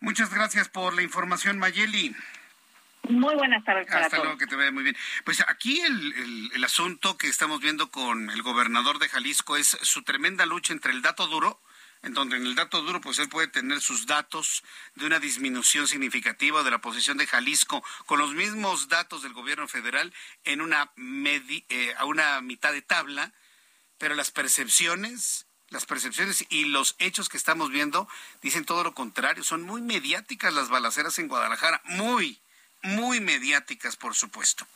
Muchas 0.00 0.32
gracias 0.32 0.68
por 0.68 0.94
la 0.94 1.02
información, 1.02 1.58
Mayeli. 1.58 2.14
Muy 3.08 3.34
buenas 3.34 3.64
tardes. 3.64 3.90
Hasta 3.90 4.18
luego, 4.18 4.38
que 4.38 4.46
te 4.46 4.54
vea 4.56 4.70
muy 4.70 4.84
bien. 4.84 4.96
Pues 5.24 5.42
aquí 5.48 5.80
el, 5.80 6.50
el, 6.54 6.64
asunto 6.64 7.16
que 7.18 7.26
estamos 7.26 7.60
viendo 7.60 7.90
con 7.90 8.30
el 8.30 8.42
gobernador 8.42 8.98
de 9.00 9.08
Jalisco 9.08 9.56
es 9.56 9.76
su 9.82 10.02
tremenda 10.02 10.46
lucha 10.46 10.72
entre 10.72 10.92
el 10.92 11.02
dato 11.02 11.26
duro, 11.26 11.60
en 12.02 12.14
donde 12.14 12.36
en 12.36 12.46
el 12.46 12.54
dato 12.54 12.82
duro 12.82 13.00
pues 13.00 13.18
él 13.18 13.28
puede 13.28 13.48
tener 13.48 13.80
sus 13.80 14.06
datos 14.06 14.62
de 14.94 15.06
una 15.06 15.18
disminución 15.18 15.86
significativa 15.86 16.62
de 16.62 16.70
la 16.70 16.80
posición 16.80 17.16
de 17.16 17.26
Jalisco 17.26 17.84
con 18.06 18.18
los 18.18 18.34
mismos 18.34 18.88
datos 18.88 19.22
del 19.22 19.32
gobierno 19.32 19.68
federal 19.68 20.12
en 20.44 20.60
una 20.60 20.92
eh, 20.96 21.94
a 21.96 22.04
una 22.04 22.40
mitad 22.40 22.72
de 22.72 22.82
tabla, 22.82 23.32
pero 23.98 24.14
las 24.14 24.30
percepciones 24.30 25.46
las 25.72 25.86
percepciones 25.86 26.44
y 26.48 26.66
los 26.66 26.94
hechos 26.98 27.28
que 27.28 27.36
estamos 27.36 27.70
viendo 27.70 28.08
dicen 28.42 28.64
todo 28.64 28.84
lo 28.84 28.94
contrario. 28.94 29.42
Son 29.42 29.62
muy 29.62 29.80
mediáticas 29.80 30.54
las 30.54 30.68
balaceras 30.68 31.18
en 31.18 31.28
Guadalajara, 31.28 31.80
muy, 31.84 32.40
muy 32.82 33.20
mediáticas, 33.20 33.96
por 33.96 34.14
supuesto. 34.14 34.66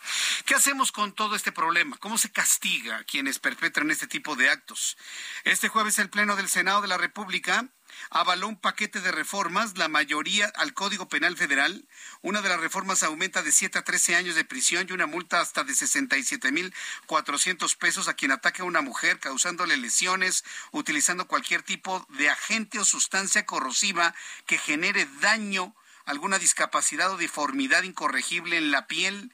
¿Qué 0.45 0.55
hacemos 0.55 0.93
con 0.93 1.13
todo 1.13 1.35
este 1.35 1.53
problema? 1.53 1.97
¿Cómo 1.99 2.19
se 2.19 2.31
castiga 2.31 2.99
a 2.99 3.05
quienes 3.05 3.39
perpetran 3.39 3.91
este 3.91 4.07
tipo 4.07 4.37
de 4.37 4.51
actos? 4.51 4.97
Este 5.45 5.69
jueves 5.69 5.99
el 5.99 6.11
Pleno 6.11 6.37
del 6.37 6.49
Senado 6.49 6.83
de 6.83 6.89
la 6.89 6.99
República 6.99 7.69
avaló 8.11 8.49
un 8.49 8.61
paquete 8.61 9.01
de 9.01 9.13
reformas, 9.13 9.77
la 9.77 9.89
mayoría 9.89 10.53
al 10.57 10.75
Código 10.75 11.09
Penal 11.09 11.37
Federal. 11.37 11.87
Una 12.23 12.43
de 12.43 12.49
las 12.49 12.61
reformas 12.61 13.03
aumenta 13.03 13.43
de 13.43 13.53
7 13.53 13.79
a 13.79 13.85
13 13.85 14.17
años 14.17 14.35
de 14.35 14.45
prisión 14.45 14.87
y 14.89 14.93
una 14.93 15.07
multa 15.07 15.41
hasta 15.41 15.65
de 15.65 15.75
67 15.75 16.53
mil 16.53 16.75
400 17.07 17.75
pesos 17.77 18.09
a 18.09 18.15
quien 18.15 18.33
ataque 18.33 18.63
a 18.63 18.67
una 18.67 18.83
mujer 18.83 19.19
causándole 19.19 19.77
lesiones, 19.77 20.45
utilizando 20.73 21.27
cualquier 21.27 21.63
tipo 21.63 22.07
de 22.11 22.31
agente 22.31 22.79
o 22.79 22.85
sustancia 22.85 23.47
corrosiva 23.47 24.15
que 24.47 24.59
genere 24.59 25.09
daño, 25.21 25.75
alguna 26.07 26.39
discapacidad 26.39 27.11
o 27.13 27.17
deformidad 27.17 27.83
incorregible 27.83 28.57
en 28.57 28.71
la 28.71 28.87
piel. 28.87 29.33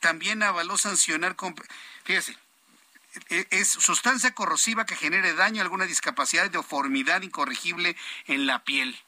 También 0.00 0.42
avaló 0.42 0.78
sancionar 0.78 1.36
con... 1.36 1.54
Fíjese, 2.04 2.36
e, 3.28 3.46
es 3.50 3.68
sustancia 3.68 4.34
corrosiva 4.34 4.86
que 4.86 4.96
genere 4.96 5.34
daño, 5.34 5.60
alguna 5.60 5.84
discapacidad, 5.84 6.50
deformidad 6.50 7.22
incorregible 7.22 7.96
en 8.26 8.46
la 8.46 8.64
piel. 8.64 8.98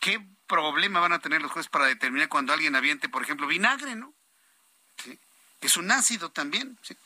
¿Qué 0.00 0.20
problema 0.46 1.00
van 1.00 1.12
a 1.12 1.20
tener 1.20 1.42
los 1.42 1.52
jueces 1.52 1.70
para 1.70 1.86
determinar 1.86 2.28
cuando 2.28 2.52
alguien 2.52 2.74
aviente, 2.74 3.08
por 3.08 3.22
ejemplo, 3.22 3.46
vinagre, 3.46 3.94
¿no? 3.94 4.12
Es 5.60 5.76
un 5.76 5.90
ácido 5.90 6.30
también. 6.30 6.78
¿sí? 6.82 6.96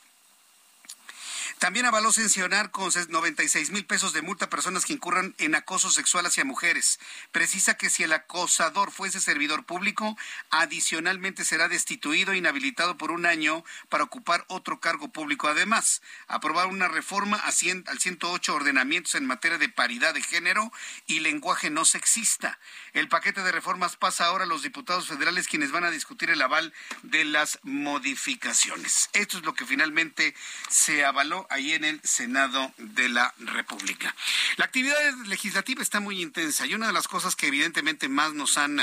También 1.59 1.87
avaló 1.87 2.13
sancionar 2.13 2.71
con 2.71 2.91
96 3.09 3.71
mil 3.71 3.87
pesos 3.87 4.13
de 4.13 4.23
multa 4.23 4.47
a 4.47 4.51
personas 4.51 4.85
que 4.85 4.93
incurran 4.93 5.35
en 5.39 5.55
acoso 5.55 5.91
sexual 5.91 6.27
hacia 6.27 6.45
mujeres. 6.45 7.01
Precisa 7.33 7.75
que 7.77 7.91
si 7.91 8.03
el 8.03 8.13
acosador 8.13 8.91
fuese 8.91 9.21
servidor 9.21 9.65
público, 9.65 10.17
adicionalmente 10.51 11.45
será 11.45 11.69
destituido 11.69 12.33
e 12.33 12.37
inhabilitado 12.37 12.99
por 12.99 13.11
un 13.11 13.25
año 13.25 13.65
para 13.89 14.05
ocupar 14.05 14.45
otro 14.49 14.81
cargo 14.81 15.09
público. 15.09 15.49
Además, 15.49 16.03
aprobar 16.27 16.67
una 16.67 16.89
reforma 16.89 17.37
al 17.39 17.53
108 17.53 18.55
ordenamientos 18.55 19.15
en 19.15 19.27
materia 19.27 19.59
de 19.59 19.69
paridad 19.69 20.15
de 20.15 20.23
género 20.23 20.73
y 21.07 21.21
lenguaje 21.21 21.71
no 21.71 21.85
sexista. 21.85 22.59
El 22.93 23.09
paquete 23.09 23.43
de 23.43 23.53
reformas 23.53 23.97
pasa 23.97 24.27
ahora 24.27 24.45
a 24.45 24.49
los 24.49 24.63
diputados 24.63 25.09
federales 25.09 25.49
quienes 25.49 25.73
van 25.73 25.85
a 25.85 25.91
discutir 25.91 26.31
el 26.31 26.43
aval 26.43 26.73
de 27.03 27.25
las 27.25 27.59
modificaciones. 27.63 29.09
Esto 29.13 29.39
es 29.39 29.45
lo 29.45 29.55
que 29.55 29.67
finalmente 29.67 30.35
se 30.69 31.05
avaló 31.05 31.44
ahí 31.51 31.73
en 31.73 31.85
el 31.85 32.01
Senado 32.03 32.73
de 32.79 33.09
la 33.09 33.35
República. 33.39 34.15
La 34.57 34.65
actividad 34.65 35.15
legislativa 35.27 35.83
está 35.83 36.01
muy 36.01 36.23
intensa 36.23 36.67
y 36.67 36.75
una 36.75 36.89
de 36.89 36.93
las 36.93 37.09
cosas 37.09 37.37
que 37.37 37.49
evidentemente 37.49 38.09
más 38.09 38.33
nos 38.35 38.59
han 38.59 38.81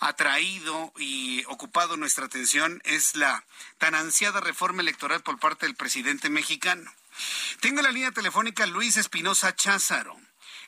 atraído 0.00 0.92
y 0.98 1.44
ocupado 1.46 1.96
nuestra 1.96 2.26
atención 2.26 2.80
es 2.84 3.16
la 3.16 3.44
tan 3.78 3.94
ansiada 3.94 4.40
reforma 4.40 4.82
electoral 4.82 5.22
por 5.22 5.38
parte 5.38 5.66
del 5.66 5.76
presidente 5.76 6.28
mexicano. 6.30 6.92
Tengo 7.60 7.82
la 7.82 7.92
línea 7.92 8.10
telefónica 8.10 8.66
Luis 8.66 8.96
Espinosa 8.96 9.54
Cházaro. 9.54 10.16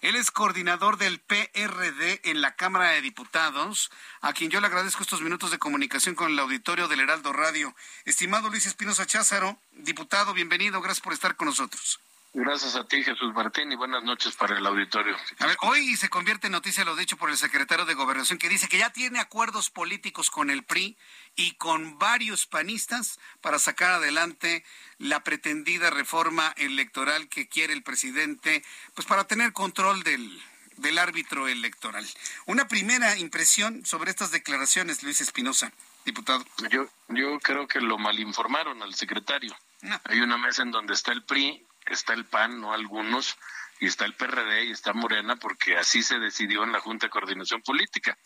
Él 0.00 0.16
es 0.16 0.30
coordinador 0.30 0.98
del 0.98 1.20
PRD 1.20 2.20
en 2.24 2.40
la 2.40 2.54
Cámara 2.54 2.90
de 2.90 3.00
Diputados, 3.00 3.90
a 4.20 4.32
quien 4.32 4.50
yo 4.50 4.60
le 4.60 4.66
agradezco 4.66 5.02
estos 5.02 5.22
minutos 5.22 5.50
de 5.50 5.58
comunicación 5.58 6.14
con 6.14 6.30
el 6.30 6.38
auditorio 6.38 6.88
del 6.88 7.00
Heraldo 7.00 7.32
Radio. 7.32 7.74
Estimado 8.04 8.48
Luis 8.50 8.66
Espinosa 8.66 9.06
Cházaro, 9.06 9.58
diputado, 9.72 10.34
bienvenido, 10.34 10.80
gracias 10.80 11.02
por 11.02 11.12
estar 11.12 11.36
con 11.36 11.46
nosotros. 11.46 12.00
Gracias 12.38 12.76
a 12.76 12.84
ti, 12.84 13.02
Jesús 13.02 13.32
Martín, 13.32 13.72
y 13.72 13.76
buenas 13.76 14.04
noches 14.04 14.36
para 14.36 14.58
el 14.58 14.66
auditorio. 14.66 15.16
A 15.38 15.46
ver, 15.46 15.56
hoy 15.62 15.96
se 15.96 16.10
convierte 16.10 16.48
en 16.48 16.52
noticia 16.52 16.84
lo 16.84 16.94
dicho 16.94 17.16
por 17.16 17.30
el 17.30 17.38
secretario 17.38 17.86
de 17.86 17.94
Gobernación, 17.94 18.38
que 18.38 18.50
dice 18.50 18.68
que 18.68 18.76
ya 18.76 18.90
tiene 18.90 19.20
acuerdos 19.20 19.70
políticos 19.70 20.28
con 20.28 20.50
el 20.50 20.62
PRI 20.62 20.98
y 21.34 21.52
con 21.52 21.98
varios 21.98 22.44
panistas 22.44 23.18
para 23.40 23.58
sacar 23.58 23.92
adelante 23.92 24.66
la 24.98 25.24
pretendida 25.24 25.88
reforma 25.88 26.52
electoral 26.58 27.28
que 27.28 27.48
quiere 27.48 27.72
el 27.72 27.82
presidente, 27.82 28.62
pues 28.94 29.06
para 29.06 29.24
tener 29.24 29.54
control 29.54 30.02
del, 30.02 30.38
del 30.76 30.98
árbitro 30.98 31.48
electoral. 31.48 32.06
Una 32.44 32.68
primera 32.68 33.16
impresión 33.16 33.86
sobre 33.86 34.10
estas 34.10 34.30
declaraciones, 34.30 35.02
Luis 35.02 35.22
Espinosa, 35.22 35.72
diputado. 36.04 36.44
Yo, 36.68 36.86
yo 37.08 37.38
creo 37.40 37.66
que 37.66 37.80
lo 37.80 37.96
malinformaron 37.96 38.82
al 38.82 38.94
secretario. 38.94 39.56
Hay 40.04 40.20
una 40.20 40.36
mesa 40.36 40.62
en 40.62 40.70
donde 40.70 40.92
está 40.92 41.12
el 41.12 41.22
PRI, 41.22 41.65
está 41.86 42.12
el 42.12 42.24
PAN, 42.24 42.60
no 42.60 42.72
algunos, 42.72 43.36
y 43.80 43.86
está 43.86 44.04
el 44.04 44.14
PRD 44.14 44.64
y 44.64 44.70
está 44.70 44.92
Morena, 44.92 45.36
porque 45.36 45.76
así 45.76 46.02
se 46.02 46.18
decidió 46.18 46.64
en 46.64 46.72
la 46.72 46.80
Junta 46.80 47.06
de 47.06 47.10
Coordinación 47.10 47.62
Política. 47.62 48.16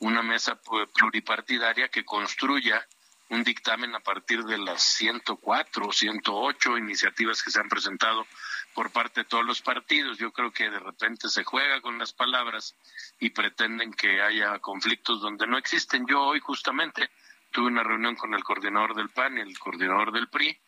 Una 0.00 0.22
mesa 0.22 0.60
pluripartidaria 0.94 1.88
que 1.88 2.04
construya 2.04 2.86
un 3.30 3.44
dictamen 3.44 3.94
a 3.94 4.00
partir 4.00 4.44
de 4.44 4.58
las 4.58 4.82
104 4.82 5.86
o 5.86 5.92
108 5.92 6.78
iniciativas 6.78 7.42
que 7.42 7.50
se 7.50 7.60
han 7.60 7.68
presentado 7.68 8.26
por 8.74 8.90
parte 8.90 9.20
de 9.20 9.24
todos 9.26 9.44
los 9.44 9.60
partidos. 9.60 10.18
Yo 10.18 10.32
creo 10.32 10.50
que 10.50 10.70
de 10.70 10.78
repente 10.78 11.28
se 11.28 11.44
juega 11.44 11.80
con 11.80 11.98
las 11.98 12.12
palabras 12.12 12.74
y 13.18 13.30
pretenden 13.30 13.92
que 13.92 14.22
haya 14.22 14.58
conflictos 14.60 15.20
donde 15.20 15.46
no 15.46 15.58
existen. 15.58 16.06
Yo 16.06 16.22
hoy 16.22 16.40
justamente 16.40 17.10
tuve 17.50 17.66
una 17.66 17.82
reunión 17.82 18.14
con 18.16 18.34
el 18.34 18.44
coordinador 18.44 18.94
del 18.94 19.10
PAN 19.10 19.36
y 19.38 19.40
el 19.40 19.58
coordinador 19.58 20.12
del 20.12 20.28
PRI 20.28 20.58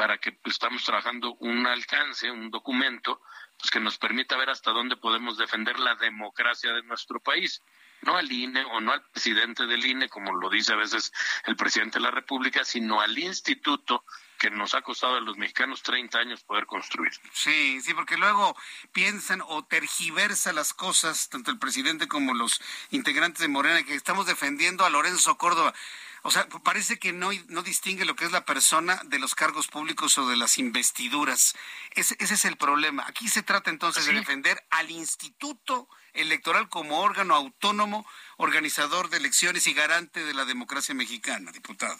para 0.00 0.16
que 0.16 0.34
estamos 0.46 0.82
trabajando 0.82 1.34
un 1.40 1.66
alcance, 1.66 2.30
un 2.30 2.50
documento, 2.50 3.20
pues 3.58 3.70
que 3.70 3.80
nos 3.80 3.98
permita 3.98 4.34
ver 4.38 4.48
hasta 4.48 4.70
dónde 4.70 4.96
podemos 4.96 5.36
defender 5.36 5.78
la 5.78 5.94
democracia 5.96 6.72
de 6.72 6.82
nuestro 6.84 7.20
país 7.20 7.60
no 8.00 8.16
al 8.16 8.32
INE 8.32 8.64
o 8.64 8.80
no 8.80 8.92
al 8.92 9.02
presidente 9.10 9.66
del 9.66 9.84
INE, 9.84 10.08
como 10.08 10.32
lo 10.32 10.48
dice 10.48 10.72
a 10.72 10.76
veces 10.76 11.12
el 11.44 11.54
presidente 11.54 11.98
de 11.98 12.04
la 12.04 12.10
República, 12.10 12.64
sino 12.64 13.02
al 13.02 13.18
instituto 13.18 14.04
que 14.38 14.50
nos 14.50 14.74
ha 14.74 14.80
costado 14.80 15.16
a 15.16 15.20
los 15.20 15.36
mexicanos 15.36 15.82
30 15.82 16.18
años 16.18 16.42
poder 16.44 16.64
construir. 16.64 17.12
Sí, 17.34 17.78
sí, 17.82 17.92
porque 17.92 18.16
luego 18.16 18.56
piensan 18.92 19.42
o 19.46 19.66
tergiversa 19.66 20.54
las 20.54 20.72
cosas, 20.72 21.28
tanto 21.28 21.50
el 21.50 21.58
presidente 21.58 22.08
como 22.08 22.32
los 22.32 22.58
integrantes 22.90 23.42
de 23.42 23.48
Morena, 23.48 23.82
que 23.82 23.94
estamos 23.94 24.26
defendiendo 24.26 24.86
a 24.86 24.90
Lorenzo 24.90 25.36
Córdoba. 25.36 25.74
O 26.22 26.30
sea, 26.30 26.46
parece 26.62 26.98
que 26.98 27.12
no, 27.12 27.30
no 27.48 27.62
distingue 27.62 28.04
lo 28.04 28.14
que 28.14 28.24
es 28.24 28.32
la 28.32 28.44
persona 28.44 29.00
de 29.04 29.18
los 29.18 29.34
cargos 29.34 29.68
públicos 29.68 30.18
o 30.18 30.28
de 30.28 30.36
las 30.36 30.58
investiduras. 30.58 31.54
Ese, 31.92 32.16
ese 32.18 32.34
es 32.34 32.44
el 32.44 32.56
problema. 32.56 33.04
Aquí 33.06 33.28
se 33.28 33.42
trata 33.42 33.70
entonces 33.70 34.06
de 34.06 34.12
defender 34.12 34.62
al 34.70 34.90
instituto 34.90 35.88
electoral 36.12 36.68
como 36.68 37.00
órgano 37.00 37.34
autónomo, 37.34 38.06
organizador 38.36 39.08
de 39.08 39.18
elecciones 39.18 39.66
y 39.66 39.74
garante 39.74 40.24
de 40.24 40.34
la 40.34 40.44
democracia 40.44 40.94
mexicana, 40.94 41.52
diputado. 41.52 41.98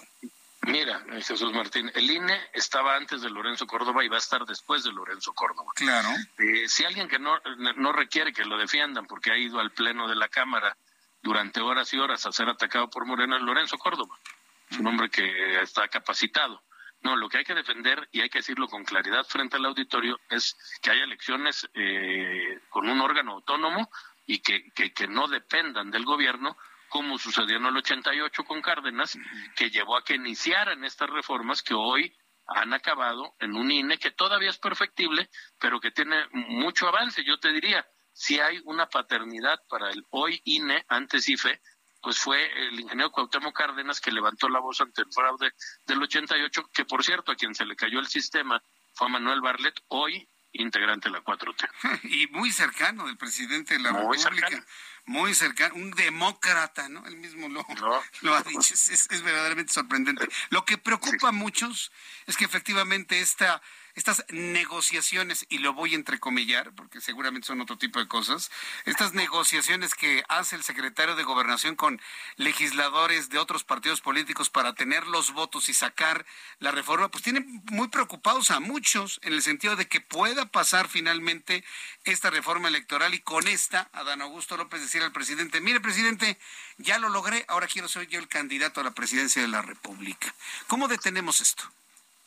Mira, 0.63 1.03
Jesús 1.23 1.53
Martín, 1.53 1.91
el 1.95 2.11
INE 2.11 2.39
estaba 2.53 2.95
antes 2.95 3.23
de 3.23 3.31
Lorenzo 3.31 3.67
Córdoba 3.67 4.05
y 4.05 4.09
va 4.09 4.17
a 4.17 4.19
estar 4.19 4.45
después 4.45 4.85
de 4.85 4.93
Lorenzo 4.93 5.33
Córdoba. 5.33 5.73
Claro. 5.75 6.11
Eh, 6.39 6.69
si 6.69 6.85
alguien 6.85 7.09
que 7.09 7.19
no, 7.19 7.39
no 7.77 7.93
requiere 7.93 8.33
que 8.33 8.45
lo 8.45 8.59
defiendan 8.59 9.07
porque 9.07 9.33
ha 9.33 9.39
ido 9.39 9.59
al 9.59 9.71
pleno 9.71 10.07
de 10.07 10.17
la 10.17 10.29
Cámara 10.29 10.77
durante 11.23 11.61
horas 11.61 11.93
y 11.93 11.99
horas 11.99 12.25
a 12.27 12.33
ser 12.33 12.49
atacado 12.49 12.89
por 12.89 13.07
Moreno 13.07 13.37
es 13.37 13.43
Lorenzo 13.43 13.79
Córdoba. 13.79 14.17
Es 14.71 14.79
un 14.79 14.87
hombre 14.87 15.11
que 15.11 15.61
está 15.61 15.89
capacitado. 15.89 16.63
No, 17.03 17.17
lo 17.17 17.29
que 17.29 17.39
hay 17.39 17.45
que 17.45 17.55
defender 17.55 18.09
y 18.13 18.21
hay 18.21 18.29
que 18.29 18.39
decirlo 18.41 18.69
con 18.69 18.85
claridad 18.85 19.25
frente 19.25 19.57
al 19.57 19.65
auditorio 19.65 20.21
es 20.29 20.57
que 20.83 20.91
haya 20.91 21.05
elecciones 21.05 21.69
eh, 21.75 22.61
con 22.69 22.89
un 22.89 23.01
órgano 23.01 23.33
autónomo 23.33 23.91
y 24.27 24.41
que, 24.41 24.71
que, 24.73 24.93
que, 24.93 25.09
no 25.09 25.27
dependan 25.27 25.91
del 25.91 26.05
gobierno, 26.05 26.59
como 26.89 27.19
sucedió 27.19 27.57
en 27.57 27.67
el 27.67 27.77
88 27.77 28.45
con 28.45 28.61
Cárdenas, 28.61 29.19
que 29.57 29.71
llevó 29.71 29.97
a 29.97 30.05
que 30.05 30.15
iniciaran 30.15 30.85
estas 30.85 31.09
reformas 31.09 31.63
que 31.63 31.75
hoy 31.75 32.15
han 32.47 32.75
acabado 32.75 33.35
en 33.39 33.55
un 33.55 33.71
INE 33.71 33.99
que 33.99 34.11
todavía 34.11 34.51
es 34.51 34.59
perfectible, 34.59 35.31
pero 35.59 35.81
que 35.81 35.93
tiene 35.93 36.27
mucho 36.33 36.89
avance. 36.89 37.25
Yo 37.25 37.39
te 37.39 37.53
diría, 37.53 37.87
si 38.13 38.41
hay 38.41 38.61
una 38.65 38.89
paternidad 38.89 39.61
para 39.69 39.91
el 39.91 40.07
hoy 40.11 40.41
INE, 40.45 40.85
antes 40.89 41.29
IFE, 41.29 41.61
pues 42.03 42.19
fue 42.19 42.51
el 42.69 42.81
ingeniero 42.81 43.13
Cuauhtémoc 43.13 43.57
Cárdenas 43.57 44.01
que 44.01 44.11
levantó 44.11 44.49
la 44.49 44.61
voz 44.61 44.81
ante 44.81 45.03
el 45.03 45.13
fraude 45.13 45.53
del 45.87 46.03
88, 46.03 46.71
que 46.73 46.85
por 46.85 47.05
cierto 47.05 47.33
a 47.33 47.37
quien 47.37 47.55
se 47.55 47.67
le 47.67 47.77
cayó 47.77 47.99
el 48.01 48.09
sistema 48.09 48.63
fue 48.95 49.07
a 49.07 49.11
Manuel 49.11 49.41
Barlet, 49.41 49.75
hoy 49.89 50.29
integrante 50.53 51.09
de 51.09 51.13
la 51.13 51.23
4T. 51.23 51.69
Y 52.05 52.27
muy 52.29 52.51
cercano 52.51 53.07
del 53.07 53.17
presidente 53.17 53.75
de 53.75 53.81
la 53.81 53.93
muy 53.93 54.17
República. 54.17 54.65
Muy 55.07 55.35
cercano, 55.35 55.75
un 55.77 55.91
demócrata, 55.93 56.89
¿no? 56.89 57.07
Él 57.07 57.17
mismo 57.17 57.49
lo, 57.49 57.65
lo 58.23 58.35
ha 58.35 58.43
dicho, 58.43 58.75
es, 58.75 59.09
verdaderamente 59.23 59.73
sorprendente. 59.73 60.29
Lo 60.51 60.65
que 60.65 60.79
preocupa 60.79 61.29
a 61.29 61.33
muchos 61.33 61.93
es 62.27 62.37
que 62.37 62.45
efectivamente 62.45 63.21
esta 63.21 63.63
estas 63.95 64.25
negociaciones, 64.29 65.47
y 65.49 65.59
lo 65.59 65.73
voy 65.73 65.93
a 65.93 65.97
entrecomillar, 65.97 66.73
porque 66.75 67.01
seguramente 67.01 67.47
son 67.47 67.61
otro 67.61 67.79
tipo 67.79 67.99
de 67.99 68.09
cosas, 68.09 68.51
estas 68.85 69.13
negociaciones 69.15 69.95
que 69.95 70.23
hace 70.29 70.57
el 70.57 70.63
secretario 70.63 71.17
de 71.17 71.25
Gobernación 71.25 71.77
con 71.77 72.01
legisladores 72.37 73.29
de 73.29 73.39
otros 73.39 73.65
partidos 73.65 74.01
políticos 74.01 74.51
para 74.51 74.75
tener 74.75 75.07
los 75.07 75.33
votos 75.33 75.69
y 75.69 75.75
sacar 75.75 76.27
la 76.59 76.71
reforma, 76.71 77.11
pues 77.11 77.25
tienen 77.25 77.63
muy 77.71 77.89
preocupados 77.89 78.51
a 78.51 78.61
muchos 78.61 79.21
en 79.23 79.33
el 79.33 79.43
sentido 79.43 79.77
de 79.77 79.89
que 79.89 80.01
pueda 80.01 80.47
pasar 80.47 80.89
finalmente 80.89 81.65
esta 82.05 82.31
reforma 82.31 82.69
electoral 82.69 83.15
y 83.15 83.21
con 83.21 83.49
esta, 83.49 83.89
a 83.93 84.05
Dan 84.05 84.23
Augusto 84.23 84.57
López 84.57 84.81
decir 84.81 85.03
al 85.03 85.13
presidente, 85.13 85.61
mire 85.61 85.81
presidente, 85.81 86.39
ya 86.79 86.99
lo 86.99 87.09
logré, 87.09 87.45
ahora 87.49 87.67
quiero 87.67 87.89
ser 87.89 88.07
yo 88.09 88.19
el 88.19 88.29
candidato 88.29 88.81
a 88.81 88.85
la 88.85 88.93
presidencia 88.93 89.43
de 89.43 89.49
la 89.49 89.63
República. 89.63 90.35
¿Cómo 90.67 90.89
detenemos 90.89 91.41
esto? 91.41 91.71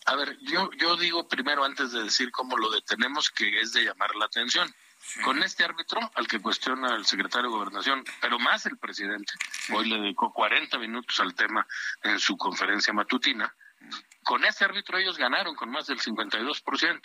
A 0.06 0.16
ver, 0.16 0.38
yo, 0.42 0.70
yo 0.74 0.98
digo 0.98 1.28
primero, 1.28 1.64
antes 1.64 1.92
de 1.92 2.04
decir 2.04 2.32
cómo 2.32 2.58
lo 2.58 2.70
detenemos, 2.70 3.30
que 3.30 3.60
es 3.60 3.74
de 3.74 3.86
llamar 3.86 4.16
la 4.16 4.26
atención. 4.26 4.74
Con 5.24 5.44
este 5.44 5.64
árbitro, 5.66 6.00
al 6.16 6.28
que 6.28 6.42
cuestiona 6.42 6.96
el 6.96 7.06
secretario 7.06 7.50
de 7.50 7.56
Gobernación, 7.56 8.04
pero 8.22 8.40
más 8.40 8.66
el 8.66 8.78
presidente, 8.78 9.34
hoy 9.74 9.90
le 9.90 10.00
dedicó 10.00 10.32
40 10.32 10.78
minutos 10.80 11.20
al 11.20 11.36
tema 11.36 11.68
en 12.04 12.20
su 12.20 12.38
conferencia 12.38 12.94
matutina, 12.94 13.54
con 14.24 14.46
este 14.46 14.64
árbitro 14.64 14.98
ellos 14.98 15.18
ganaron 15.18 15.56
con 15.56 15.70
más 15.70 15.88
del 15.88 16.00
52%. 16.00 17.02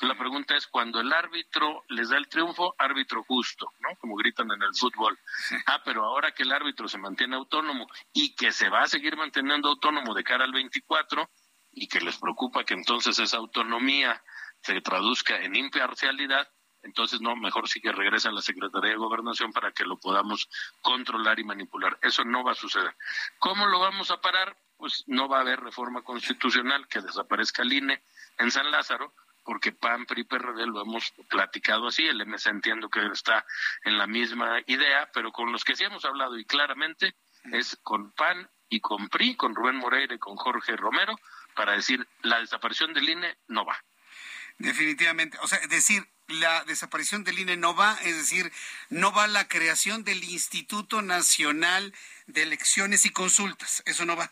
La 0.00 0.16
pregunta 0.16 0.56
es, 0.56 0.66
cuando 0.66 1.00
el 1.00 1.12
árbitro 1.12 1.84
les 1.88 2.08
da 2.08 2.16
el 2.16 2.28
triunfo, 2.28 2.74
árbitro 2.78 3.22
justo, 3.24 3.72
¿no? 3.78 3.90
Como 4.00 4.16
gritan 4.16 4.50
en 4.50 4.62
el 4.62 4.74
fútbol. 4.74 5.16
Ah, 5.66 5.82
pero 5.84 6.04
ahora 6.04 6.32
que 6.32 6.42
el 6.42 6.52
árbitro 6.52 6.88
se 6.88 6.98
mantiene 6.98 7.36
autónomo 7.36 7.86
y 8.12 8.34
que 8.34 8.50
se 8.50 8.68
va 8.68 8.82
a 8.82 8.88
seguir 8.88 9.16
manteniendo 9.16 9.68
autónomo 9.68 10.14
de 10.14 10.24
cara 10.24 10.44
al 10.44 10.52
24, 10.52 11.30
y 11.74 11.88
que 11.88 12.00
les 12.00 12.18
preocupa 12.18 12.64
que 12.64 12.74
entonces 12.74 13.18
esa 13.18 13.36
autonomía 13.36 14.22
se 14.62 14.80
traduzca 14.80 15.36
en 15.36 15.56
imparcialidad, 15.56 16.48
entonces 16.82 17.20
no, 17.20 17.34
mejor 17.34 17.68
sí 17.68 17.80
que 17.80 17.92
regrese 17.92 18.28
a 18.28 18.32
la 18.32 18.42
Secretaría 18.42 18.90
de 18.90 18.96
Gobernación 18.96 19.52
para 19.52 19.72
que 19.72 19.84
lo 19.84 19.98
podamos 19.98 20.48
controlar 20.82 21.38
y 21.38 21.44
manipular. 21.44 21.98
Eso 22.02 22.24
no 22.24 22.44
va 22.44 22.52
a 22.52 22.56
suceder. 22.56 22.94
¿Cómo 23.38 23.66
lo 23.66 23.80
vamos 23.80 24.10
a 24.10 24.20
parar? 24.20 24.56
Pues 24.76 25.04
no 25.06 25.28
va 25.28 25.38
a 25.38 25.40
haber 25.40 25.60
reforma 25.60 26.02
constitucional 26.02 26.86
que 26.88 27.00
desaparezca 27.00 27.62
el 27.62 27.72
INE 27.72 28.02
en 28.38 28.50
San 28.50 28.70
Lázaro, 28.70 29.14
porque 29.44 29.72
PAN, 29.72 30.06
PRI, 30.06 30.24
PRD 30.24 30.66
lo 30.66 30.82
hemos 30.82 31.12
platicado 31.28 31.86
así, 31.86 32.06
el 32.06 32.24
MS 32.26 32.46
entiendo 32.46 32.88
que 32.88 33.04
está 33.06 33.44
en 33.84 33.98
la 33.98 34.06
misma 34.06 34.60
idea, 34.66 35.10
pero 35.12 35.32
con 35.32 35.52
los 35.52 35.64
que 35.64 35.76
sí 35.76 35.84
hemos 35.84 36.04
hablado 36.04 36.38
y 36.38 36.44
claramente 36.44 37.14
es 37.52 37.78
con 37.82 38.12
PAN 38.12 38.48
y 38.68 38.80
con 38.80 39.08
PRI, 39.08 39.36
con 39.36 39.54
Rubén 39.54 39.76
Moreira 39.76 40.14
y 40.14 40.18
con 40.18 40.36
Jorge 40.36 40.76
Romero, 40.76 41.16
para 41.54 41.72
decir 41.72 42.06
la 42.22 42.40
desaparición 42.40 42.92
del 42.92 43.08
INE 43.08 43.36
no 43.48 43.64
va. 43.64 43.82
Definitivamente, 44.58 45.38
o 45.42 45.48
sea, 45.48 45.58
decir 45.68 46.06
la 46.28 46.64
desaparición 46.64 47.24
del 47.24 47.38
INE 47.38 47.56
no 47.56 47.74
va, 47.74 47.98
es 48.02 48.16
decir, 48.16 48.52
no 48.88 49.12
va 49.12 49.26
la 49.26 49.48
creación 49.48 50.04
del 50.04 50.24
Instituto 50.24 51.02
Nacional 51.02 51.92
de 52.26 52.42
Elecciones 52.42 53.04
y 53.04 53.10
Consultas, 53.10 53.82
eso 53.86 54.04
no 54.04 54.16
va. 54.16 54.30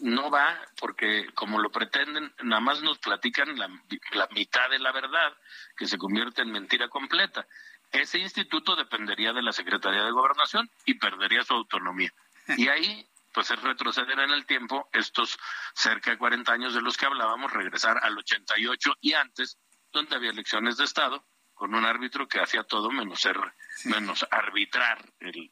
No 0.00 0.30
va 0.30 0.56
porque 0.80 1.26
como 1.34 1.58
lo 1.58 1.70
pretenden, 1.70 2.32
nada 2.42 2.60
más 2.60 2.82
nos 2.82 2.98
platican 2.98 3.58
la, 3.58 3.68
la 4.12 4.28
mitad 4.28 4.70
de 4.70 4.78
la 4.78 4.92
verdad, 4.92 5.36
que 5.76 5.86
se 5.86 5.98
convierte 5.98 6.42
en 6.42 6.52
mentira 6.52 6.88
completa. 6.88 7.46
Ese 7.90 8.18
instituto 8.18 8.76
dependería 8.76 9.32
de 9.32 9.42
la 9.42 9.52
Secretaría 9.52 10.04
de 10.04 10.10
Gobernación 10.10 10.70
y 10.84 10.94
perdería 10.94 11.42
su 11.44 11.54
autonomía. 11.54 12.12
Y 12.56 12.68
ahí 12.68 13.06
pues 13.32 13.50
es 13.50 13.60
retroceder 13.60 14.18
en 14.18 14.30
el 14.30 14.46
tiempo 14.46 14.88
estos 14.92 15.38
cerca 15.74 16.10
de 16.10 16.18
40 16.18 16.52
años 16.52 16.74
de 16.74 16.80
los 16.80 16.96
que 16.96 17.06
hablábamos, 17.06 17.52
regresar 17.52 17.98
al 18.02 18.16
88 18.16 18.94
y 19.00 19.12
antes, 19.14 19.58
donde 19.92 20.16
había 20.16 20.30
elecciones 20.30 20.76
de 20.76 20.84
Estado, 20.84 21.24
con 21.58 21.74
un 21.74 21.84
árbitro 21.84 22.28
que 22.28 22.40
hacía 22.40 22.62
todo 22.62 22.88
menos 22.92 23.20
ser, 23.20 23.36
menos 23.84 24.24
arbitrar 24.30 25.12
el, 25.18 25.50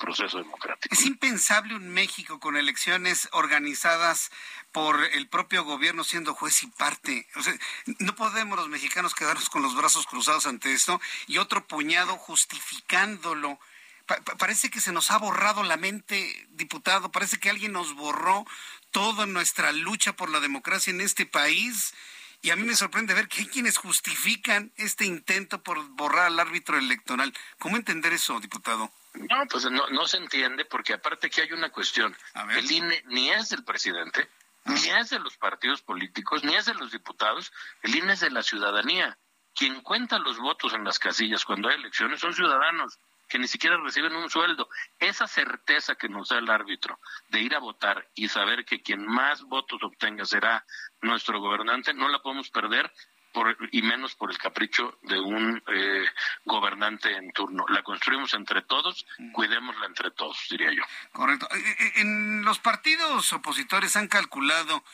proceso 0.00 0.38
democrático. 0.38 0.92
Es 0.92 1.06
impensable 1.06 1.76
un 1.76 1.90
México 1.90 2.40
con 2.40 2.56
elecciones 2.56 3.28
organizadas 3.30 4.32
por 4.72 5.02
el 5.04 5.28
propio 5.28 5.62
gobierno 5.62 6.02
siendo 6.02 6.34
juez 6.34 6.64
y 6.64 6.66
parte. 6.66 7.28
O 7.36 7.42
sea, 7.42 7.54
no 8.00 8.16
podemos 8.16 8.58
los 8.58 8.68
mexicanos 8.68 9.14
quedarnos 9.14 9.48
con 9.48 9.62
los 9.62 9.76
brazos 9.76 10.06
cruzados 10.08 10.46
ante 10.46 10.72
esto 10.72 11.00
y 11.28 11.38
otro 11.38 11.64
puñado 11.68 12.16
justificándolo 12.16 13.60
parece 14.06 14.70
que 14.70 14.80
se 14.80 14.92
nos 14.92 15.10
ha 15.10 15.18
borrado 15.18 15.62
la 15.62 15.76
mente, 15.76 16.46
diputado, 16.50 17.10
parece 17.10 17.38
que 17.38 17.50
alguien 17.50 17.72
nos 17.72 17.94
borró 17.94 18.44
toda 18.90 19.26
nuestra 19.26 19.72
lucha 19.72 20.14
por 20.14 20.30
la 20.30 20.40
democracia 20.40 20.90
en 20.92 21.00
este 21.00 21.26
país. 21.26 21.94
Y 22.42 22.50
a 22.50 22.56
mí 22.56 22.62
me 22.62 22.76
sorprende 22.76 23.14
ver 23.14 23.28
que 23.28 23.40
hay 23.40 23.46
quienes 23.46 23.78
justifican 23.78 24.70
este 24.76 25.06
intento 25.06 25.62
por 25.62 25.82
borrar 25.90 26.26
al 26.26 26.38
árbitro 26.38 26.76
electoral. 26.76 27.32
¿Cómo 27.58 27.76
entender 27.76 28.12
eso, 28.12 28.38
diputado? 28.38 28.92
No, 29.14 29.46
pues 29.48 29.64
no, 29.70 29.88
no 29.88 30.06
se 30.06 30.18
entiende 30.18 30.66
porque 30.66 30.92
aparte 30.92 31.30
que 31.30 31.40
hay 31.40 31.52
una 31.52 31.70
cuestión. 31.70 32.14
El 32.50 32.70
INE 32.70 33.02
ni 33.06 33.30
es 33.30 33.48
del 33.48 33.64
presidente, 33.64 34.28
ni 34.66 34.90
es 34.90 35.08
de 35.10 35.20
los 35.20 35.38
partidos 35.38 35.80
políticos, 35.80 36.44
ni 36.44 36.54
es 36.54 36.66
de 36.66 36.74
los 36.74 36.92
diputados. 36.92 37.50
El 37.82 37.94
INE 37.94 38.12
es 38.12 38.20
de 38.20 38.30
la 38.30 38.42
ciudadanía. 38.42 39.16
Quien 39.54 39.80
cuenta 39.80 40.18
los 40.18 40.36
votos 40.38 40.74
en 40.74 40.84
las 40.84 40.98
casillas 40.98 41.44
cuando 41.46 41.68
hay 41.68 41.76
elecciones 41.76 42.20
son 42.20 42.34
ciudadanos 42.34 42.98
que 43.28 43.38
ni 43.38 43.48
siquiera 43.48 43.76
reciben 43.76 44.14
un 44.14 44.30
sueldo. 44.30 44.68
Esa 44.98 45.26
certeza 45.26 45.94
que 45.94 46.08
nos 46.08 46.28
da 46.28 46.38
el 46.38 46.50
árbitro 46.50 46.98
de 47.28 47.40
ir 47.40 47.54
a 47.54 47.60
votar 47.60 48.08
y 48.14 48.28
saber 48.28 48.64
que 48.64 48.82
quien 48.82 49.06
más 49.06 49.42
votos 49.42 49.82
obtenga 49.82 50.24
será 50.24 50.64
nuestro 51.02 51.40
gobernante, 51.40 51.94
no 51.94 52.08
la 52.08 52.20
podemos 52.20 52.50
perder 52.50 52.92
por, 53.34 53.56
y 53.72 53.82
menos 53.82 54.14
por 54.14 54.30
el 54.30 54.38
capricho 54.38 54.96
de 55.02 55.18
un 55.18 55.62
eh, 55.66 56.06
gobernante 56.44 57.14
en 57.16 57.32
turno. 57.32 57.66
La 57.68 57.82
construimos 57.82 58.32
entre 58.32 58.62
todos, 58.62 59.04
cuidémosla 59.32 59.86
entre 59.86 60.12
todos, 60.12 60.38
diría 60.48 60.72
yo. 60.72 60.84
Correcto. 61.12 61.48
Eh, 61.52 61.58
eh, 61.58 61.92
en 61.96 62.44
los 62.44 62.60
partidos 62.60 63.32
opositores 63.32 63.96
han 63.96 64.06
calculado 64.06 64.84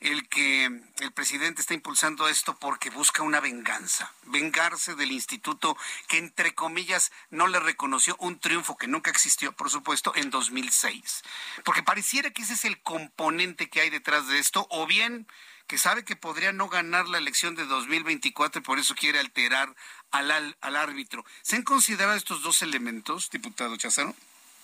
el 0.00 0.28
que 0.28 0.64
el 0.64 1.12
presidente 1.12 1.60
está 1.60 1.74
impulsando 1.74 2.28
esto 2.28 2.56
porque 2.58 2.90
busca 2.90 3.22
una 3.22 3.40
venganza, 3.40 4.12
vengarse 4.24 4.94
del 4.94 5.12
instituto 5.12 5.76
que 6.08 6.18
entre 6.18 6.54
comillas 6.54 7.12
no 7.30 7.46
le 7.46 7.60
reconoció 7.60 8.16
un 8.18 8.38
triunfo 8.38 8.76
que 8.76 8.88
nunca 8.88 9.10
existió, 9.10 9.52
por 9.52 9.70
supuesto, 9.70 10.12
en 10.14 10.30
2006. 10.30 11.22
Porque 11.64 11.82
pareciera 11.82 12.30
que 12.30 12.42
ese 12.42 12.54
es 12.54 12.64
el 12.64 12.80
componente 12.82 13.70
que 13.70 13.80
hay 13.80 13.90
detrás 13.90 14.28
de 14.28 14.38
esto, 14.38 14.66
o 14.70 14.86
bien 14.86 15.26
que 15.66 15.78
sabe 15.78 16.04
que 16.04 16.14
podría 16.14 16.52
no 16.52 16.68
ganar 16.68 17.08
la 17.08 17.18
elección 17.18 17.54
de 17.54 17.64
2024 17.66 18.60
y 18.60 18.64
por 18.64 18.78
eso 18.78 18.94
quiere 18.94 19.18
alterar 19.18 19.74
al, 20.10 20.56
al 20.60 20.76
árbitro. 20.76 21.24
¿Se 21.42 21.56
han 21.56 21.62
considerado 21.62 22.16
estos 22.16 22.42
dos 22.42 22.62
elementos, 22.62 23.30
diputado 23.30 23.76
Chazaro? 23.76 24.14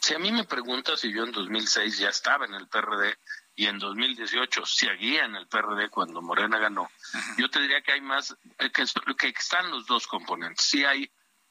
Si 0.01 0.15
a 0.15 0.19
mí 0.19 0.33
me 0.33 0.45
preguntas 0.45 1.01
si 1.01 1.13
yo 1.13 1.25
en 1.25 1.33
2006 1.33 1.99
ya 1.99 2.09
estaba 2.09 2.45
en 2.45 2.55
el 2.55 2.69
PRD, 2.69 3.17
y 3.63 3.69
en 3.69 3.79
2018 3.79 4.67
seguía 4.67 5.25
en 5.25 5.37
el 5.37 5.47
PRD 5.47 5.89
cuando 5.89 6.21
Morena 6.21 6.59
ganó, 6.59 6.91
yo 7.39 7.49
te 7.49 7.61
diría 7.61 7.81
que 7.81 7.93
hay 7.93 8.01
más, 8.01 8.37
que, 8.59 9.15
que 9.17 9.29
están 9.29 9.71
los 9.71 9.87
dos 9.87 10.09
componentes. 10.09 10.65
Sí 10.65 10.85
hay 10.85 11.09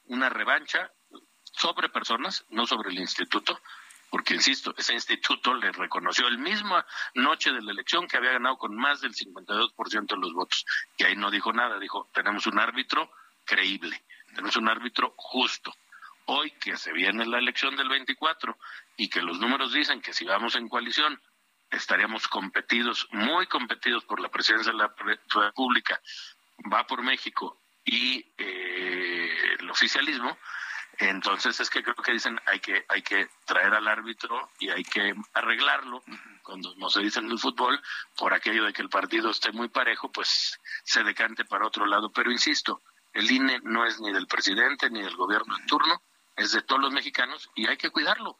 una 0.08 0.28
revancha 0.28 0.92
sobre 1.40 1.88
personas, 1.88 2.44
no 2.50 2.66
sobre 2.66 2.90
el 2.90 2.98
instituto, 2.98 3.58
porque 4.10 4.34
insisto, 4.34 4.74
ese 4.76 4.92
instituto 4.92 5.54
le 5.54 5.72
reconoció 5.72 6.28
el 6.28 6.36
mismo 6.36 6.84
noche 7.14 7.50
de 7.50 7.62
la 7.62 7.72
elección 7.72 8.06
que 8.06 8.18
había 8.18 8.32
ganado 8.32 8.58
con 8.58 8.76
más 8.76 9.00
del 9.00 9.14
52% 9.14 10.06
de 10.06 10.16
los 10.18 10.34
votos. 10.34 10.66
Y 10.98 11.04
ahí 11.04 11.16
no 11.16 11.30
dijo 11.30 11.50
nada, 11.54 11.78
dijo, 11.78 12.10
tenemos 12.12 12.46
un 12.46 12.58
árbitro 12.58 13.10
creíble, 13.46 14.04
tenemos 14.26 14.54
un 14.56 14.68
árbitro 14.68 15.14
justo. 15.16 15.74
Hoy 16.26 16.50
que 16.60 16.76
se 16.76 16.92
viene 16.92 17.24
la 17.24 17.38
elección 17.38 17.74
del 17.74 17.88
24 17.88 18.58
y 18.98 19.08
que 19.08 19.22
los 19.22 19.40
números 19.40 19.72
dicen 19.72 20.02
que 20.02 20.12
si 20.12 20.26
vamos 20.26 20.56
en 20.56 20.68
coalición 20.68 21.18
estaríamos 21.72 22.28
competidos, 22.28 23.08
muy 23.10 23.46
competidos 23.46 24.04
por 24.04 24.20
la 24.20 24.28
presidencia 24.30 24.72
de 24.72 24.78
la 24.78 24.94
República, 25.34 26.00
va 26.72 26.86
por 26.86 27.02
México 27.02 27.60
y 27.84 28.24
eh, 28.38 29.56
el 29.58 29.70
oficialismo, 29.70 30.38
entonces 30.98 31.58
es 31.58 31.70
que 31.70 31.82
creo 31.82 31.96
que 31.96 32.12
dicen 32.12 32.38
hay 32.46 32.60
que 32.60 32.84
hay 32.88 33.02
que 33.02 33.28
traer 33.46 33.74
al 33.74 33.88
árbitro 33.88 34.50
y 34.60 34.68
hay 34.70 34.84
que 34.84 35.14
arreglarlo. 35.32 36.02
Cuando 36.42 36.74
no 36.76 36.90
se 36.90 37.00
dice 37.00 37.20
en 37.20 37.30
el 37.30 37.38
fútbol, 37.38 37.80
por 38.16 38.34
aquello 38.34 38.64
de 38.64 38.72
que 38.72 38.82
el 38.82 38.88
partido 38.88 39.30
esté 39.30 39.52
muy 39.52 39.68
parejo, 39.68 40.12
pues 40.12 40.60
se 40.84 41.02
decante 41.02 41.44
para 41.44 41.66
otro 41.66 41.86
lado. 41.86 42.10
Pero 42.12 42.30
insisto, 42.30 42.82
el 43.12 43.30
INE 43.30 43.60
no 43.64 43.86
es 43.86 44.00
ni 44.00 44.12
del 44.12 44.26
presidente 44.26 44.90
ni 44.90 45.02
del 45.02 45.16
gobierno 45.16 45.56
en 45.56 45.66
turno, 45.66 46.02
es 46.36 46.52
de 46.52 46.62
todos 46.62 46.80
los 46.80 46.92
mexicanos 46.92 47.50
y 47.54 47.66
hay 47.66 47.76
que 47.76 47.90
cuidarlo. 47.90 48.36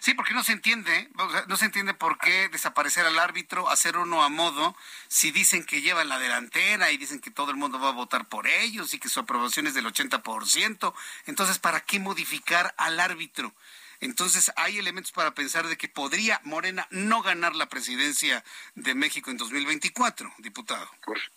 Sí, 0.00 0.14
porque 0.14 0.32
no 0.34 0.44
se 0.44 0.52
entiende, 0.52 1.10
no 1.48 1.56
se 1.56 1.64
entiende 1.64 1.92
por 1.92 2.18
qué 2.18 2.48
desaparecer 2.48 3.04
al 3.04 3.18
árbitro, 3.18 3.68
hacer 3.68 3.96
uno 3.96 4.22
a 4.22 4.28
modo, 4.28 4.76
si 5.08 5.32
dicen 5.32 5.64
que 5.64 5.82
llevan 5.82 6.08
la 6.08 6.18
delantera 6.18 6.90
y 6.92 6.96
dicen 6.96 7.20
que 7.20 7.30
todo 7.30 7.50
el 7.50 7.56
mundo 7.56 7.80
va 7.80 7.88
a 7.88 7.92
votar 7.92 8.28
por 8.28 8.46
ellos 8.46 8.94
y 8.94 8.98
que 8.98 9.08
su 9.08 9.20
aprobación 9.20 9.66
es 9.66 9.74
del 9.74 9.86
80%. 9.86 10.94
Entonces, 11.26 11.58
¿para 11.58 11.80
qué 11.80 11.98
modificar 11.98 12.74
al 12.78 13.00
árbitro? 13.00 13.52
Entonces 14.00 14.52
hay 14.56 14.78
elementos 14.78 15.12
para 15.12 15.34
pensar 15.34 15.66
de 15.66 15.76
que 15.76 15.88
podría 15.88 16.40
Morena 16.44 16.86
no 16.90 17.22
ganar 17.22 17.56
la 17.56 17.68
presidencia 17.68 18.44
de 18.74 18.94
México 18.94 19.30
en 19.30 19.36
2024, 19.36 20.32
diputado. 20.38 20.88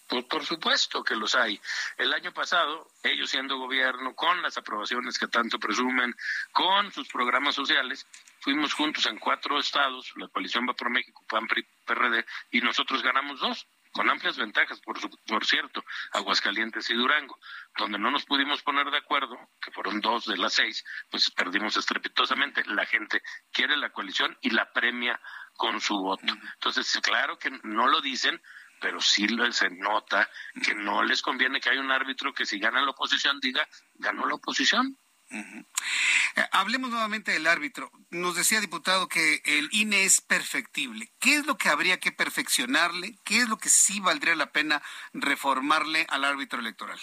Por, 0.07 0.27
por, 0.27 0.45
supuesto 0.45 1.03
que 1.03 1.15
los 1.15 1.33
hay. 1.33 1.59
El 1.97 2.13
año 2.13 2.33
pasado, 2.33 2.87
ellos 3.03 3.29
siendo 3.29 3.57
gobierno, 3.57 4.15
con 4.15 4.41
las 4.41 4.57
aprobaciones 4.57 5.17
que 5.17 5.27
tanto 5.27 5.59
presumen, 5.59 6.15
con 6.51 6.91
sus 6.91 7.07
programas 7.07 7.55
sociales, 7.55 8.05
fuimos 8.41 8.73
juntos 8.73 9.05
en 9.07 9.17
cuatro 9.17 9.59
estados, 9.59 10.11
la 10.15 10.27
coalición 10.27 10.67
va 10.67 10.73
por 10.73 10.89
México, 10.89 11.23
PAN, 11.27 11.47
PRD, 11.85 12.25
y 12.51 12.61
nosotros 12.61 13.01
ganamos 13.01 13.39
dos 13.39 13.67
con 13.91 14.09
amplias 14.09 14.37
ventajas, 14.37 14.79
por, 14.81 14.97
por 15.27 15.45
cierto, 15.45 15.83
Aguascalientes 16.13 16.89
y 16.89 16.93
Durango, 16.93 17.37
donde 17.77 17.99
no 17.99 18.11
nos 18.11 18.25
pudimos 18.25 18.61
poner 18.63 18.89
de 18.89 18.97
acuerdo, 18.97 19.37
que 19.61 19.71
fueron 19.71 19.99
dos 19.99 20.25
de 20.25 20.37
las 20.37 20.53
seis, 20.53 20.83
pues 21.09 21.29
perdimos 21.31 21.77
estrepitosamente. 21.77 22.63
La 22.65 22.85
gente 22.85 23.21
quiere 23.51 23.77
la 23.77 23.91
coalición 23.91 24.37
y 24.41 24.51
la 24.51 24.71
premia 24.71 25.19
con 25.55 25.79
su 25.81 25.97
voto. 25.97 26.33
Entonces, 26.53 26.99
claro 27.01 27.37
que 27.37 27.51
no 27.63 27.87
lo 27.87 28.01
dicen, 28.01 28.41
pero 28.81 28.99
sí 28.99 29.27
se 29.51 29.69
nota 29.69 30.29
que 30.63 30.73
no 30.73 31.03
les 31.03 31.21
conviene 31.21 31.61
que 31.61 31.69
haya 31.69 31.81
un 31.81 31.91
árbitro 31.91 32.33
que 32.33 32.45
si 32.45 32.59
gana 32.59 32.81
la 32.81 32.91
oposición 32.91 33.39
diga, 33.39 33.67
ganó 33.93 34.25
la 34.25 34.35
oposición. 34.35 34.97
Eh, 35.31 36.47
hablemos 36.51 36.89
nuevamente 36.89 37.31
del 37.31 37.47
árbitro. 37.47 37.91
Nos 38.09 38.35
decía, 38.35 38.59
diputado, 38.59 39.07
que 39.07 39.41
el 39.45 39.69
INE 39.71 40.03
es 40.03 40.21
perfectible. 40.21 41.11
¿Qué 41.19 41.35
es 41.35 41.45
lo 41.45 41.57
que 41.57 41.69
habría 41.69 41.99
que 41.99 42.11
perfeccionarle? 42.11 43.17
¿Qué 43.23 43.39
es 43.39 43.49
lo 43.49 43.57
que 43.57 43.69
sí 43.69 43.99
valdría 43.99 44.35
la 44.35 44.51
pena 44.51 44.81
reformarle 45.13 46.05
al 46.09 46.25
árbitro 46.25 46.59
electoral? 46.59 46.99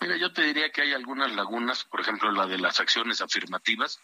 Mira, 0.00 0.16
yo 0.16 0.32
te 0.32 0.42
diría 0.42 0.70
que 0.70 0.82
hay 0.82 0.94
algunas 0.94 1.32
lagunas, 1.32 1.84
por 1.84 2.00
ejemplo, 2.00 2.32
la 2.32 2.46
de 2.46 2.58
las 2.58 2.80
acciones 2.80 3.20
afirmativas, 3.20 4.00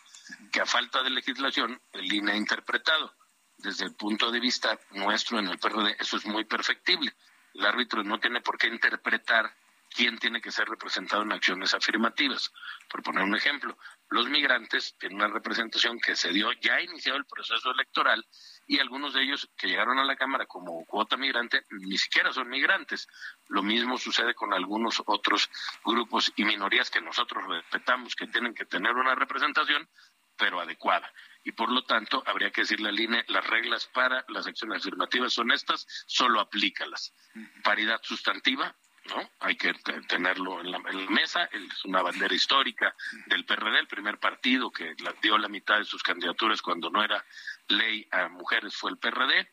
que 0.52 0.60
a 0.60 0.66
falta 0.66 1.02
de 1.02 1.10
legislación 1.10 1.80
el 1.92 2.12
INE 2.12 2.32
ha 2.32 2.36
interpretado. 2.36 3.14
Desde 3.58 3.86
el 3.86 3.94
punto 3.94 4.30
de 4.30 4.40
vista 4.40 4.78
nuestro 4.90 5.38
en 5.38 5.48
el 5.48 5.58
PRD, 5.58 5.96
eso 5.98 6.18
es 6.18 6.26
muy 6.26 6.44
perfectible. 6.44 7.14
El 7.54 7.64
árbitro 7.64 8.04
no 8.04 8.20
tiene 8.20 8.42
por 8.42 8.58
qué 8.58 8.66
interpretar 8.66 9.54
quién 9.96 10.18
tiene 10.18 10.42
que 10.42 10.52
ser 10.52 10.68
representado 10.68 11.22
en 11.22 11.32
acciones 11.32 11.72
afirmativas. 11.72 12.52
Por 12.90 13.02
poner 13.02 13.24
un 13.24 13.34
ejemplo, 13.34 13.78
los 14.10 14.28
migrantes 14.28 14.94
tienen 14.98 15.16
una 15.16 15.28
representación 15.28 15.98
que 15.98 16.14
se 16.14 16.30
dio 16.32 16.52
ya 16.60 16.82
iniciado 16.82 17.16
el 17.16 17.24
proceso 17.24 17.70
electoral 17.70 18.24
y 18.66 18.78
algunos 18.78 19.14
de 19.14 19.22
ellos 19.22 19.48
que 19.56 19.68
llegaron 19.68 19.98
a 19.98 20.04
la 20.04 20.16
Cámara 20.16 20.44
como 20.44 20.84
cuota 20.84 21.16
migrante 21.16 21.64
ni 21.70 21.96
siquiera 21.96 22.30
son 22.30 22.50
migrantes. 22.50 23.08
Lo 23.48 23.62
mismo 23.62 23.96
sucede 23.96 24.34
con 24.34 24.52
algunos 24.52 25.02
otros 25.06 25.48
grupos 25.82 26.30
y 26.36 26.44
minorías 26.44 26.90
que 26.90 27.00
nosotros 27.00 27.44
respetamos 27.48 28.14
que 28.14 28.26
tienen 28.26 28.54
que 28.54 28.66
tener 28.66 28.94
una 28.94 29.14
representación, 29.14 29.88
pero 30.36 30.60
adecuada. 30.60 31.10
Y 31.42 31.52
por 31.52 31.70
lo 31.72 31.84
tanto, 31.84 32.22
habría 32.26 32.50
que 32.50 32.62
decirle 32.62 32.90
al 32.90 33.00
INE, 33.00 33.24
las 33.28 33.46
reglas 33.46 33.86
para 33.94 34.26
las 34.28 34.46
acciones 34.46 34.82
afirmativas 34.82 35.32
son 35.32 35.52
estas, 35.52 35.86
solo 36.06 36.40
aplícalas. 36.40 37.14
Paridad 37.62 38.00
sustantiva, 38.02 38.76
¿no? 39.06 39.30
Hay 39.40 39.56
que 39.56 39.72
tenerlo 40.08 40.60
en 40.60 40.70
la, 40.70 40.78
mesa, 41.08 41.44
es 41.44 41.84
una 41.84 42.02
bandera 42.02 42.34
histórica 42.34 42.94
del 43.26 43.44
PRD, 43.44 43.78
el 43.78 43.86
primer 43.86 44.18
partido 44.18 44.70
que 44.70 44.94
dio 45.22 45.38
la 45.38 45.48
mitad 45.48 45.78
de 45.78 45.84
sus 45.84 46.02
candidaturas 46.02 46.62
cuando 46.62 46.90
no 46.90 47.02
era 47.02 47.24
ley 47.68 48.06
a 48.10 48.28
mujeres 48.28 48.76
fue 48.76 48.90
el 48.90 48.98
PRD, 48.98 49.48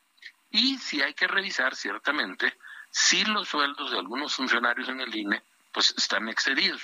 y 0.49 0.77
si 0.77 1.01
hay 1.01 1.13
que 1.13 1.27
revisar 1.27 1.75
ciertamente 1.75 2.57
si 2.91 3.25
los 3.25 3.49
sueldos 3.49 3.91
de 3.91 3.97
algunos 3.97 4.35
funcionarios 4.35 4.87
en 4.89 5.01
el 5.01 5.15
INE 5.15 5.43
pues 5.71 5.93
están 5.97 6.29
excedidos. 6.29 6.81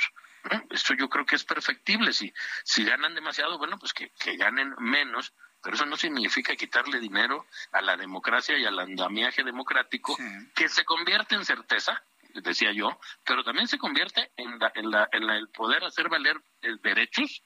Esto 0.70 0.96
yo 0.96 1.10
creo 1.10 1.26
que 1.26 1.36
es 1.36 1.44
perfectible, 1.44 2.14
si, 2.14 2.34
si 2.64 2.84
ganan 2.84 3.14
demasiado, 3.14 3.58
bueno, 3.58 3.78
pues 3.78 3.94
que, 3.94 4.12
ganen 4.38 4.74
menos, 4.80 5.34
pero 5.62 5.76
eso 5.76 5.86
no 5.86 5.98
significa 5.98 6.56
quitarle 6.56 7.00
dinero 7.00 7.46
a 7.72 7.82
la 7.82 7.98
democracia 7.98 8.58
y 8.58 8.66
al 8.66 8.80
andamiaje 8.80 9.44
democrático 9.44 10.18
que 10.56 10.70
se 10.70 10.86
convierte 10.86 11.36
en 11.36 11.46
certeza 11.46 12.02
decía 12.34 12.72
yo, 12.72 13.00
pero 13.26 13.44
también 13.44 13.68
se 13.68 13.78
convierte 13.78 14.32
en, 14.38 14.60
la, 14.60 14.72
en, 14.76 14.90
la, 14.92 15.10
en 15.12 15.30
el 15.30 15.50
poder 15.50 15.84
hacer 15.84 16.10
valer 16.10 16.42
eh, 16.62 16.76
derechos 16.82 17.44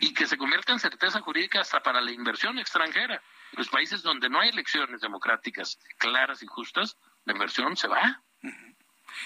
y 0.00 0.14
que 0.14 0.26
se 0.26 0.38
convierte 0.38 0.72
en 0.72 0.78
certeza 0.78 1.20
jurídica 1.20 1.60
hasta 1.60 1.82
para 1.82 2.00
la 2.00 2.12
inversión 2.12 2.58
extranjera. 2.58 3.22
Los 3.52 3.68
países 3.68 4.02
donde 4.02 4.30
no 4.30 4.40
hay 4.40 4.48
elecciones 4.48 5.00
democráticas 5.00 5.78
claras 5.98 6.42
y 6.42 6.46
justas, 6.46 6.96
la 7.24 7.34
inversión 7.34 7.76
se 7.76 7.88
va. 7.88 8.22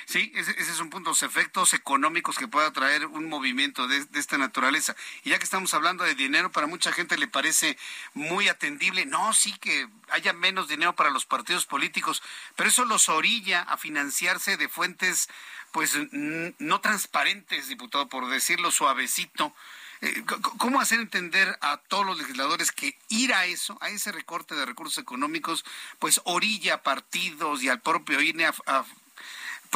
Sí, 0.05 0.33
ese, 0.35 0.53
es 0.59 0.81
un 0.81 0.91
punto, 0.91 1.11
los 1.11 1.23
efectos 1.23 1.75
económicos 1.75 2.39
que 2.39 2.49
pueda 2.49 2.73
traer 2.73 3.07
un 3.07 3.29
movimiento 3.29 3.87
de, 3.89 4.07
esta 4.15 4.39
naturaleza. 4.39 4.97
Y 5.25 5.31
ya 5.31 5.39
que 5.39 5.45
estamos 5.45 5.75
hablando 5.75 6.05
de 6.05 6.15
dinero, 6.15 6.51
para 6.51 6.67
mucha 6.67 6.93
gente 6.93 7.19
le 7.19 7.29
parece 7.29 7.79
muy 8.15 8.49
atendible. 8.49 9.07
No, 9.07 9.33
sí 9.33 9.53
que 9.59 9.89
haya 10.11 10.33
menos 10.33 10.69
dinero 10.69 10.95
para 10.95 11.11
los 11.11 11.27
partidos 11.27 11.67
políticos, 11.67 12.23
pero 12.55 12.69
eso 12.69 12.85
los 12.85 13.09
orilla 13.09 13.63
a 13.63 13.77
financiarse 13.77 14.57
de 14.57 14.69
fuentes, 14.69 15.29
pues, 15.73 15.97
no 16.13 16.81
transparentes, 16.81 17.69
diputado, 17.69 18.09
por 18.09 18.29
decirlo 18.29 18.71
suavecito. 18.71 19.55
Eh, 20.03 20.25
¿Cómo 20.59 20.81
hacer 20.81 21.01
entender 21.01 21.57
a 21.63 21.79
todos 21.79 22.05
los 22.05 22.19
legisladores 22.19 22.71
que 22.71 22.99
ir 23.09 23.33
a 23.33 23.47
eso, 23.47 23.79
a 23.81 23.89
ese 23.89 24.13
recorte 24.13 24.55
de 24.55 24.67
recursos 24.67 24.99
económicos, 24.99 25.65
pues 25.99 26.21
orilla 26.25 26.75
a 26.75 26.83
partidos 26.83 27.63
y 27.63 27.69
al 27.69 27.81
propio 27.81 28.21
INE 28.21 28.47
a 28.47 28.85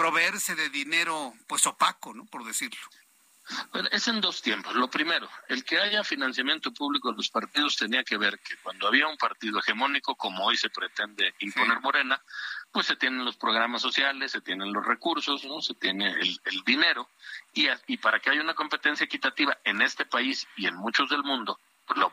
proveerse 0.00 0.54
de 0.54 0.70
dinero 0.70 1.34
pues 1.46 1.66
opaco, 1.66 2.14
¿no? 2.14 2.24
Por 2.24 2.42
decirlo. 2.42 2.80
es 3.92 4.08
en 4.08 4.22
dos 4.22 4.40
tiempos. 4.40 4.74
Lo 4.74 4.88
primero, 4.88 5.28
el 5.48 5.62
que 5.62 5.78
haya 5.78 6.02
financiamiento 6.02 6.72
público 6.72 7.10
de 7.10 7.18
los 7.18 7.28
partidos 7.28 7.76
tenía 7.76 8.02
que 8.02 8.16
ver 8.16 8.38
que 8.38 8.56
cuando 8.62 8.88
había 8.88 9.06
un 9.08 9.18
partido 9.18 9.58
hegemónico, 9.58 10.14
como 10.14 10.46
hoy 10.46 10.56
se 10.56 10.70
pretende 10.70 11.34
imponer 11.40 11.80
Morena, 11.80 12.18
pues 12.72 12.86
se 12.86 12.96
tienen 12.96 13.26
los 13.26 13.36
programas 13.36 13.82
sociales, 13.82 14.32
se 14.32 14.40
tienen 14.40 14.72
los 14.72 14.86
recursos, 14.86 15.44
¿no? 15.44 15.60
se 15.60 15.74
tiene 15.74 16.12
el, 16.12 16.62
dinero, 16.64 17.10
y, 17.52 17.68
y 17.86 17.98
para 17.98 18.20
que 18.20 18.30
haya 18.30 18.40
una 18.40 18.54
competencia 18.54 19.04
equitativa 19.04 19.58
en 19.64 19.82
este 19.82 20.06
país 20.06 20.46
y 20.56 20.66
en 20.66 20.76
muchos 20.76 21.10
del 21.10 21.24
mundo, 21.24 21.58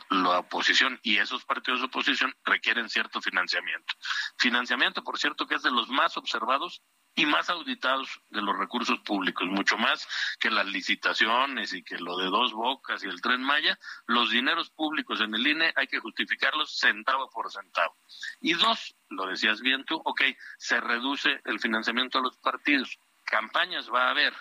la, 0.10 0.40
oposición 0.40 1.00
y 1.04 1.18
esos 1.18 1.46
partidos 1.46 1.80
de 1.80 1.86
oposición 1.88 2.36
requieren 2.44 2.90
cierto 2.90 3.22
financiamiento. 3.22 3.94
Financiamiento, 4.38 5.04
por 5.04 5.18
cierto, 5.18 5.48
que 5.48 5.56
es 5.56 5.64
de 5.64 5.72
los 5.72 5.90
más 5.90 6.18
observados 6.18 6.82
y 7.18 7.26
más 7.26 7.50
auditados 7.50 8.22
de 8.30 8.44
los 8.44 8.56
recursos 8.56 9.00
públicos, 9.00 9.48
mucho 9.48 9.76
más 9.76 10.08
que 10.40 10.52
las 10.52 10.68
licitaciones 10.68 11.74
y 11.74 11.82
que 11.82 11.98
lo 11.98 12.16
de 12.16 12.28
dos 12.28 12.54
bocas 12.54 13.04
y 13.04 13.08
el 13.08 13.22
tren 13.22 13.42
Maya, 13.42 13.78
los 14.06 14.30
dineros 14.30 14.70
públicos 14.70 15.20
en 15.22 15.34
el 15.34 15.48
INE 15.48 15.74
hay 15.76 15.88
que 15.88 16.00
justificarlos 16.00 16.78
centavo 16.78 17.28
por 17.32 17.52
centavo. 17.52 17.98
Y 18.40 18.54
dos, 18.54 18.96
lo 19.10 19.26
decías 19.26 19.62
bien 19.62 19.84
tú, 19.84 20.00
ok, 20.06 20.22
se 20.60 20.80
reduce 20.80 21.42
el 21.46 21.60
financiamiento 21.60 22.20
a 22.20 22.22
los 22.22 22.38
partidos, 22.38 23.00
campañas 23.26 23.92
va 23.92 24.06
a 24.06 24.12
haber, 24.12 24.36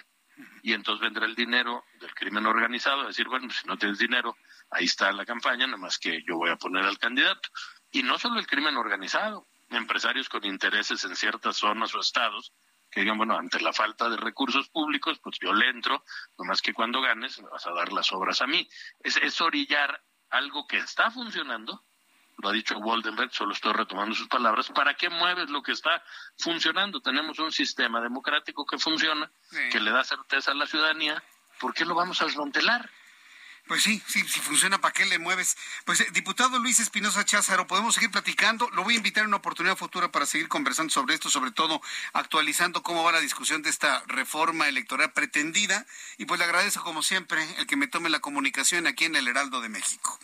y 0.63 0.75
entonces 0.75 1.01
vendrá 1.01 1.25
el 1.25 1.35
dinero 1.35 1.83
del 1.99 2.15
crimen 2.15 2.45
organizado 2.45 3.01
a 3.01 3.07
decir, 3.07 3.27
bueno, 3.27 3.49
si 3.49 3.67
no 3.67 3.79
tienes 3.79 3.97
dinero, 3.97 4.37
ahí 4.71 4.85
está 4.85 5.11
la 5.13 5.25
campaña, 5.25 5.67
nada 5.67 5.79
más 5.79 5.99
que 5.99 6.23
yo 6.29 6.37
voy 6.37 6.51
a 6.51 6.57
poner 6.57 6.85
al 6.85 6.99
candidato. 6.99 7.49
Y 7.91 8.03
no 8.03 8.19
solo 8.19 8.39
el 8.39 8.47
crimen 8.47 8.77
organizado, 8.77 9.47
empresarios 9.71 10.29
con 10.29 10.45
intereses 10.45 11.03
en 11.05 11.17
ciertas 11.17 11.57
zonas 11.57 11.95
o 11.95 12.01
estados 12.01 12.53
que 12.91 13.01
digan, 13.01 13.19
bueno, 13.19 13.37
ante 13.37 13.61
la 13.61 13.73
falta 13.73 14.09
de 14.09 14.17
recursos 14.17 14.69
públicos, 14.69 15.19
pues 15.19 15.39
yo 15.41 15.53
le 15.53 15.69
entro, 15.69 16.05
nomás 16.39 16.63
que 16.63 16.73
cuando 16.73 17.01
ganes 17.01 17.41
me 17.41 17.49
vas 17.49 17.67
a 17.67 17.73
dar 17.73 17.93
las 17.93 18.13
obras 18.13 18.41
a 18.43 18.47
mí. 18.47 18.69
Es, 19.01 19.17
es 19.17 19.41
orillar 19.41 20.03
algo 20.31 20.67
que 20.67 20.79
está 20.79 21.11
funcionando, 21.11 21.85
lo 22.39 22.51
ha 22.51 22.53
dicho 22.53 22.77
Waldenberg, 22.79 23.33
solo 23.33 23.53
estoy 23.53 23.73
retomando 23.73 24.15
sus 24.15 24.29
palabras, 24.29 24.71
¿para 24.71 24.95
qué 24.95 25.09
mueves 25.09 25.49
lo 25.49 25.63
que 25.63 25.73
está 25.73 26.03
funcionando? 26.37 27.01
Tenemos 27.01 27.39
un 27.39 27.51
sistema 27.51 28.01
democrático 28.01 28.67
que 28.67 28.79
funciona, 28.79 29.31
que 29.71 29.81
le 29.81 29.91
da 29.91 30.05
certeza 30.05 30.51
a 30.51 30.55
la 30.55 30.67
ciudadanía, 30.67 31.23
¿por 31.59 31.73
qué 31.73 31.85
lo 31.85 31.95
vamos 31.95 32.21
a 32.21 32.27
desmantelar? 32.27 32.91
Pues 33.67 33.83
sí, 33.83 34.01
sí, 34.07 34.23
si 34.29 34.39
funciona, 34.41 34.81
¿para 34.81 34.93
qué 34.93 35.05
le 35.07 35.19
mueves? 35.19 35.57
Pues, 35.85 36.01
eh, 36.01 36.07
diputado 36.13 36.61
Luis 36.61 36.79
Espinosa 36.79 37.25
Cházaro, 37.25 37.67
podemos 37.67 37.97
seguir 37.97 38.13
platicando. 38.13 38.71
Lo 38.71 38.85
voy 38.85 38.95
a 38.95 38.99
invitar 38.99 39.23
en 39.23 39.29
una 39.29 39.39
oportunidad 39.39 39.77
futura 39.77 40.13
para 40.13 40.25
seguir 40.25 40.47
conversando 40.47 40.93
sobre 40.93 41.15
esto, 41.15 41.31
sobre 41.31 41.51
todo 41.51 41.81
actualizando 42.13 42.85
cómo 42.85 43.03
va 43.03 43.11
la 43.11 43.21
discusión 43.21 43.63
de 43.63 43.71
esta 43.71 44.05
reforma 44.07 44.69
electoral 44.69 45.13
pretendida. 45.13 45.85
Y 46.17 46.27
pues 46.27 46.39
le 46.39 46.45
agradezco, 46.45 46.85
como 46.85 47.03
siempre, 47.03 47.43
el 47.59 47.67
que 47.67 47.77
me 47.77 47.89
tome 47.89 48.09
la 48.09 48.21
comunicación 48.21 48.87
aquí 48.87 49.05
en 49.05 49.17
el 49.17 49.27
Heraldo 49.27 49.61
de 49.61 49.69
México. 49.69 50.17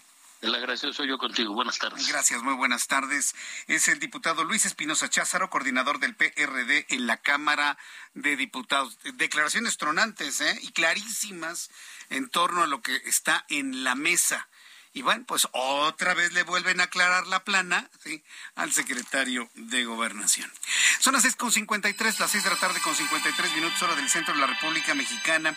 El 0.43 0.57
agradecido 0.57 0.93
soy 0.93 1.07
yo 1.07 1.19
contigo. 1.19 1.55
Buenas 1.55 1.79
tardes. 1.79 2.09
Gracias, 2.09 2.43
muy 2.43 2.55
buenas 2.55 2.89
tardes. 2.89 3.33
Es 3.69 3.87
el 3.87 4.01
diputado 4.01 4.43
Luis 4.43 4.65
Espinosa 4.65 5.09
Cházaro, 5.09 5.49
coordinador 5.49 6.01
del 6.01 6.17
PRD 6.17 6.87
en 6.89 7.07
la 7.07 7.19
Cámara 7.19 7.79
de 8.15 8.35
Diputados. 8.35 8.99
Declaraciones 9.15 9.77
tronantes 9.77 10.41
¿eh? 10.41 10.59
y 10.63 10.73
clarísimas 10.73 11.71
en 12.11 12.29
torno 12.29 12.65
a 12.65 12.67
lo 12.67 12.83
que 12.83 12.97
está 13.05 13.47
en 13.51 13.85
la 13.85 13.95
mesa. 13.95 14.49
Y 14.93 15.03
bueno, 15.03 15.25
pues 15.29 15.47
otra 15.53 16.13
vez 16.13 16.33
le 16.33 16.43
vuelven 16.43 16.81
a 16.81 16.85
aclarar 16.85 17.29
la 17.29 17.45
plana 17.45 17.89
¿sí? 18.03 18.25
al 18.57 18.73
secretario 18.73 19.49
de 19.55 19.85
Gobernación. 19.85 20.53
Son 20.99 21.15
las 21.15 21.25
6.53, 21.25 22.19
las 22.19 22.31
6 22.33 22.43
de 22.43 22.51
la 22.51 22.57
tarde 22.57 22.81
con 22.81 22.97
53 22.97 23.55
minutos 23.55 23.81
hora 23.81 23.95
del 23.95 24.11
centro 24.11 24.35
de 24.35 24.41
la 24.41 24.49
República 24.49 24.93
Mexicana. 24.95 25.57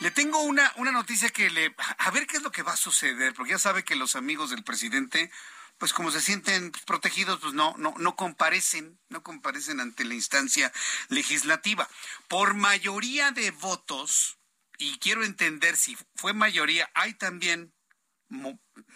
Le 0.00 0.10
tengo 0.10 0.40
una, 0.42 0.72
una 0.76 0.92
noticia 0.92 1.30
que 1.30 1.50
le... 1.50 1.74
A 1.98 2.10
ver 2.10 2.26
qué 2.26 2.36
es 2.36 2.42
lo 2.42 2.52
que 2.52 2.62
va 2.62 2.72
a 2.72 2.76
suceder, 2.76 3.34
porque 3.34 3.52
ya 3.52 3.58
sabe 3.58 3.84
que 3.84 3.96
los 3.96 4.14
amigos 4.14 4.50
del 4.50 4.62
presidente, 4.62 5.30
pues 5.78 5.92
como 5.92 6.10
se 6.10 6.20
sienten 6.20 6.70
protegidos, 6.86 7.40
pues 7.40 7.54
no, 7.54 7.74
no, 7.78 7.94
no 7.98 8.14
comparecen, 8.14 9.00
no 9.08 9.22
comparecen 9.22 9.80
ante 9.80 10.04
la 10.04 10.14
instancia 10.14 10.72
legislativa. 11.08 11.88
Por 12.28 12.54
mayoría 12.54 13.30
de 13.30 13.50
votos, 13.52 14.38
y 14.78 14.98
quiero 14.98 15.24
entender 15.24 15.76
si 15.76 15.96
fue 16.14 16.34
mayoría, 16.34 16.90
hay 16.94 17.14
también 17.14 17.72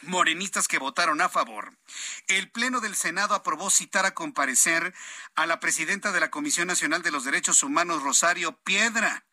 morenistas 0.02 0.68
que 0.68 0.78
votaron 0.78 1.20
a 1.20 1.28
favor. 1.28 1.78
El 2.26 2.50
Pleno 2.50 2.80
del 2.80 2.96
Senado 2.96 3.34
aprobó 3.34 3.70
citar 3.70 4.04
a 4.04 4.14
comparecer 4.14 4.94
a 5.34 5.46
la 5.46 5.60
presidenta 5.60 6.12
de 6.12 6.20
la 6.20 6.30
Comisión 6.30 6.66
Nacional 6.66 7.02
de 7.02 7.10
los 7.10 7.24
Derechos 7.24 7.62
Humanos, 7.62 8.02
Rosario 8.02 8.58
Piedra. 8.62 9.24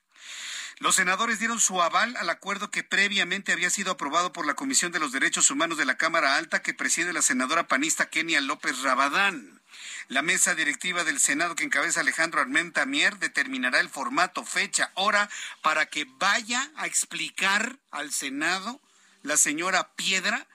Los 0.79 0.95
senadores 0.95 1.39
dieron 1.39 1.59
su 1.59 1.81
aval 1.81 2.15
al 2.17 2.29
acuerdo 2.29 2.69
que 2.69 2.83
previamente 2.83 3.51
había 3.51 3.71
sido 3.71 3.93
aprobado 3.93 4.31
por 4.31 4.45
la 4.45 4.53
Comisión 4.53 4.91
de 4.91 4.99
los 4.99 5.11
Derechos 5.11 5.49
Humanos 5.49 5.79
de 5.79 5.85
la 5.85 5.97
Cámara 5.97 6.35
Alta 6.35 6.61
que 6.61 6.75
preside 6.75 7.13
la 7.13 7.23
senadora 7.23 7.67
panista 7.67 8.11
Kenia 8.11 8.41
López 8.41 8.83
Rabadán. 8.83 9.59
La 10.07 10.21
mesa 10.21 10.53
directiva 10.53 11.03
del 11.03 11.19
Senado 11.19 11.55
que 11.55 11.63
encabeza 11.63 12.01
Alejandro 12.01 12.41
Armenta 12.41 12.85
Mier 12.85 13.17
determinará 13.17 13.79
el 13.79 13.89
formato, 13.89 14.45
fecha, 14.45 14.91
hora 14.93 15.29
para 15.63 15.87
que 15.87 16.05
vaya 16.19 16.69
a 16.75 16.85
explicar 16.85 17.77
al 17.89 18.11
Senado 18.11 18.79
la 19.23 19.35
señora 19.35 19.95
Piedra 19.95 20.45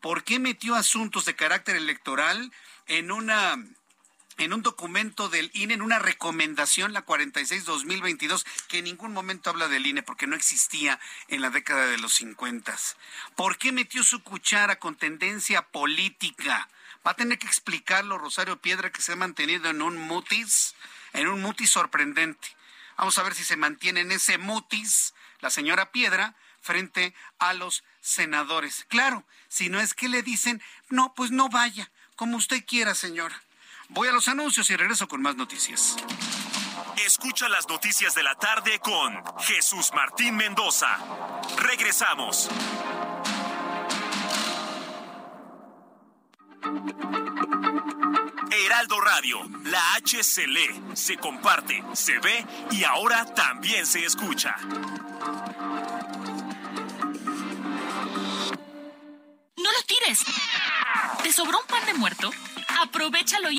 por 0.00 0.22
qué 0.22 0.38
metió 0.38 0.76
asuntos 0.76 1.24
de 1.24 1.34
carácter 1.34 1.74
electoral 1.74 2.52
en 2.86 3.10
una 3.10 3.56
en 4.38 4.52
un 4.52 4.62
documento 4.62 5.28
del 5.28 5.50
INE, 5.54 5.74
en 5.74 5.82
una 5.82 5.98
recomendación, 5.98 6.92
la 6.92 7.04
46-2022, 7.04 8.44
que 8.68 8.78
en 8.78 8.84
ningún 8.84 9.12
momento 9.12 9.50
habla 9.50 9.68
del 9.68 9.86
INE 9.86 10.02
porque 10.02 10.26
no 10.26 10.36
existía 10.36 10.98
en 11.28 11.42
la 11.42 11.50
década 11.50 11.86
de 11.86 11.98
los 11.98 12.14
50. 12.14 12.76
¿Por 13.36 13.58
qué 13.58 13.72
metió 13.72 14.04
su 14.04 14.22
cuchara 14.22 14.78
con 14.78 14.96
tendencia 14.96 15.62
política? 15.62 16.68
Va 17.06 17.12
a 17.12 17.16
tener 17.16 17.38
que 17.38 17.46
explicarlo 17.46 18.18
Rosario 18.18 18.60
Piedra, 18.60 18.90
que 18.90 19.02
se 19.02 19.12
ha 19.12 19.16
mantenido 19.16 19.70
en 19.70 19.82
un 19.82 19.96
mutis, 19.96 20.74
en 21.12 21.28
un 21.28 21.42
mutis 21.42 21.70
sorprendente. 21.70 22.48
Vamos 22.96 23.18
a 23.18 23.22
ver 23.22 23.34
si 23.34 23.44
se 23.44 23.56
mantiene 23.56 24.00
en 24.00 24.12
ese 24.12 24.38
mutis 24.38 25.14
la 25.40 25.50
señora 25.50 25.90
Piedra 25.90 26.36
frente 26.60 27.14
a 27.38 27.52
los 27.54 27.82
senadores. 28.00 28.86
Claro, 28.88 29.24
si 29.48 29.68
no 29.68 29.80
es 29.80 29.94
que 29.94 30.08
le 30.08 30.22
dicen, 30.22 30.62
no, 30.88 31.12
pues 31.14 31.30
no 31.32 31.48
vaya, 31.48 31.90
como 32.14 32.36
usted 32.36 32.64
quiera, 32.64 32.94
señora. 32.94 33.42
Voy 33.92 34.08
a 34.08 34.12
los 34.12 34.26
anuncios 34.26 34.70
y 34.70 34.76
regreso 34.76 35.06
con 35.06 35.20
más 35.20 35.36
noticias. 35.36 35.96
Escucha 37.04 37.46
las 37.50 37.68
noticias 37.68 38.14
de 38.14 38.22
la 38.22 38.34
tarde 38.36 38.78
con 38.78 39.22
Jesús 39.40 39.90
Martín 39.94 40.34
Mendoza. 40.34 40.96
Regresamos. 41.58 42.48
Heraldo 48.50 49.00
Radio, 49.02 49.40
la 49.64 49.94
H 49.94 50.22
se 50.24 50.46
lee, 50.46 50.82
se 50.94 51.18
comparte, 51.18 51.84
se 51.92 52.18
ve 52.18 52.46
y 52.70 52.84
ahora 52.84 53.26
también 53.34 53.84
se 53.86 54.04
escucha. 54.06 54.56
No 59.56 59.70
lo 59.70 59.82
tires. 59.86 60.24
¿Te 61.22 61.30
sobró 61.30 61.60
un 61.60 61.66
pan 61.66 61.84
de 61.84 61.94
muerto? 61.94 62.30
Aprovechalo 62.80 63.50
y 63.50 63.58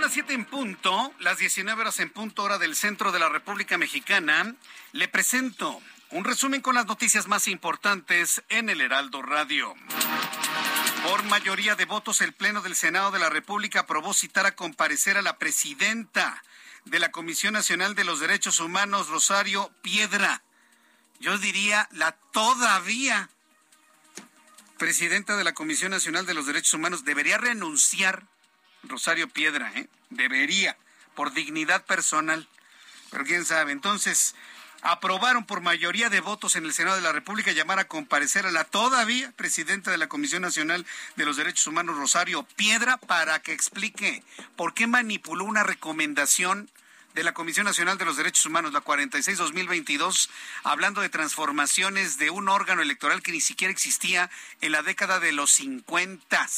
Las 0.00 0.14
7 0.14 0.32
en 0.32 0.46
punto, 0.46 1.12
las 1.18 1.36
19 1.36 1.82
horas 1.82 2.00
en 2.00 2.08
punto 2.08 2.42
hora 2.42 2.56
del 2.56 2.74
centro 2.74 3.12
de 3.12 3.18
la 3.18 3.28
República 3.28 3.76
Mexicana. 3.76 4.56
Le 4.92 5.08
presento 5.08 5.78
un 6.08 6.24
resumen 6.24 6.62
con 6.62 6.74
las 6.74 6.86
noticias 6.86 7.28
más 7.28 7.46
importantes 7.46 8.42
en 8.48 8.70
el 8.70 8.80
Heraldo 8.80 9.20
Radio. 9.20 9.74
Por 11.04 11.22
mayoría 11.24 11.76
de 11.76 11.84
votos, 11.84 12.22
el 12.22 12.32
Pleno 12.32 12.62
del 12.62 12.76
Senado 12.76 13.10
de 13.10 13.18
la 13.18 13.28
República 13.28 13.80
aprobó 13.80 14.14
citar 14.14 14.46
a 14.46 14.56
comparecer 14.56 15.18
a 15.18 15.22
la 15.22 15.36
presidenta 15.36 16.42
de 16.86 16.98
la 16.98 17.10
Comisión 17.10 17.52
Nacional 17.52 17.94
de 17.94 18.04
los 18.04 18.20
Derechos 18.20 18.58
Humanos, 18.58 19.08
Rosario 19.08 19.70
Piedra. 19.82 20.42
Yo 21.20 21.36
diría 21.36 21.90
la 21.92 22.12
todavía 22.32 23.28
presidenta 24.78 25.36
de 25.36 25.44
la 25.44 25.52
Comisión 25.52 25.90
Nacional 25.90 26.24
de 26.24 26.32
los 26.32 26.46
Derechos 26.46 26.72
Humanos 26.72 27.04
debería 27.04 27.36
renunciar 27.36 28.26
Rosario 28.84 29.28
Piedra, 29.28 29.72
¿eh? 29.74 29.88
Debería, 30.10 30.76
por 31.14 31.32
dignidad 31.32 31.84
personal. 31.84 32.48
Pero 33.10 33.24
quién 33.24 33.44
sabe. 33.44 33.72
Entonces, 33.72 34.34
aprobaron 34.82 35.44
por 35.44 35.60
mayoría 35.60 36.08
de 36.08 36.20
votos 36.20 36.56
en 36.56 36.64
el 36.64 36.72
Senado 36.72 36.96
de 36.96 37.02
la 37.02 37.12
República 37.12 37.52
llamar 37.52 37.78
a 37.78 37.88
comparecer 37.88 38.46
a 38.46 38.50
la 38.50 38.64
todavía 38.64 39.32
presidenta 39.36 39.90
de 39.90 39.98
la 39.98 40.08
Comisión 40.08 40.42
Nacional 40.42 40.86
de 41.16 41.24
los 41.24 41.36
Derechos 41.36 41.66
Humanos, 41.66 41.96
Rosario 41.96 42.44
Piedra, 42.56 42.96
para 42.96 43.40
que 43.42 43.52
explique 43.52 44.22
por 44.56 44.74
qué 44.74 44.86
manipuló 44.86 45.44
una 45.44 45.62
recomendación 45.64 46.70
de 47.14 47.24
la 47.24 47.34
Comisión 47.34 47.66
Nacional 47.66 47.98
de 47.98 48.04
los 48.04 48.16
Derechos 48.16 48.46
Humanos, 48.46 48.72
la 48.72 48.84
46-2022, 48.84 50.30
hablando 50.62 51.00
de 51.00 51.08
transformaciones 51.08 52.18
de 52.18 52.30
un 52.30 52.48
órgano 52.48 52.82
electoral 52.82 53.22
que 53.22 53.32
ni 53.32 53.40
siquiera 53.40 53.72
existía 53.72 54.30
en 54.60 54.72
la 54.72 54.82
década 54.82 55.18
de 55.18 55.32
los 55.32 55.50
50 55.50 56.48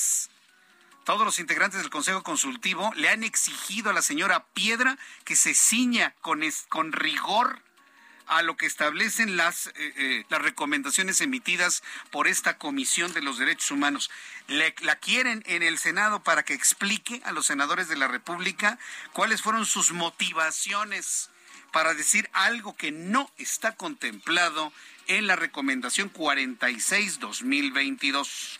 todos 1.04 1.24
los 1.24 1.38
integrantes 1.38 1.80
del 1.80 1.90
Consejo 1.90 2.22
Consultivo 2.22 2.92
le 2.94 3.08
han 3.08 3.24
exigido 3.24 3.90
a 3.90 3.92
la 3.92 4.02
señora 4.02 4.44
Piedra 4.54 4.98
que 5.24 5.36
se 5.36 5.54
ciña 5.54 6.14
con, 6.20 6.42
con 6.68 6.92
rigor 6.92 7.60
a 8.26 8.42
lo 8.42 8.56
que 8.56 8.66
establecen 8.66 9.36
las, 9.36 9.68
eh, 9.68 9.72
eh, 9.76 10.24
las 10.28 10.40
recomendaciones 10.40 11.20
emitidas 11.20 11.82
por 12.10 12.28
esta 12.28 12.56
Comisión 12.56 13.12
de 13.12 13.22
los 13.22 13.38
Derechos 13.38 13.70
Humanos. 13.70 14.10
la 14.48 14.96
quieren 14.96 15.42
en 15.46 15.62
el 15.62 15.78
Senado 15.78 16.22
para 16.22 16.44
que 16.44 16.54
explique 16.54 17.20
a 17.24 17.32
los 17.32 17.46
senadores 17.46 17.88
de 17.88 17.96
la 17.96 18.08
República 18.08 18.78
cuáles 19.12 19.42
fueron 19.42 19.66
sus 19.66 19.92
motivaciones 19.92 21.30
para 21.72 21.94
decir 21.94 22.30
algo 22.32 22.76
que 22.76 22.92
no 22.92 23.30
está 23.38 23.74
contemplado 23.76 24.72
en 25.08 25.26
la 25.26 25.34
recomendación 25.36 26.12
46-2022. 26.12 28.58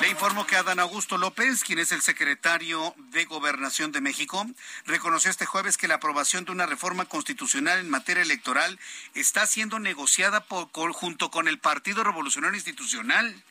Le 0.00 0.10
informo 0.10 0.46
que 0.46 0.56
Adán 0.56 0.78
Augusto 0.78 1.16
López, 1.16 1.64
quien 1.64 1.78
es 1.78 1.90
el 1.90 2.02
secretario 2.02 2.94
de 3.10 3.24
Gobernación 3.24 3.92
de 3.92 4.00
México, 4.00 4.46
reconoció 4.84 5.30
este 5.30 5.46
jueves 5.46 5.78
que 5.78 5.88
la 5.88 5.94
aprobación 5.94 6.44
de 6.44 6.52
una 6.52 6.66
reforma 6.66 7.06
constitucional 7.06 7.78
en 7.80 7.88
materia 7.88 8.22
electoral 8.22 8.78
está 9.14 9.46
siendo 9.46 9.78
negociada 9.78 10.44
por, 10.44 10.92
junto 10.92 11.30
con 11.30 11.48
el 11.48 11.58
Partido 11.58 12.04
Revolucionario 12.04 12.56
Institucional. 12.56 13.42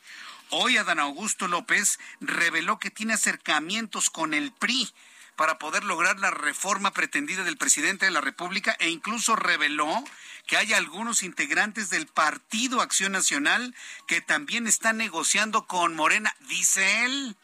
Hoy 0.51 0.77
Adán 0.77 0.99
Augusto 0.99 1.47
López 1.47 1.99
reveló 2.21 2.77
que 2.77 2.91
tiene 2.91 3.13
acercamientos 3.13 4.09
con 4.09 4.33
el 4.33 4.51
PRI 4.51 4.93
para 5.35 5.59
poder 5.59 5.83
lograr 5.83 6.19
la 6.19 6.31
reforma 6.31 6.91
pretendida 6.91 7.43
del 7.43 7.57
presidente 7.57 8.05
de 8.05 8.11
la 8.11 8.21
República 8.21 8.75
e 8.79 8.89
incluso 8.89 9.35
reveló 9.35 10.03
que 10.47 10.57
hay 10.57 10.73
algunos 10.73 11.23
integrantes 11.23 11.89
del 11.89 12.07
Partido 12.07 12.81
Acción 12.81 13.11
Nacional 13.11 13.75
que 14.07 14.21
también 14.21 14.67
están 14.67 14.97
negociando 14.97 15.65
con 15.65 15.95
Morena, 15.95 16.35
dice 16.47 17.05
él, 17.05 17.35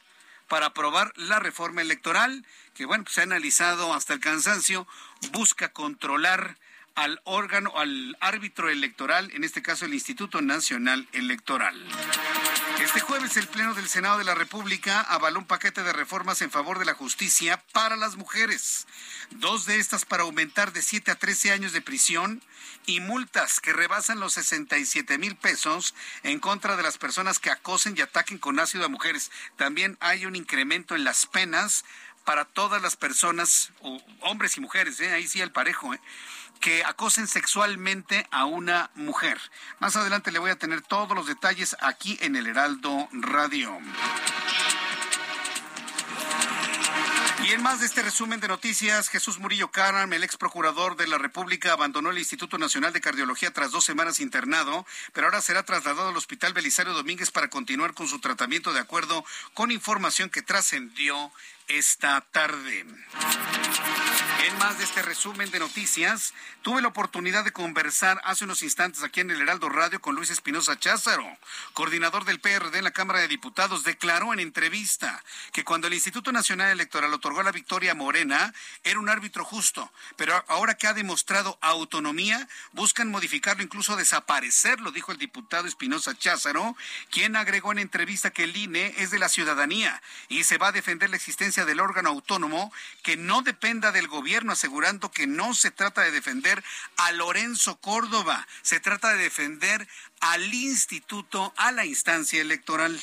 para 0.47 0.67
aprobar 0.67 1.13
la 1.15 1.39
reforma 1.39 1.81
electoral, 1.81 2.45
que 2.73 2.85
bueno, 2.85 3.03
pues 3.05 3.15
se 3.15 3.21
ha 3.21 3.23
analizado 3.23 3.93
hasta 3.93 4.13
el 4.13 4.19
cansancio, 4.19 4.87
busca 5.31 5.69
controlar 5.69 6.57
al 6.95 7.21
órgano, 7.23 7.77
al 7.77 8.17
árbitro 8.19 8.69
electoral, 8.69 9.31
en 9.33 9.43
este 9.43 9.61
caso 9.61 9.85
el 9.85 9.93
Instituto 9.93 10.41
Nacional 10.41 11.07
Electoral. 11.13 11.75
Este 12.81 12.99
jueves 12.99 13.37
el 13.37 13.47
Pleno 13.47 13.73
del 13.73 13.87
Senado 13.87 14.17
de 14.17 14.23
la 14.23 14.35
República 14.35 15.01
avaló 15.01 15.39
un 15.39 15.45
paquete 15.45 15.83
de 15.83 15.93
reformas 15.93 16.41
en 16.41 16.51
favor 16.51 16.79
de 16.79 16.85
la 16.85 16.93
justicia 16.93 17.63
para 17.73 17.95
las 17.95 18.15
mujeres. 18.15 18.87
Dos 19.31 19.65
de 19.65 19.77
estas 19.77 20.05
para 20.05 20.23
aumentar 20.23 20.73
de 20.73 20.81
7 20.81 21.11
a 21.11 21.15
13 21.15 21.51
años 21.51 21.73
de 21.73 21.81
prisión 21.81 22.41
y 22.85 22.99
multas 22.99 23.59
que 23.59 23.73
rebasan 23.73 24.19
los 24.19 24.33
67 24.33 25.17
mil 25.17 25.35
pesos 25.35 25.93
en 26.23 26.39
contra 26.39 26.75
de 26.75 26.83
las 26.83 26.97
personas 26.97 27.39
que 27.39 27.51
acosen 27.51 27.95
y 27.95 28.01
ataquen 28.01 28.39
con 28.39 28.59
ácido 28.59 28.85
a 28.85 28.89
mujeres. 28.89 29.31
También 29.55 29.97
hay 29.99 30.25
un 30.25 30.35
incremento 30.35 30.95
en 30.95 31.03
las 31.03 31.25
penas 31.25 31.85
para 32.25 32.45
todas 32.45 32.81
las 32.81 32.95
personas, 32.95 33.71
hombres 34.21 34.57
y 34.57 34.61
mujeres, 34.61 34.99
¿eh? 34.99 35.11
ahí 35.11 35.27
sí 35.27 35.41
el 35.41 35.51
parejo, 35.51 35.93
¿eh? 35.93 36.01
que 36.59 36.83
acosen 36.85 37.27
sexualmente 37.27 38.27
a 38.31 38.45
una 38.45 38.91
mujer. 38.95 39.39
Más 39.79 39.95
adelante 39.95 40.31
le 40.31 40.39
voy 40.39 40.51
a 40.51 40.59
tener 40.59 40.81
todos 40.81 41.15
los 41.15 41.25
detalles 41.25 41.75
aquí 41.81 42.17
en 42.21 42.35
el 42.35 42.47
Heraldo 42.47 43.09
Radio. 43.11 43.79
Y 47.43 47.53
en 47.53 47.63
más 47.63 47.79
de 47.79 47.87
este 47.87 48.03
resumen 48.03 48.39
de 48.39 48.47
noticias, 48.47 49.09
Jesús 49.09 49.39
Murillo 49.39 49.71
Caram, 49.71 50.13
el 50.13 50.23
ex 50.23 50.37
procurador 50.37 50.95
de 50.95 51.07
la 51.07 51.17
República, 51.17 51.73
abandonó 51.73 52.11
el 52.11 52.19
Instituto 52.19 52.59
Nacional 52.59 52.93
de 52.93 53.01
Cardiología 53.01 53.51
tras 53.51 53.71
dos 53.71 53.83
semanas 53.83 54.19
internado, 54.19 54.85
pero 55.11 55.25
ahora 55.25 55.41
será 55.41 55.63
trasladado 55.63 56.09
al 56.09 56.17
Hospital 56.17 56.53
Belisario 56.53 56.93
Domínguez 56.93 57.31
para 57.31 57.49
continuar 57.49 57.95
con 57.95 58.07
su 58.07 58.19
tratamiento 58.19 58.73
de 58.73 58.79
acuerdo 58.79 59.25
con 59.55 59.71
información 59.71 60.29
que 60.29 60.43
trascendió 60.43 61.31
esta 61.77 62.19
tarde. 62.19 62.85
En 64.43 64.57
más 64.57 64.77
de 64.77 64.83
este 64.83 65.01
resumen 65.03 65.51
de 65.51 65.59
noticias, 65.59 66.33
tuve 66.63 66.81
la 66.81 66.87
oportunidad 66.87 67.43
de 67.43 67.51
conversar 67.51 68.19
hace 68.23 68.43
unos 68.43 68.63
instantes 68.63 69.03
aquí 69.03 69.19
en 69.19 69.29
el 69.29 69.41
Heraldo 69.41 69.69
Radio 69.69 70.01
con 70.01 70.15
Luis 70.15 70.31
Espinosa 70.31 70.79
Cházaro, 70.79 71.25
coordinador 71.73 72.25
del 72.25 72.39
PRD 72.39 72.79
en 72.79 72.83
la 72.83 72.91
Cámara 72.91 73.19
de 73.19 73.27
Diputados, 73.27 73.83
declaró 73.83 74.33
en 74.33 74.39
entrevista 74.39 75.23
que 75.53 75.63
cuando 75.63 75.87
el 75.87 75.93
Instituto 75.93 76.31
Nacional 76.31 76.71
Electoral 76.71 77.13
otorgó 77.13 77.43
la 77.43 77.51
victoria 77.51 77.91
a 77.91 77.95
Morena, 77.95 78.53
era 78.83 78.99
un 78.99 79.09
árbitro 79.09 79.45
justo, 79.45 79.91
pero 80.17 80.43
ahora 80.47 80.75
que 80.75 80.87
ha 80.87 80.93
demostrado 80.93 81.57
autonomía, 81.61 82.47
buscan 82.73 83.09
modificarlo, 83.09 83.63
incluso 83.63 83.95
desaparecerlo, 83.95 84.91
dijo 84.91 85.11
el 85.11 85.19
diputado 85.19 85.67
Espinosa 85.67 86.17
Cházaro, 86.17 86.75
quien 87.11 87.35
agregó 87.35 87.71
en 87.71 87.79
entrevista 87.79 88.31
que 88.31 88.43
el 88.45 88.57
INE 88.57 88.95
es 88.97 89.11
de 89.11 89.19
la 89.19 89.29
ciudadanía 89.29 90.01
y 90.29 90.43
se 90.43 90.57
va 90.57 90.69
a 90.69 90.71
defender 90.71 91.09
la 91.09 91.15
existencia 91.15 91.60
del 91.65 91.79
órgano 91.79 92.09
autónomo 92.09 92.73
que 93.03 93.17
no 93.17 93.41
dependa 93.41 93.91
del 93.91 94.07
gobierno, 94.07 94.53
asegurando 94.53 95.11
que 95.11 95.27
no 95.27 95.53
se 95.53 95.71
trata 95.71 96.01
de 96.01 96.11
defender 96.11 96.63
a 96.97 97.11
Lorenzo 97.11 97.77
Córdoba, 97.77 98.47
se 98.61 98.79
trata 98.79 99.13
de 99.13 99.23
defender 99.23 99.87
al 100.19 100.53
instituto, 100.53 101.53
a 101.57 101.71
la 101.71 101.85
instancia 101.85 102.41
electoral. 102.41 102.99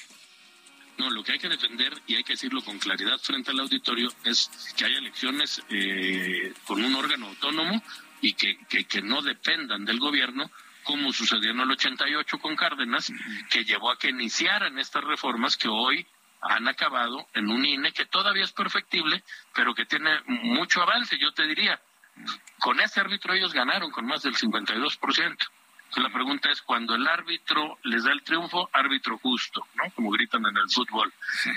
No, 0.98 1.10
lo 1.10 1.22
que 1.22 1.32
hay 1.32 1.38
que 1.38 1.48
defender, 1.48 1.92
y 2.08 2.16
hay 2.16 2.24
que 2.24 2.32
decirlo 2.32 2.62
con 2.64 2.78
claridad 2.78 3.18
frente 3.20 3.52
al 3.52 3.60
auditorio, 3.60 4.12
es 4.24 4.50
que 4.76 4.84
haya 4.84 4.98
elecciones 4.98 5.62
eh, 5.70 6.52
con 6.66 6.84
un 6.84 6.94
órgano 6.96 7.28
autónomo 7.28 7.80
y 8.20 8.32
que, 8.32 8.58
que, 8.68 8.84
que 8.84 9.00
no 9.00 9.22
dependan 9.22 9.84
del 9.84 10.00
gobierno, 10.00 10.50
como 10.82 11.12
sucedió 11.12 11.52
en 11.52 11.60
el 11.60 11.70
88 11.70 12.38
con 12.38 12.56
Cárdenas, 12.56 13.12
que 13.48 13.64
llevó 13.64 13.92
a 13.92 13.98
que 13.98 14.08
iniciaran 14.08 14.78
estas 14.78 15.04
reformas 15.04 15.56
que 15.56 15.68
hoy 15.68 16.04
han 16.40 16.68
acabado 16.68 17.26
en 17.34 17.50
un 17.50 17.64
INE 17.64 17.92
que 17.92 18.06
todavía 18.06 18.44
es 18.44 18.52
perfectible, 18.52 19.22
pero 19.54 19.74
que 19.74 19.86
tiene 19.86 20.20
mucho 20.26 20.82
avance, 20.82 21.18
yo 21.18 21.32
te 21.32 21.46
diría. 21.46 21.80
Con 22.58 22.80
ese 22.80 23.00
árbitro 23.00 23.34
ellos 23.34 23.52
ganaron 23.52 23.90
con 23.90 24.06
más 24.06 24.22
del 24.22 24.34
52%. 24.34 25.36
Entonces 25.88 26.02
la 26.02 26.10
pregunta 26.12 26.50
es, 26.50 26.60
cuando 26.60 26.94
el 26.94 27.06
árbitro 27.06 27.78
les 27.84 28.04
da 28.04 28.12
el 28.12 28.22
triunfo, 28.22 28.68
árbitro 28.74 29.16
justo, 29.18 29.66
¿no? 29.74 29.90
Como 29.92 30.10
gritan 30.10 30.44
en 30.44 30.56
el 30.58 30.68
fútbol. 30.68 31.12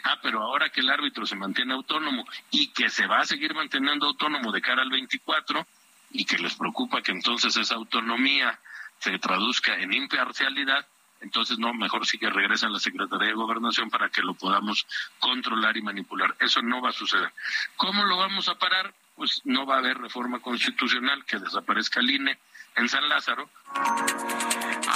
Ah, 0.06 0.20
pero 0.22 0.42
ahora 0.42 0.70
que 0.70 0.80
el 0.80 0.90
árbitro 0.90 1.26
se 1.26 1.36
mantiene 1.36 1.74
autónomo 1.74 2.26
y 2.50 2.68
que 2.68 2.90
se 2.90 3.08
va 3.08 3.20
a 3.20 3.26
seguir 3.26 3.54
manteniendo 3.54 4.08
autónomo 4.08 4.54
de 4.54 4.62
cara 4.62 4.84
al 4.84 4.90
24 4.90 5.68
y 6.12 6.24
que 6.24 6.38
les 6.38 6.56
preocupa 6.56 7.02
que 7.02 7.12
entonces 7.12 7.58
esa 7.58 7.76
autonomía 7.76 8.58
se 9.00 9.18
traduzca 9.20 9.76
en 9.76 9.92
imparcialidad, 9.92 10.86
entonces 11.22 11.60
no, 11.60 11.74
mejor 11.74 12.06
sí 12.06 12.18
que 12.18 12.30
regrese 12.30 12.66
a 12.66 12.70
la 12.70 12.80
Secretaría 12.80 13.28
de 13.30 13.34
Gobernación 13.34 13.90
para 13.90 14.10
que 14.10 14.22
lo 14.22 14.34
podamos 14.34 14.86
controlar 15.20 15.78
y 15.78 15.82
manipular. 15.82 16.36
Eso 16.40 16.62
no 16.62 16.82
va 16.82 16.90
a 16.90 16.94
suceder. 16.94 17.32
¿Cómo 17.78 18.04
lo 18.04 18.18
vamos 18.18 18.50
a 18.50 18.58
parar? 18.58 18.94
Pues 19.16 19.42
no 19.46 19.66
va 19.66 19.76
a 19.76 19.80
haber 19.80 19.98
reforma 19.98 20.40
constitucional 20.40 21.24
que 21.26 21.38
desaparezca 21.38 22.00
el 22.00 22.10
INE 22.10 22.40
en 22.76 22.90
San 22.90 23.08
Lázaro. 23.08 23.50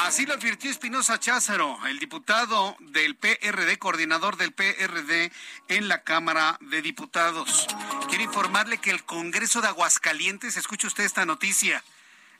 Así 0.03 0.25
lo 0.25 0.33
advirtió 0.33 0.69
Espinosa 0.69 1.19
Cházaro, 1.19 1.79
el 1.87 1.99
diputado 1.99 2.75
del 2.79 3.15
PRD, 3.15 3.77
coordinador 3.77 4.37
del 4.37 4.51
PRD 4.51 5.31
en 5.67 5.87
la 5.87 6.03
Cámara 6.03 6.57
de 6.59 6.81
Diputados. 6.81 7.67
Quiero 8.09 8.23
informarle 8.23 8.77
que 8.77 8.91
el 8.91 9.03
Congreso 9.03 9.61
de 9.61 9.67
Aguascalientes, 9.67 10.57
escuche 10.57 10.87
usted 10.87 11.03
esta 11.03 11.25
noticia, 11.25 11.83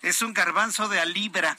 es 0.01 0.21
un 0.21 0.33
garbanzo 0.33 0.87
de 0.89 0.99
a 0.99 1.05
libra. 1.05 1.55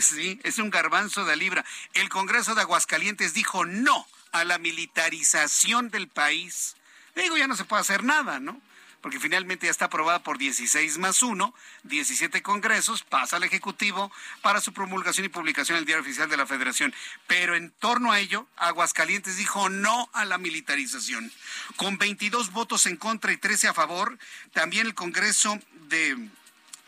Sí, 0.00 0.40
es 0.44 0.58
un 0.58 0.70
garbanzo 0.70 1.24
de 1.24 1.36
libra. 1.36 1.64
El 1.94 2.08
Congreso 2.08 2.54
de 2.54 2.62
Aguascalientes 2.62 3.34
dijo 3.34 3.64
no 3.64 4.06
a 4.32 4.44
la 4.44 4.58
militarización 4.58 5.90
del 5.90 6.08
país. 6.08 6.76
Digo, 7.16 7.36
ya 7.36 7.48
no 7.48 7.56
se 7.56 7.64
puede 7.64 7.80
hacer 7.80 8.04
nada, 8.04 8.38
¿no? 8.38 8.60
Porque 9.00 9.20
finalmente 9.20 9.66
ya 9.66 9.70
está 9.70 9.86
aprobada 9.86 10.22
por 10.22 10.38
16 10.38 10.98
más 10.98 11.22
1, 11.22 11.54
17 11.84 12.42
congresos, 12.42 13.04
pasa 13.04 13.36
al 13.36 13.44
Ejecutivo 13.44 14.12
para 14.42 14.60
su 14.60 14.72
promulgación 14.72 15.24
y 15.26 15.28
publicación 15.28 15.76
en 15.76 15.80
el 15.80 15.86
Diario 15.86 16.02
Oficial 16.02 16.28
de 16.28 16.36
la 16.36 16.46
Federación. 16.46 16.94
Pero 17.26 17.54
en 17.54 17.70
torno 17.70 18.12
a 18.12 18.20
ello, 18.20 18.46
Aguascalientes 18.56 19.36
dijo 19.36 19.68
no 19.68 20.10
a 20.12 20.24
la 20.24 20.38
militarización. 20.38 21.32
Con 21.76 21.98
22 21.98 22.52
votos 22.52 22.86
en 22.86 22.96
contra 22.96 23.32
y 23.32 23.36
13 23.36 23.68
a 23.68 23.74
favor, 23.74 24.18
también 24.52 24.86
el 24.86 24.94
Congreso 24.94 25.58
de, 25.88 26.28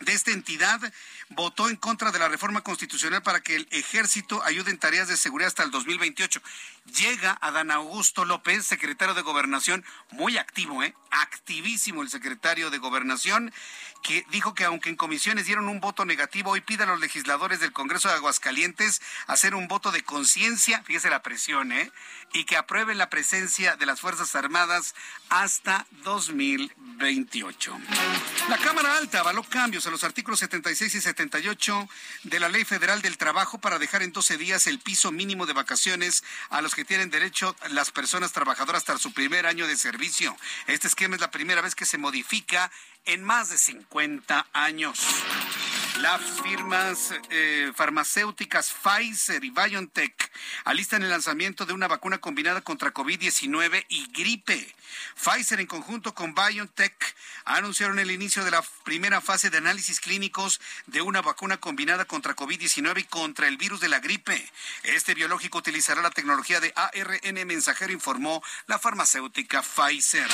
de 0.01 0.13
esta 0.13 0.31
entidad 0.31 0.93
votó 1.31 1.69
en 1.69 1.75
contra 1.75 2.11
de 2.11 2.19
la 2.19 2.27
reforma 2.27 2.61
constitucional 2.61 3.21
para 3.21 3.41
que 3.41 3.55
el 3.55 3.67
ejército 3.71 4.43
ayude 4.43 4.71
en 4.71 4.77
tareas 4.77 5.07
de 5.07 5.17
seguridad 5.17 5.47
hasta 5.47 5.63
el 5.63 5.71
2028. 5.71 6.41
Llega 6.85 7.37
Adán 7.41 7.69
Augusto 7.69 8.25
López, 8.25 8.65
secretario 8.65 9.13
de 9.13 9.21
Gobernación, 9.21 9.85
muy 10.09 10.37
activo, 10.37 10.83
¿eh? 10.83 10.95
Activísimo 11.11 12.01
el 12.01 12.09
secretario 12.09 12.71
de 12.71 12.79
Gobernación, 12.79 13.53
que 14.01 14.25
dijo 14.31 14.55
que 14.55 14.65
aunque 14.65 14.89
en 14.89 14.95
comisiones 14.95 15.45
dieron 15.45 15.69
un 15.69 15.79
voto 15.79 16.05
negativo, 16.05 16.51
hoy 16.51 16.61
pide 16.61 16.83
a 16.83 16.87
los 16.87 16.99
legisladores 16.99 17.59
del 17.59 17.71
Congreso 17.71 18.09
de 18.09 18.15
Aguascalientes 18.15 18.99
hacer 19.27 19.53
un 19.53 19.67
voto 19.67 19.91
de 19.91 20.03
conciencia, 20.03 20.81
fíjese 20.83 21.11
la 21.11 21.21
presión, 21.21 21.71
¿eh? 21.71 21.91
Y 22.33 22.45
que 22.45 22.57
aprueben 22.57 22.97
la 22.97 23.09
presencia 23.09 23.75
de 23.75 23.85
las 23.85 24.01
Fuerzas 24.01 24.35
Armadas 24.35 24.95
hasta 25.29 25.85
2028. 26.03 27.79
La 28.49 28.57
Cámara 28.57 28.97
Alta 28.97 29.19
avaló 29.19 29.43
cambios 29.43 29.85
a 29.85 29.91
los 29.91 30.03
artículos 30.03 30.39
76 30.39 30.95
y 30.95 31.01
78 31.01 31.89
de 32.23 32.39
la 32.39 32.49
Ley 32.49 32.65
Federal 32.65 33.01
del 33.01 33.17
Trabajo 33.17 33.59
para 33.59 33.79
dejar 33.79 34.01
en 34.01 34.11
12 34.11 34.37
días 34.37 34.65
el 34.67 34.79
piso 34.79 35.11
mínimo 35.11 35.45
de 35.45 35.53
vacaciones 35.53 36.23
a 36.49 36.61
los 36.61 36.70
que 36.75 36.85
tienen 36.85 37.09
derecho 37.09 37.55
las 37.71 37.91
personas 37.91 38.31
trabajadoras 38.31 38.81
hasta 38.81 38.97
su 38.97 39.13
primer 39.13 39.45
año 39.45 39.67
de 39.67 39.75
servicio. 39.75 40.35
Este 40.67 40.87
esquema 40.87 41.15
es 41.15 41.21
la 41.21 41.31
primera 41.31 41.61
vez 41.61 41.75
que 41.75 41.85
se 41.85 41.97
modifica 41.97 42.71
en 43.05 43.23
más 43.23 43.49
de 43.49 43.57
50 43.57 44.47
años. 44.53 44.99
Las 45.99 46.21
firmas 46.41 47.13
eh, 47.29 47.71
farmacéuticas 47.75 48.73
Pfizer 48.73 49.43
y 49.43 49.51
BioNTech 49.51 50.31
alistan 50.63 51.03
el 51.03 51.09
lanzamiento 51.09 51.65
de 51.65 51.73
una 51.73 51.87
vacuna 51.87 52.17
combinada 52.17 52.61
contra 52.61 52.93
COVID-19 52.93 53.85
y 53.89 54.07
gripe. 54.11 54.73
Pfizer 55.15 55.59
en 55.59 55.67
conjunto 55.67 56.13
con 56.13 56.35
BioNTech 56.35 57.15
anunciaron 57.45 57.99
el 57.99 58.11
inicio 58.11 58.43
de 58.43 58.51
la 58.51 58.63
primera 58.83 59.21
fase 59.21 59.49
de 59.49 59.57
análisis 59.57 59.99
clínicos 59.99 60.59
de 60.87 61.01
una 61.01 61.21
vacuna 61.21 61.57
combinada 61.57 62.05
contra 62.05 62.35
COVID-19 62.35 62.99
y 62.99 63.03
contra 63.05 63.47
el 63.47 63.57
virus 63.57 63.79
de 63.79 63.89
la 63.89 63.99
gripe. 63.99 64.51
Este 64.83 65.13
biológico 65.13 65.59
utilizará 65.59 66.01
la 66.01 66.11
tecnología 66.11 66.59
de 66.59 66.73
ARN 66.75 67.47
mensajero, 67.47 67.93
informó 67.93 68.43
la 68.67 68.79
farmacéutica 68.79 69.61
Pfizer. 69.61 70.27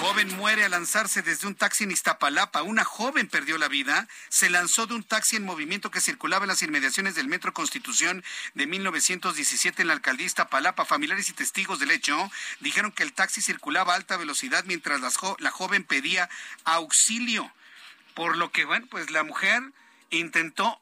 Joven 0.00 0.36
muere 0.36 0.64
al 0.64 0.72
lanzarse 0.72 1.22
desde 1.22 1.46
un 1.46 1.54
taxi 1.54 1.84
en 1.84 1.92
Iztapalapa. 1.92 2.62
Una 2.62 2.82
joven 2.84 3.28
perdió 3.28 3.58
la 3.58 3.68
vida. 3.68 4.08
Se 4.28 4.50
lanzó 4.50 4.86
de 4.86 4.94
un 4.94 5.04
taxi 5.04 5.36
en 5.36 5.44
movimiento 5.44 5.90
que 5.90 6.00
circulaba 6.00 6.44
en 6.44 6.48
las 6.48 6.62
inmediaciones 6.62 7.14
del 7.14 7.28
Metro 7.28 7.52
Constitución 7.52 8.24
de 8.54 8.66
1917 8.66 9.82
en 9.82 9.88
la 9.88 9.94
alcaldía 9.94 10.26
Iztapalapa. 10.26 10.84
Familiares 10.84 11.28
y 11.28 11.34
testigos 11.34 11.78
del 11.78 11.90
hecho 11.90 12.30
dijeron 12.60 12.90
que 12.90 13.02
el 13.02 13.12
taxi 13.12 13.42
circulaba 13.52 13.92
a 13.92 13.96
alta 13.96 14.16
velocidad 14.16 14.64
mientras 14.64 15.00
la 15.00 15.50
joven 15.50 15.84
pedía 15.84 16.30
auxilio. 16.64 17.52
Por 18.14 18.36
lo 18.36 18.50
que, 18.50 18.64
bueno, 18.64 18.86
pues 18.90 19.10
la 19.10 19.24
mujer 19.24 19.62
intentó 20.10 20.80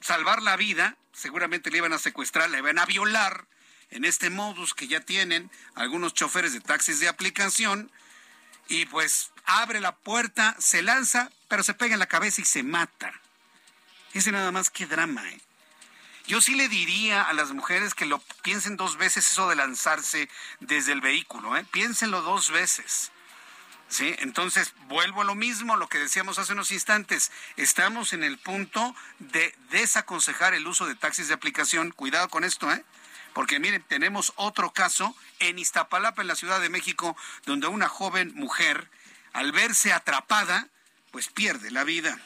salvar 0.00 0.42
la 0.42 0.56
vida. 0.56 0.96
Seguramente 1.12 1.70
le 1.70 1.78
iban 1.78 1.92
a 1.92 1.98
secuestrar, 1.98 2.50
le 2.50 2.58
iban 2.58 2.78
a 2.78 2.86
violar 2.86 3.46
en 3.90 4.04
este 4.04 4.30
modus 4.30 4.74
que 4.74 4.88
ya 4.88 5.00
tienen 5.00 5.50
algunos 5.74 6.14
choferes 6.14 6.52
de 6.52 6.60
taxis 6.60 7.00
de 7.00 7.08
aplicación. 7.08 7.90
Y 8.68 8.86
pues 8.86 9.30
abre 9.44 9.80
la 9.80 9.96
puerta, 9.96 10.56
se 10.58 10.82
lanza, 10.82 11.30
pero 11.48 11.62
se 11.62 11.74
pega 11.74 11.94
en 11.94 12.00
la 12.00 12.06
cabeza 12.06 12.42
y 12.42 12.44
se 12.44 12.62
mata. 12.62 13.12
Ese 14.12 14.32
nada 14.32 14.52
más 14.52 14.70
que 14.70 14.86
drama, 14.86 15.28
¿eh? 15.30 15.40
Yo 16.28 16.42
sí 16.42 16.54
le 16.54 16.68
diría 16.68 17.22
a 17.22 17.32
las 17.32 17.52
mujeres 17.52 17.94
que 17.94 18.04
lo 18.04 18.18
piensen 18.42 18.76
dos 18.76 18.98
veces 18.98 19.26
eso 19.30 19.48
de 19.48 19.56
lanzarse 19.56 20.28
desde 20.60 20.92
el 20.92 21.00
vehículo, 21.00 21.56
¿eh? 21.56 21.64
Piénsenlo 21.70 22.20
dos 22.20 22.50
veces. 22.50 23.12
¿Sí? 23.88 24.14
Entonces, 24.18 24.74
vuelvo 24.88 25.22
a 25.22 25.24
lo 25.24 25.34
mismo, 25.34 25.76
lo 25.76 25.88
que 25.88 25.96
decíamos 25.96 26.38
hace 26.38 26.52
unos 26.52 26.70
instantes. 26.70 27.32
Estamos 27.56 28.12
en 28.12 28.24
el 28.24 28.36
punto 28.36 28.94
de 29.20 29.56
desaconsejar 29.70 30.52
el 30.52 30.66
uso 30.66 30.84
de 30.84 30.96
taxis 30.96 31.28
de 31.28 31.34
aplicación. 31.34 31.92
Cuidado 31.92 32.28
con 32.28 32.44
esto, 32.44 32.70
¿eh? 32.70 32.84
Porque 33.32 33.58
miren, 33.58 33.82
tenemos 33.88 34.34
otro 34.36 34.70
caso 34.74 35.16
en 35.38 35.58
Iztapalapa, 35.58 36.20
en 36.20 36.28
la 36.28 36.36
Ciudad 36.36 36.60
de 36.60 36.68
México, 36.68 37.16
donde 37.46 37.68
una 37.68 37.88
joven 37.88 38.34
mujer, 38.34 38.90
al 39.32 39.52
verse 39.52 39.94
atrapada, 39.94 40.68
pues 41.10 41.28
pierde 41.28 41.70
la 41.70 41.84
vida. 41.84 42.20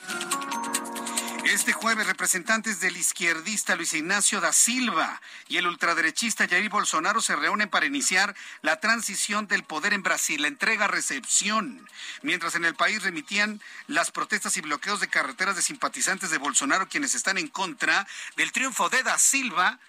Este 1.45 1.73
jueves, 1.73 2.07
representantes 2.07 2.79
del 2.79 2.97
izquierdista 2.97 3.75
Luis 3.75 3.93
Ignacio 3.95 4.41
da 4.41 4.53
Silva 4.53 5.21
y 5.49 5.57
el 5.57 5.67
ultraderechista 5.67 6.47
Jair 6.47 6.71
Bolsonaro 6.71 7.21
se 7.21 7.35
reúnen 7.35 7.69
para 7.69 7.85
iniciar 7.85 8.35
la 8.63 8.79
transición 8.79 9.49
del 9.49 9.65
poder 9.65 9.93
en 9.93 10.05
Brasil, 10.05 10.41
la 10.41 10.49
entrega-recepción. 10.49 11.89
Mientras 12.23 12.55
en 12.55 12.65
el 12.65 12.77
país 12.77 13.03
remitían 13.03 13.61
las 13.89 14.13
protestas 14.13 14.57
y 14.57 14.61
bloqueos 14.61 15.01
de 15.01 15.09
carreteras 15.09 15.57
de 15.57 15.63
simpatizantes 15.63 16.31
de 16.31 16.39
Bolsonaro, 16.39 16.89
quienes 16.89 17.15
están 17.15 17.37
en 17.39 17.49
contra 17.49 18.07
del 18.37 18.53
triunfo 18.53 18.89
de 18.89 19.03
da 19.03 19.19
Silva, 19.19 19.81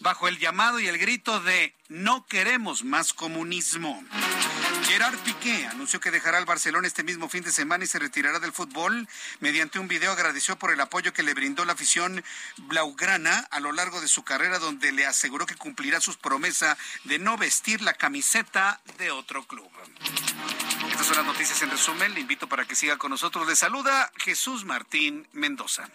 bajo 0.00 0.28
el 0.28 0.38
llamado 0.38 0.80
y 0.80 0.88
el 0.88 0.98
grito 0.98 1.40
de 1.40 1.74
no 1.88 2.26
queremos 2.26 2.84
más 2.84 3.12
comunismo. 3.12 4.02
Gerard 4.84 5.18
Piqué 5.18 5.66
anunció 5.66 6.00
que 6.00 6.10
dejará 6.10 6.38
el 6.38 6.46
Barcelona 6.46 6.88
este 6.88 7.04
mismo 7.04 7.28
fin 7.28 7.44
de 7.44 7.52
semana 7.52 7.84
y 7.84 7.86
se 7.86 7.98
retirará 7.98 8.40
del 8.40 8.52
fútbol. 8.52 9.08
Mediante 9.40 9.78
un 9.78 9.88
video 9.88 10.12
agradeció 10.12 10.58
por 10.58 10.72
el 10.72 10.80
apoyo 10.80 11.12
que 11.12 11.22
le 11.22 11.34
brindó 11.34 11.64
la 11.64 11.74
afición 11.74 12.24
blaugrana 12.56 13.46
a 13.50 13.60
lo 13.60 13.72
largo 13.72 14.00
de 14.00 14.08
su 14.08 14.24
carrera, 14.24 14.58
donde 14.58 14.92
le 14.92 15.06
aseguró 15.06 15.46
que 15.46 15.54
cumplirá 15.54 16.00
sus 16.00 16.16
promesas 16.16 16.76
de 17.04 17.18
no 17.18 17.36
vestir 17.36 17.82
la 17.82 17.94
camiseta 17.94 18.80
de 18.98 19.10
otro 19.10 19.46
club. 19.46 19.70
Estas 20.90 21.06
son 21.06 21.16
las 21.16 21.26
noticias 21.26 21.60
en 21.62 21.70
resumen. 21.70 22.14
Le 22.14 22.20
invito 22.20 22.48
para 22.48 22.64
que 22.64 22.74
siga 22.74 22.96
con 22.96 23.10
nosotros. 23.10 23.46
Le 23.46 23.56
saluda 23.56 24.10
Jesús 24.16 24.64
Martín 24.64 25.28
Mendoza. 25.32 25.88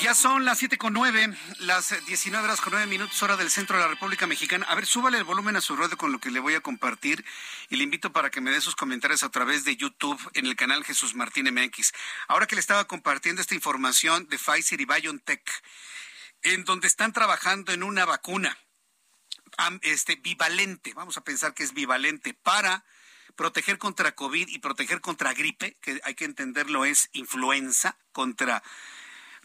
Ya 0.00 0.14
son 0.14 0.44
las 0.44 0.58
siete 0.58 0.78
con 0.78 0.92
nueve, 0.92 1.36
las 1.58 1.92
19 2.06 2.44
horas 2.44 2.60
con 2.60 2.72
nueve 2.72 2.86
minutos, 2.86 3.20
hora 3.22 3.36
del 3.36 3.50
centro 3.50 3.76
de 3.76 3.82
la 3.82 3.88
República 3.88 4.28
Mexicana. 4.28 4.64
A 4.68 4.76
ver, 4.76 4.86
súbale 4.86 5.18
el 5.18 5.24
volumen 5.24 5.56
a 5.56 5.60
su 5.60 5.74
ruedo 5.74 5.96
con 5.96 6.12
lo 6.12 6.20
que 6.20 6.30
le 6.30 6.38
voy 6.38 6.54
a 6.54 6.60
compartir 6.60 7.24
y 7.68 7.76
le 7.76 7.82
invito 7.82 8.12
para 8.12 8.30
que 8.30 8.40
me 8.40 8.52
dé 8.52 8.60
sus 8.60 8.76
comentarios 8.76 9.24
a 9.24 9.30
través 9.30 9.64
de 9.64 9.76
YouTube 9.76 10.20
en 10.34 10.46
el 10.46 10.54
canal 10.54 10.84
Jesús 10.84 11.16
Martín 11.16 11.52
MX. 11.52 11.92
Ahora 12.28 12.46
que 12.46 12.54
le 12.54 12.60
estaba 12.60 12.86
compartiendo 12.86 13.42
esta 13.42 13.56
información 13.56 14.28
de 14.28 14.38
Pfizer 14.38 14.80
y 14.80 14.84
BioNTech, 14.84 15.50
en 16.42 16.64
donde 16.64 16.86
están 16.86 17.12
trabajando 17.12 17.72
en 17.72 17.82
una 17.82 18.04
vacuna 18.04 18.56
este, 19.82 20.14
bivalente, 20.14 20.94
vamos 20.94 21.16
a 21.16 21.24
pensar 21.24 21.54
que 21.54 21.64
es 21.64 21.74
bivalente, 21.74 22.34
para 22.34 22.84
proteger 23.34 23.78
contra 23.78 24.12
COVID 24.12 24.48
y 24.48 24.58
proteger 24.60 25.00
contra 25.00 25.32
gripe, 25.34 25.76
que 25.80 26.00
hay 26.04 26.14
que 26.14 26.24
entenderlo 26.24 26.84
es 26.84 27.10
influenza, 27.12 27.98
contra 28.12 28.62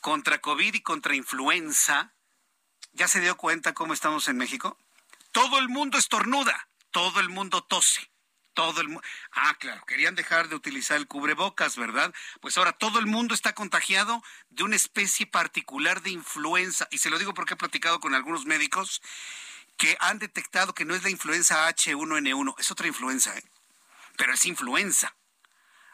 contra 0.04 0.40
COVID 0.40 0.74
y 0.74 0.82
contra 0.82 1.16
influenza, 1.16 2.12
¿ya 2.92 3.08
se 3.08 3.22
dio 3.22 3.38
cuenta 3.38 3.74
cómo 3.74 3.94
estamos 3.94 4.28
en 4.28 4.36
México? 4.36 4.78
Todo 5.32 5.58
el 5.60 5.70
mundo 5.70 5.98
estornuda, 5.98 6.68
todo 6.92 7.22
el 7.22 7.30
mundo 7.30 7.64
tose. 7.64 8.12
Todo 8.54 8.82
el 8.82 8.90
mundo. 8.90 9.02
Ah, 9.32 9.56
claro, 9.58 9.84
querían 9.88 10.14
dejar 10.14 10.50
de 10.50 10.56
utilizar 10.56 10.98
el 10.98 11.08
cubrebocas, 11.08 11.78
¿verdad? 11.78 12.14
Pues 12.42 12.58
ahora 12.58 12.74
todo 12.74 13.00
el 13.00 13.08
mundo 13.08 13.34
está 13.34 13.56
contagiado 13.56 14.22
de 14.50 14.64
una 14.64 14.76
especie 14.76 15.26
particular 15.26 16.02
de 16.02 16.12
influenza. 16.12 16.88
Y 16.92 16.98
se 16.98 17.10
lo 17.10 17.18
digo 17.18 17.34
porque 17.34 17.54
he 17.54 17.58
platicado 17.58 18.00
con 18.02 18.14
algunos 18.14 18.46
médicos 18.46 19.02
que 19.78 19.96
han 20.02 20.20
detectado 20.20 20.76
que 20.76 20.86
no 20.86 20.94
es 20.94 21.04
la 21.04 21.10
influenza 21.12 21.68
H1N1, 21.70 22.56
es 22.60 22.70
otra 22.70 22.88
influenza, 22.88 23.36
¿eh? 23.36 23.44
pero 24.18 24.34
es 24.34 24.46
influenza. 24.46 25.16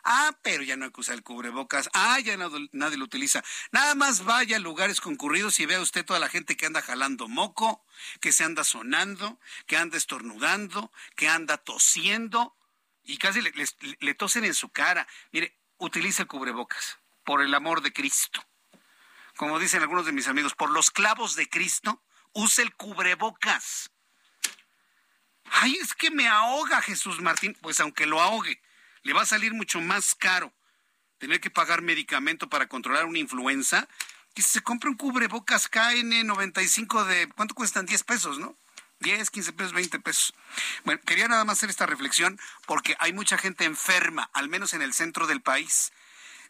Ah, 0.03 0.37
pero 0.41 0.63
ya 0.63 0.75
no 0.75 0.85
hay 0.85 0.91
que 0.91 1.01
usar 1.01 1.15
el 1.15 1.23
cubrebocas. 1.23 1.89
Ah, 1.93 2.19
ya 2.19 2.37
nadie 2.37 2.97
lo 2.97 3.05
utiliza. 3.05 3.43
Nada 3.71 3.95
más 3.95 4.23
vaya 4.23 4.57
a 4.57 4.59
lugares 4.59 5.01
concurridos 5.01 5.59
y 5.59 5.65
vea 5.65 5.81
usted 5.81 6.05
toda 6.05 6.19
la 6.19 6.29
gente 6.29 6.55
que 6.55 6.65
anda 6.65 6.81
jalando 6.81 7.27
moco, 7.27 7.85
que 8.21 8.31
se 8.31 8.43
anda 8.43 8.63
sonando, 8.63 9.39
que 9.67 9.77
anda 9.77 9.97
estornudando, 9.97 10.91
que 11.15 11.27
anda 11.27 11.57
tosiendo 11.57 12.55
y 13.03 13.17
casi 13.17 13.41
le, 13.41 13.51
le 13.99 14.13
tosen 14.13 14.45
en 14.45 14.53
su 14.53 14.69
cara. 14.69 15.07
Mire, 15.31 15.57
utiliza 15.77 16.23
el 16.23 16.27
cubrebocas, 16.27 16.99
por 17.23 17.41
el 17.41 17.53
amor 17.53 17.81
de 17.81 17.93
Cristo. 17.93 18.43
Como 19.35 19.59
dicen 19.59 19.81
algunos 19.81 20.05
de 20.05 20.11
mis 20.11 20.27
amigos, 20.27 20.53
por 20.53 20.69
los 20.69 20.91
clavos 20.91 21.35
de 21.35 21.49
Cristo, 21.49 22.03
use 22.33 22.61
el 22.61 22.75
cubrebocas. 22.75 23.91
Ay, 25.51 25.75
es 25.81 25.93
que 25.93 26.11
me 26.11 26.27
ahoga 26.27 26.81
Jesús 26.81 27.21
Martín. 27.21 27.57
Pues 27.61 27.79
aunque 27.79 28.05
lo 28.05 28.21
ahogue, 28.21 28.61
le 29.03 29.13
va 29.13 29.21
a 29.21 29.25
salir 29.25 29.53
mucho 29.53 29.81
más 29.81 30.15
caro 30.15 30.53
tener 31.19 31.39
que 31.39 31.49
pagar 31.49 31.81
medicamento 31.81 32.49
para 32.49 32.67
controlar 32.67 33.05
una 33.05 33.19
influenza 33.19 33.87
que 34.33 34.41
si 34.41 34.49
se 34.49 34.61
compra 34.61 34.89
un 34.89 34.95
cubrebocas 34.95 35.69
KN95 35.69 37.05
de, 37.05 37.29
¿cuánto 37.35 37.55
cuestan? 37.55 37.85
10 37.85 38.03
pesos, 38.03 38.39
¿no? 38.39 38.55
10, 38.99 39.29
15 39.29 39.53
pesos, 39.53 39.73
20 39.73 39.99
pesos. 39.99 40.33
Bueno, 40.83 41.01
quería 41.05 41.27
nada 41.27 41.45
más 41.45 41.57
hacer 41.57 41.69
esta 41.69 41.85
reflexión 41.85 42.39
porque 42.65 42.95
hay 42.99 43.13
mucha 43.13 43.37
gente 43.37 43.65
enferma, 43.65 44.29
al 44.33 44.49
menos 44.49 44.73
en 44.73 44.81
el 44.81 44.93
centro 44.93 45.27
del 45.27 45.41
país. 45.41 45.91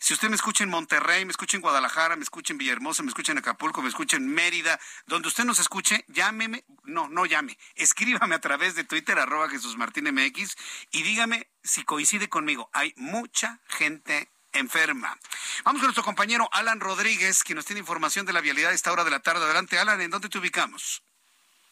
Si 0.01 0.13
usted 0.13 0.29
me 0.29 0.35
escucha 0.35 0.63
en 0.63 0.69
Monterrey, 0.69 1.25
me 1.25 1.31
escucha 1.31 1.57
en 1.57 1.61
Guadalajara, 1.61 2.15
me 2.15 2.23
escucha 2.23 2.53
en 2.53 2.57
Villahermosa, 2.57 3.03
me 3.03 3.09
escucha 3.09 3.33
en 3.33 3.39
Acapulco, 3.39 3.81
me 3.81 3.89
escucha 3.89 4.15
en 4.15 4.27
Mérida, 4.27 4.79
donde 5.07 5.27
usted 5.27 5.43
nos 5.43 5.59
escuche, 5.59 6.05
llámeme, 6.07 6.63
no, 6.85 7.09
no 7.09 7.25
llame, 7.25 7.57
escríbame 7.75 8.33
a 8.33 8.39
través 8.39 8.75
de 8.75 8.85
Twitter, 8.85 9.19
arroba 9.19 9.49
Jesús 9.49 9.75
Martín 9.75 10.05
MX, 10.05 10.55
y 10.91 11.03
dígame 11.03 11.51
si 11.63 11.83
coincide 11.83 12.29
conmigo. 12.29 12.69
Hay 12.71 12.93
mucha 12.95 13.59
gente 13.67 14.31
enferma. 14.53 15.19
Vamos 15.65 15.81
con 15.81 15.87
nuestro 15.87 16.03
compañero 16.03 16.49
Alan 16.53 16.79
Rodríguez, 16.79 17.43
que 17.43 17.53
nos 17.53 17.65
tiene 17.65 17.81
información 17.81 18.25
de 18.25 18.33
la 18.33 18.41
vialidad 18.41 18.71
a 18.71 18.75
esta 18.75 18.93
hora 18.93 19.03
de 19.03 19.11
la 19.11 19.19
tarde. 19.19 19.43
Adelante, 19.43 19.77
Alan, 19.77 19.99
¿en 19.99 20.11
dónde 20.11 20.29
te 20.29 20.37
ubicamos? 20.37 21.03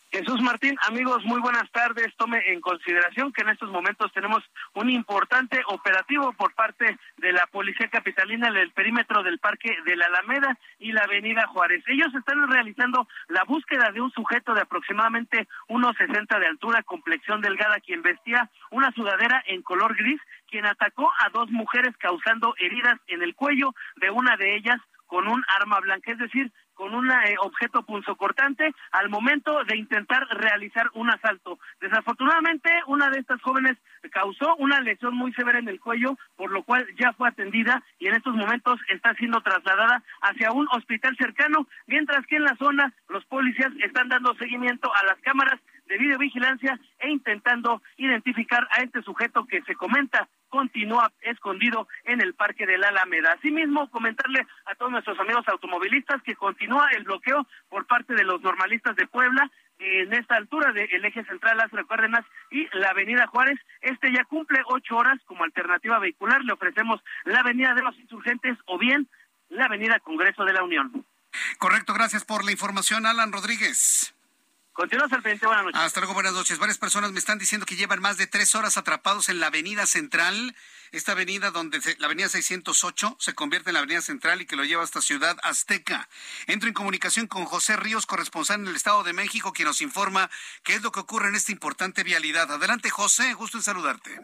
Jesús 0.10 0.42
Martín, 0.42 0.76
amigos, 0.88 1.24
muy 1.26 1.42
buenas 1.42 1.70
tardes. 1.72 2.08
Tome 2.16 2.40
en 2.48 2.62
consideración 2.62 3.34
que 3.34 3.42
en 3.42 3.50
estos 3.50 3.70
momentos 3.70 4.12
tenemos 4.14 4.42
un 4.74 4.90
importante 4.90 5.62
operativo 5.68 6.32
por 6.34 6.54
parte 6.54 6.98
de 7.18 7.34
la 7.34 7.46
Policía 7.48 7.90
Capitalina 7.90 8.48
en 8.48 8.56
el 8.56 8.72
perímetro 8.72 9.22
del 9.22 9.38
Parque 9.40 9.76
de 9.86 9.96
la 9.98 10.06
Alameda 10.06 10.58
y 10.80 10.94
la 10.94 11.02
Avenida 11.02 11.46
Juárez. 11.48 11.84
Ellos 11.88 12.08
están 12.16 12.50
realizando 12.50 13.06
la 13.28 13.44
búsqueda 13.44 13.92
de 13.92 14.00
un 14.00 14.12
sujeto 14.12 14.54
de 14.54 14.62
aproximadamente 14.62 15.48
1,60 15.68 16.40
de 16.40 16.48
altura, 16.48 16.84
complexión 16.84 17.42
delgada, 17.42 17.82
quien 17.82 18.02
vestía 18.02 18.50
una 18.72 18.92
sudadera 18.94 19.44
en 19.46 19.62
color 19.62 19.94
gris, 19.98 20.22
quien 20.50 20.66
atacó 20.66 21.12
a 21.20 21.30
dos 21.30 21.52
mujeres 21.52 21.96
causando 21.98 22.56
heridas 22.60 22.98
en 23.08 23.22
el 23.24 23.36
cuello 23.36 23.76
de 23.98 24.10
una 24.10 24.38
de 24.38 24.56
ellas 24.56 24.80
con 25.08 25.28
un 25.28 25.44
arma 25.60 25.80
blanca, 25.80 26.12
es 26.12 26.18
decir, 26.18 26.52
con 26.78 26.94
un 26.94 27.10
eh, 27.12 27.36
objeto 27.40 27.82
punzocortante 27.84 28.74
al 28.92 29.10
momento 29.10 29.64
de 29.66 29.78
intentar 29.78 30.26
realizar 30.30 30.90
un 30.94 31.10
asalto. 31.10 31.60
Desafortunadamente, 31.82 32.70
una 32.86 33.10
de 33.10 33.20
estas 33.20 33.42
jóvenes 33.42 33.78
causó 34.12 34.56
una 34.58 34.80
lesión 34.80 35.16
muy 35.16 35.34
severa 35.34 35.60
en 35.60 35.68
el 35.68 35.80
cuello, 35.80 36.18
por 36.36 36.52
lo 36.52 36.64
cual 36.64 36.86
ya 36.98 37.12
fue 37.14 37.28
atendida 37.28 37.84
y 38.00 38.08
en 38.08 38.16
estos 38.16 38.36
momentos 38.36 38.80
está 38.90 39.14
siendo 39.16 39.42
trasladada 39.42 40.04
hacia 40.22 40.52
un 40.52 40.68
hospital 40.72 41.18
cercano, 41.18 41.68
mientras 41.88 42.26
que 42.28 42.38
en 42.38 42.44
la 42.44 42.56
zona 42.56 42.94
los 43.10 43.26
policías 43.26 43.72
están 43.84 44.08
dando 44.10 44.36
seguimiento 44.36 44.90
a 44.96 45.04
las 45.06 45.20
cámaras 45.20 45.60
de 45.88 45.98
videovigilancia 45.98 46.80
e 47.00 47.10
intentando 47.10 47.82
identificar 47.98 48.68
a 48.72 48.84
este 48.84 49.02
sujeto 49.02 49.46
que 49.46 49.62
se 49.64 49.76
comenta 49.76 50.28
continúa 50.50 51.12
escondido 51.22 51.88
en 52.06 52.22
el 52.22 52.34
Parque 52.34 52.66
de 52.66 52.78
la 52.78 52.90
Alameda. 52.90 53.34
Asimismo, 53.34 53.90
comentarle 53.90 54.46
a 54.66 54.76
todos 54.76 54.92
nuestros 54.92 55.20
amigos 55.20 55.48
automovilistas 55.48 56.22
que 56.24 56.36
continúa 56.36 56.90
el 56.92 57.04
bloqueo 57.04 57.48
por 57.70 57.86
parte 57.86 58.14
de 58.14 58.24
los 58.24 58.42
normalistas 58.42 58.96
de 58.96 59.08
Puebla 59.08 59.50
en 59.80 60.14
esta 60.14 60.36
altura 60.36 60.72
del 60.74 61.06
eje 61.06 61.24
central 61.26 61.58
Lázaro 61.58 61.86
Cárdenas 61.88 62.26
y 62.50 62.68
la 62.78 62.90
avenida 62.90 63.28
Juárez. 63.28 63.60
Este 63.82 64.12
ya 64.12 64.24
cumple 64.26 64.62
ocho 64.66 64.96
horas 64.96 65.20
como 65.26 65.44
alternativa 65.44 66.00
vehicular. 66.00 66.44
Le 66.44 66.54
ofrecemos 66.54 67.02
la 67.26 67.42
avenida 67.42 67.74
de 67.74 67.84
los 67.84 67.98
insurgentes 68.00 68.58
o 68.66 68.78
bien 68.78 69.08
la 69.50 69.66
avenida 69.66 70.00
Congreso 70.00 70.44
de 70.46 70.54
la 70.54 70.64
Unión. 70.64 71.06
Correcto, 71.60 71.94
gracias 71.94 72.26
por 72.26 72.44
la 72.44 72.52
información, 72.52 73.06
Alan 73.06 73.32
Rodríguez. 73.32 74.17
Continuamos 74.78 75.12
al 75.12 75.24
frente, 75.24 75.48
buenas 75.48 75.66
noches. 75.66 75.82
Hasta 75.82 76.02
luego, 76.02 76.14
buenas 76.14 76.34
noches. 76.34 76.60
Varias 76.60 76.78
personas 76.78 77.12
me 77.12 77.18
están 77.18 77.40
diciendo 77.40 77.66
que 77.66 77.76
llevan 77.76 78.00
más 78.00 78.18
de 78.18 78.28
tres 78.28 78.54
horas 78.54 78.78
atrapados 78.78 79.28
en 79.28 79.40
la 79.40 79.48
avenida 79.48 79.88
central, 79.88 80.56
esta 80.92 81.14
avenida 81.14 81.50
donde 81.50 81.80
la 81.98 82.06
avenida 82.06 82.30
608 82.30 83.18
se 83.20 83.34
convierte 83.34 83.72
en 83.72 83.74
la 83.74 83.80
avenida 83.80 84.02
central 84.02 84.40
y 84.40 84.46
que 84.46 84.56
lo 84.56 84.66
lleva 84.66 84.84
hasta 84.84 85.02
Ciudad 85.02 85.36
Azteca. 85.42 86.08
Entro 86.46 86.68
en 86.68 86.76
comunicación 86.76 87.26
con 87.26 87.46
José 87.46 87.76
Ríos, 87.76 88.06
corresponsal 88.06 88.62
en 88.62 88.68
el 88.68 88.76
Estado 88.76 89.02
de 89.02 89.14
México, 89.14 89.52
quien 89.52 89.68
nos 89.68 89.82
informa 89.82 90.30
qué 90.62 90.76
es 90.76 90.84
lo 90.84 90.92
que 90.92 91.00
ocurre 91.00 91.30
en 91.30 91.36
esta 91.36 91.52
importante 91.52 92.04
vialidad. 92.04 92.52
Adelante, 92.52 92.92
José, 92.92 93.34
gusto 93.34 93.58
en 93.58 93.64
saludarte. 93.64 94.22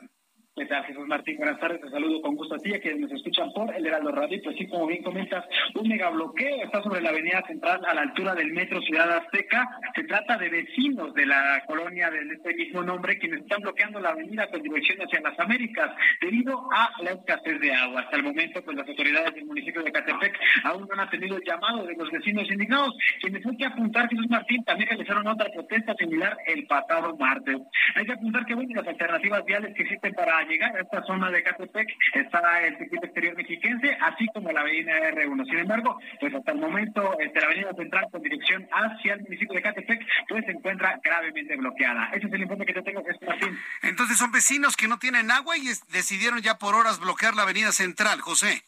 ¿Qué 0.55 0.67
Jesús 0.67 1.07
Martín? 1.07 1.37
Buenas 1.37 1.59
tardes, 1.59 1.81
te 1.81 1.89
saludo 1.89 2.21
con 2.21 2.35
gusto 2.35 2.53
a 2.53 2.59
ti, 2.59 2.75
a 2.75 2.79
quienes 2.79 3.01
nos 3.01 3.11
escuchan 3.11 3.51
por 3.53 3.73
el 3.75 3.87
Heraldo 3.87 4.11
Radio. 4.11 4.39
Pues 4.43 4.55
sí, 4.55 4.67
como 4.67 4.85
bien 4.85 5.01
comentas, 5.01 5.43
un 5.73 5.89
megabloqueo 5.89 6.63
está 6.63 6.83
sobre 6.83 7.01
la 7.01 7.09
avenida 7.09 7.41
central 7.47 7.81
a 7.83 7.93
la 7.95 8.01
altura 8.01 8.35
del 8.35 8.53
metro 8.53 8.79
Ciudad 8.81 9.17
Azteca. 9.17 9.67
Se 9.95 10.03
trata 10.03 10.37
de 10.37 10.49
vecinos 10.49 11.11
de 11.15 11.25
la 11.25 11.63
colonia 11.65 12.11
de 12.11 12.19
este 12.19 12.53
mismo 12.53 12.83
nombre 12.83 13.17
quienes 13.17 13.41
están 13.41 13.61
bloqueando 13.61 13.99
la 13.99 14.09
avenida 14.09 14.47
con 14.51 14.61
dirección 14.61 14.99
hacia 14.99 15.21
las 15.21 15.39
Américas 15.39 15.89
debido 16.21 16.69
a 16.71 16.91
la 17.01 17.11
escasez 17.13 17.59
de 17.59 17.73
agua. 17.73 18.01
Hasta 18.01 18.17
el 18.17 18.23
momento, 18.23 18.63
pues 18.63 18.77
las 18.77 18.87
autoridades 18.87 19.33
del 19.33 19.45
municipio 19.45 19.81
de 19.81 19.91
Catepec 19.91 20.37
aún 20.65 20.87
no 20.87 20.93
han 20.93 21.07
atendido 21.07 21.35
el 21.35 21.43
llamado 21.43 21.83
de 21.83 21.95
los 21.95 22.11
vecinos 22.11 22.49
indignados, 22.51 22.93
quienes 23.19 23.43
hay 23.43 23.57
que 23.57 23.65
apuntar, 23.65 24.07
Jesús 24.07 24.29
Martín, 24.29 24.63
también 24.65 24.89
realizaron 24.89 25.25
otra 25.25 25.49
protesta 25.51 25.95
similar 25.95 26.37
el 26.45 26.67
pasado 26.67 27.17
martes. 27.17 27.57
Hay 27.95 28.05
que 28.05 28.13
apuntar 28.13 28.45
que, 28.45 28.53
bueno, 28.53 28.69
las 28.75 28.87
alternativas 28.87 29.43
viales 29.45 29.73
que 29.73 29.81
existen 29.81 30.13
para 30.13 30.42
llegar 30.45 30.75
a 30.75 30.81
esta 30.81 31.03
zona 31.03 31.29
de 31.31 31.43
Catepec 31.43 31.87
está 32.13 32.61
el 32.61 32.77
circuito 32.77 33.05
exterior 33.05 33.35
mexiquense, 33.35 33.97
así 34.01 34.27
como 34.33 34.51
la 34.51 34.61
avenida 34.61 34.91
R1. 35.11 35.45
Sin 35.45 35.59
embargo, 35.59 35.99
pues 36.19 36.33
hasta 36.33 36.51
el 36.51 36.59
momento 36.59 37.17
este, 37.19 37.39
la 37.39 37.47
avenida 37.47 37.73
central 37.73 38.07
con 38.11 38.21
dirección 38.21 38.67
hacia 38.71 39.13
el 39.13 39.21
municipio 39.21 39.55
de 39.55 39.61
Catepec 39.61 40.01
pues 40.27 40.45
se 40.45 40.51
encuentra 40.51 40.99
gravemente 41.03 41.55
bloqueada. 41.55 42.09
Ese 42.13 42.27
es 42.27 42.33
el 42.33 42.41
informe 42.41 42.65
que 42.65 42.73
te 42.73 42.81
tengo, 42.81 43.03
Jesús 43.03 43.27
Martín. 43.27 43.57
Entonces 43.81 44.17
son 44.17 44.31
vecinos 44.31 44.75
que 44.75 44.87
no 44.87 44.99
tienen 44.99 45.31
agua 45.31 45.57
y 45.57 45.67
decidieron 45.91 46.41
ya 46.41 46.57
por 46.57 46.75
horas 46.75 46.99
bloquear 46.99 47.35
la 47.35 47.43
avenida 47.43 47.71
central, 47.71 48.21
José. 48.21 48.63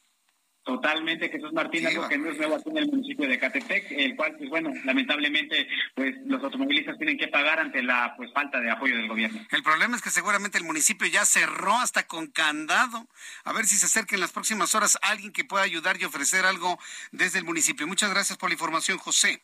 Totalmente, 0.65 1.29
Jesús 1.29 1.53
Martín, 1.53 1.85
algo 1.85 2.07
que 2.09 2.17
no 2.17 2.31
es 2.31 2.37
nuevo 2.39 2.55
aquí 2.55 2.69
en 2.71 2.77
el 2.77 2.87
municipio 2.87 3.29
de 3.29 3.37
Catepec, 3.37 3.85
el 3.91 4.15
cual, 4.15 4.35
pues 4.35 4.49
bueno, 4.49 4.71
lamentablemente, 4.83 5.67
pues 5.93 6.15
los 6.25 6.43
automovilistas 6.43 6.97
tienen 6.97 7.19
que 7.19 7.27
pagar 7.27 7.59
ante 7.59 7.83
la 7.83 8.15
pues 8.17 8.33
falta 8.33 8.59
de 8.59 8.71
apoyo 8.71 8.95
del 8.95 9.07
gobierno. 9.07 9.45
El 9.51 9.61
problema 9.61 9.95
es 9.95 10.01
que 10.01 10.09
seguramente 10.09 10.57
el 10.57 10.63
municipio 10.63 11.07
ya 11.07 11.23
cerró 11.23 11.77
hasta 11.77 12.07
con 12.07 12.31
candado. 12.31 13.07
A 13.43 13.53
ver 13.53 13.67
si 13.67 13.77
se 13.77 13.85
acerca 13.85 14.15
en 14.15 14.21
las 14.21 14.31
próximas 14.31 14.73
horas 14.73 14.97
alguien 15.03 15.31
que 15.31 15.45
pueda 15.45 15.63
ayudar 15.63 16.01
y 16.01 16.05
ofrecer 16.05 16.45
algo 16.45 16.79
desde 17.11 17.37
el 17.37 17.45
municipio. 17.45 17.85
Muchas 17.85 18.09
gracias 18.09 18.39
por 18.39 18.49
la 18.49 18.55
información, 18.55 18.97
José. 18.97 19.43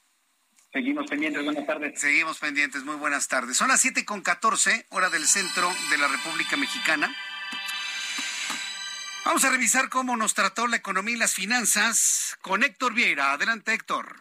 Seguimos 0.73 1.05
pendientes, 1.07 1.43
buenas 1.43 1.67
tardes. 1.67 2.01
Seguimos 2.01 2.39
pendientes, 2.39 2.83
muy 2.83 2.95
buenas 2.95 3.27
tardes. 3.27 3.57
Son 3.57 3.67
las 3.67 3.79
siete 3.79 4.05
con 4.05 4.21
catorce, 4.21 4.87
hora 4.89 5.11
del 5.11 5.27
centro 5.27 5.69
de 5.91 5.97
la 5.99 6.07
República 6.07 6.57
Mexicana. 6.57 7.15
Vamos 9.23 9.45
a 9.45 9.51
revisar 9.51 9.89
cómo 9.89 10.17
nos 10.17 10.33
trató 10.33 10.65
la 10.67 10.77
economía 10.77 11.15
y 11.15 11.19
las 11.19 11.35
finanzas 11.35 12.37
con 12.41 12.63
Héctor 12.63 12.93
Vieira. 12.93 13.33
Adelante, 13.33 13.73
Héctor. 13.73 14.15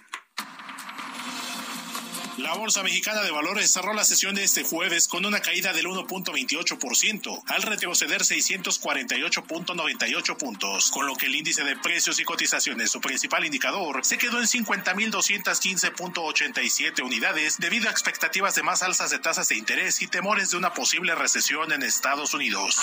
La 2.43 2.55
Bolsa 2.55 2.83
Mexicana 2.83 3.21
de 3.21 3.31
Valores 3.31 3.71
cerró 3.71 3.93
la 3.93 4.03
sesión 4.03 4.35
de 4.35 4.45
este 4.45 4.65
jueves 4.65 5.09
con 5.09 5.27
una 5.27 5.41
caída 5.41 5.75
del 5.75 5.85
1.28% 5.87 7.43
al 7.47 7.63
retroceder 7.63 8.23
648.98 8.23 10.37
puntos, 10.39 10.91
con 10.91 11.07
lo 11.07 11.17
que 11.17 11.27
el 11.27 11.35
índice 11.35 11.65
de 11.65 11.77
precios 11.77 12.19
y 12.19 12.25
cotizaciones, 12.25 12.91
su 12.91 13.03
principal 13.03 13.45
indicador, 13.45 14.07
se 14.07 14.17
quedó 14.17 14.39
en 14.39 14.47
50.215.87 14.47 17.05
unidades 17.05 17.59
debido 17.59 17.89
a 17.89 17.93
expectativas 17.93 18.55
de 18.55 18.63
más 18.63 18.83
alzas 18.83 19.11
de 19.11 19.19
tasas 19.19 19.49
de 19.49 19.57
interés 19.57 20.01
y 20.01 20.07
temores 20.07 20.51
de 20.51 20.57
una 20.57 20.73
posible 20.73 21.15
recesión 21.15 21.73
en 21.73 21.83
Estados 21.83 22.33
Unidos. 22.33 22.79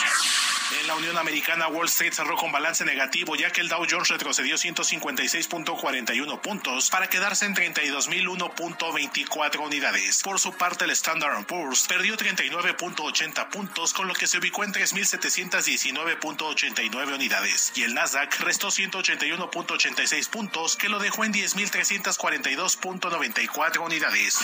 En 0.81 0.87
la 0.87 0.95
Unión 0.95 1.17
Americana, 1.17 1.67
Wall 1.67 1.87
Street 1.87 2.13
cerró 2.13 2.35
con 2.35 2.51
balance 2.51 2.85
negativo 2.85 3.35
ya 3.35 3.49
que 3.49 3.61
el 3.61 3.69
Dow 3.69 3.87
Jones 3.89 4.09
retrocedió 4.09 4.55
156.41 4.55 6.41
puntos 6.41 6.91
para 6.91 7.09
quedarse 7.09 7.45
en 7.45 7.55
32.001.24 7.55 9.46
unidades. 9.55 10.21
Por 10.21 10.39
su 10.39 10.53
parte, 10.53 10.85
el 10.85 10.91
Standard 10.91 11.45
Poor's 11.45 11.87
perdió 11.87 12.15
39.80 12.17 13.49
puntos, 13.49 13.93
con 13.93 14.07
lo 14.07 14.13
que 14.13 14.27
se 14.27 14.37
ubicó 14.37 14.65
en 14.65 14.73
3.719.89 14.73 17.15
unidades. 17.15 17.71
Y 17.75 17.83
el 17.83 17.93
Nasdaq 17.93 18.37
restó 18.41 18.67
181.86 18.67 20.29
puntos, 20.29 20.75
que 20.75 20.89
lo 20.89 20.99
dejó 20.99 21.23
en 21.23 21.33
10.342.94 21.33 23.85
unidades. 23.85 24.39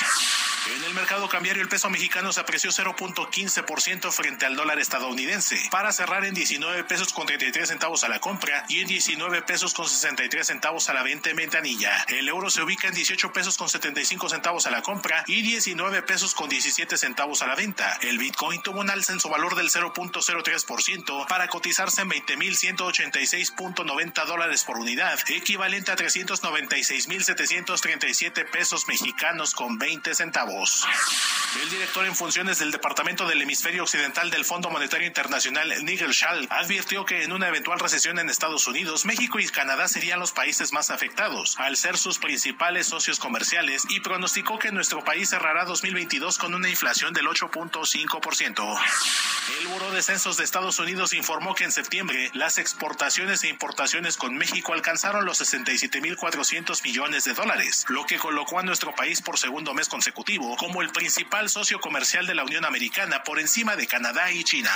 En 0.76 0.84
el 0.86 0.94
mercado 0.94 1.28
cambiario, 1.28 1.62
el 1.62 1.68
peso 1.68 1.90
mexicano 1.90 2.32
se 2.32 2.40
apreció 2.40 2.72
0.15% 2.72 4.10
frente 4.12 4.46
al 4.46 4.56
dólar 4.56 4.80
estadounidense, 4.80 5.62
para 5.70 5.92
cerrar 5.92 6.24
en 6.24 6.34
19 6.34 6.86
pesos 6.86 7.12
con 7.12 7.26
33 7.26 7.68
centavos 7.68 8.06
a 8.06 8.08
la 8.08 8.20
compra 8.20 8.64
y 8.70 8.80
en 8.80 8.88
19 8.88 9.42
pesos 9.42 9.74
con 9.74 9.90
63 9.90 10.48
centavos 10.48 10.88
a 10.90 10.94
la 10.94 11.04
venta 11.04 11.30
en 11.30 11.36
ventanilla. 11.36 12.06
El 12.08 12.30
euro 12.30 12.50
se 12.50 12.62
ubica 12.62 12.88
en 12.88 12.94
18 12.94 13.34
pesos 13.34 13.58
con 13.58 13.68
75 13.68 14.30
centavos 14.30 14.68
a 14.68 14.72
la 14.72 14.82
compra 14.84 15.24
y 15.26 15.42
19 15.42 16.04
pesos 16.04 16.36
con 16.36 16.48
17 16.50 16.96
centavos 16.98 17.42
a 17.42 17.48
la 17.48 17.56
venta. 17.56 17.98
El 18.04 18.20
Bitcoin 18.20 18.62
tuvo 18.62 18.82
un 18.82 18.92
alza 18.92 19.14
en 19.14 19.20
su 19.20 19.30
valor 19.30 19.56
del 19.56 19.72
0.03% 19.72 21.28
para 21.28 21.48
cotizarse 21.48 22.02
en 22.02 22.12
20.186.90 22.12 24.26
dólares 24.26 24.64
por 24.64 24.78
unidad, 24.78 25.18
equivalente 25.30 25.92
a 25.92 25.96
396.737 25.96 28.52
pesos 28.52 28.88
mexicanos 28.88 29.56
con 29.56 29.80
20 29.80 30.14
centavos. 30.14 30.86
El 31.62 31.70
director 31.70 32.04
en 32.06 32.16
funciones 32.16 32.58
del 32.60 32.72
Departamento 32.72 33.28
del 33.28 33.42
Hemisferio 33.42 33.84
Occidental 33.84 34.30
del 34.30 34.44
Fondo 34.44 34.70
Monetario 34.70 35.08
Internacional, 35.08 35.74
Nigel 35.86 36.14
Schall, 36.14 36.46
advirtió 36.50 37.06
que 37.06 37.24
en 37.24 37.32
una 37.32 37.48
eventual 37.48 37.80
recesión 37.80 38.20
en 38.20 38.30
Estados 38.30 38.68
Unidos, 38.68 39.06
México 39.06 39.40
y 39.40 39.48
Canadá 39.48 39.88
serían 39.88 40.20
los 40.20 40.34
países 40.34 40.74
más 40.74 40.90
afectados, 40.90 41.58
al 41.60 41.78
ser 41.78 41.98
sus 41.98 42.20
principales 42.20 42.88
socios 42.88 43.20
comerciales, 43.20 43.84
y 43.90 44.02
pronosticó 44.02 44.60
que 44.60 44.73
nuestro 44.74 45.04
país 45.04 45.30
cerrará 45.30 45.66
2022 45.66 46.38
con 46.38 46.54
una 46.54 46.70
inflación 46.70 47.14
del 47.14 47.28
8.5%. 47.28 48.80
El 49.60 49.68
Buró 49.68 49.92
de 49.92 50.02
Censos 50.02 50.38
de 50.38 50.44
Estados 50.44 50.80
Unidos 50.80 51.14
informó 51.14 51.56
que 51.56 51.64
en 51.64 51.72
septiembre 51.72 52.32
las 52.34 52.58
exportaciones 52.58 53.44
e 53.44 53.50
importaciones 53.50 54.18
con 54.18 54.36
México 54.36 54.74
alcanzaron 54.74 55.26
los 55.26 55.42
67.400 55.42 56.84
millones 56.84 57.26
de 57.26 57.34
dólares, 57.34 57.86
lo 57.90 58.06
que 58.06 58.18
colocó 58.18 58.60
a 58.60 58.64
nuestro 58.64 58.96
país 58.96 59.22
por 59.22 59.38
segundo 59.38 59.74
mes 59.74 59.90
consecutivo 59.90 60.56
como 60.58 60.82
el 60.82 60.90
principal 60.90 61.50
socio 61.50 61.80
comercial 61.80 62.26
de 62.26 62.36
la 62.36 62.44
Unión 62.44 62.66
Americana 62.66 63.24
por 63.24 63.40
encima 63.40 63.76
de 63.76 63.88
Canadá 63.88 64.32
y 64.32 64.44
China. 64.44 64.72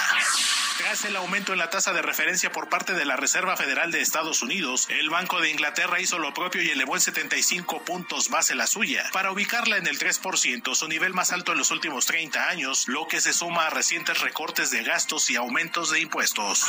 Tras 0.78 1.06
el 1.06 1.16
aumento 1.16 1.54
en 1.54 1.60
la 1.60 1.70
tasa 1.70 1.92
de 1.94 2.02
referencia 2.02 2.52
por 2.52 2.70
parte 2.70 2.94
de 2.94 3.06
la 3.06 3.16
Reserva 3.16 3.58
Federal 3.58 3.92
de 3.92 4.02
Estados 4.02 4.42
Unidos, 4.44 4.88
el 4.90 5.10
Banco 5.10 5.42
de 5.42 5.50
Inglaterra 5.50 6.00
hizo 6.00 6.20
lo 6.20 6.34
propio 6.34 6.62
y 6.62 6.70
elevó 6.70 6.96
en 6.96 7.02
75 7.02 7.84
puntos 7.84 8.30
base 8.30 8.54
la 8.54 8.68
suya 8.68 9.10
para 9.12 9.32
ubicarla 9.32 9.78
en 9.78 9.87
el 9.88 10.00
3%, 10.00 10.76
su 10.76 10.88
nivel 10.88 11.14
más 11.14 11.32
alto 11.32 11.52
en 11.52 11.58
los 11.58 11.72
últimos 11.72 12.06
30 12.06 12.50
años, 12.50 12.88
lo 12.88 13.08
que 13.08 13.22
se 13.22 13.34
suma 13.34 13.68
a 13.68 13.70
recientes 13.70 14.22
recortes 14.22 14.72
de 14.72 14.84
gastos 14.84 15.30
y 15.30 15.36
aumentos 15.36 15.92
de 15.92 16.02
impuestos. 16.02 16.66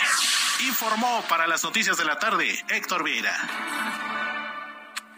Informó 0.60 1.24
para 1.28 1.46
las 1.46 1.64
noticias 1.64 1.96
de 1.96 2.04
la 2.04 2.18
tarde 2.18 2.64
Héctor 2.68 3.04
Vieira. 3.04 4.17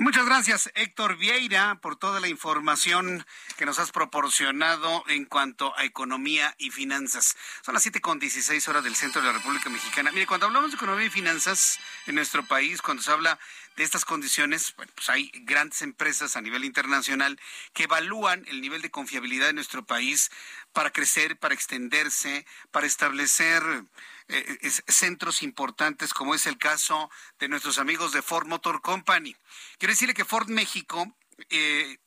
Muchas 0.01 0.25
gracias, 0.25 0.71
Héctor 0.77 1.19
Vieira, 1.19 1.75
por 1.83 1.95
toda 1.95 2.21
la 2.21 2.29
información 2.29 3.27
que 3.59 3.67
nos 3.67 3.79
has 3.79 3.93
proporcionado 3.93 5.05
en 5.09 5.27
cuanto 5.27 5.77
a 5.77 5.85
economía 5.85 6.55
y 6.57 6.71
finanzas. 6.71 7.37
Son 7.61 7.75
las 7.75 7.83
siete 7.83 8.01
con 8.01 8.19
dieciséis 8.19 8.67
horas 8.67 8.83
del 8.83 8.97
centro 8.97 9.21
de 9.21 9.27
la 9.27 9.35
República 9.35 9.69
Mexicana. 9.69 10.11
Mire, 10.11 10.27
cuando 10.27 10.47
hablamos 10.47 10.71
de 10.71 10.77
economía 10.77 11.05
y 11.05 11.11
finanzas 11.11 11.79
en 12.07 12.15
nuestro 12.15 12.43
país, 12.47 12.81
cuando 12.81 13.03
se 13.03 13.11
habla 13.11 13.39
de 13.77 13.85
estas 13.85 14.07
condiciones, 14.07 14.73
bueno, 14.75 14.91
pues 14.95 15.11
hay 15.11 15.31
grandes 15.45 15.83
empresas 15.83 16.35
a 16.35 16.41
nivel 16.41 16.65
internacional 16.65 17.39
que 17.75 17.83
evalúan 17.83 18.47
el 18.49 18.63
nivel 18.63 18.81
de 18.81 18.91
confiabilidad 18.91 19.49
de 19.49 19.53
nuestro 19.53 19.85
país 19.85 20.31
para 20.73 20.93
crecer, 20.93 21.39
para 21.39 21.53
extenderse, 21.53 22.47
para 22.71 22.87
establecer 22.87 23.63
eh, 24.33 24.71
centros 24.89 25.43
importantes, 25.43 26.15
como 26.15 26.35
es 26.35 26.47
el 26.47 26.59
caso 26.59 27.11
de 27.39 27.49
nuestros 27.49 27.79
amigos 27.79 28.13
de 28.13 28.23
Ford 28.23 28.47
Motor 28.47 28.81
Company. 28.81 29.37
Quiero 29.79 29.93
decirle 29.93 30.15
que 30.15 30.25
Ford 30.25 30.49
México 30.49 31.17
eh, 31.49 31.99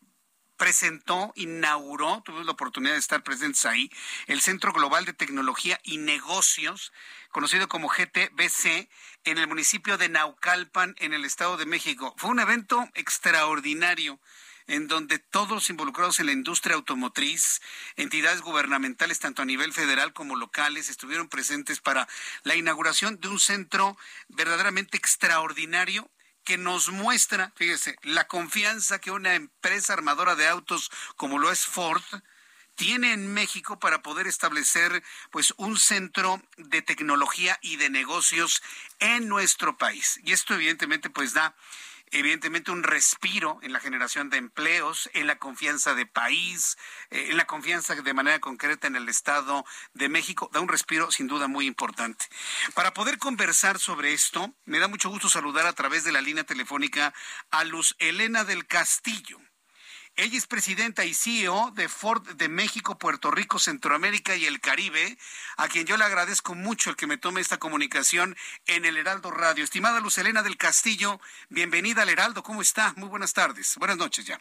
presentó, 0.58 1.34
inauguró, 1.36 2.22
tuve 2.24 2.44
la 2.44 2.52
oportunidad 2.52 2.94
de 2.94 3.00
estar 3.00 3.24
presentes 3.24 3.66
ahí, 3.66 3.90
el 4.28 4.42
Centro 4.42 4.72
Global 4.72 5.04
de 5.06 5.14
Tecnología 5.14 5.80
y 5.84 5.98
Negocios, 5.98 6.94
conocido 7.32 7.68
como 7.68 7.90
GTBC, 7.90 8.90
en 9.26 9.38
el 9.38 9.48
municipio 9.48 9.98
de 9.98 10.10
Naucalpan, 10.10 10.96
en 11.00 11.14
el 11.14 11.26
Estado 11.26 11.58
de 11.58 11.66
México. 11.66 12.14
Fue 12.18 12.30
un 12.30 12.40
evento 12.40 12.88
extraordinario 12.94 14.20
en 14.68 14.88
donde 14.88 15.20
todos 15.20 15.70
involucrados 15.70 16.20
en 16.20 16.28
la 16.28 16.32
industria 16.32 16.76
automotriz, 16.76 17.62
entidades 17.96 18.42
gubernamentales 18.42 19.20
tanto 19.20 19.42
a 19.42 19.46
nivel 19.46 19.74
federal 19.74 20.14
como 20.14 20.36
locales, 20.36 20.90
estuvieron 20.90 21.30
presentes 21.30 21.80
para 21.80 22.08
la 22.44 22.56
inauguración 22.56 23.20
de 23.20 23.28
un 23.28 23.40
centro 23.40 23.98
verdaderamente 24.28 24.98
extraordinario 24.98 26.10
que 26.44 26.58
nos 26.58 26.90
muestra, 26.90 27.54
fíjese, 27.56 27.96
la 28.04 28.28
confianza 28.28 29.00
que 29.00 29.12
una 29.12 29.36
empresa 29.36 29.94
armadora 29.94 30.36
de 30.36 30.48
autos 30.48 30.92
como 31.16 31.40
lo 31.40 31.52
es 31.52 31.66
Ford 31.66 32.04
tiene 32.76 33.14
en 33.14 33.34
México 33.34 33.80
para 33.80 34.02
poder 34.02 34.28
establecer 34.28 35.04
pues 35.32 35.54
un 35.58 35.78
centro 35.78 36.42
de 36.58 36.82
tecnología 36.82 37.58
y 37.62 37.78
de 37.78 37.90
negocios 37.90 38.62
en 39.00 39.28
nuestro 39.28 39.78
país. 39.78 40.20
Y 40.24 40.34
esto 40.34 40.56
evidentemente 40.56 41.10
pues 41.10 41.34
da 41.34 41.56
evidentemente 42.14 42.72
un 42.72 42.84
respiro 42.84 43.60
en 43.62 43.74
la 43.74 43.80
generación 43.80 44.30
de 44.30 44.38
empleos, 44.38 45.10
en 45.14 45.28
la 45.28 45.38
confianza 45.38 45.94
de 45.96 46.06
país, 46.06 46.78
eh, 47.10 47.28
en 47.30 47.38
la 47.38 47.46
confianza 47.46 47.96
de 47.96 48.14
manera 48.14 48.40
concreta 48.40 48.88
en 48.88 48.96
el 48.96 49.10
Estado 49.10 49.66
de 49.94 50.10
México, 50.10 50.50
da 50.54 50.62
un 50.62 50.68
respiro 50.68 51.12
sin 51.12 51.28
duda 51.28 51.48
muy 51.48 51.66
importante. 51.66 52.26
Para 52.74 52.94
poder 52.94 53.18
conversar 53.18 53.80
sobre 53.80 54.14
esto, 54.14 54.54
me 54.66 54.80
da 54.80 54.88
mucho 54.88 55.10
gusto 55.10 55.30
saludar 55.30 55.66
a 55.66 55.74
través 55.74 56.04
de 56.04 56.12
la 56.12 56.22
línea 56.22 56.44
telefónica 56.44 57.14
a 57.52 57.64
Luz 57.64 57.96
Elena 58.00 58.44
del 58.44 58.66
Castillo. 58.66 59.40
Ella 60.16 60.38
es 60.38 60.46
presidenta 60.46 61.06
y 61.06 61.16
CEO 61.16 61.72
de 61.72 61.90
Ford 61.90 62.36
de 62.36 62.48
México, 62.48 63.00
Puerto 63.00 63.32
Rico, 63.32 63.58
Centroamérica 63.58 64.36
y 64.36 64.46
el 64.46 64.62
Caribe, 64.62 65.18
a 65.58 65.68
quien 65.68 65.88
yo 65.88 65.98
le 65.98 66.04
agradezco 66.04 66.54
mucho 66.54 66.92
el 66.92 66.96
que 66.96 67.08
me 67.08 67.18
tome 67.18 67.42
esta 67.42 67.58
comunicación 67.58 68.38
en 68.68 68.86
el 68.86 68.98
Heraldo 68.98 69.32
Radio. 69.32 69.64
Estimada 69.64 70.00
Luz 70.00 70.20
Elena 70.20 70.44
del 70.44 70.56
Castillo, 70.56 71.20
bienvenida 71.50 72.04
al 72.04 72.10
Heraldo. 72.10 72.44
¿Cómo 72.44 72.62
está? 72.62 72.94
Muy 72.96 73.10
buenas 73.10 73.34
tardes. 73.34 73.76
Buenas 73.78 73.98
noches 73.98 74.26
ya. 74.26 74.40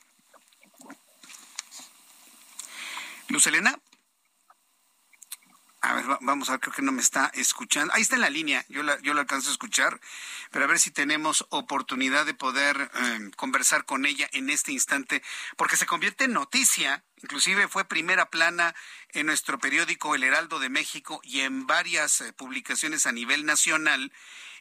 Luz 3.29 3.47
Elena. 3.47 3.79
A 5.85 5.95
ver, 5.95 6.05
vamos 6.21 6.49
a 6.49 6.53
ver, 6.53 6.61
creo 6.61 6.75
que 6.75 6.83
no 6.83 6.93
me 6.93 7.03
está 7.03 7.33
escuchando. 7.35 7.93
Ahí 7.93 8.03
está 8.03 8.15
en 8.15 8.21
la 8.21 8.31
línea, 8.31 8.65
yo 8.69 8.85
la, 8.85 9.01
yo 9.01 9.15
la 9.15 9.23
alcanzo 9.23 9.49
a 9.49 9.53
escuchar, 9.53 10.01
pero 10.53 10.65
a 10.65 10.69
ver 10.69 10.79
si 10.79 10.93
tenemos 10.93 11.45
oportunidad 11.49 12.25
de 12.25 12.35
poder 12.35 12.89
eh, 12.95 13.31
conversar 13.35 13.85
con 13.85 14.07
ella 14.07 14.29
en 14.33 14.49
este 14.49 14.71
instante, 14.71 15.25
porque 15.57 15.77
se 15.77 15.87
convierte 15.87 16.25
en 16.25 16.35
noticia, 16.35 17.03
inclusive 17.21 17.67
fue 17.67 17.85
primera 17.85 18.31
plana 18.31 18.77
en 19.09 19.27
nuestro 19.27 19.59
periódico 19.59 20.15
El 20.15 20.23
Heraldo 20.23 20.61
de 20.61 20.69
México 20.69 21.21
y 21.25 21.41
en 21.41 21.67
varias 21.67 22.21
eh, 22.21 22.33
publicaciones 22.33 23.07
a 23.07 23.13
nivel 23.13 23.45
nacional 23.45 24.13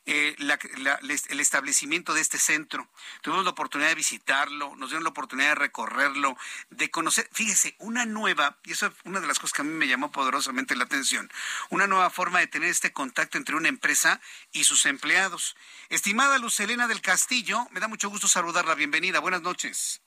eh, 0.06 0.36
el 0.38 1.40
establecimiento 1.40 2.14
de 2.14 2.22
este 2.22 2.38
centro. 2.38 2.90
Tuvimos 3.22 3.44
la 3.44 3.52
oportunidad 3.52 3.90
de 3.90 3.95
visitarlo, 3.95 4.76
nos 4.76 4.90
dieron 4.90 5.03
la 5.03 5.11
oportunidad 5.11 5.49
de 5.49 5.56
recorrerlo, 5.56 6.36
de 6.69 6.90
conocer, 6.90 7.30
fíjese, 7.32 7.76
una 7.80 8.06
nueva, 8.06 8.57
y 8.64 8.72
eso 8.72 8.88
es 8.88 8.94
una 9.06 9.19
de 9.19 9.28
las 9.28 9.40
cosas 9.40 9.53
que 9.53 9.61
a 9.61 9.65
mí 9.65 9.72
me 9.72 9.88
llamó 9.88 10.11
poderosamente 10.11 10.76
la 10.76 10.86
atención, 10.86 11.32
una 11.69 11.88
nueva 11.88 12.10
forma 12.10 12.40
de 12.40 12.48
tener 12.48 12.69
este 12.69 12.94
contacto 12.94 13.38
entre 13.38 13.56
una 13.56 13.69
empresa 13.69 14.22
y 14.52 14.64
sus 14.64 14.86
empleados. 14.86 15.56
Estimada 15.90 16.38
Luz 16.40 16.60
Elena 16.60 16.88
del 16.88 17.02
Castillo, 17.02 17.68
me 17.72 17.80
da 17.80 17.88
mucho 17.88 18.10
gusto 18.10 18.28
saludarla. 18.28 18.76
Bienvenida, 18.76 19.19
buenas 19.19 19.41
noches. 19.41 20.02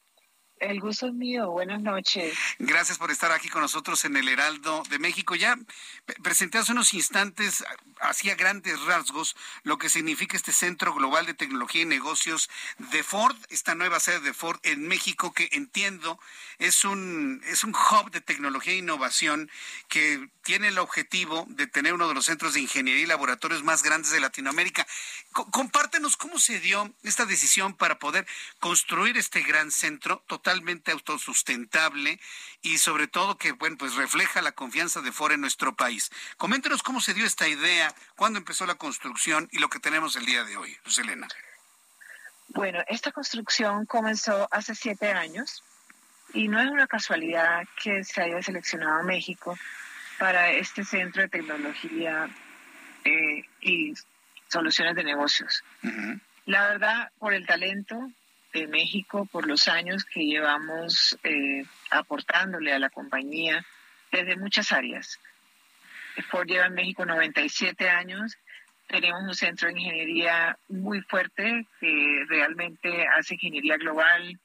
El 0.61 0.81
gusto 0.81 1.09
es 1.09 1.13
mío. 1.13 1.51
Buenas 1.51 1.83
noches. 1.83 2.37
Gracias 2.59 2.97
por 2.97 3.11
estar 3.11 3.33
aquí 3.33 3.49
con 3.49 3.61
nosotros 3.63 4.05
en 4.05 4.17
el 4.17 4.29
Heraldo 4.29 4.83
de 4.89 4.99
México. 4.99 5.35
Ya 5.35 5.59
presenté 6.23 6.59
hace 6.59 6.73
unos 6.73 6.95
instantes, 6.95 7.65
hacía 8.01 8.35
grandes 8.35 8.81
rasgos, 8.85 9.37
lo 9.63 9.79
que 9.79 9.89
significa 9.89 10.37
este 10.37 10.53
Centro 10.53 10.95
Global 10.95 11.27
de 11.27 11.35
Tecnología 11.35 11.83
y 11.83 11.87
Negocios 11.87 12.49
de 12.79 13.03
Ford, 13.03 13.37
esta 13.51 13.75
nueva 13.75 14.01
sede 14.01 14.21
de 14.21 14.33
Ford 14.33 14.59
en 14.63 14.87
México, 14.87 15.33
que 15.33 15.49
entiendo 15.53 16.19
es 16.59 16.85
un, 16.85 17.43
es 17.47 17.65
un 17.65 17.75
hub 17.75 18.11
de 18.11 18.21
tecnología 18.21 18.75
e 18.75 18.79
innovación 18.79 19.51
que 19.89 20.29
tiene 20.45 20.69
el 20.69 20.79
objetivo 20.79 21.47
de 21.49 21.67
tener 21.67 21.95
uno 21.95 22.09
de 22.09 22.15
los 22.15 22.27
centros 22.27 22.55
de 22.55 22.61
ingeniería 22.61 23.03
y 23.03 23.07
laboratorios 23.07 23.65
más 23.65 23.83
grandes 23.83 24.13
de 24.13 24.21
Latinoamérica. 24.21 24.87
compártenos 25.33 26.17
cómo 26.17 26.39
se 26.39 26.61
dio 26.61 26.95
esta 27.03 27.27
decisión 27.27 27.75
para 27.75 27.99
poder 27.99 28.27
construir 28.61 29.17
este 29.17 29.43
gran 29.43 29.71
centro 29.71 30.23
totalmente 30.55 30.93
autosustentable 30.93 32.21
y 32.63 32.79
sobre 32.79 33.09
todo 33.09 33.37
que 33.37 33.51
bueno 33.53 33.77
pues 33.77 33.97
refleja 33.97 34.41
la 34.41 34.53
confianza 34.53 35.01
de 35.01 35.11
Ford 35.11 35.33
en 35.33 35.41
nuestro 35.41 35.75
país. 35.75 36.13
Coméntenos 36.37 36.83
cómo 36.83 37.01
se 37.01 37.13
dio 37.13 37.27
esta 37.27 37.49
idea, 37.49 37.93
cuándo 38.15 38.39
empezó 38.39 38.65
la 38.65 38.77
construcción 38.77 39.49
y 39.51 39.59
lo 39.59 39.69
que 39.69 39.81
tenemos 39.81 40.15
el 40.15 40.27
día 40.27 40.45
de 40.45 40.57
hoy, 40.57 40.77
Luz 40.85 40.99
Elena. 40.99 41.27
Bueno, 42.49 42.85
esta 42.87 43.11
construcción 43.11 43.85
comenzó 43.87 44.47
hace 44.53 44.77
siete 44.77 45.11
años 45.11 45.65
y 46.33 46.47
no 46.47 46.61
es 46.61 46.71
una 46.71 46.87
casualidad 46.87 47.67
que 47.83 48.05
se 48.05 48.23
haya 48.23 48.41
seleccionado 48.41 49.03
México 49.03 49.59
para 50.21 50.53
este 50.53 50.85
centro 50.85 51.23
de 51.23 51.29
tecnología 51.29 52.29
eh, 53.05 53.45
y 53.61 53.93
soluciones 54.47 54.95
de 54.95 55.03
negocios. 55.03 55.65
La 56.47 56.69
verdad, 56.69 57.11
por 57.19 57.35
el 57.35 57.45
talento 57.45 58.13
de 58.61 58.69
México, 58.69 59.27
por 59.31 59.47
los 59.47 59.69
años 59.69 60.05
que 60.05 60.25
llevamos 60.25 61.19
eh, 61.25 61.65
aportándole 61.91 62.73
a 62.73 62.79
la 62.79 62.91
compañía 62.91 63.65
desde 64.11 64.37
muchas 64.37 64.73
áreas. 64.73 65.19
Ford 66.31 66.47
lleva 66.47 66.67
en 66.67 66.75
México 66.75 67.05
97 67.05 67.91
años. 67.91 68.39
Tenemos 68.87 69.23
un 69.23 69.35
centro 69.35 69.69
de 69.69 69.75
ingeniería 69.75 70.57
muy 70.69 71.01
fuerte 71.03 71.67
que 71.81 72.25
realmente 72.29 73.07
hace 73.09 73.35
ingeniería 73.35 73.77
global, 73.77 74.39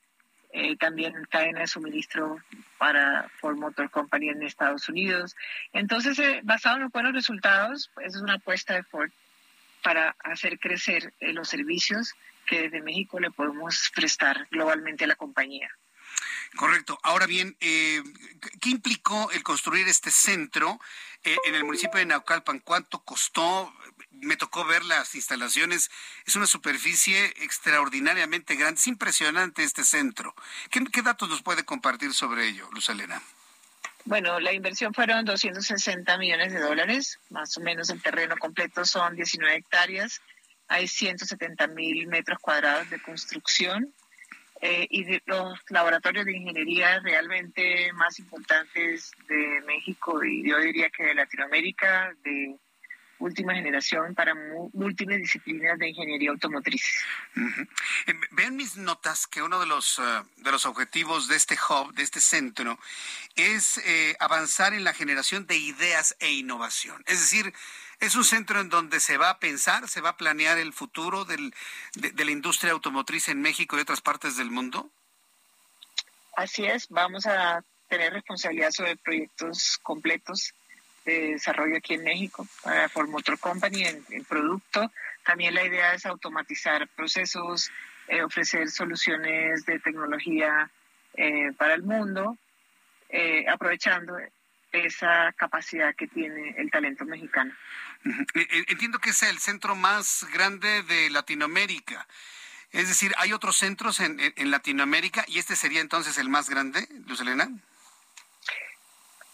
eh, 0.52 0.76
también 0.78 1.14
cadena 1.30 1.62
de 1.62 1.68
suministro 1.68 2.40
para 2.80 3.30
Ford 3.40 3.58
Motor 3.58 3.92
Company 3.92 4.30
en 4.30 4.42
Estados 4.42 4.90
Unidos. 4.90 5.36
Entonces, 5.74 6.18
eh, 6.18 6.42
basado 6.44 6.78
en 6.78 6.84
los 6.84 6.92
buenos 6.92 7.14
resultados, 7.14 7.92
pues, 7.94 8.16
es 8.16 8.22
una 8.22 8.36
apuesta 8.36 8.74
de 8.74 8.84
Ford 8.84 9.12
para 9.84 10.16
hacer 10.24 10.60
crecer 10.60 11.14
eh, 11.20 11.34
los 11.34 11.48
servicios 11.48 12.16
que 12.50 12.64
desde 12.64 12.82
México 12.82 13.20
le 13.20 13.32
podemos 13.32 13.92
prestar 13.94 14.48
globalmente 14.50 15.04
a 15.04 15.08
la 15.08 15.16
compañía. 15.16 15.70
Correcto. 16.56 16.98
Ahora 17.04 17.28
bien, 17.28 17.56
¿qué 17.60 18.70
implicó 18.70 19.30
el 19.32 19.44
construir 19.44 19.88
este 19.88 20.10
centro 20.10 20.80
en 21.24 21.54
el 21.54 21.64
municipio 21.64 22.00
de 22.00 22.08
Naucalpan? 22.08 22.60
¿Cuánto 22.60 23.04
costó? 23.04 23.72
me 24.22 24.38
tocó 24.38 24.66
ver 24.66 24.84
las 24.86 25.16
instalaciones. 25.16 25.90
Es 26.26 26.36
una 26.36 26.48
superficie 26.48 27.26
extraordinariamente 27.44 28.56
grande. 28.56 28.80
Es 28.80 28.88
impresionante 28.88 29.64
este 29.64 29.84
centro. 29.84 30.36
¿Qué, 30.70 31.02
datos 31.02 31.30
nos 31.30 31.42
puede 31.42 31.64
compartir 31.64 32.14
sobre 32.14 32.48
ello, 32.48 32.70
Luz 32.72 32.90
Elena? 32.90 33.22
Bueno, 34.06 34.40
la 34.40 34.54
inversión 34.54 34.94
fueron 34.94 35.26
260 35.26 36.18
millones 36.18 36.54
de 36.54 36.60
dólares, 36.60 37.20
más 37.30 37.56
o 37.58 37.62
menos 37.62 37.90
el 37.90 38.02
terreno 38.02 38.38
completo 38.38 38.86
son 38.86 39.16
19 39.16 39.58
hectáreas, 39.58 40.22
hay 40.70 40.88
170 40.88 41.68
mil 41.68 42.08
metros 42.08 42.40
cuadrados 42.40 42.90
de 42.90 43.02
construcción 43.02 43.94
eh, 44.62 44.88
y 44.90 45.20
los 45.26 45.60
laboratorios 45.70 46.26
de 46.26 46.38
ingeniería 46.38 47.00
realmente 47.00 47.92
más 47.94 48.20
importantes 48.20 49.12
de 49.28 49.62
México 49.66 50.24
y 50.24 50.48
yo 50.48 50.60
diría 50.60 50.90
que 50.90 51.04
de 51.04 51.16
Latinoamérica, 51.16 52.14
de 52.24 52.58
última 53.20 53.54
generación 53.54 54.16
para 54.16 54.34
múltiples 54.74 55.20
disciplinas 55.20 55.78
de 55.78 55.90
ingeniería 55.90 56.32
automotriz. 56.32 56.84
Eh, 58.08 58.14
vean 58.32 58.56
mis 58.56 58.78
notas 58.78 59.28
que 59.28 59.42
uno 59.42 59.60
de 59.60 59.66
los, 59.66 60.00
eh, 60.00 60.24
de 60.38 60.52
los 60.52 60.66
objetivos 60.66 61.28
de 61.28 61.36
este 61.36 61.56
hub, 61.56 61.94
de 61.94 62.04
este 62.04 62.22
centro, 62.22 62.80
es 63.36 63.78
eh, 63.86 64.16
avanzar 64.20 64.74
en 64.74 64.84
la 64.84 64.94
generación 64.94 65.46
de 65.46 65.58
ideas 65.58 66.16
e 66.20 66.32
innovación. 66.32 67.04
Es 67.08 67.20
decir, 67.20 67.54
¿Es 68.00 68.16
un 68.16 68.24
centro 68.24 68.62
en 68.62 68.70
donde 68.70 69.02
se 69.02 69.18
va 69.18 69.30
a 69.30 69.40
pensar, 69.40 69.90
se 69.90 70.00
va 70.00 70.10
a 70.10 70.18
planear 70.18 70.58
el 70.58 70.72
futuro 70.72 71.26
de, 71.26 71.52
la 71.96 72.32
industria 72.32 72.72
automotriz 72.72 73.28
en 73.28 73.42
México 73.42 73.78
y 73.78 73.82
otras 73.82 74.00
partes 74.00 74.38
del 74.38 74.50
mundo? 74.50 74.90
Así 76.38 76.66
es, 76.66 76.88
vamos 76.88 77.26
a 77.26 77.62
tener 77.90 78.14
responsabilidad 78.14 78.72
sobre 78.72 78.96
proyectos 78.96 79.78
completos 79.84 80.54
de 81.04 81.32
desarrollo 81.32 81.76
aquí 81.78 81.96
en 81.96 82.04
México 82.04 82.48
para 82.64 82.88
Ford 82.88 83.10
Motor 83.10 83.38
Company 83.38 83.84
en, 83.84 84.24
producto. 84.24 84.90
También 85.26 85.54
la 85.54 85.66
idea 85.66 85.94
es 85.94 86.06
automatizar 86.06 86.88
procesos, 86.90 87.70
eh, 88.08 88.24
ofrecer 88.24 88.70
soluciones 88.70 89.66
de 89.66 89.80
tecnología 89.80 90.72
eh, 91.16 91.52
para 91.58 91.74
el 91.74 91.84
mundo, 91.84 92.38
eh, 93.10 93.46
aprovechando 93.50 94.16
esa 94.72 95.34
capacidad 95.34 95.96
que 95.96 96.08
tiene 96.08 96.56
el 96.58 96.70
talento 96.70 97.06
mexicano. 97.06 97.54
E, 98.06 98.40
e, 98.40 98.66
entiendo 98.70 99.00
que 99.00 99.12
es 99.12 99.24
el 99.24 99.40
centro 99.40 99.76
más 99.76 100.26
grande 100.34 100.84
de 100.84 101.10
Latinoamérica. 101.10 102.08
Es 102.72 102.88
decir, 102.88 103.14
¿hay 103.18 103.34
otros 103.34 103.58
centros 103.58 104.00
en, 104.00 104.20
en 104.20 104.52
Latinoamérica 104.52 105.26
y 105.28 105.40
este 105.40 105.56
sería 105.56 105.82
entonces 105.82 106.18
el 106.18 106.30
más 106.30 106.50
grande, 106.50 106.88
Luz 107.08 107.22
Elena? 107.22 107.50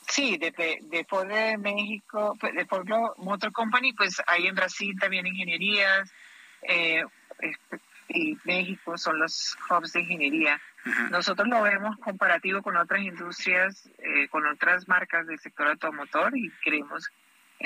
Sí, 0.07 0.37
de, 0.37 0.79
de 0.81 1.05
Ford 1.05 1.27
de 1.27 1.57
México, 1.57 2.37
pues, 2.39 2.53
de 2.53 2.65
Motor 3.17 3.51
Company, 3.51 3.93
pues 3.93 4.21
hay 4.27 4.47
en 4.47 4.55
Brasil 4.55 4.95
también 4.99 5.25
ingenierías 5.25 6.11
eh, 6.61 7.03
y 8.07 8.37
México 8.43 8.97
son 8.97 9.19
los 9.19 9.57
hubs 9.69 9.93
de 9.93 10.01
ingeniería. 10.01 10.61
Nosotros 11.09 11.47
lo 11.47 11.63
vemos 11.63 11.97
comparativo 11.97 12.61
con 12.61 12.77
otras 12.77 13.01
industrias, 13.01 13.89
eh, 13.97 14.27
con 14.29 14.45
otras 14.45 14.87
marcas 14.87 15.25
del 15.25 15.39
sector 15.39 15.67
automotor 15.67 16.37
y 16.37 16.51
creemos 16.63 17.09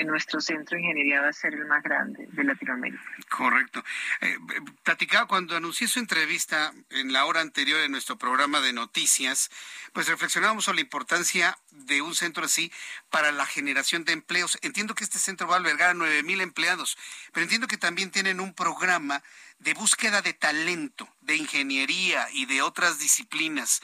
en 0.00 0.06
nuestro 0.06 0.40
centro 0.40 0.76
de 0.76 0.82
ingeniería 0.82 1.20
va 1.20 1.28
a 1.28 1.32
ser 1.32 1.52
el 1.52 1.66
más 1.66 1.82
grande 1.82 2.26
de 2.32 2.44
Latinoamérica. 2.44 3.02
Correcto. 3.28 3.84
Eh, 4.22 4.36
platicaba 4.82 5.26
cuando 5.28 5.56
anuncié 5.56 5.88
su 5.88 5.98
entrevista 5.98 6.72
en 6.88 7.12
la 7.12 7.26
hora 7.26 7.42
anterior 7.42 7.80
en 7.80 7.92
nuestro 7.92 8.16
programa 8.16 8.60
de 8.60 8.72
noticias, 8.72 9.50
pues 9.92 10.08
reflexionábamos 10.08 10.64
sobre 10.64 10.76
la 10.76 10.82
importancia 10.82 11.58
de 11.70 12.00
un 12.00 12.14
centro 12.14 12.44
así 12.46 12.72
para 13.10 13.30
la 13.30 13.44
generación 13.44 14.04
de 14.04 14.12
empleos. 14.12 14.58
Entiendo 14.62 14.94
que 14.94 15.04
este 15.04 15.18
centro 15.18 15.46
va 15.46 15.56
a 15.56 15.58
albergar 15.58 15.90
a 15.90 15.94
nueve 15.94 16.22
mil 16.22 16.40
empleados, 16.40 16.96
pero 17.32 17.44
entiendo 17.44 17.66
que 17.66 17.76
también 17.76 18.10
tienen 18.10 18.40
un 18.40 18.54
programa 18.54 19.22
de 19.60 19.74
búsqueda 19.74 20.22
de 20.22 20.32
talento, 20.32 21.08
de 21.20 21.36
ingeniería 21.36 22.26
y 22.32 22.46
de 22.46 22.62
otras 22.62 22.98
disciplinas. 22.98 23.82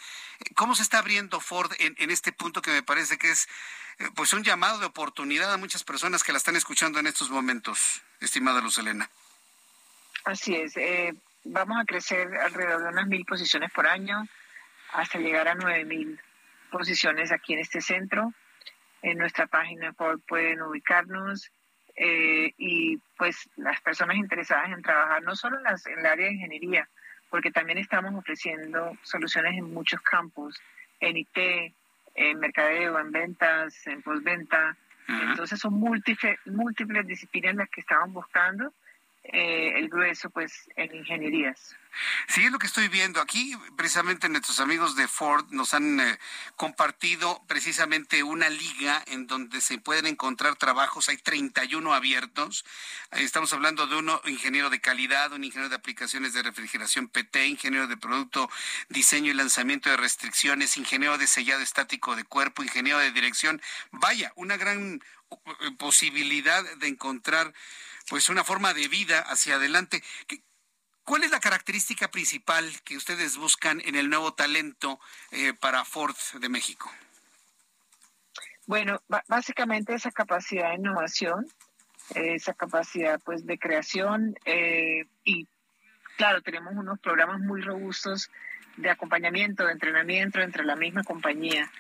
¿Cómo 0.55 0.75
se 0.75 0.83
está 0.83 0.99
abriendo 0.99 1.41
Ford 1.41 1.73
en, 1.79 2.11
este 2.11 2.33
punto 2.33 2.63
que 2.63 2.71
me 2.71 2.83
parece 2.83 3.19
que 3.19 3.31
es 3.31 3.47
eh, 3.99 4.09
pues 4.15 4.33
un 4.33 4.43
llamado 4.43 4.79
de 4.79 4.87
oportunidad 4.87 5.53
a 5.53 5.59
muchas 5.59 5.85
personas 5.85 6.25
que 6.25 6.33
la 6.33 6.39
están 6.39 6.57
escuchando 6.57 6.99
en 6.99 7.07
estos 7.07 7.31
momentos, 7.31 8.03
estimada 8.21 8.61
Luz 8.61 8.79
Elena. 8.79 9.09
Así 10.25 10.57
es, 10.57 10.77
eh, 10.77 11.15
vamos 11.45 11.79
a 11.81 11.85
crecer 11.85 12.35
alrededor 12.39 12.83
de 12.83 12.89
unas 12.89 13.07
mil 13.07 13.25
posiciones 13.25 13.71
por 13.71 13.87
año 13.87 14.27
hasta 14.93 15.19
llegar 15.19 15.47
a 15.47 15.55
nueve 15.55 15.85
mil 15.85 16.21
posiciones 16.71 17.33
aquí 17.33 17.53
en 17.53 17.61
este 17.61 17.81
centro. 17.81 18.33
En 19.03 19.19
nuestra 19.19 19.47
página 19.47 19.93
pueden 20.27 20.63
ubicarnos 20.63 21.51
eh, 21.97 22.53
y 22.59 22.99
pues 23.17 23.49
las 23.57 23.81
personas 23.81 24.17
interesadas 24.17 24.71
en 24.71 24.83
trabajar 24.83 25.23
no 25.23 25.35
solo 25.35 25.57
en, 25.57 25.65
las, 25.65 25.87
en 25.87 25.99
el 25.99 26.07
área 26.07 26.27
de 26.27 26.33
ingeniería, 26.33 26.89
porque 27.31 27.51
también 27.51 27.79
estamos 27.79 28.15
ofreciendo 28.15 28.97
soluciones 29.03 29.57
en 29.57 29.73
muchos 29.73 30.01
campos, 30.03 30.61
en 31.01 31.17
IT, 31.17 31.73
en 32.15 32.39
mercadeo, 32.39 32.99
en 32.99 33.11
ventas, 33.13 33.87
en 33.87 34.03
postventa. 34.03 34.77
Entonces 35.09 35.61
son 35.61 35.75
múltiples, 35.75 36.39
múltiples 36.47 37.07
disciplinas 37.07 37.55
las 37.55 37.71
que 37.71 37.81
estaban 37.81 38.13
buscando 38.13 38.73
eh, 39.33 39.73
el 39.77 39.89
grueso 39.89 40.31
pues 40.31 40.69
en 40.77 40.95
ingenierías. 40.95 41.77
Sí, 42.29 42.45
es 42.45 42.53
lo 42.53 42.59
que 42.59 42.67
estoy 42.67 42.89
viendo. 42.89 43.21
Aquí 43.21 43.57
precisamente 43.77 44.29
nuestros 44.29 44.61
amigos 44.61 44.97
de 44.97 45.09
Ford 45.09 45.47
nos 45.51 45.73
han 45.73 46.01
eh, 46.01 46.19
compartido 46.57 47.43
precisamente 47.47 48.23
una 48.23 48.51
liga 48.51 49.03
en 49.07 49.27
donde 49.27 49.61
se 49.61 49.79
pueden 49.79 50.07
encontrar 50.07 50.57
trabajos. 50.57 51.09
Hay 51.09 51.17
31 51.17 51.95
abiertos. 51.95 52.65
Estamos 53.13 53.53
hablando 53.53 53.87
de 53.87 53.97
uno 53.97 54.21
ingeniero 54.27 54.69
de 54.69 54.81
calidad, 54.81 55.33
un 55.33 55.45
ingeniero 55.45 55.71
de 55.71 55.77
aplicaciones 55.77 56.35
de 56.35 56.43
refrigeración 56.43 57.09
PT, 57.09 57.47
ingeniero 57.47 57.87
de 57.87 57.97
producto, 57.97 58.51
diseño 58.89 59.31
y 59.31 59.35
lanzamiento 59.35 59.89
de 59.89 59.97
restricciones, 59.97 60.77
ingeniero 60.77 61.17
de 61.17 61.27
sellado 61.27 61.63
estático 61.63 62.15
de 62.15 62.25
cuerpo, 62.25 62.63
ingeniero 62.63 62.99
de 62.99 63.13
dirección. 63.13 63.63
Vaya, 63.91 64.33
una 64.37 64.57
gran 64.57 65.01
eh, 65.31 65.71
posibilidad 65.79 66.63
de 66.77 66.89
encontrar 66.89 67.55
pues 68.09 68.29
una 68.29 68.45
forma 68.45 68.75
de 68.75 68.89
vida 68.89 69.21
hacia 69.21 69.57
adelante. 69.57 70.03
¿Cuál 71.05 71.25
es 71.25 71.31
la 71.31 71.41
característica 71.41 72.11
principal 72.11 72.65
que 72.85 72.97
ustedes 72.97 73.37
buscan 73.37 73.81
en 73.85 73.95
el 73.95 74.11
nuevo 74.11 74.35
talento 74.35 74.99
eh, 75.31 75.53
para 75.55 75.85
Ford 75.85 76.17
de 76.41 76.49
México? 76.49 76.91
Bueno, 78.67 79.01
básicamente 79.29 79.95
esa 79.95 80.11
capacidad 80.11 80.71
de 80.71 80.77
innovación, 80.77 81.47
esa 82.15 82.55
capacidad 82.55 83.21
pues 83.25 83.47
de 83.47 83.59
creación 83.59 84.35
eh, 84.45 85.05
y 85.23 85.47
claro, 86.17 86.43
tenemos 86.43 86.75
unos 86.75 86.99
programas 86.99 87.41
muy 87.41 87.61
robustos 87.61 88.29
de 88.77 88.91
acompañamiento, 88.91 89.65
de 89.65 89.73
entrenamiento 89.73 90.41
entre 90.41 90.65
la 90.65 90.75
misma 90.75 91.05
compañía 91.05 91.71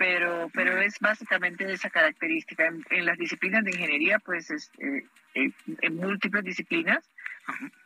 pero 0.00 0.50
pero 0.54 0.80
es 0.80 0.98
básicamente 0.98 1.70
esa 1.70 1.90
característica. 1.90 2.66
En, 2.66 3.04
las 3.04 3.18
disciplinas 3.18 3.62
de 3.64 3.72
ingeniería, 3.72 4.18
pues 4.18 4.50
es, 4.50 4.70
eh, 4.78 5.04
eh, 5.34 5.52
en 5.82 5.96
múltiples 5.96 6.44
disciplinas, 6.44 7.08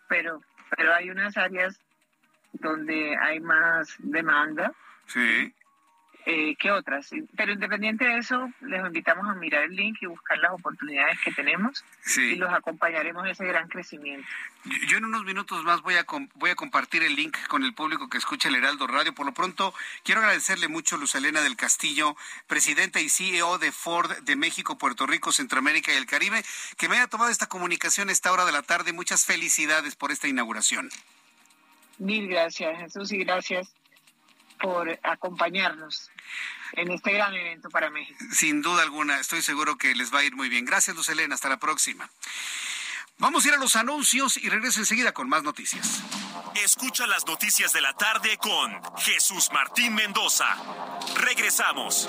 pero 0.08 0.42
pero 0.76 0.94
hay 0.94 1.10
unas 1.10 1.36
áreas 1.36 1.80
donde 2.52 3.16
hay 3.16 3.40
más 3.40 3.94
demanda. 3.98 4.72
Sí. 5.06 5.52
Eh, 6.26 6.56
que 6.56 6.70
otras. 6.70 7.10
Pero 7.36 7.52
independiente 7.52 8.06
de 8.06 8.16
eso, 8.16 8.50
les 8.62 8.82
invitamos 8.82 9.28
a 9.28 9.34
mirar 9.34 9.64
el 9.64 9.76
link 9.76 9.98
y 10.00 10.06
buscar 10.06 10.38
las 10.38 10.52
oportunidades 10.52 11.18
que 11.22 11.30
tenemos 11.32 11.84
y 12.16 12.36
los 12.36 12.50
acompañaremos 12.50 13.26
en 13.26 13.32
ese 13.32 13.44
gran 13.44 13.68
crecimiento. 13.68 14.26
Yo 14.88 14.96
en 14.96 15.04
unos 15.04 15.24
minutos 15.24 15.62
más 15.64 15.82
voy 15.82 15.96
a, 15.96 16.06
voy 16.36 16.48
a 16.48 16.54
compartir 16.54 17.02
el 17.02 17.14
link 17.14 17.36
con 17.48 17.62
el 17.62 17.74
público 17.74 18.08
que 18.08 18.16
escucha 18.16 18.48
el 18.48 18.54
Heraldo 18.54 18.86
Radio. 18.86 19.14
Por 19.14 19.26
lo 19.26 19.32
pronto, 19.32 19.74
quiero 20.02 20.22
agradecerle 20.22 20.68
mucho 20.68 20.96
a 20.96 20.98
Luz 20.98 21.14
Elena 21.14 21.42
del 21.42 21.56
Castillo, 21.56 22.16
presidenta 22.46 23.00
y 23.00 23.10
CEO 23.10 23.58
de 23.58 23.70
Ford 23.70 24.10
de 24.22 24.34
México, 24.34 24.78
Puerto 24.78 25.06
Rico, 25.06 25.30
Centroamérica 25.30 25.92
y 25.92 25.96
el 25.96 26.06
Caribe, 26.06 26.42
que 26.78 26.88
me 26.88 26.96
haya 26.96 27.08
tomado 27.08 27.30
esta 27.30 27.48
comunicación 27.48 28.08
a 28.08 28.12
esta 28.12 28.32
hora 28.32 28.46
de 28.46 28.52
la 28.52 28.62
tarde. 28.62 28.94
Muchas 28.94 29.26
felicidades 29.26 29.94
por 29.94 30.10
esta 30.10 30.26
inauguración. 30.26 30.88
Mil 31.98 32.28
gracias, 32.28 32.78
Jesús, 32.78 33.12
y 33.12 33.18
gracias 33.18 33.74
por 34.64 34.98
acompañarnos 35.02 36.10
en 36.72 36.90
este 36.90 37.12
gran 37.12 37.34
evento 37.34 37.68
para 37.68 37.90
México. 37.90 38.18
Sin 38.32 38.62
duda 38.62 38.82
alguna, 38.82 39.20
estoy 39.20 39.42
seguro 39.42 39.76
que 39.76 39.94
les 39.94 40.12
va 40.12 40.20
a 40.20 40.24
ir 40.24 40.34
muy 40.34 40.48
bien. 40.48 40.64
Gracias, 40.64 40.96
Luz 40.96 41.10
Elena. 41.10 41.34
Hasta 41.34 41.50
la 41.50 41.58
próxima. 41.58 42.08
Vamos 43.18 43.44
a 43.44 43.48
ir 43.48 43.54
a 43.54 43.58
los 43.58 43.76
anuncios 43.76 44.38
y 44.38 44.48
regreso 44.48 44.80
enseguida 44.80 45.12
con 45.12 45.28
más 45.28 45.42
noticias. 45.42 46.02
Escucha 46.54 47.06
las 47.06 47.26
noticias 47.26 47.74
de 47.74 47.82
la 47.82 47.92
tarde 47.92 48.38
con 48.38 48.80
Jesús 48.96 49.50
Martín 49.52 49.94
Mendoza. 49.94 50.46
Regresamos. 51.16 52.08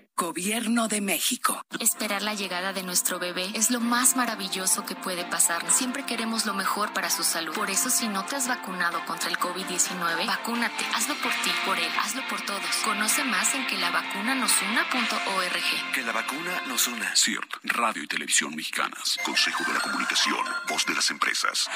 Gobierno 0.21 0.87
de 0.87 1.01
México. 1.01 1.65
Esperar 1.79 2.21
la 2.21 2.35
llegada 2.35 2.73
de 2.73 2.83
nuestro 2.83 3.17
bebé 3.17 3.49
es 3.55 3.71
lo 3.71 3.79
más 3.79 4.15
maravilloso 4.15 4.85
que 4.85 4.93
puede 4.93 5.25
pasar. 5.25 5.67
Siempre 5.71 6.05
queremos 6.05 6.45
lo 6.45 6.53
mejor 6.53 6.93
para 6.93 7.09
su 7.09 7.23
salud. 7.23 7.55
Por 7.55 7.71
eso, 7.71 7.89
si 7.89 8.07
no 8.07 8.23
te 8.25 8.35
has 8.35 8.47
vacunado 8.47 9.03
contra 9.07 9.31
el 9.31 9.39
COVID-19, 9.39 10.27
vacúnate. 10.27 10.85
Hazlo 10.93 11.15
por 11.15 11.31
ti, 11.31 11.49
por 11.65 11.79
él, 11.79 11.91
hazlo 11.99 12.21
por 12.29 12.39
todos. 12.41 12.61
Conoce 12.85 13.23
más 13.23 13.55
en 13.55 13.65
que 13.65 13.79
la 13.79 13.89
vacuna 13.89 14.35
nos 14.35 14.51
una.org. 14.61 15.91
Que 15.91 16.03
la 16.03 16.11
vacuna 16.11 16.61
nos 16.67 16.87
una. 16.87 17.15
CIRT, 17.15 17.55
Radio 17.63 18.03
y 18.03 18.07
Televisión 18.07 18.55
Mexicanas. 18.55 19.17
Consejo 19.25 19.63
de 19.63 19.73
la 19.73 19.79
Comunicación, 19.79 20.45
voz 20.69 20.85
de 20.85 20.93
las 20.93 21.09
empresas. 21.09 21.67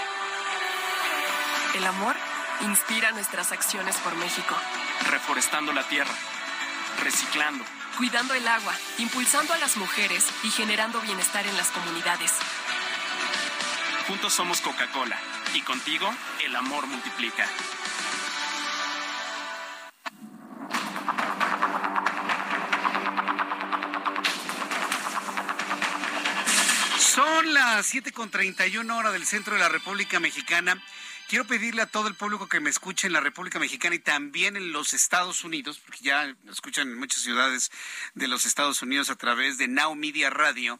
El 1.73 1.83
amor 1.83 2.15
inspira 2.61 3.09
nuestras 3.09 3.51
acciones 3.51 3.97
por 3.97 4.15
México. 4.17 4.55
Reforestando 5.09 5.73
la 5.73 5.81
tierra, 5.87 6.13
reciclando 7.01 7.65
cuidando 7.97 8.33
el 8.33 8.47
agua, 8.47 8.73
impulsando 8.97 9.53
a 9.53 9.57
las 9.57 9.77
mujeres 9.77 10.25
y 10.43 10.51
generando 10.51 10.99
bienestar 11.01 11.45
en 11.47 11.55
las 11.57 11.69
comunidades. 11.69 12.33
Juntos 14.07 14.33
somos 14.33 14.61
Coca-Cola 14.61 15.17
y 15.53 15.61
contigo 15.61 16.13
el 16.43 16.55
amor 16.55 16.85
multiplica. 16.87 17.47
Son 26.99 27.53
las 27.53 27.93
7.31 27.93 28.93
hora 28.93 29.11
del 29.11 29.25
centro 29.25 29.53
de 29.53 29.61
la 29.61 29.69
República 29.69 30.19
Mexicana. 30.19 30.83
Quiero 31.27 31.45
pedirle 31.45 31.81
a 31.81 31.87
todo 31.87 32.07
el 32.07 32.13
público 32.13 32.47
que 32.47 32.59
me 32.59 32.69
escuche 32.69 33.07
en 33.07 33.13
la 33.13 33.19
República 33.19 33.57
Mexicana 33.57 33.95
y 33.95 33.99
también 33.99 34.55
en 34.57 34.71
los 34.71 34.93
Estados 34.93 35.43
Unidos, 35.43 35.79
porque 35.79 36.03
ya 36.03 36.35
me 36.43 36.51
escuchan 36.51 36.87
en 36.87 36.99
muchas 36.99 37.23
ciudades 37.23 37.71
de 38.13 38.27
los 38.27 38.45
Estados 38.45 38.83
Unidos 38.83 39.09
a 39.09 39.15
través 39.15 39.57
de 39.57 39.67
Now 39.67 39.95
Media 39.95 40.29
Radio. 40.29 40.79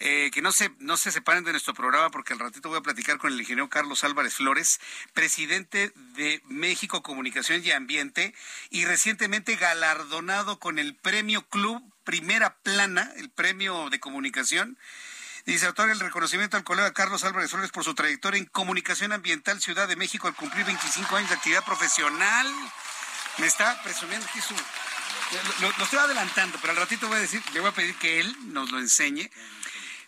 Eh, 0.00 0.30
que 0.32 0.42
no 0.42 0.50
se, 0.50 0.72
no 0.80 0.96
se 0.96 1.12
separen 1.12 1.44
de 1.44 1.52
nuestro 1.52 1.72
programa 1.72 2.10
porque 2.10 2.32
al 2.32 2.40
ratito 2.40 2.68
voy 2.68 2.78
a 2.78 2.82
platicar 2.82 3.18
con 3.18 3.32
el 3.32 3.38
ingeniero 3.38 3.68
Carlos 3.68 4.02
Álvarez 4.02 4.34
Flores, 4.34 4.80
presidente 5.12 5.92
de 5.94 6.42
México 6.46 7.02
Comunicación 7.02 7.62
y 7.64 7.70
Ambiente 7.70 8.34
y 8.70 8.86
recientemente 8.86 9.54
galardonado 9.54 10.58
con 10.58 10.80
el 10.80 10.96
premio 10.96 11.46
Club 11.48 11.80
Primera 12.02 12.56
Plana, 12.56 13.12
el 13.16 13.30
premio 13.30 13.88
de 13.88 14.00
comunicación 14.00 14.78
y 15.46 15.58
se 15.58 15.68
otorga 15.68 15.92
el 15.92 16.00
reconocimiento 16.00 16.56
al 16.56 16.64
colega 16.64 16.92
Carlos 16.92 17.24
Álvarez 17.24 17.50
Flores 17.50 17.70
por 17.70 17.84
su 17.84 17.94
trayectoria 17.94 18.38
en 18.38 18.46
comunicación 18.46 19.12
ambiental 19.12 19.60
Ciudad 19.60 19.86
de 19.86 19.96
México 19.96 20.26
al 20.26 20.34
cumplir 20.34 20.64
25 20.64 21.16
años 21.16 21.28
de 21.28 21.36
actividad 21.36 21.64
profesional. 21.64 22.46
Me 23.38 23.46
está 23.46 23.82
presumiendo 23.82 24.26
que 24.32 24.40
su... 24.40 24.54
Lo, 25.60 25.70
lo, 25.78 25.84
estoy 25.84 25.98
adelantando, 25.98 26.58
pero 26.60 26.72
al 26.72 26.78
ratito 26.78 27.08
voy 27.08 27.18
a 27.18 27.20
decir, 27.20 27.42
le 27.52 27.60
voy 27.60 27.70
a 27.70 27.74
pedir 27.74 27.94
que 27.96 28.20
él 28.20 28.36
nos 28.52 28.70
lo 28.70 28.78
enseñe. 28.78 29.30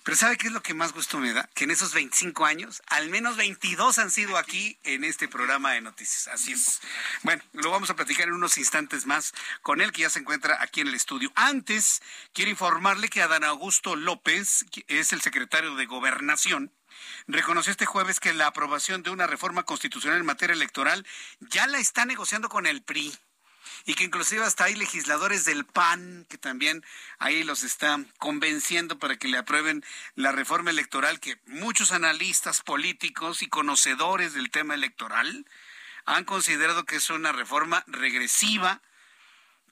Pero 0.07 0.17
¿sabe 0.17 0.37
qué 0.37 0.47
es 0.47 0.53
lo 0.53 0.63
que 0.63 0.73
más 0.73 0.93
gusto 0.93 1.19
me 1.19 1.33
da? 1.33 1.51
Que 1.53 1.65
en 1.65 1.73
esos 1.73 1.93
25 1.93 2.45
años, 2.45 2.81
al 2.87 3.11
menos 3.11 3.37
22 3.37 3.99
han 3.99 4.13
sido 4.13 4.37
aquí 4.37 4.79
en 4.85 5.03
este 5.03 5.27
programa 5.27 5.73
de 5.73 5.81
noticias. 5.81 6.29
Así 6.29 6.53
es. 6.53 6.81
Bueno, 7.25 7.43
lo 7.55 7.73
vamos 7.73 7.91
a 7.91 7.97
platicar 7.97 8.29
en 8.29 8.35
unos 8.35 8.57
instantes 8.57 9.05
más 9.05 9.35
con 9.63 9.81
él, 9.81 9.91
que 9.91 10.03
ya 10.03 10.11
se 10.11 10.21
encuentra 10.21 10.63
aquí 10.63 10.81
en 10.81 10.87
el 10.87 10.95
estudio. 10.95 11.33
Antes, 11.35 12.03
quiero 12.33 12.53
informarle 12.53 13.09
que 13.09 13.21
Adán 13.21 13.43
Augusto 13.43 13.97
López, 13.97 14.65
que 14.71 14.85
es 14.87 15.13
el 15.13 15.23
secretario 15.23 15.75
de 15.75 15.87
Gobernación, 15.87 16.71
reconoció 17.27 17.73
este 17.73 17.85
jueves 17.85 18.21
que 18.21 18.33
la 18.33 18.47
aprobación 18.47 19.03
de 19.03 19.11
una 19.11 19.27
reforma 19.27 19.65
constitucional 19.65 20.21
en 20.21 20.27
materia 20.27 20.55
electoral 20.55 21.05
ya 21.41 21.67
la 21.67 21.79
está 21.79 22.05
negociando 22.05 22.49
con 22.49 22.67
el 22.69 22.81
PRI 22.81 23.13
y 23.85 23.95
que 23.95 24.05
inclusive 24.05 24.45
hasta 24.45 24.65
hay 24.65 24.75
legisladores 24.75 25.45
del 25.45 25.65
PAN 25.65 26.27
que 26.29 26.39
también 26.39 26.85
ahí 27.19 27.45
los 27.45 27.63
está 27.63 27.99
convenciendo 28.19 28.99
para 28.99 29.17
que 29.17 29.29
le 29.29 29.39
aprueben 29.39 29.85
la 30.15 30.33
reforma 30.33 30.71
electoral 30.71 31.21
que 31.21 31.39
muchos 31.47 31.93
analistas 31.93 32.63
políticos 32.63 33.43
y 33.43 33.49
conocedores 33.49 34.35
del 34.35 34.51
tema 34.51 34.75
electoral 34.75 35.47
han 36.05 36.25
considerado 36.25 36.85
que 36.85 36.97
es 36.97 37.11
una 37.11 37.33
reforma 37.33 37.85
regresiva 37.87 38.81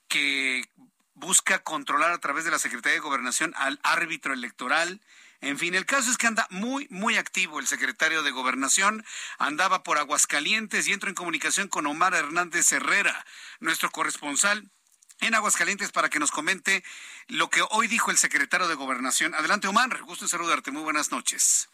que 0.07 0.67
busca 1.13 1.59
controlar 1.59 2.11
a 2.11 2.19
través 2.19 2.45
de 2.45 2.51
la 2.51 2.59
Secretaría 2.59 2.95
de 2.95 2.99
Gobernación 2.99 3.53
al 3.55 3.79
árbitro 3.83 4.33
electoral 4.33 5.01
en 5.41 5.57
fin, 5.59 5.75
el 5.75 5.85
caso 5.85 6.09
es 6.09 6.17
que 6.17 6.27
anda 6.27 6.47
muy, 6.49 6.87
muy 6.89 7.17
activo 7.17 7.59
el 7.59 7.67
secretario 7.67 8.23
de 8.23 8.31
Gobernación. 8.31 9.03
Andaba 9.37 9.83
por 9.83 9.97
Aguascalientes 9.97 10.87
y 10.87 10.93
entro 10.93 11.09
en 11.09 11.15
comunicación 11.15 11.67
con 11.67 11.85
Omar 11.87 12.13
Hernández 12.13 12.71
Herrera, 12.71 13.25
nuestro 13.59 13.91
corresponsal 13.91 14.69
en 15.21 15.35
Aguascalientes 15.35 15.91
para 15.91 16.09
que 16.09 16.19
nos 16.19 16.31
comente 16.31 16.83
lo 17.27 17.49
que 17.49 17.61
hoy 17.71 17.87
dijo 17.87 18.11
el 18.11 18.17
secretario 18.17 18.67
de 18.67 18.75
Gobernación. 18.75 19.33
Adelante, 19.33 19.67
Omar. 19.67 20.01
Gusto 20.01 20.25
en 20.25 20.29
saludarte. 20.29 20.71
Muy 20.71 20.83
buenas 20.83 21.11
noches. 21.11 21.69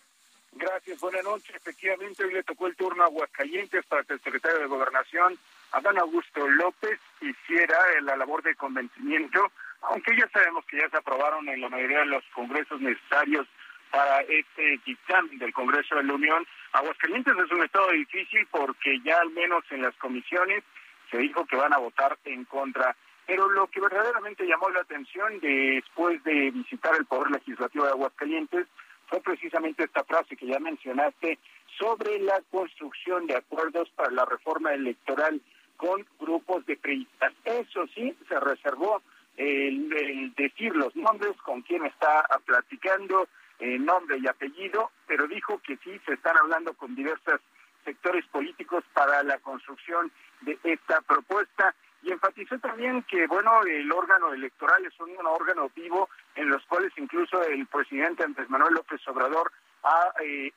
Gracias, 0.53 0.99
buenas 0.99 1.23
noches. 1.23 1.55
Efectivamente, 1.55 2.25
hoy 2.25 2.33
le 2.33 2.43
tocó 2.43 2.67
el 2.67 2.75
turno 2.75 3.03
a 3.03 3.07
Aguascalientes 3.07 3.85
para 3.85 4.03
que 4.03 4.13
el 4.13 4.21
secretario 4.21 4.59
de 4.59 4.65
Gobernación, 4.65 5.39
Adán 5.71 5.97
Augusto 5.97 6.47
López, 6.47 6.99
hiciera 7.21 7.77
la 8.01 8.17
labor 8.17 8.43
de 8.43 8.55
convencimiento 8.55 9.51
aunque 9.81 10.15
ya 10.15 10.27
sabemos 10.29 10.65
que 10.65 10.77
ya 10.77 10.89
se 10.89 10.97
aprobaron 10.97 11.47
en 11.49 11.61
la 11.61 11.69
mayoría 11.69 11.99
de 11.99 12.05
los 12.05 12.23
congresos 12.33 12.79
necesarios 12.81 13.47
para 13.91 14.21
este 14.21 14.79
dictamen 14.85 15.37
del 15.37 15.53
Congreso 15.53 15.95
de 15.95 16.03
la 16.03 16.13
Unión, 16.13 16.47
Aguascalientes 16.71 17.33
es 17.37 17.51
un 17.51 17.63
estado 17.63 17.91
difícil 17.91 18.47
porque 18.49 18.99
ya 19.03 19.19
al 19.19 19.31
menos 19.31 19.63
en 19.69 19.81
las 19.81 19.95
comisiones 19.97 20.63
se 21.09 21.17
dijo 21.17 21.45
que 21.45 21.57
van 21.57 21.73
a 21.73 21.77
votar 21.77 22.17
en 22.23 22.45
contra. 22.45 22.95
Pero 23.27 23.49
lo 23.49 23.67
que 23.67 23.81
verdaderamente 23.81 24.45
llamó 24.45 24.69
la 24.69 24.81
atención 24.81 25.39
después 25.41 26.23
de 26.23 26.51
visitar 26.51 26.95
el 26.95 27.05
Poder 27.05 27.31
Legislativo 27.31 27.85
de 27.85 27.91
Aguascalientes 27.91 28.67
fue 29.07 29.19
precisamente 29.21 29.83
esta 29.83 30.05
frase 30.05 30.37
que 30.37 30.47
ya 30.47 30.59
mencionaste 30.59 31.37
sobre 31.77 32.19
la 32.19 32.41
construcción 32.49 33.27
de 33.27 33.35
acuerdos 33.35 33.89
para 33.95 34.11
la 34.11 34.25
reforma 34.25 34.73
electoral 34.73 35.41
con 35.75 36.05
grupos 36.19 36.65
de 36.65 36.77
periodistas. 36.77 37.33
Eso 37.43 37.87
sí, 37.93 38.15
se 38.29 38.39
reservó 38.39 39.01
el, 39.41 40.33
decir 40.35 40.75
los 40.75 40.95
nombres, 40.95 41.35
con 41.43 41.61
quién 41.61 41.85
está 41.85 42.25
platicando, 42.45 43.27
eh, 43.59 43.79
nombre 43.79 44.17
y 44.17 44.27
apellido, 44.27 44.91
pero 45.07 45.27
dijo 45.27 45.59
que 45.59 45.77
sí 45.77 45.99
se 46.05 46.13
están 46.13 46.37
hablando 46.37 46.73
con 46.73 46.95
diversos 46.95 47.41
sectores 47.83 48.25
políticos 48.27 48.83
para 48.93 49.23
la 49.23 49.39
construcción 49.39 50.11
de 50.41 50.57
esta 50.63 51.01
propuesta. 51.01 51.73
Y 52.03 52.11
enfatizó 52.11 52.57
también 52.57 53.03
que 53.03 53.27
bueno 53.27 53.61
el 53.63 53.91
órgano 53.91 54.33
electoral 54.33 54.83
es 54.85 54.99
un, 54.99 55.11
órgano 55.25 55.69
vivo 55.75 56.09
en 56.35 56.49
los 56.49 56.65
cuales 56.65 56.91
incluso 56.97 57.43
el 57.43 57.67
presidente 57.67 58.23
Andrés 58.23 58.49
Manuel 58.49 58.73
López 58.73 58.99
Obrador 59.07 59.51
ha, 59.83 60.11
eh, 60.23 60.51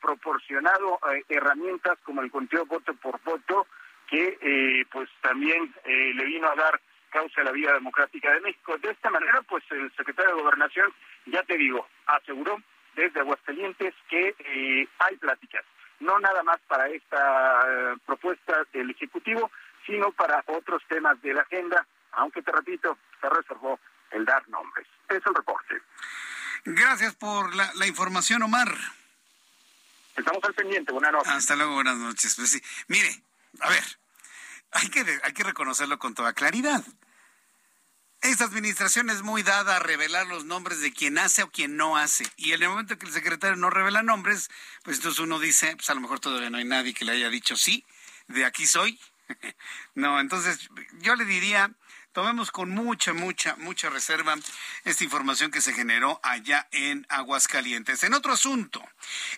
proporcionado 0.00 0.98
eh, 1.12 1.22
herramientas 1.28 1.98
como 2.02 2.22
el 2.22 2.30
conteo 2.30 2.64
voto 2.64 2.94
por 2.94 3.20
voto 3.22 3.66
que 4.08 4.86
pues 4.92 5.10
también 5.20 5.74
le 5.84 6.24
vino 6.26 6.48
a 6.48 6.54
dar 6.54 6.80
causa 7.16 7.42
la 7.42 7.52
vida 7.52 7.72
democrática 7.72 8.30
de 8.34 8.40
México. 8.40 8.76
De 8.76 8.90
esta 8.90 9.08
manera, 9.08 9.40
pues 9.42 9.64
el 9.70 9.90
secretario 9.96 10.36
de 10.36 10.42
Gobernación, 10.42 10.92
ya 11.24 11.42
te 11.44 11.56
digo, 11.56 11.88
aseguró 12.06 12.60
desde 12.94 13.20
Aguascalientes 13.20 13.94
que 14.08 14.34
eh, 14.38 14.88
hay 14.98 15.16
pláticas, 15.16 15.64
no 16.00 16.18
nada 16.18 16.42
más 16.42 16.58
para 16.68 16.88
esta 16.88 17.64
eh, 17.68 17.96
propuesta 18.04 18.64
del 18.72 18.90
Ejecutivo, 18.90 19.50
sino 19.86 20.12
para 20.12 20.44
otros 20.46 20.82
temas 20.88 21.20
de 21.22 21.32
la 21.32 21.42
agenda, 21.42 21.86
aunque 22.12 22.42
te 22.42 22.52
repito, 22.52 22.98
se 23.20 23.28
reservó 23.30 23.78
el 24.10 24.26
dar 24.26 24.46
nombres. 24.50 24.86
Es 25.08 25.22
el 25.24 25.34
reporte. 25.34 25.80
Gracias 26.66 27.14
por 27.14 27.54
la, 27.54 27.70
la 27.76 27.86
información, 27.86 28.42
Omar. 28.42 28.68
Estamos 30.16 30.44
al 30.44 30.54
pendiente. 30.54 30.92
Buenas 30.92 31.12
noches. 31.12 31.32
Hasta 31.32 31.56
luego, 31.56 31.74
buenas 31.74 31.96
noches. 31.96 32.34
Pues 32.34 32.50
sí. 32.50 32.60
Mire, 32.88 33.22
a 33.60 33.70
ver, 33.70 33.84
hay 34.72 34.88
que, 34.88 35.04
hay 35.22 35.32
que 35.32 35.44
reconocerlo 35.44 35.98
con 35.98 36.14
toda 36.14 36.32
claridad. 36.34 36.82
Esta 38.26 38.46
administración 38.46 39.08
es 39.08 39.22
muy 39.22 39.44
dada 39.44 39.76
a 39.76 39.78
revelar 39.78 40.26
los 40.26 40.44
nombres 40.44 40.80
de 40.80 40.92
quien 40.92 41.16
hace 41.16 41.44
o 41.44 41.50
quien 41.52 41.76
no 41.76 41.96
hace. 41.96 42.26
Y 42.36 42.52
en 42.52 42.62
el 42.64 42.68
momento 42.68 42.98
que 42.98 43.06
el 43.06 43.12
secretario 43.12 43.54
no 43.54 43.70
revela 43.70 44.02
nombres, 44.02 44.50
pues 44.82 44.96
entonces 44.96 45.20
uno 45.20 45.38
dice, 45.38 45.76
pues 45.76 45.88
a 45.90 45.94
lo 45.94 46.00
mejor 46.00 46.18
todavía 46.18 46.50
no 46.50 46.58
hay 46.58 46.64
nadie 46.64 46.92
que 46.92 47.04
le 47.04 47.12
haya 47.12 47.30
dicho 47.30 47.56
sí, 47.56 47.84
de 48.26 48.44
aquí 48.44 48.66
soy. 48.66 48.98
no, 49.94 50.18
entonces 50.18 50.68
yo 51.02 51.14
le 51.14 51.24
diría, 51.24 51.70
tomemos 52.10 52.50
con 52.50 52.70
mucha, 52.70 53.12
mucha, 53.12 53.54
mucha 53.56 53.90
reserva 53.90 54.34
esta 54.82 55.04
información 55.04 55.52
que 55.52 55.60
se 55.60 55.72
generó 55.72 56.18
allá 56.24 56.66
en 56.72 57.06
Aguascalientes. 57.08 58.02
En 58.02 58.12
otro 58.12 58.32
asunto, 58.32 58.82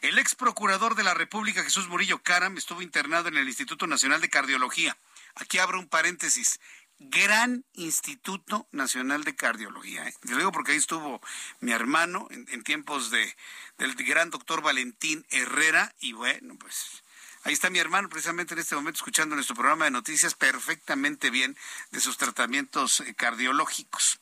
el 0.01 0.19
ex 0.19 0.35
procurador 0.35 0.94
de 0.94 1.05
la 1.05 1.12
República, 1.12 1.62
Jesús 1.62 1.89
Murillo 1.89 2.23
Caram, 2.23 2.56
estuvo 2.56 2.81
internado 2.81 3.28
en 3.28 3.36
el 3.36 3.48
Instituto 3.48 3.86
Nacional 3.86 4.23
de 4.23 4.31
Cardiología. 4.31 4.97
Aquí 5.35 5.59
abro 5.59 5.78
un 5.78 5.89
paréntesis. 5.89 6.59
Gran 6.98 7.64
Instituto 7.74 8.66
Nacional 8.72 9.24
de 9.24 9.36
Cardiología. 9.36 10.08
¿eh? 10.08 10.14
Lo 10.22 10.36
digo 10.36 10.52
porque 10.52 10.72
ahí 10.72 10.78
estuvo 10.78 11.20
mi 11.60 11.72
hermano 11.72 12.26
en, 12.30 12.62
tiempos 12.64 13.10
de, 13.10 13.36
del 13.78 13.94
gran 13.94 14.30
doctor 14.30 14.62
Valentín 14.62 15.24
Herrera 15.30 15.94
y 16.00 16.12
bueno, 16.12 16.56
pues 16.58 17.02
Ahí 17.44 17.54
está 17.54 17.70
mi 17.70 17.78
hermano 17.78 18.08
precisamente 18.08 18.54
en 18.54 18.60
este 18.60 18.74
momento 18.74 18.98
escuchando 18.98 19.34
nuestro 19.34 19.54
programa 19.54 19.84
de 19.84 19.92
noticias 19.92 20.34
perfectamente 20.34 21.30
bien 21.30 21.56
de 21.92 22.00
sus 22.00 22.18
tratamientos 22.18 23.00
eh, 23.00 23.14
cardiológicos. 23.14 24.20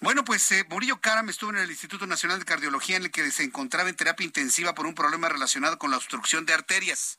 Bueno, 0.00 0.22
pues 0.22 0.52
eh, 0.52 0.64
Murillo 0.68 1.00
Karam 1.00 1.28
estuvo 1.30 1.50
en 1.50 1.56
el 1.56 1.70
Instituto 1.70 2.06
Nacional 2.06 2.38
de 2.38 2.44
Cardiología 2.44 2.96
en 2.96 3.04
el 3.04 3.10
que 3.10 3.28
se 3.30 3.42
encontraba 3.42 3.88
en 3.88 3.96
terapia 3.96 4.26
intensiva 4.26 4.74
por 4.74 4.86
un 4.86 4.94
problema 4.94 5.28
relacionado 5.28 5.78
con 5.78 5.90
la 5.90 5.96
obstrucción 5.96 6.44
de 6.44 6.52
arterias. 6.52 7.18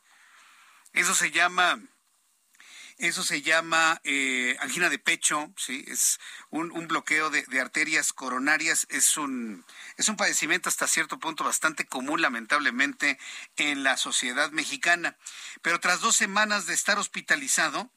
Eso 0.93 1.15
se 1.15 1.31
llama 1.31 1.81
eso 2.97 3.23
se 3.23 3.41
llama 3.41 3.99
eh, 4.03 4.55
angina 4.59 4.89
de 4.89 4.99
pecho, 4.99 5.51
sí, 5.57 5.83
es 5.87 6.19
un, 6.49 6.69
bloqueo 6.87 7.29
de, 7.29 7.45
arterias 7.59 8.13
coronarias, 8.13 8.87
es 8.89 9.17
un, 9.17 9.65
es 9.97 10.09
un 10.09 10.15
padecimiento 10.15 10.69
hasta 10.69 10.87
cierto 10.87 11.19
punto 11.19 11.43
bastante 11.43 11.85
común, 11.85 12.21
lamentablemente, 12.21 13.17
en 13.57 13.83
la 13.83 13.97
sociedad 13.97 14.51
mexicana. 14.51 15.17
Pero 15.61 15.79
tras 15.79 16.01
dos 16.01 16.15
semanas 16.15 16.65
de 16.65 16.73
estar 16.73 16.97
hospitalizado, 16.97 17.91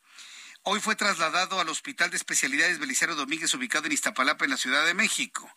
Hoy 0.69 0.81
fue 0.81 0.97
trasladado 0.97 1.61
al 1.61 1.69
Hospital 1.69 2.11
de 2.11 2.17
Especialidades 2.17 2.81
Belisario 2.81 3.15
Domínguez, 3.15 3.55
ubicado 3.55 3.87
en 3.87 3.93
Iztapalapa, 3.93 4.47
en 4.47 4.51
la 4.51 4.57
Ciudad 4.57 4.85
de 4.85 4.95
México. 4.95 5.49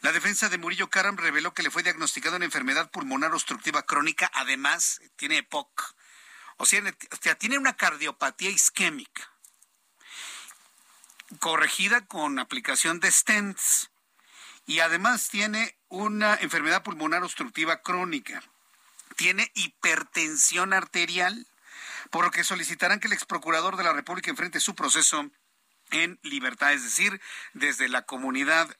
La 0.00 0.10
defensa 0.10 0.48
de 0.48 0.58
Murillo 0.58 0.90
Karam 0.90 1.16
reveló 1.16 1.54
que 1.54 1.62
le 1.62 1.70
fue 1.70 1.84
diagnosticada 1.84 2.34
una 2.34 2.46
enfermedad 2.46 2.90
pulmonar 2.90 3.32
obstructiva 3.32 3.84
crónica, 3.84 4.28
además 4.34 5.00
tiene 5.14 5.38
EPOC, 5.38 5.94
o 6.58 6.64
sea, 6.66 7.34
tiene 7.38 7.58
una 7.58 7.76
cardiopatía 7.76 8.50
isquémica 8.50 9.30
corregida 11.40 12.06
con 12.06 12.38
aplicación 12.38 13.00
de 13.00 13.10
stents 13.10 13.90
y 14.66 14.80
además 14.80 15.28
tiene 15.28 15.76
una 15.88 16.34
enfermedad 16.34 16.82
pulmonar 16.82 17.22
obstructiva 17.22 17.82
crónica. 17.82 18.42
Tiene 19.16 19.50
hipertensión 19.54 20.72
arterial, 20.72 21.46
por 22.10 22.24
lo 22.24 22.30
que 22.30 22.44
solicitarán 22.44 23.00
que 23.00 23.06
el 23.06 23.12
ex 23.12 23.24
procurador 23.24 23.76
de 23.76 23.84
la 23.84 23.92
República 23.92 24.30
enfrente 24.30 24.60
su 24.60 24.74
proceso 24.74 25.30
en 25.90 26.18
libertad, 26.22 26.72
es 26.72 26.82
decir, 26.82 27.20
desde 27.54 27.88
la 27.88 28.02
comunidad 28.02 28.76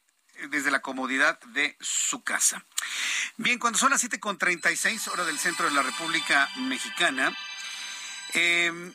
desde 0.51 0.71
la 0.71 0.81
comodidad 0.81 1.41
de 1.41 1.77
su 1.81 2.23
casa. 2.23 2.65
Bien, 3.37 3.59
cuando 3.59 3.79
son 3.79 3.91
las 3.91 4.05
7.36 4.05 5.09
hora 5.09 5.25
del 5.25 5.39
centro 5.39 5.67
de 5.67 5.75
la 5.75 5.83
República 5.83 6.49
Mexicana, 6.57 7.35
eh, 8.37 8.93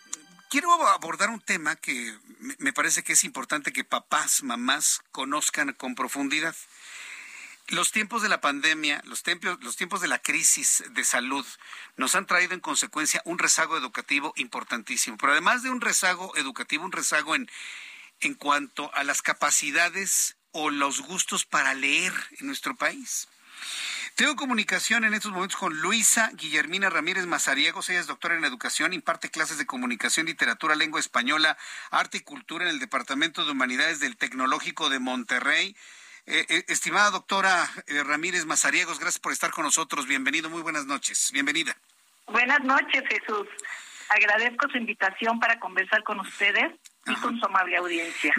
quiero 0.49 0.71
abordar 0.87 1.29
un 1.29 1.41
tema 1.41 1.75
que 1.75 2.17
me 2.59 2.73
parece 2.73 3.03
que 3.03 3.13
es 3.13 3.23
importante 3.23 3.73
que 3.73 3.83
papás, 3.83 4.43
mamás 4.43 5.01
conozcan 5.11 5.73
con 5.73 5.95
profundidad. 5.95 6.55
Los 7.67 7.91
tiempos 7.91 8.21
de 8.21 8.29
la 8.29 8.41
pandemia, 8.41 9.01
los 9.05 9.23
tiempos, 9.23 9.57
los 9.61 9.77
tiempos 9.77 10.01
de 10.01 10.07
la 10.07 10.19
crisis 10.19 10.83
de 10.91 11.05
salud 11.05 11.45
nos 11.95 12.15
han 12.15 12.25
traído 12.25 12.53
en 12.53 12.59
consecuencia 12.59 13.21
un 13.23 13.39
rezago 13.39 13.77
educativo 13.77 14.33
importantísimo. 14.35 15.17
Pero 15.17 15.31
además 15.31 15.63
de 15.63 15.69
un 15.69 15.79
rezago 15.79 16.35
educativo, 16.35 16.83
un 16.83 16.91
rezago 16.91 17.35
en, 17.35 17.49
en 18.19 18.33
cuanto 18.33 18.93
a 18.93 19.03
las 19.03 19.21
capacidades 19.21 20.35
o 20.51 20.69
los 20.69 21.01
gustos 21.01 21.45
para 21.45 21.73
leer 21.73 22.13
en 22.39 22.47
nuestro 22.47 22.75
país. 22.75 23.29
Tengo 24.15 24.35
comunicación 24.35 25.03
en 25.03 25.13
estos 25.13 25.31
momentos 25.31 25.57
con 25.57 25.81
Luisa 25.81 26.29
Guillermina 26.35 26.89
Ramírez 26.89 27.25
Mazariegos. 27.25 27.89
Ella 27.89 28.01
es 28.01 28.07
doctora 28.07 28.35
en 28.35 28.43
educación, 28.43 28.93
imparte 28.93 29.29
clases 29.29 29.57
de 29.57 29.65
comunicación, 29.65 30.27
literatura, 30.27 30.75
lengua 30.75 30.99
española, 30.99 31.57
arte 31.89 32.17
y 32.17 32.21
cultura 32.21 32.65
en 32.65 32.71
el 32.71 32.79
Departamento 32.79 33.45
de 33.45 33.51
Humanidades 33.51 33.99
del 33.99 34.17
Tecnológico 34.17 34.89
de 34.89 34.99
Monterrey. 34.99 35.75
Eh, 36.27 36.45
eh, 36.49 36.65
estimada 36.67 37.09
doctora 37.09 37.67
eh, 37.87 38.03
Ramírez 38.03 38.45
Mazariegos, 38.45 38.99
gracias 38.99 39.19
por 39.19 39.31
estar 39.31 39.51
con 39.51 39.65
nosotros. 39.65 40.05
Bienvenido, 40.05 40.49
muy 40.49 40.61
buenas 40.61 40.85
noches. 40.85 41.31
Bienvenida. 41.33 41.75
Buenas 42.27 42.59
noches, 42.63 43.03
Jesús. 43.09 43.47
Agradezco 44.09 44.69
su 44.69 44.77
invitación 44.77 45.39
para 45.39 45.59
conversar 45.59 46.03
con 46.03 46.19
ustedes 46.19 46.73
y 47.05 47.15
con 47.15 47.39
su 47.39 47.45
amable 47.45 47.77
audiencia. 47.77 48.33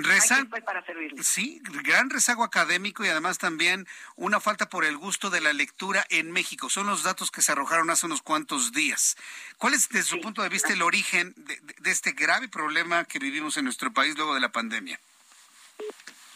para 0.64 0.84
Sí, 1.22 1.60
gran 1.82 2.10
rezago 2.10 2.44
académico 2.44 3.05
y 3.05 3.09
además 3.09 3.39
también 3.39 3.86
una 4.16 4.40
falta 4.40 4.68
por 4.68 4.84
el 4.84 4.97
gusto 4.97 5.30
de 5.30 5.40
la 5.40 5.52
lectura 5.52 6.05
en 6.10 6.30
México. 6.30 6.70
Son 6.70 6.86
los 6.86 7.02
datos 7.02 7.30
que 7.30 7.43
se 7.43 7.52
arrojaron 7.52 7.90
hace 7.90 8.06
unos 8.06 8.22
cuantos 8.22 8.72
días. 8.72 9.16
¿Cuál 9.59 9.74
es, 9.74 9.89
desde 9.89 10.09
su 10.09 10.20
punto 10.20 10.43
de 10.43 10.48
vista, 10.48 10.72
el 10.72 10.82
origen 10.82 11.34
de, 11.36 11.90
este 11.90 12.12
grave 12.12 12.48
problema 12.48 13.05
que 13.05 13.18
vivimos 13.18 13.56
en 13.56 13.64
nuestro 13.64 13.93
país 13.93 14.16
luego 14.16 14.34
de 14.34 14.40
la 14.40 14.52
pandemia? 14.52 14.98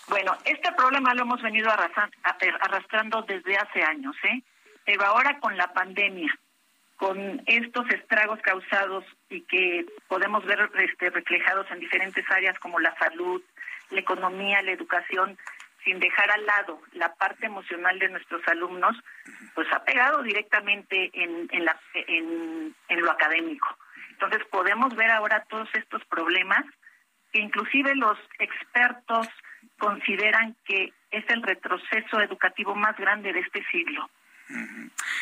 Bueno, 0.08 0.36
este 0.44 0.72
problema 0.72 1.14
lo 1.14 1.22
hemos 1.22 1.42
venido 1.42 1.68
arrastrando 1.70 3.22
desde 3.22 3.56
hace 3.56 3.82
años, 3.82 4.16
¿eh? 4.24 4.42
Pero 4.84 5.04
ahora 5.04 5.40
con 5.40 5.56
la 5.56 5.72
pandemia, 5.72 6.38
con 6.96 7.42
estos 7.46 7.88
estragos 7.90 8.40
causados 8.40 9.04
y 9.28 9.42
que 9.42 9.86
podemos 10.08 10.44
ver 10.46 10.70
este, 10.78 11.10
reflejados 11.10 11.70
en 11.70 11.80
diferentes 11.80 12.24
áreas 12.30 12.58
como 12.58 12.80
la 12.80 12.96
salud, 12.96 13.42
la 13.90 14.00
economía, 14.00 14.62
la 14.62 14.72
educación, 14.72 15.38
sin 15.84 16.00
dejar 16.00 16.30
al 16.30 16.44
lado 16.44 16.80
la 16.92 17.14
parte 17.14 17.46
emocional 17.46 17.98
de 17.98 18.08
nuestros 18.08 18.42
alumnos, 18.48 18.96
pues 19.54 19.68
ha 19.72 19.84
pegado 19.84 20.22
directamente 20.22 21.10
en, 21.12 21.64
la, 21.64 21.78
en, 21.94 22.74
en 22.88 23.00
lo 23.00 23.10
académico. 23.10 23.68
Entonces 24.10 24.44
podemos 24.50 24.94
ver 24.96 25.10
ahora 25.10 25.44
todos 25.48 25.68
estos 25.74 26.04
problemas 26.06 26.64
que 27.32 27.40
inclusive 27.40 27.94
los 27.94 28.18
expertos 28.38 29.28
consideran 29.78 30.56
que 30.64 30.92
es 31.10 31.24
el 31.28 31.42
retroceso 31.42 32.20
educativo 32.20 32.74
más 32.74 32.96
grande 32.96 33.32
de 33.32 33.40
este 33.40 33.64
siglo. 33.70 34.08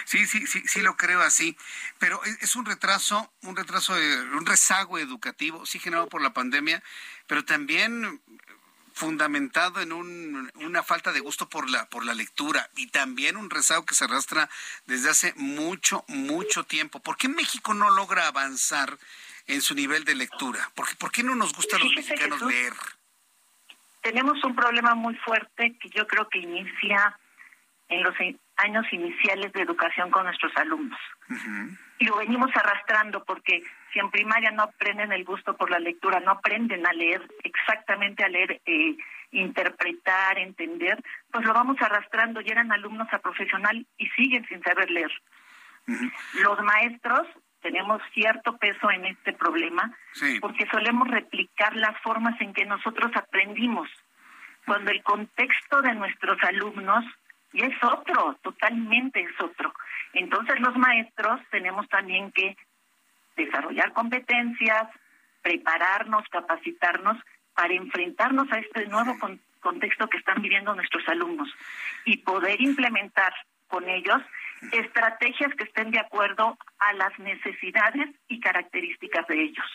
Sí, 0.04 0.26
sí, 0.26 0.46
sí, 0.46 0.62
sí 0.66 0.82
lo 0.82 0.96
creo 0.96 1.22
así, 1.22 1.56
pero 1.98 2.20
es 2.24 2.56
un 2.56 2.66
retraso, 2.66 3.32
un 3.42 3.56
retraso, 3.56 3.94
un 3.94 4.44
rezago 4.44 4.98
educativo, 4.98 5.64
sí 5.64 5.78
generado 5.78 6.08
por 6.08 6.20
la 6.20 6.34
pandemia, 6.34 6.82
pero 7.26 7.44
también 7.44 8.20
fundamentado 8.94 9.80
en 9.80 9.92
un, 9.92 10.50
una 10.54 10.82
falta 10.84 11.12
de 11.12 11.18
gusto 11.18 11.48
por 11.48 11.68
la 11.68 11.86
por 11.86 12.04
la 12.04 12.14
lectura 12.14 12.70
y 12.76 12.86
también 12.86 13.36
un 13.36 13.50
rezago 13.50 13.84
que 13.84 13.94
se 13.94 14.04
arrastra 14.04 14.48
desde 14.86 15.10
hace 15.10 15.34
mucho 15.36 16.04
mucho 16.06 16.64
tiempo. 16.64 17.00
¿Por 17.00 17.16
qué 17.16 17.28
México 17.28 17.74
no 17.74 17.90
logra 17.90 18.28
avanzar 18.28 18.96
en 19.48 19.62
su 19.62 19.74
nivel 19.74 20.04
de 20.04 20.14
lectura? 20.14 20.70
¿Por 20.76 20.88
qué, 20.88 20.94
por 20.94 21.10
qué 21.10 21.22
no 21.24 21.34
nos 21.34 21.52
gusta 21.54 21.76
a 21.76 21.80
los 21.80 21.92
mexicanos 21.94 22.40
leer? 22.42 22.72
Tenemos 24.00 24.42
un 24.44 24.54
problema 24.54 24.94
muy 24.94 25.16
fuerte 25.16 25.76
que 25.80 25.88
yo 25.88 26.06
creo 26.06 26.28
que 26.28 26.38
inicia 26.38 27.18
en 27.88 28.02
los 28.02 28.14
años 28.56 28.86
iniciales 28.92 29.52
de 29.52 29.62
educación 29.62 30.10
con 30.10 30.24
nuestros 30.24 30.52
alumnos. 30.56 30.98
Y 31.98 32.06
lo 32.06 32.16
venimos 32.16 32.50
arrastrando 32.54 33.24
porque 33.24 33.62
si 33.92 33.98
en 33.98 34.10
primaria 34.10 34.50
no 34.50 34.64
aprenden 34.64 35.12
el 35.12 35.24
gusto 35.24 35.56
por 35.56 35.70
la 35.70 35.78
lectura, 35.78 36.20
no 36.20 36.32
aprenden 36.32 36.86
a 36.86 36.92
leer, 36.92 37.22
exactamente 37.42 38.24
a 38.24 38.28
leer, 38.28 38.60
eh, 38.64 38.96
interpretar, 39.32 40.38
entender, 40.38 41.02
pues 41.30 41.44
lo 41.44 41.52
vamos 41.52 41.76
arrastrando, 41.80 42.40
llegan 42.40 42.72
alumnos 42.72 43.08
a 43.12 43.18
profesional 43.18 43.86
y 43.98 44.06
siguen 44.10 44.46
sin 44.46 44.62
saber 44.62 44.90
leer. 44.90 45.12
Los 46.42 46.62
maestros 46.62 47.28
tenemos 47.60 48.00
cierto 48.12 48.56
peso 48.56 48.90
en 48.90 49.06
este 49.06 49.32
problema 49.32 49.92
porque 50.40 50.66
solemos 50.70 51.08
replicar 51.08 51.74
las 51.76 51.98
formas 52.00 52.40
en 52.40 52.52
que 52.52 52.64
nosotros 52.64 53.10
aprendimos, 53.14 53.88
cuando 54.66 54.90
el 54.90 55.02
contexto 55.02 55.82
de 55.82 55.94
nuestros 55.94 56.42
alumnos 56.42 57.04
y 57.54 57.62
es 57.62 57.82
otro, 57.82 58.36
totalmente 58.42 59.20
es 59.20 59.40
otro. 59.40 59.72
Entonces 60.12 60.60
los 60.60 60.76
maestros 60.76 61.40
tenemos 61.50 61.88
también 61.88 62.30
que 62.32 62.56
desarrollar 63.36 63.92
competencias, 63.92 64.88
prepararnos, 65.40 66.28
capacitarnos 66.28 67.16
para 67.54 67.72
enfrentarnos 67.72 68.50
a 68.50 68.58
este 68.58 68.86
nuevo 68.86 69.16
contexto 69.60 70.08
que 70.08 70.18
están 70.18 70.42
viviendo 70.42 70.74
nuestros 70.74 71.08
alumnos 71.08 71.48
y 72.04 72.18
poder 72.18 72.60
implementar 72.60 73.32
con 73.74 73.88
ellos 73.88 74.22
estrategias 74.72 75.52
que 75.58 75.64
estén 75.64 75.90
de 75.90 75.98
acuerdo 75.98 76.56
a 76.78 76.92
las 76.92 77.18
necesidades 77.18 78.08
y 78.28 78.40
características 78.40 79.26
de 79.26 79.42
ellos. 79.42 79.66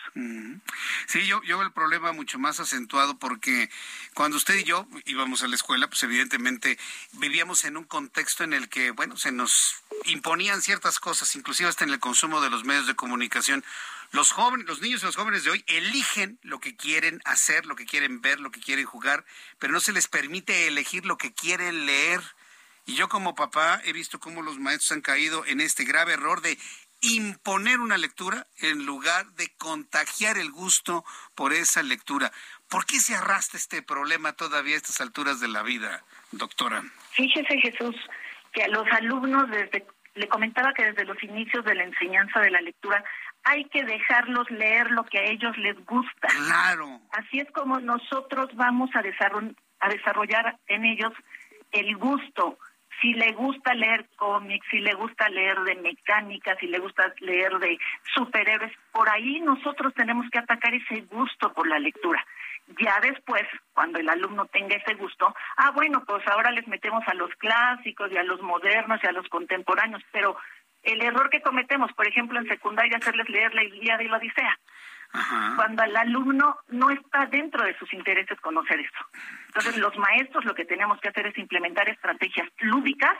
Sí, 1.06 1.26
yo, 1.26 1.42
yo 1.42 1.60
el 1.62 1.70
problema 1.72 2.12
mucho 2.12 2.38
más 2.38 2.60
acentuado 2.60 3.18
porque 3.18 3.68
cuando 4.14 4.38
usted 4.38 4.54
y 4.54 4.64
yo 4.64 4.86
íbamos 5.04 5.42
a 5.42 5.48
la 5.48 5.54
escuela, 5.54 5.86
pues 5.86 6.02
evidentemente 6.02 6.78
vivíamos 7.12 7.64
en 7.66 7.76
un 7.76 7.84
contexto 7.84 8.42
en 8.42 8.54
el 8.54 8.70
que, 8.70 8.90
bueno, 8.90 9.16
se 9.16 9.32
nos 9.32 9.84
imponían 10.06 10.62
ciertas 10.62 10.98
cosas, 10.98 11.36
inclusive 11.36 11.68
hasta 11.68 11.84
en 11.84 11.90
el 11.90 12.00
consumo 12.00 12.40
de 12.40 12.50
los 12.50 12.64
medios 12.64 12.86
de 12.86 12.96
comunicación. 12.96 13.62
Los 14.12 14.32
jóvenes, 14.32 14.66
los 14.66 14.80
niños 14.80 15.02
y 15.02 15.06
los 15.06 15.16
jóvenes 15.16 15.44
de 15.44 15.50
hoy 15.50 15.64
eligen 15.68 16.38
lo 16.42 16.58
que 16.58 16.74
quieren 16.74 17.20
hacer, 17.24 17.66
lo 17.66 17.76
que 17.76 17.86
quieren 17.86 18.22
ver, 18.22 18.40
lo 18.40 18.50
que 18.50 18.60
quieren 18.60 18.86
jugar, 18.86 19.24
pero 19.58 19.72
no 19.72 19.78
se 19.78 19.92
les 19.92 20.08
permite 20.08 20.66
elegir 20.66 21.06
lo 21.06 21.16
que 21.16 21.32
quieren 21.32 21.86
leer. 21.86 22.20
Y 22.90 22.96
yo 22.96 23.08
como 23.08 23.36
papá 23.36 23.80
he 23.84 23.92
visto 23.92 24.18
cómo 24.18 24.42
los 24.42 24.58
maestros 24.58 24.90
han 24.90 25.00
caído 25.00 25.46
en 25.46 25.60
este 25.60 25.84
grave 25.84 26.14
error 26.14 26.40
de 26.40 26.58
imponer 27.02 27.78
una 27.78 27.96
lectura 27.96 28.48
en 28.58 28.84
lugar 28.84 29.26
de 29.36 29.48
contagiar 29.58 30.36
el 30.38 30.50
gusto 30.50 31.04
por 31.36 31.52
esa 31.52 31.84
lectura. 31.84 32.32
¿Por 32.68 32.86
qué 32.86 32.98
se 32.98 33.14
arrastra 33.14 33.58
este 33.58 33.80
problema 33.80 34.32
todavía 34.32 34.74
a 34.74 34.78
estas 34.78 35.00
alturas 35.00 35.38
de 35.38 35.46
la 35.46 35.62
vida, 35.62 36.02
doctora? 36.32 36.82
Fíjese 37.12 37.60
Jesús, 37.60 37.94
que 38.52 38.64
a 38.64 38.68
los 38.68 38.84
alumnos 38.90 39.48
desde 39.50 39.86
le 40.16 40.26
comentaba 40.26 40.74
que 40.74 40.86
desde 40.86 41.04
los 41.04 41.22
inicios 41.22 41.64
de 41.64 41.76
la 41.76 41.84
enseñanza 41.84 42.40
de 42.40 42.50
la 42.50 42.60
lectura 42.60 43.04
hay 43.44 43.66
que 43.66 43.84
dejarlos 43.84 44.50
leer 44.50 44.90
lo 44.90 45.04
que 45.04 45.20
a 45.20 45.30
ellos 45.30 45.56
les 45.58 45.76
gusta. 45.86 46.26
Claro. 46.26 47.00
Así 47.12 47.38
es 47.38 47.48
como 47.52 47.78
nosotros 47.78 48.50
vamos 48.54 48.90
a, 48.96 48.98
a 48.98 49.88
desarrollar 49.88 50.58
en 50.66 50.84
ellos 50.84 51.12
el 51.70 51.96
gusto. 51.96 52.58
Si 53.00 53.14
le 53.14 53.32
gusta 53.32 53.74
leer 53.74 54.06
cómics, 54.16 54.66
si 54.70 54.78
le 54.78 54.94
gusta 54.94 55.28
leer 55.28 55.58
de 55.60 55.76
mecánica, 55.76 56.56
si 56.56 56.66
le 56.66 56.78
gusta 56.78 57.12
leer 57.20 57.58
de 57.58 57.78
superhéroes, 58.14 58.72
por 58.92 59.08
ahí 59.08 59.40
nosotros 59.40 59.94
tenemos 59.94 60.28
que 60.30 60.38
atacar 60.38 60.74
ese 60.74 61.02
gusto 61.02 61.52
por 61.52 61.66
la 61.66 61.78
lectura. 61.78 62.24
Ya 62.78 63.00
después, 63.00 63.42
cuando 63.72 63.98
el 63.98 64.08
alumno 64.08 64.46
tenga 64.46 64.76
ese 64.76 64.94
gusto, 64.94 65.34
ah, 65.56 65.70
bueno, 65.72 66.04
pues 66.06 66.26
ahora 66.28 66.50
les 66.50 66.68
metemos 66.68 67.02
a 67.06 67.14
los 67.14 67.30
clásicos 67.36 68.12
y 68.12 68.16
a 68.16 68.22
los 68.22 68.40
modernos 68.42 69.00
y 69.02 69.06
a 69.06 69.12
los 69.12 69.28
contemporáneos, 69.28 70.02
pero 70.12 70.36
el 70.82 71.02
error 71.02 71.30
que 71.30 71.42
cometemos, 71.42 71.92
por 71.92 72.06
ejemplo, 72.06 72.38
en 72.38 72.48
secundaria, 72.48 72.96
hacerles 72.96 73.28
leer 73.28 73.54
la 73.54 73.64
Ilíada 73.64 74.02
y 74.02 74.08
la 74.08 74.18
Odisea. 74.18 74.58
Cuando 75.56 75.82
el 75.82 75.96
alumno 75.96 76.56
no 76.68 76.90
está 76.90 77.26
dentro 77.26 77.64
de 77.64 77.76
sus 77.78 77.92
intereses 77.92 78.40
conocer 78.40 78.78
eso. 78.78 79.04
Entonces, 79.46 79.76
los 79.78 79.96
maestros 79.98 80.44
lo 80.44 80.54
que 80.54 80.64
tenemos 80.64 81.00
que 81.00 81.08
hacer 81.08 81.26
es 81.26 81.36
implementar 81.36 81.88
estrategias 81.88 82.48
lúdicas 82.60 83.16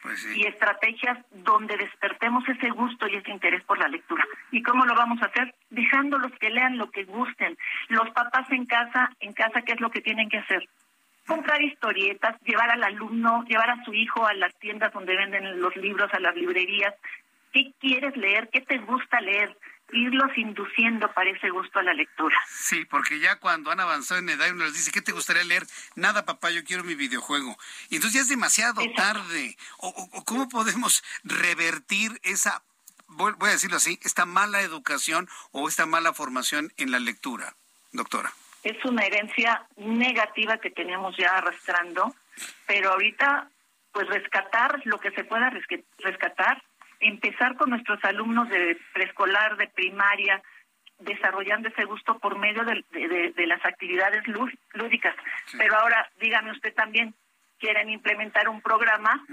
pues 0.00 0.24
y 0.36 0.46
estrategias 0.46 1.18
donde 1.30 1.76
despertemos 1.76 2.48
ese 2.48 2.70
gusto 2.70 3.08
y 3.08 3.16
ese 3.16 3.30
interés 3.30 3.62
por 3.64 3.78
la 3.78 3.88
lectura. 3.88 4.24
¿Y 4.52 4.62
cómo 4.62 4.86
lo 4.86 4.94
vamos 4.94 5.20
a 5.22 5.26
hacer? 5.26 5.54
Dejándolos 5.70 6.32
que 6.38 6.50
lean 6.50 6.78
lo 6.78 6.90
que 6.90 7.04
gusten. 7.04 7.58
Los 7.88 8.08
papás 8.10 8.50
en 8.50 8.64
casa, 8.64 9.10
en 9.20 9.32
casa, 9.32 9.62
¿qué 9.62 9.72
es 9.72 9.80
lo 9.80 9.90
que 9.90 10.00
tienen 10.00 10.28
que 10.28 10.38
hacer? 10.38 10.68
comprar 11.28 11.60
historietas, 11.60 12.40
llevar 12.40 12.70
al 12.70 12.82
alumno, 12.82 13.44
llevar 13.44 13.70
a 13.70 13.84
su 13.84 13.92
hijo 13.92 14.26
a 14.26 14.32
las 14.32 14.58
tiendas 14.58 14.92
donde 14.94 15.14
venden 15.14 15.60
los 15.60 15.76
libros, 15.76 16.12
a 16.14 16.20
las 16.20 16.34
librerías. 16.34 16.94
¿Qué 17.52 17.72
quieres 17.78 18.16
leer? 18.16 18.48
¿Qué 18.48 18.62
te 18.62 18.78
gusta 18.78 19.20
leer? 19.20 19.54
Irlos 19.92 20.30
induciendo 20.36 21.12
para 21.12 21.30
ese 21.30 21.50
gusto 21.50 21.78
a 21.78 21.82
la 21.82 21.94
lectura. 21.94 22.36
Sí, 22.48 22.84
porque 22.84 23.20
ya 23.20 23.36
cuando 23.36 23.70
han 23.70 23.80
avanzado 23.80 24.20
en 24.20 24.28
edad 24.28 24.50
uno 24.50 24.64
les 24.64 24.74
dice, 24.74 24.90
¿qué 24.90 25.02
te 25.02 25.12
gustaría 25.12 25.44
leer? 25.44 25.66
Nada, 25.94 26.24
papá, 26.24 26.50
yo 26.50 26.64
quiero 26.64 26.84
mi 26.84 26.94
videojuego. 26.94 27.56
Y 27.88 27.96
entonces 27.96 28.14
ya 28.14 28.20
es 28.22 28.28
demasiado 28.28 28.82
tarde. 28.94 29.56
O, 29.78 30.24
cómo 30.24 30.48
podemos 30.48 31.02
revertir 31.24 32.20
esa, 32.22 32.62
voy 33.08 33.34
a 33.42 33.52
decirlo 33.52 33.76
así, 33.76 33.98
esta 34.02 34.26
mala 34.26 34.60
educación 34.60 35.28
o 35.52 35.68
esta 35.68 35.86
mala 35.86 36.12
formación 36.12 36.72
en 36.76 36.90
la 36.90 36.98
lectura, 36.98 37.54
doctora? 37.92 38.32
es 38.62 38.84
una 38.84 39.04
herencia 39.04 39.66
negativa 39.76 40.58
que 40.58 40.70
tenemos 40.70 41.16
ya 41.16 41.28
arrastrando, 41.28 42.14
pero 42.66 42.92
ahorita 42.92 43.48
pues 43.92 44.06
rescatar 44.08 44.80
lo 44.84 45.00
que 45.00 45.10
se 45.12 45.24
pueda 45.24 45.50
rescatar, 45.98 46.62
empezar 47.00 47.56
con 47.56 47.70
nuestros 47.70 48.02
alumnos 48.04 48.48
de 48.48 48.78
preescolar, 48.92 49.56
de 49.56 49.68
primaria, 49.68 50.42
desarrollando 50.98 51.68
ese 51.68 51.84
gusto 51.84 52.18
por 52.18 52.38
medio 52.38 52.64
de, 52.64 53.46
las 53.46 53.64
actividades 53.64 54.22
lúdicas. 54.72 55.14
Pero 55.56 55.76
ahora, 55.76 56.10
dígame 56.20 56.52
usted 56.52 56.74
también, 56.74 57.14
quieren 57.58 57.88
implementar 57.90 58.48
un 58.48 58.60
programa 58.60 59.24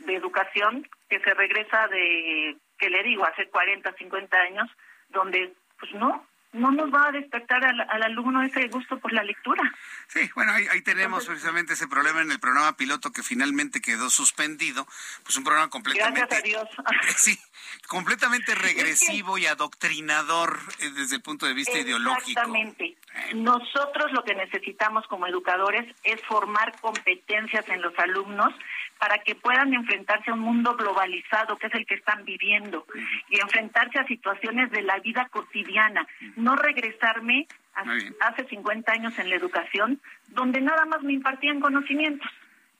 de 0.00 0.14
educación 0.14 0.88
que 1.08 1.20
se 1.20 1.34
regresa 1.34 1.86
de, 1.88 2.56
que 2.78 2.90
le 2.90 3.02
digo, 3.02 3.24
hace 3.24 3.48
40, 3.48 3.92
50 3.92 4.36
años, 4.36 4.68
donde 5.08 5.52
pues 5.78 5.92
no, 5.94 6.26
no 6.52 6.70
nos 6.72 6.92
va 6.92 7.08
a 7.08 7.12
despertar 7.12 7.64
al, 7.64 8.02
alumno 8.02 8.42
ese 8.42 8.66
gusto 8.68 8.98
por 8.98 9.12
la 9.12 9.22
lectura. 9.22 9.62
Sí, 10.08 10.28
bueno, 10.34 10.52
ahí, 10.52 10.82
tenemos 10.82 11.26
precisamente 11.26 11.74
ese 11.74 11.86
problema 11.86 12.22
en 12.22 12.32
el 12.32 12.40
programa 12.40 12.76
piloto 12.76 13.12
que 13.12 13.22
finalmente 13.22 13.80
quedó 13.80 14.10
suspendido, 14.10 14.86
pues 15.22 15.36
un 15.36 15.44
programa 15.44 15.70
completamente... 15.70 16.20
Gracias 16.20 16.40
a 16.40 16.42
Dios. 16.42 16.68
sí, 17.16 17.38
completamente 17.86 18.54
regresivo 18.54 19.38
y 19.38 19.46
adoctrinador 19.46 20.58
eh, 20.80 20.90
desde 20.90 21.16
el 21.16 21.22
punto 21.22 21.46
de 21.46 21.54
vista 21.54 21.78
ideológico. 21.78 22.40
Exactamente. 22.40 22.96
Nosotros 23.34 24.12
lo 24.12 24.22
que 24.24 24.34
necesitamos 24.34 25.06
como 25.06 25.26
educadores 25.26 25.84
es 26.04 26.20
formar 26.22 26.78
competencias 26.80 27.68
en 27.68 27.82
los 27.82 27.96
alumnos 27.98 28.52
para 28.98 29.18
que 29.18 29.34
puedan 29.34 29.72
enfrentarse 29.74 30.30
a 30.30 30.34
un 30.34 30.40
mundo 30.40 30.76
globalizado, 30.76 31.56
que 31.56 31.68
es 31.68 31.74
el 31.74 31.86
que 31.86 31.94
están 31.94 32.24
viviendo, 32.24 32.86
y 33.28 33.40
enfrentarse 33.40 33.98
a 33.98 34.06
situaciones 34.06 34.70
de 34.70 34.82
la 34.82 34.98
vida 34.98 35.28
cotidiana. 35.30 36.06
No 36.36 36.54
regresarme 36.56 37.46
a, 37.74 37.84
hace 38.28 38.44
50 38.44 38.92
años 38.92 39.18
en 39.18 39.30
la 39.30 39.36
educación, 39.36 40.00
donde 40.28 40.60
nada 40.60 40.84
más 40.84 41.02
me 41.02 41.12
impartían 41.12 41.60
conocimientos 41.60 42.30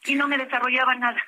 y 0.07 0.15
no 0.15 0.28
me 0.28 0.39
desarrollaba 0.39 0.94
nada. 0.94 1.20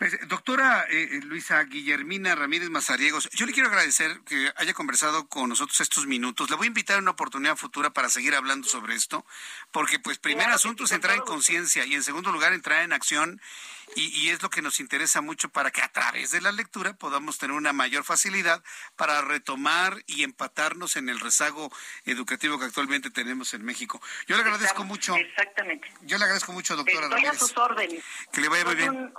Pues, 0.00 0.18
doctora 0.28 0.86
eh, 0.88 1.10
eh, 1.12 1.20
Luisa 1.24 1.62
Guillermina 1.64 2.34
Ramírez 2.34 2.70
Mazariegos, 2.70 3.28
yo 3.34 3.44
le 3.44 3.52
quiero 3.52 3.68
agradecer 3.68 4.22
que 4.24 4.50
haya 4.56 4.72
conversado 4.72 5.28
con 5.28 5.50
nosotros 5.50 5.78
estos 5.78 6.06
minutos. 6.06 6.48
Le 6.48 6.56
voy 6.56 6.64
a 6.64 6.68
invitar 6.68 6.96
a 6.96 7.00
una 7.00 7.10
oportunidad 7.10 7.54
futura 7.54 7.90
para 7.90 8.08
seguir 8.08 8.34
hablando 8.34 8.66
sobre 8.66 8.94
esto, 8.94 9.26
porque 9.72 9.98
pues 9.98 10.16
primer 10.16 10.48
asunto 10.48 10.84
es 10.84 10.92
entrar 10.92 11.16
en 11.16 11.20
conciencia 11.20 11.84
y 11.84 11.92
en 11.92 12.02
segundo 12.02 12.32
lugar 12.32 12.54
entrar 12.54 12.82
en 12.82 12.94
acción 12.94 13.42
y, 13.94 14.30
es 14.30 14.40
lo 14.40 14.48
que 14.48 14.62
nos 14.62 14.80
interesa 14.80 15.20
mucho 15.20 15.50
para 15.50 15.70
que 15.70 15.82
a 15.82 15.88
través 15.88 16.30
de 16.30 16.40
la 16.40 16.52
lectura 16.52 16.94
podamos 16.94 17.36
tener 17.36 17.54
una 17.54 17.74
mayor 17.74 18.04
facilidad 18.04 18.62
para 18.96 19.20
retomar 19.20 20.02
y 20.06 20.22
empatarnos 20.22 20.96
en 20.96 21.10
el 21.10 21.20
rezago 21.20 21.70
educativo 22.06 22.58
que 22.58 22.64
actualmente 22.64 23.10
tenemos 23.10 23.52
en 23.52 23.64
México. 23.64 24.00
Yo 24.26 24.36
le 24.36 24.42
agradezco 24.44 24.82
mucho. 24.84 25.14
Exactamente. 25.14 25.92
Yo 26.02 26.16
le 26.16 26.24
agradezco 26.24 26.52
mucho, 26.52 26.74
doctora 26.74 27.08
Estoy 27.08 27.26
a 27.26 27.34
sus 27.34 27.54
órdenes. 27.58 28.02
Que 28.32 28.40
le 28.40 28.48
vaya 28.48 28.64
muy 28.64 28.76
bien 28.76 29.12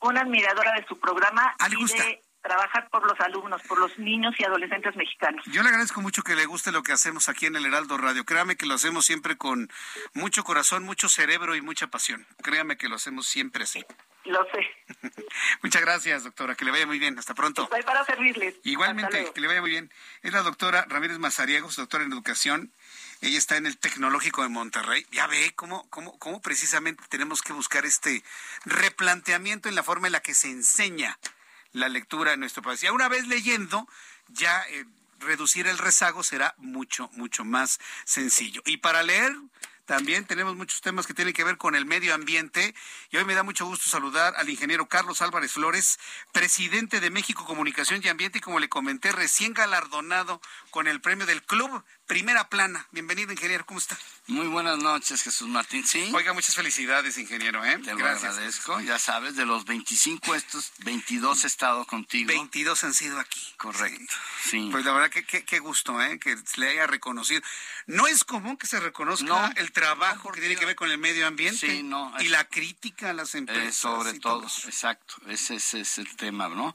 una 0.00 0.20
admiradora 0.20 0.72
de 0.72 0.86
su 0.86 0.98
programa 0.98 1.54
ah, 1.58 1.68
y 1.70 1.84
de 1.84 2.22
trabajar 2.42 2.88
por 2.90 3.06
los 3.06 3.18
alumnos, 3.20 3.60
por 3.62 3.78
los 3.78 3.98
niños 3.98 4.34
y 4.38 4.44
adolescentes 4.44 4.96
mexicanos. 4.96 5.44
Yo 5.46 5.62
le 5.62 5.68
agradezco 5.68 6.00
mucho 6.00 6.22
que 6.22 6.34
le 6.34 6.46
guste 6.46 6.72
lo 6.72 6.82
que 6.82 6.92
hacemos 6.92 7.28
aquí 7.28 7.46
en 7.46 7.56
el 7.56 7.66
Heraldo 7.66 7.98
Radio. 7.98 8.24
Créame 8.24 8.56
que 8.56 8.66
lo 8.66 8.74
hacemos 8.74 9.04
siempre 9.04 9.36
con 9.36 9.70
mucho 10.14 10.44
corazón, 10.44 10.84
mucho 10.84 11.08
cerebro 11.08 11.56
y 11.56 11.60
mucha 11.60 11.88
pasión. 11.88 12.26
Créame 12.42 12.76
que 12.76 12.88
lo 12.88 12.96
hacemos 12.96 13.26
siempre 13.26 13.64
así. 13.64 13.84
Lo 14.24 14.46
sé. 14.50 14.66
Muchas 15.62 15.80
gracias, 15.80 16.24
doctora. 16.24 16.54
Que 16.54 16.64
le 16.66 16.70
vaya 16.70 16.86
muy 16.86 16.98
bien. 16.98 17.18
Hasta 17.18 17.34
pronto. 17.34 17.62
Estoy 17.62 17.82
para 17.82 18.04
servirles. 18.04 18.56
Igualmente, 18.62 19.30
que 19.32 19.40
le 19.40 19.46
vaya 19.46 19.62
muy 19.62 19.70
bien. 19.70 19.90
Es 20.22 20.32
la 20.32 20.42
doctora 20.42 20.84
Ramírez 20.86 21.18
Mazariegos, 21.18 21.76
doctora 21.76 22.04
en 22.04 22.12
educación 22.12 22.72
ella 23.20 23.38
está 23.38 23.56
en 23.56 23.66
el 23.66 23.78
Tecnológico 23.78 24.42
de 24.42 24.48
Monterrey. 24.48 25.06
Ya 25.10 25.26
ve 25.26 25.52
cómo, 25.56 25.88
cómo, 25.90 26.18
cómo 26.18 26.40
precisamente 26.40 27.02
tenemos 27.08 27.42
que 27.42 27.52
buscar 27.52 27.84
este 27.84 28.22
replanteamiento 28.64 29.68
en 29.68 29.74
la 29.74 29.82
forma 29.82 30.06
en 30.08 30.12
la 30.12 30.22
que 30.22 30.34
se 30.34 30.50
enseña 30.50 31.18
la 31.72 31.88
lectura 31.88 32.32
en 32.32 32.40
nuestro 32.40 32.62
país. 32.62 32.82
Y 32.82 32.88
una 32.88 33.08
vez 33.08 33.26
leyendo, 33.26 33.88
ya 34.28 34.62
eh, 34.68 34.84
reducir 35.20 35.66
el 35.66 35.78
rezago 35.78 36.22
será 36.22 36.54
mucho, 36.58 37.10
mucho 37.14 37.44
más 37.44 37.80
sencillo. 38.04 38.62
Y 38.64 38.78
para 38.78 39.02
leer, 39.02 39.34
también 39.88 40.26
tenemos 40.26 40.54
muchos 40.54 40.82
temas 40.82 41.06
que 41.06 41.14
tienen 41.14 41.32
que 41.32 41.44
ver 41.44 41.56
con 41.56 41.74
el 41.74 41.86
medio 41.86 42.14
ambiente 42.14 42.74
y 43.10 43.16
hoy 43.16 43.24
me 43.24 43.34
da 43.34 43.42
mucho 43.42 43.64
gusto 43.64 43.88
saludar 43.88 44.34
al 44.36 44.50
ingeniero 44.50 44.86
Carlos 44.86 45.22
Álvarez 45.22 45.52
Flores, 45.52 45.98
presidente 46.30 47.00
de 47.00 47.08
México 47.08 47.46
Comunicación 47.46 48.02
y 48.04 48.08
Ambiente 48.08 48.36
y 48.36 48.42
como 48.42 48.60
le 48.60 48.68
comenté, 48.68 49.12
recién 49.12 49.54
galardonado 49.54 50.42
con 50.70 50.88
el 50.88 51.00
premio 51.00 51.24
del 51.24 51.42
Club 51.42 51.82
Primera 52.08 52.48
Plana. 52.48 52.88
Bienvenido, 52.90 53.32
ingeniero, 53.32 53.66
¿cómo 53.66 53.78
está? 53.78 53.98
Muy 54.28 54.46
buenas 54.46 54.78
noches, 54.78 55.22
Jesús 55.22 55.46
Martín. 55.46 55.86
Sí. 55.86 56.10
Oiga, 56.14 56.32
muchas 56.32 56.54
felicidades, 56.54 57.18
ingeniero. 57.18 57.62
¿eh? 57.66 57.78
Te 57.84 57.94
lo 57.94 58.06
agradezco. 58.06 58.80
Ya 58.80 58.98
sabes, 58.98 59.36
de 59.36 59.44
los 59.44 59.66
25 59.66 60.34
estos, 60.34 60.72
22 60.78 61.44
he 61.44 61.46
estado 61.46 61.84
contigo. 61.84 62.28
22 62.28 62.82
han 62.84 62.94
sido 62.94 63.20
aquí. 63.20 63.52
Correcto. 63.58 64.14
Sí. 64.42 64.70
Pues 64.72 64.86
la 64.86 64.92
verdad 64.92 65.10
que 65.10 65.44
qué 65.44 65.58
gusto, 65.58 66.00
¿eh? 66.00 66.18
Que 66.18 66.34
le 66.56 66.70
haya 66.70 66.86
reconocido. 66.86 67.42
No 67.86 68.06
es 68.06 68.24
común 68.24 68.56
que 68.56 68.66
se 68.66 68.80
reconozca 68.80 69.52
el 69.56 69.70
trabajo 69.72 70.32
que 70.32 70.40
tiene 70.40 70.56
que 70.56 70.64
ver 70.64 70.76
con 70.76 70.90
el 70.90 70.96
medio 70.96 71.26
ambiente 71.26 71.68
sí, 71.68 71.82
no, 71.82 72.14
y 72.20 72.28
la 72.28 72.48
crítica 72.48 73.10
a 73.10 73.12
las 73.12 73.34
empresas. 73.34 73.76
sobre 73.76 74.18
todo, 74.18 74.44
exacto. 74.44 75.16
Ese, 75.26 75.56
ese, 75.56 75.80
es 75.80 75.98
el 75.98 76.16
tema, 76.16 76.48
¿no? 76.48 76.74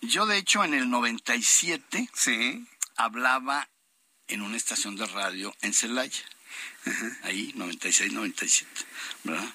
Yo, 0.00 0.26
de 0.26 0.38
hecho, 0.38 0.64
en 0.64 0.74
el 0.74 0.90
97 0.90 2.10
sí. 2.12 2.66
hablaba 2.96 3.68
en 4.32 4.42
una 4.42 4.56
estación 4.56 4.96
de 4.96 5.06
radio 5.06 5.54
en 5.60 5.74
Celaya 5.74 6.22
ahí, 7.22 7.52
96, 7.54 8.12
97, 8.12 8.70
¿verdad? 9.24 9.54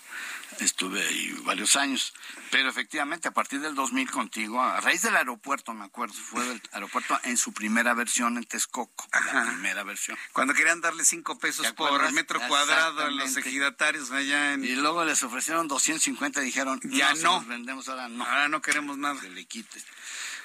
Estuve 0.60 1.06
ahí 1.06 1.36
varios 1.44 1.76
años, 1.76 2.14
pero 2.50 2.70
efectivamente 2.70 3.28
a 3.28 3.32
partir 3.32 3.60
del 3.60 3.76
2000 3.76 4.10
contigo, 4.10 4.64
a 4.64 4.80
raíz 4.82 5.04
del 5.04 5.16
aeropuerto, 5.16 5.74
me 5.74 5.86
acuerdo, 5.86 6.16
fue 6.16 6.44
del 6.46 6.62
aeropuerto 6.72 7.20
en 7.26 7.38
su 7.38 7.54
primera 7.54 7.94
versión 7.94 8.38
en 8.38 8.46
Texcoco, 8.46 9.08
la 9.12 9.44
primera 9.52 9.84
versión. 9.84 10.18
Cuando 10.34 10.56
querían 10.56 10.82
darle 10.82 11.06
cinco 11.06 11.38
pesos 11.38 11.72
por 11.74 12.12
metro 12.12 12.40
cuadrado 12.48 13.04
a 13.04 13.12
los 13.12 13.38
ejidatarios 13.38 14.10
allá 14.10 14.54
en... 14.54 14.64
Y 14.64 14.76
luego 14.76 15.06
les 15.06 15.22
ofrecieron 15.22 15.68
250 15.68 16.42
y 16.42 16.46
dijeron, 16.46 16.80
ya 16.86 17.14
no, 17.16 17.44
vendemos 17.46 17.88
ahora 17.90 18.10
no. 18.10 18.26
Ahora 18.26 18.48
no 18.48 18.62
queremos 18.62 18.98
nada. 18.98 19.20
Que 19.22 19.30
le 19.30 19.46
quites. 19.46 19.86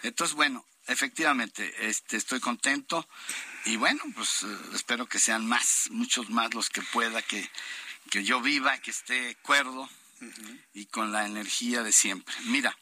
Entonces, 0.03 0.35
bueno, 0.35 0.67
efectivamente, 0.89 1.89
este, 1.89 2.19
estoy 2.19 2.41
contento 2.41 3.09
y 3.65 3.77
bueno, 3.77 4.03
pues 4.15 4.43
eh, 4.43 4.59
espero 4.75 5.07
que 5.07 5.19
sean 5.19 5.47
más, 5.47 5.89
muchos 5.91 6.31
más 6.31 6.55
los 6.55 6.71
que 6.71 6.83
pueda, 6.83 7.23
que, 7.23 7.49
que 8.11 8.25
yo 8.25 8.41
viva, 8.41 8.79
que 8.79 8.91
esté 8.91 9.37
cuerdo 9.43 9.89
y 10.73 10.87
con 10.87 11.13
la 11.13 11.27
energía 11.27 11.83
de 11.83 11.93
siempre. 11.93 12.35
Mira, 12.45 12.77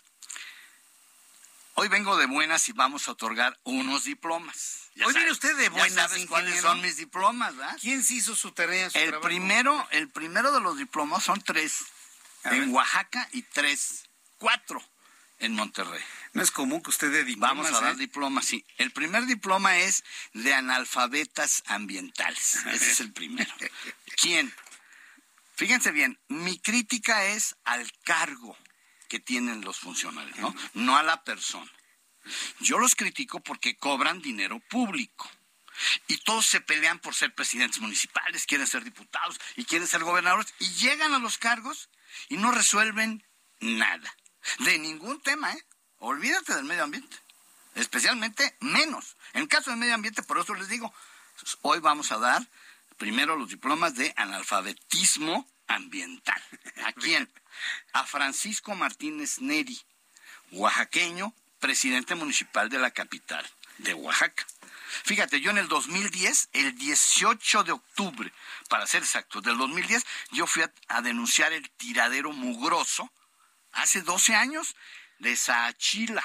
hoy 1.75 1.89
vengo 1.89 2.17
de 2.17 2.27
buenas 2.27 2.69
y 2.69 2.73
vamos 2.73 3.09
a 3.09 3.13
otorgar 3.13 3.59
unos 3.65 4.05
diplomas. 4.05 4.91
hoy 5.05 5.15
viene 5.15 5.31
usted 5.31 5.57
de 5.57 5.69
buenas, 5.71 5.95
ya 5.95 6.09
sabes 6.09 6.27
cuáles 6.27 6.61
son 6.61 6.81
mis 6.83 6.97
diplomas, 6.97 7.57
¿verdad? 7.57 7.79
¿Quién 7.81 8.03
se 8.03 8.15
hizo 8.15 8.37
su 8.37 8.53
tarea? 8.53 8.91
Su 8.91 8.99
el 8.99 9.19
primero, 9.21 9.87
el 9.91 10.09
primero 10.09 10.53
de 10.53 10.61
los 10.61 10.77
diplomas 10.77 11.25
son 11.25 11.41
tres 11.41 11.85
en 12.45 12.73
Oaxaca 12.75 13.29
y 13.33 13.43
tres, 13.43 14.09
cuatro 14.39 14.83
en 15.41 15.55
Monterrey. 15.55 16.03
No 16.33 16.43
es 16.43 16.51
común 16.51 16.83
que 16.83 16.91
usted 16.91 17.11
dé 17.11 17.25
diplomas. 17.25 17.57
Vamos 17.57 17.83
a 17.83 17.85
dar 17.85 17.95
¿eh? 17.95 17.99
diplomas, 17.99 18.45
sí. 18.45 18.65
El 18.79 18.93
primer 18.93 19.27
diploma 19.27 19.79
es 19.79 20.05
de 20.33 20.55
analfabetas 20.55 21.63
ambientales. 21.67 22.57
Ese 22.67 22.93
es 22.93 23.01
el 23.01 23.13
primero. 23.13 23.53
¿Quién? 24.17 24.53
Fíjense 25.57 25.91
bien, 25.91 26.19
mi 26.29 26.59
crítica 26.59 27.27
es 27.27 27.57
al 27.65 27.91
cargo 28.05 28.57
que 29.09 29.21
tienen 29.21 29.63
los 29.63 29.79
funcionarios, 29.79 30.39
¿no? 30.39 30.55
No 30.75 30.97
a 30.97 31.03
la 31.03 31.25
persona. 31.25 31.71
Yo 32.61 32.79
los 32.79 32.95
critico 32.95 33.41
porque 33.41 33.77
cobran 33.77 34.23
dinero 34.23 34.61
público. 34.61 35.31
Y 36.07 36.19
todos 36.19 36.47
se 36.47 36.61
pelean 36.61 36.99
por 36.99 37.15
ser 37.15 37.35
presidentes 37.35 37.81
municipales, 37.81 38.47
quieren 38.47 38.67
ser 38.67 38.85
diputados 38.85 39.41
y 39.57 39.65
quieren 39.65 39.89
ser 39.89 40.05
gobernadores 40.05 40.53
y 40.59 40.71
llegan 40.75 41.15
a 41.15 41.19
los 41.19 41.39
cargos 41.39 41.89
y 42.29 42.37
no 42.37 42.53
resuelven 42.53 43.25
nada. 43.61 44.15
De 44.61 44.79
ningún 44.79 45.21
tema, 45.21 45.53
¿eh? 45.53 45.65
Olvídate 45.99 46.55
del 46.55 46.65
medio 46.65 46.85
ambiente. 46.85 47.17
Especialmente 47.75 48.57
menos. 48.61 49.17
En 49.33 49.43
el 49.43 49.49
caso 49.49 49.71
del 49.71 49.79
medio 49.79 49.95
ambiente, 49.95 50.23
por 50.23 50.39
eso 50.39 50.55
les 50.55 50.69
digo, 50.69 50.93
hoy 51.63 51.79
vamos 51.81 52.11
a 52.13 52.19
dar 52.19 52.47
primero 52.97 53.37
los 53.37 53.49
diplomas 53.49 53.95
de 53.95 54.13
analfabetismo 54.17 55.49
ambiental. 55.67 56.43
¿A 56.85 56.93
quién? 56.93 57.31
A 57.93 58.05
Francisco 58.05 58.75
Martínez 58.75 59.41
Neri, 59.41 59.81
oaxaqueño, 60.53 61.35
presidente 61.59 62.15
municipal 62.15 62.69
de 62.69 62.79
la 62.79 62.91
capital 62.91 63.49
de 63.79 63.95
Oaxaca. 63.95 64.47
Fíjate, 65.05 65.41
yo 65.41 65.51
en 65.51 65.59
el 65.59 65.69
2010, 65.69 66.49
el 66.53 66.77
18 66.77 67.65
de 67.65 67.73
octubre, 67.73 68.33
para 68.69 68.87
ser 68.87 69.03
exacto, 69.03 69.41
del 69.41 69.57
2010, 69.57 70.05
yo 70.33 70.47
fui 70.47 70.63
a, 70.63 70.73
a 70.89 71.01
denunciar 71.01 71.53
el 71.53 71.71
tiradero 71.71 72.33
mugroso, 72.33 73.11
hace 73.73 74.03
12 74.03 74.35
años, 74.35 74.77
de 75.19 75.37
Saachila. 75.37 76.25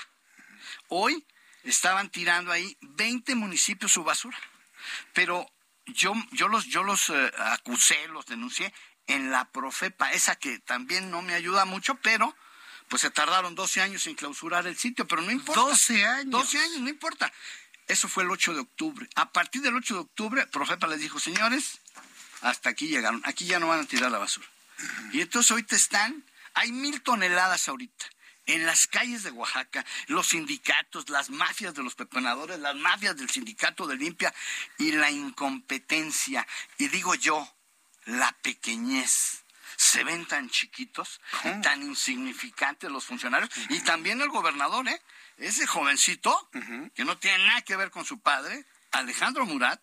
Hoy 0.88 1.26
estaban 1.64 2.10
tirando 2.10 2.52
ahí 2.52 2.78
20 2.82 3.36
municipios 3.36 3.92
su 3.92 4.04
basura. 4.04 4.38
Pero 5.14 5.50
yo, 5.86 6.14
yo 6.32 6.48
los, 6.48 6.66
yo 6.66 6.84
los 6.84 7.10
eh, 7.10 7.32
acusé, 7.38 8.08
los 8.08 8.26
denuncié 8.26 8.74
en 9.08 9.32
la 9.32 9.46
Profepa, 9.52 10.12
esa 10.12 10.36
que 10.36 10.60
también 10.60 11.12
no 11.12 11.22
me 11.22 11.36
ayuda 11.36 11.66
mucho, 11.66 11.96
pero 11.96 12.36
pues 12.88 13.02
se 13.02 13.10
tardaron 13.10 13.56
12 13.56 13.82
años 13.82 14.08
en 14.08 14.16
clausurar 14.16 14.66
el 14.68 14.78
sitio, 14.78 15.08
pero 15.08 15.22
no 15.22 15.32
importa. 15.32 15.62
12 15.62 16.06
años. 16.06 16.32
12 16.32 16.60
años, 16.60 16.80
no 16.80 16.90
importa. 16.90 17.32
Eso 17.88 18.08
fue 18.08 18.24
el 18.24 18.32
8 18.32 18.54
de 18.54 18.60
octubre. 18.62 19.08
A 19.16 19.32
partir 19.32 19.62
del 19.62 19.76
8 19.76 19.94
de 19.94 20.00
octubre, 20.00 20.48
Profepa 20.48 20.88
les 20.88 21.00
dijo, 21.00 21.20
señores, 21.20 21.82
hasta 22.42 22.70
aquí 22.70 22.88
llegaron, 22.88 23.22
aquí 23.26 23.46
ya 23.46 23.60
no 23.60 23.68
van 23.68 23.82
a 23.82 23.86
tirar 23.86 24.12
la 24.12 24.18
basura. 24.18 24.48
Y 25.14 25.22
entonces 25.22 25.52
ahorita 25.52 25.76
están, 25.76 26.24
hay 26.56 26.72
mil 26.72 27.02
toneladas 27.02 27.68
ahorita 27.68 28.06
en 28.48 28.66
las 28.66 28.88
calles 28.88 29.24
de 29.24 29.32
Oaxaca, 29.32 29.86
los 30.08 30.28
sindicatos, 30.28 31.10
las 31.10 31.30
mafias 31.30 31.74
de 31.74 31.84
los 31.84 31.96
pepenadores, 31.96 32.60
las 32.60 32.76
mafias 32.76 33.16
del 33.18 33.30
sindicato 33.30 33.88
de 33.88 33.96
limpia 33.96 34.34
y 34.78 34.92
la 34.92 35.10
incompetencia. 35.10 36.46
Y 36.78 36.88
digo 36.90 37.16
yo, 37.16 37.56
la 38.06 38.32
pequeñez. 38.42 39.42
Se 39.78 40.06
ven 40.06 40.26
tan 40.26 40.50
chiquitos 40.50 41.20
tan 41.62 41.82
insignificantes 41.82 42.90
los 42.90 43.06
funcionarios. 43.06 43.50
Y 43.70 43.82
también 43.82 44.22
el 44.22 44.30
gobernador, 44.30 44.88
¿eh? 44.88 45.02
Ese 45.38 45.68
jovencito, 45.68 46.50
que 46.94 47.04
no 47.04 47.18
tiene 47.18 47.46
nada 47.46 47.62
que 47.62 47.76
ver 47.76 47.92
con 47.92 48.06
su 48.06 48.20
padre, 48.20 48.66
Alejandro 48.92 49.46
Murat. 49.46 49.82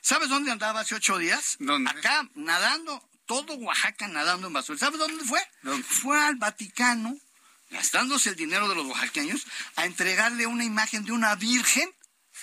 ¿Sabes 0.00 0.30
dónde 0.30 0.50
andaba 0.50 0.80
hace 0.80 0.94
ocho 0.94 1.18
días? 1.18 1.58
Acá, 1.88 2.26
nadando, 2.34 3.06
todo 3.26 3.54
Oaxaca 3.54 4.08
nadando 4.08 4.46
en 4.46 4.52
basura. 4.52 4.78
¿Sabes 4.78 4.98
dónde 4.98 5.24
fue? 5.24 5.40
Fue 5.82 6.20
al 6.20 6.36
Vaticano 6.36 7.16
gastándose 7.74 8.30
el 8.30 8.36
dinero 8.36 8.68
de 8.68 8.76
los 8.76 8.86
oaxaqueños, 8.86 9.46
a 9.76 9.84
entregarle 9.84 10.46
una 10.46 10.64
imagen 10.64 11.04
de 11.04 11.12
una 11.12 11.34
virgen 11.34 11.92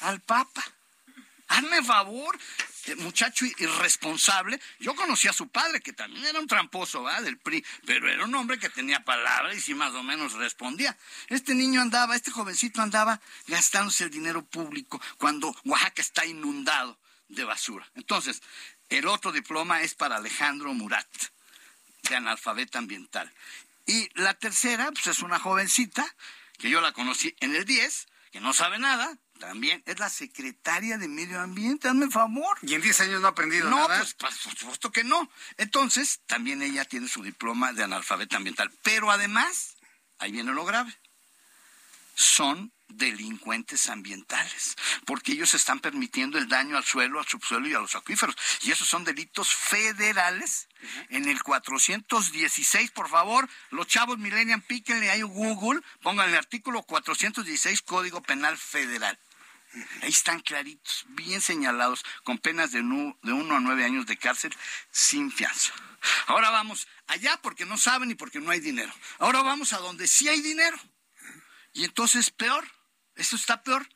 al 0.01 0.19
Papa. 0.21 0.63
Hazme 1.47 1.83
favor, 1.83 2.37
eh, 2.85 2.95
muchacho 2.95 3.45
irresponsable. 3.45 4.59
Yo 4.79 4.95
conocí 4.95 5.27
a 5.27 5.33
su 5.33 5.47
padre, 5.49 5.81
que 5.81 5.93
también 5.93 6.25
era 6.25 6.39
un 6.39 6.47
tramposo 6.47 7.03
¿verdad? 7.03 7.23
del 7.23 7.37
PRI, 7.37 7.65
pero 7.85 8.09
era 8.09 8.25
un 8.25 8.35
hombre 8.35 8.59
que 8.59 8.69
tenía 8.69 9.03
palabras 9.03 9.55
y 9.55 9.61
sí 9.61 9.73
más 9.73 9.93
o 9.93 10.03
menos 10.03 10.33
respondía. 10.33 10.97
Este 11.27 11.53
niño 11.53 11.81
andaba, 11.81 12.15
este 12.15 12.31
jovencito 12.31 12.81
andaba 12.81 13.21
gastándose 13.47 14.05
el 14.05 14.11
dinero 14.11 14.43
público 14.45 15.01
cuando 15.17 15.55
Oaxaca 15.65 16.01
está 16.01 16.25
inundado 16.25 16.97
de 17.31 17.43
basura. 17.45 17.89
Entonces, 17.95 18.41
el 18.91 19.07
otro 19.07 19.31
diploma 19.31 19.81
es 19.81 19.95
para 19.95 20.17
Alejandro 20.17 20.73
Murat, 20.73 21.07
de 22.09 22.15
analfabeta 22.15 22.77
ambiental. 22.79 23.31
Y 23.85 24.09
la 24.19 24.33
tercera, 24.33 24.91
pues 24.91 25.07
es 25.07 25.19
una 25.19 25.39
jovencita, 25.39 26.05
que 26.57 26.69
yo 26.69 26.81
la 26.81 26.91
conocí 26.91 27.35
en 27.39 27.55
el 27.55 27.65
10, 27.65 28.07
que 28.31 28.39
no 28.39 28.53
sabe 28.53 28.79
nada, 28.79 29.17
también 29.39 29.81
es 29.87 29.97
la 29.97 30.09
secretaria 30.09 30.97
de 30.97 31.07
Medio 31.07 31.39
Ambiente, 31.39 31.87
hazme 31.87 32.09
favor. 32.09 32.57
¿Y 32.61 32.75
en 32.75 32.81
10 32.81 33.01
años 33.01 33.21
no 33.21 33.27
ha 33.27 33.31
aprendido 33.31 33.69
no, 33.69 33.77
nada? 33.77 33.97
No, 33.97 34.03
pues 34.03 34.13
por 34.13 34.31
supuesto 34.31 34.91
que 34.91 35.03
no. 35.03 35.29
Entonces, 35.57 36.19
también 36.27 36.61
ella 36.61 36.85
tiene 36.85 37.07
su 37.07 37.23
diploma 37.23 37.73
de 37.73 37.83
analfabeta 37.83 38.37
ambiental. 38.37 38.71
Pero 38.83 39.09
además, 39.09 39.77
ahí 40.19 40.31
viene 40.31 40.53
lo 40.53 40.63
grave, 40.63 40.95
son 42.13 42.71
delincuentes 42.93 43.89
ambientales, 43.89 44.75
porque 45.05 45.33
ellos 45.33 45.53
están 45.53 45.79
permitiendo 45.79 46.37
el 46.37 46.47
daño 46.47 46.77
al 46.77 46.83
suelo, 46.83 47.19
al 47.19 47.27
subsuelo 47.27 47.67
y 47.67 47.73
a 47.73 47.79
los 47.79 47.95
acuíferos. 47.95 48.35
Y 48.61 48.71
esos 48.71 48.87
son 48.87 49.03
delitos 49.03 49.53
federales. 49.53 50.67
En 51.09 51.29
el 51.29 51.43
416, 51.43 52.91
por 52.91 53.07
favor, 53.07 53.47
los 53.69 53.87
chavos 53.87 54.17
millennium, 54.17 54.61
píquenle 54.61 55.11
ahí 55.11 55.21
Google, 55.21 55.81
pongan 56.01 56.29
el 56.29 56.35
artículo 56.35 56.81
416, 56.83 57.81
Código 57.83 58.21
Penal 58.21 58.57
Federal. 58.57 59.17
Ahí 60.01 60.09
están 60.09 60.41
claritos, 60.41 61.05
bien 61.09 61.39
señalados, 61.39 62.03
con 62.23 62.39
penas 62.39 62.71
de, 62.71 62.79
de 62.79 63.33
uno 63.33 63.55
a 63.55 63.59
nueve 63.59 63.85
años 63.85 64.05
de 64.05 64.17
cárcel 64.17 64.53
sin 64.91 65.31
fianza. 65.31 65.71
Ahora 66.27 66.49
vamos 66.49 66.87
allá 67.07 67.39
porque 67.41 67.65
no 67.65 67.77
saben 67.77 68.11
y 68.11 68.15
porque 68.15 68.39
no 68.39 68.51
hay 68.51 68.59
dinero. 68.59 68.93
Ahora 69.19 69.41
vamos 69.43 69.71
a 69.73 69.77
donde 69.77 70.07
sí 70.07 70.27
hay 70.27 70.41
dinero. 70.41 70.77
Y 71.73 71.85
entonces 71.85 72.31
peor. 72.31 72.67
Esto 73.15 73.35
está 73.35 73.61
peor. 73.63 73.87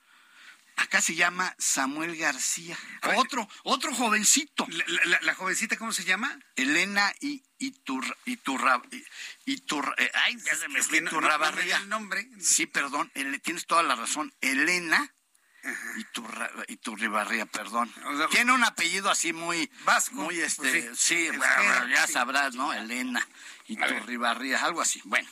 Acá 0.77 1.01
se 1.01 1.15
llama 1.15 1.55
Samuel 1.57 2.17
García. 2.17 2.77
Otro, 3.15 3.47
otro 3.63 3.93
jovencito. 3.93 4.67
¿La, 4.69 4.83
la, 5.05 5.21
la 5.21 5.35
jovencita 5.35 5.77
cómo 5.77 5.93
se 5.93 6.03
llama? 6.03 6.37
Elena 6.57 7.13
y 7.21 7.43
Iturra, 7.59 8.13
Iturra, 8.25 8.81
Iturra, 9.45 9.93
eh, 9.97 10.11
ay, 10.25 10.35
ya 10.37 10.55
se 10.55 10.67
me 10.67 10.79
no, 11.01 11.21
no, 11.21 11.59
el 11.59 11.89
nombre. 11.89 12.27
Sí, 12.41 12.65
perdón, 12.65 13.09
tienes 13.41 13.65
toda 13.65 13.83
la 13.83 13.95
razón. 13.95 14.33
Elena 14.41 15.13
Iturra, 15.97 16.51
Iturribarría, 16.67 17.45
perdón. 17.45 17.91
O 18.05 18.17
sea, 18.17 18.27
Tiene 18.27 18.51
un 18.51 18.63
apellido 18.63 19.09
así 19.09 19.31
muy 19.31 19.71
Vasco. 19.85 20.15
muy 20.15 20.39
este, 20.41 20.83
Pues 20.83 20.99
sí, 20.99 21.29
sí. 21.31 21.39
ya 21.89 22.05
sabrás, 22.07 22.53
¿no? 22.55 22.73
Elena 22.73 23.25
Iturribarría, 23.67 24.63
algo 24.63 24.81
así. 24.81 25.01
Bueno. 25.05 25.27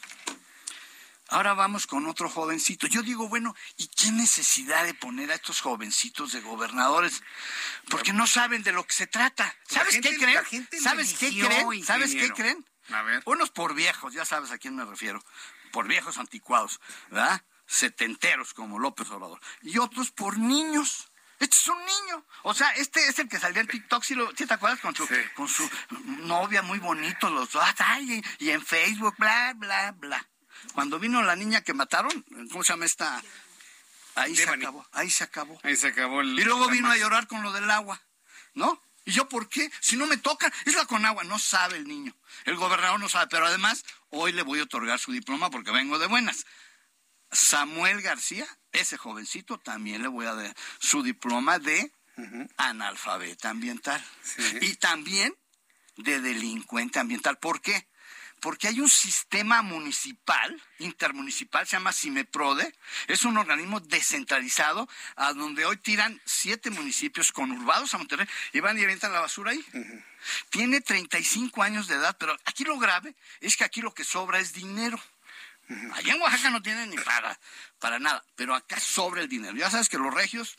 Ahora 1.34 1.56
vamos 1.56 1.88
con 1.88 2.06
otro 2.06 2.30
jovencito. 2.30 2.86
Yo 2.86 3.02
digo, 3.02 3.28
bueno, 3.28 3.56
¿y 3.76 3.88
qué 3.88 4.12
necesidad 4.12 4.84
de 4.84 4.94
poner 4.94 5.32
a 5.32 5.36
estos 5.36 5.62
jovencitos 5.62 6.32
de 6.32 6.42
gobernadores? 6.42 7.24
Porque 7.90 8.14
no 8.14 8.28
saben 8.28 8.62
de 8.62 8.72
lo 8.72 8.86
que 8.86 8.94
se 8.94 9.08
trata. 9.08 9.56
¿Sabes 9.68 9.94
gente- 9.96 10.12
qué 10.12 10.18
creen? 10.18 10.68
¿Sabes 10.80 11.14
qué 11.18 11.30
creen? 11.30 11.84
¿Sabes 11.84 12.14
qué 12.14 12.30
creen? 12.34 12.64
A 12.90 13.02
ver. 13.02 13.24
Unos 13.26 13.50
por 13.50 13.74
viejos, 13.74 14.14
ya 14.14 14.26
sabes 14.26 14.52
a 14.52 14.60
quién 14.60 14.76
me 14.76 14.86
refiero. 14.86 15.24
Por 15.72 15.88
viejos 15.88 16.20
anticuados, 16.20 16.80
¿verdad? 17.10 17.42
Setenteros 17.66 18.54
como 18.54 18.78
López 18.78 19.10
Obrador. 19.10 19.40
Y 19.64 19.80
otros 19.80 20.12
por 20.12 20.38
niños. 20.38 21.08
Este 21.40 21.56
es 21.56 21.68
un 21.68 21.80
niño. 21.80 22.26
O 22.44 22.54
sea, 22.54 22.70
este 22.76 23.08
es 23.08 23.18
el 23.18 23.28
que 23.28 23.40
salía 23.40 23.62
en 23.62 23.68
TikTok, 23.68 24.04
¿sí, 24.04 24.14
lo, 24.14 24.30
sí 24.36 24.46
te 24.46 24.54
acuerdas? 24.54 24.80
Con 24.82 24.96
su, 24.96 25.08
con 25.34 25.48
su 25.48 25.68
novia 26.20 26.62
muy 26.62 26.78
bonito, 26.78 27.32
los 27.32 27.52
dos, 27.52 27.64
ay, 27.80 28.24
y, 28.40 28.46
y 28.46 28.50
en 28.52 28.64
Facebook, 28.64 29.16
bla, 29.18 29.54
bla, 29.56 29.94
bla. 29.98 30.30
Cuando 30.74 31.00
vino 31.00 31.22
la 31.22 31.36
niña 31.36 31.62
que 31.62 31.74
mataron, 31.74 32.26
¿cómo 32.52 32.64
se 32.64 32.74
llama 32.74 32.86
esta? 32.86 33.22
Ahí 34.16 34.36
se 34.36 34.50
acabó, 34.50 34.88
ahí 34.92 35.10
se 35.10 35.24
acabó. 35.24 35.60
Ahí 35.64 35.76
se 35.76 35.88
acabó 35.88 36.22
el. 36.22 36.40
Y 36.40 36.44
luego 36.44 36.68
vino 36.70 36.90
a 36.90 36.98
llorar 36.98 37.28
con 37.28 37.44
lo 37.44 37.52
del 37.52 37.70
agua, 37.70 38.02
¿no? 38.54 38.82
¿Y 39.06 39.12
yo 39.12 39.28
por 39.28 39.50
qué? 39.50 39.70
Si 39.82 39.98
no 39.98 40.08
me 40.08 40.18
toca, 40.18 40.52
es 40.66 40.76
la 40.76 40.86
con 40.86 41.06
agua. 41.06 41.24
No 41.24 41.38
sabe 41.40 41.78
el 41.78 41.88
niño. 41.88 42.16
El 42.46 42.56
gobernador 42.56 43.00
no 43.00 43.10
sabe, 43.10 43.28
pero 43.28 43.46
además 43.46 43.84
hoy 44.10 44.32
le 44.32 44.44
voy 44.44 44.60
a 44.60 44.64
otorgar 44.64 45.00
su 45.00 45.12
diploma 45.12 45.50
porque 45.50 45.72
vengo 45.72 46.00
de 46.00 46.08
buenas. 46.08 46.46
Samuel 47.32 48.02
García, 48.02 48.48
ese 48.72 48.98
jovencito, 48.98 49.58
también 49.58 50.04
le 50.04 50.08
voy 50.08 50.26
a 50.28 50.36
dar 50.36 50.56
su 50.80 51.04
diploma 51.04 51.60
de 51.60 51.92
analfabeta 52.58 53.50
ambiental. 53.50 54.04
Y 54.62 54.76
también 54.76 55.36
de 55.98 56.22
delincuente 56.22 57.00
ambiental. 57.00 57.38
¿Por 57.40 57.62
qué? 57.62 57.88
Porque 58.44 58.68
hay 58.68 58.82
un 58.82 58.90
sistema 58.90 59.62
municipal, 59.62 60.62
intermunicipal, 60.80 61.66
se 61.66 61.78
llama 61.78 61.94
CIMEPRODE, 61.94 62.76
es 63.08 63.24
un 63.24 63.38
organismo 63.38 63.80
descentralizado 63.80 64.90
a 65.16 65.32
donde 65.32 65.64
hoy 65.64 65.78
tiran 65.78 66.22
siete 66.26 66.70
municipios 66.70 67.32
conurbados 67.32 67.94
a 67.94 68.00
Monterrey 68.00 68.28
y 68.52 68.60
van 68.60 68.78
y 68.78 68.84
avientan 68.84 69.14
la 69.14 69.22
basura 69.22 69.52
ahí. 69.52 69.66
Tiene 70.50 70.82
35 70.82 71.64
años 71.64 71.88
de 71.88 71.96
edad, 71.96 72.18
pero 72.20 72.38
aquí 72.44 72.66
lo 72.66 72.78
grave 72.78 73.16
es 73.40 73.56
que 73.56 73.64
aquí 73.64 73.80
lo 73.80 73.94
que 73.94 74.04
sobra 74.04 74.40
es 74.40 74.52
dinero. 74.52 75.02
Allá 75.94 76.14
en 76.14 76.22
Oaxaca 76.22 76.50
no 76.50 76.62
tienen 76.62 76.90
ni 76.90 76.98
para, 76.98 77.40
para 77.80 77.98
nada, 77.98 78.26
pero 78.36 78.56
acá 78.56 78.78
sobra 78.78 79.22
el 79.22 79.30
dinero. 79.30 79.56
Ya 79.56 79.72
sabes 79.72 79.88
que 79.88 79.98
los 79.98 80.14
regios 80.14 80.58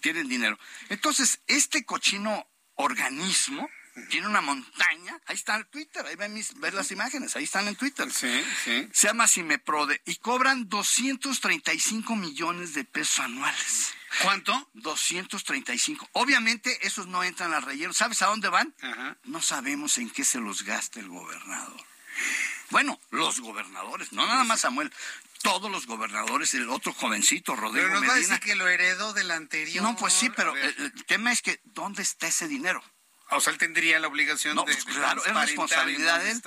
tienen 0.00 0.28
dinero. 0.28 0.58
Entonces, 0.88 1.38
este 1.46 1.84
cochino 1.84 2.48
organismo 2.74 3.70
tiene 4.10 4.26
una 4.26 4.40
montaña, 4.40 5.20
ahí 5.26 5.34
está 5.34 5.56
en 5.56 5.64
Twitter, 5.66 6.04
ahí 6.06 6.16
ven, 6.16 6.34
mis, 6.34 6.54
las 6.58 6.90
imágenes, 6.90 7.34
ahí 7.36 7.44
están 7.44 7.66
en 7.66 7.76
Twitter. 7.76 8.10
Sí, 8.12 8.44
sí. 8.64 8.88
Se 8.92 9.08
llama 9.08 9.26
Cimeprode 9.26 10.02
y 10.04 10.16
cobran 10.16 10.68
235 10.68 12.16
millones 12.16 12.74
de 12.74 12.84
pesos 12.84 13.20
anuales. 13.20 13.94
¿Cuánto? 14.22 14.70
235. 14.74 16.08
Obviamente 16.12 16.86
esos 16.86 17.06
no 17.06 17.22
entran 17.22 17.52
al 17.52 17.62
relleno. 17.62 17.92
¿Sabes 17.92 18.22
a 18.22 18.26
dónde 18.26 18.48
van? 18.48 18.74
No 19.24 19.42
sabemos 19.42 19.98
en 19.98 20.10
qué 20.10 20.24
se 20.24 20.38
los 20.38 20.62
gasta 20.62 21.00
el 21.00 21.08
gobernador. 21.08 21.80
Bueno, 22.70 22.98
los 23.10 23.40
gobernadores, 23.40 24.12
no 24.12 24.26
nada 24.26 24.44
más 24.44 24.60
Samuel, 24.60 24.92
todos 25.42 25.70
los 25.70 25.86
gobernadores, 25.86 26.54
el 26.54 26.68
otro 26.70 26.92
jovencito, 26.92 27.54
Rodrigo 27.54 27.86
Pero 27.88 28.00
nos 28.00 28.08
va 28.08 28.14
a 28.14 28.18
decir 28.18 28.40
que 28.40 28.56
lo 28.56 28.66
heredó 28.66 29.12
del 29.12 29.30
anterior. 29.30 29.84
No, 29.84 29.96
pues 29.96 30.14
sí, 30.14 30.30
pero 30.30 30.56
el, 30.56 30.74
el, 30.78 31.04
tema 31.04 31.30
es 31.30 31.42
que 31.42 31.60
¿dónde 31.64 32.02
está 32.02 32.26
ese 32.26 32.48
dinero? 32.48 32.82
O 33.30 33.40
sea, 33.40 33.52
él 33.52 33.58
tendría 33.58 33.98
la 33.98 34.06
obligación 34.08 34.54
no, 34.54 34.64
de, 34.64 34.72
pues, 34.72 34.84
claro, 34.84 35.24
es 35.24 35.34
responsabilidad 35.34 36.20
de 36.20 36.30
él. 36.30 36.42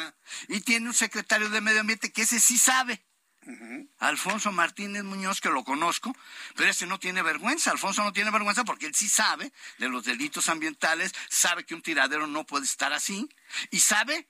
Y 0.48 0.62
tiene 0.62 0.88
un 0.88 0.94
secretario 0.94 1.50
de 1.50 1.62
Medio 1.62 1.82
Ambiente 1.82 2.12
que 2.12 2.22
ese 2.22 2.40
sí 2.40 2.58
sabe. 2.58 3.04
Uh 3.46 3.52
-huh. 3.52 3.90
Alfonso 4.00 4.52
Martínez 4.52 5.04
Muñoz, 5.04 5.42
que 5.42 5.50
lo 5.50 5.64
conozco, 5.64 6.16
pero 6.56 6.70
ese 6.70 6.86
no 6.86 7.00
tiene 7.00 7.22
vergüenza. 7.22 7.72
Alfonso 7.72 8.04
no 8.04 8.14
tiene 8.14 8.32
vergüenza 8.32 8.64
porque 8.64 8.86
él 8.86 8.96
sí 8.96 9.10
sabe 9.10 9.52
de 9.78 9.90
los 9.90 10.06
delitos 10.06 10.50
ambientales, 10.50 11.14
sabe 11.30 11.66
que 11.66 11.74
un 11.74 11.82
tiradero 11.82 12.28
no 12.28 12.46
puede 12.46 12.66
estar 12.66 12.94
así 12.94 13.30
y 13.72 13.80
sabe 13.80 14.28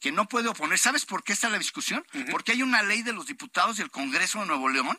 que 0.00 0.12
no 0.12 0.26
puede 0.28 0.48
oponer. 0.48 0.78
¿Sabes 0.78 1.04
por 1.04 1.22
qué 1.24 1.32
está 1.32 1.48
la 1.48 1.58
discusión? 1.58 2.04
Uh 2.12 2.18
-huh. 2.18 2.30
Porque 2.30 2.52
hay 2.52 2.62
una 2.62 2.82
ley 2.82 3.02
de 3.02 3.12
los 3.12 3.26
diputados 3.26 3.76
del 3.76 3.90
Congreso 3.90 4.40
de 4.40 4.46
Nuevo 4.46 4.68
León 4.68 4.98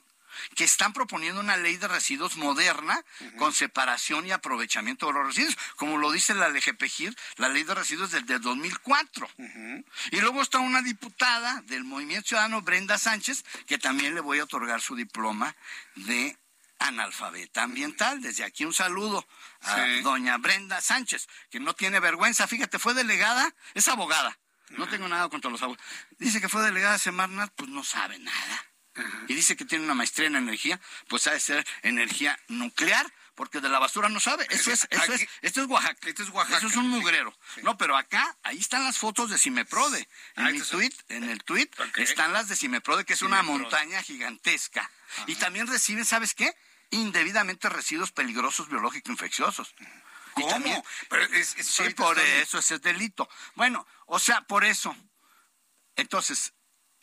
que 0.56 0.64
están 0.64 0.94
proponiendo 0.94 1.40
una 1.40 1.58
ley 1.58 1.78
de 1.78 1.88
residuos 1.88 2.38
moderna 2.38 3.00
uh 3.20 3.24
-huh. 3.24 3.36
con 3.38 3.54
separación 3.54 4.28
y 4.28 4.32
aprovechamiento 4.32 5.08
de 5.08 5.14
los 5.14 5.28
residuos, 5.28 5.58
como 5.76 5.98
lo 5.98 6.12
dice 6.12 6.34
la 6.34 6.50
LGPGIR, 6.50 7.16
la 7.38 7.50
ley 7.50 7.64
de 7.64 7.76
residuos 7.76 8.12
del 8.12 8.26
de 8.26 8.40
2004. 8.40 9.30
Uh 9.38 9.44
-huh. 9.44 9.86
Y 10.12 10.22
luego 10.22 10.42
está 10.42 10.60
una 10.60 10.82
diputada 10.82 11.62
del 11.66 11.84
Movimiento 11.84 12.30
Ciudadano, 12.30 12.62
Brenda 12.62 12.98
Sánchez, 12.98 13.44
que 13.68 13.78
también 13.78 14.16
le 14.16 14.22
voy 14.22 14.40
a 14.40 14.44
otorgar 14.44 14.82
su 14.82 14.96
diploma 14.96 15.56
de 15.96 16.38
analfabeta 16.80 17.64
ambiental. 17.64 18.22
Desde 18.22 18.44
aquí 18.44 18.66
un 18.66 18.74
saludo 18.74 19.26
a 19.62 19.76
sí. 19.76 20.02
doña 20.02 20.38
Brenda 20.38 20.82
Sánchez, 20.82 21.28
que 21.50 21.60
no 21.60 21.74
tiene 21.74 22.00
vergüenza. 22.00 22.48
Fíjate, 22.48 22.80
fue 22.80 22.94
delegada, 22.94 23.54
es 23.74 23.88
abogada. 23.88 24.38
No 24.70 24.88
tengo 24.88 25.08
nada 25.08 25.30
contra 25.30 25.52
los 25.52 25.62
abogados. 25.62 25.86
Dice 26.18 26.42
que 26.42 26.50
fue 26.50 26.64
delegada 26.64 26.94
de 26.94 27.00
Semarnat, 27.00 27.52
pues 27.56 27.70
no 27.70 27.84
sabe 27.84 28.18
nada. 28.20 28.66
Y 29.28 29.34
dice 29.34 29.56
que 29.56 29.66
tiene 29.66 29.84
una 29.84 29.94
maestría 29.94 30.28
en 30.28 30.36
energía, 30.36 30.80
pues 31.08 31.28
ha 31.28 31.32
de 31.32 31.40
ser 31.40 31.66
energía 31.82 32.40
nuclear, 32.48 33.12
porque 33.36 33.60
de 33.60 33.70
la 33.70 33.80
basura 33.80 34.10
no 34.10 34.20
sabe. 34.20 34.48
Eso 34.50 34.72
es, 34.72 34.88
eso 34.90 35.14
es, 35.14 35.28
esto 35.42 35.62
es 35.62 35.68
Oaxaca. 35.68 36.08
Esto 36.08 36.24
es 36.24 36.30
Oaxaca. 36.30 36.58
Eso 36.58 36.68
es 36.68 36.76
un 36.78 36.90
mugrero. 36.90 37.32
Sí, 37.32 37.52
sí. 37.56 37.62
No, 37.64 37.78
pero 37.78 37.98
acá, 37.98 38.38
ahí 38.44 38.58
están 38.58 38.84
las 38.86 38.98
fotos 38.98 39.30
de 39.30 39.38
Cimeprode. 39.38 40.08
En 40.38 40.48
ah, 40.48 40.52
mi 40.52 40.62
tweet, 40.62 40.94
en 41.10 41.30
el 41.30 41.44
tweet, 41.44 41.70
okay. 41.90 42.04
están 42.04 42.32
las 42.34 42.48
de 42.48 42.56
Cimeprode, 42.56 43.06
que 43.06 43.14
es 43.14 43.22
una 43.22 43.44
montaña 43.44 44.02
gigantesca. 44.02 44.82
Ajá. 44.82 45.26
Y 45.28 45.36
también 45.36 45.68
reciben, 45.68 46.06
¿sabes 46.06 46.34
qué? 46.34 46.56
Indebidamente 46.92 47.68
residuos 47.68 48.12
peligrosos 48.12 48.70
biológicos 48.70 49.10
infecciosos. 49.10 49.76
¿Cómo? 50.34 50.48
Y 50.48 50.50
también, 50.50 50.84
pero 51.10 51.24
es, 51.24 51.56
es 51.58 51.68
sí, 51.68 51.90
por 51.92 52.18
eso 52.20 52.60
ese 52.60 52.76
es 52.76 52.82
delito. 52.82 53.30
Bueno, 53.56 53.86
o 54.06 54.20
sea, 54.20 54.42
por 54.42 54.64
eso. 54.64 54.96
Entonces, 55.96 56.54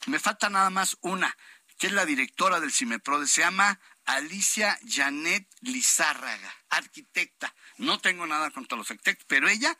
me 0.07 0.19
falta 0.19 0.51
nada 0.51 0.71
más 0.71 0.97
una 1.01 1.37
que 1.83 1.89
es 1.89 1.93
la 1.95 2.07
directora 2.07 2.61
del 2.61 2.71
CIMEPRODE, 2.71 3.27
se 3.27 3.41
llama 3.41 3.81
Alicia 4.05 4.79
Janet 4.89 5.49
Lizárraga, 5.63 6.55
arquitecta. 6.71 7.53
No 7.79 7.99
tengo 7.99 8.25
nada 8.25 8.53
contra 8.53 8.79
los 8.79 8.89
arquitectos, 8.89 9.27
pero 9.29 9.49
ella 9.49 9.77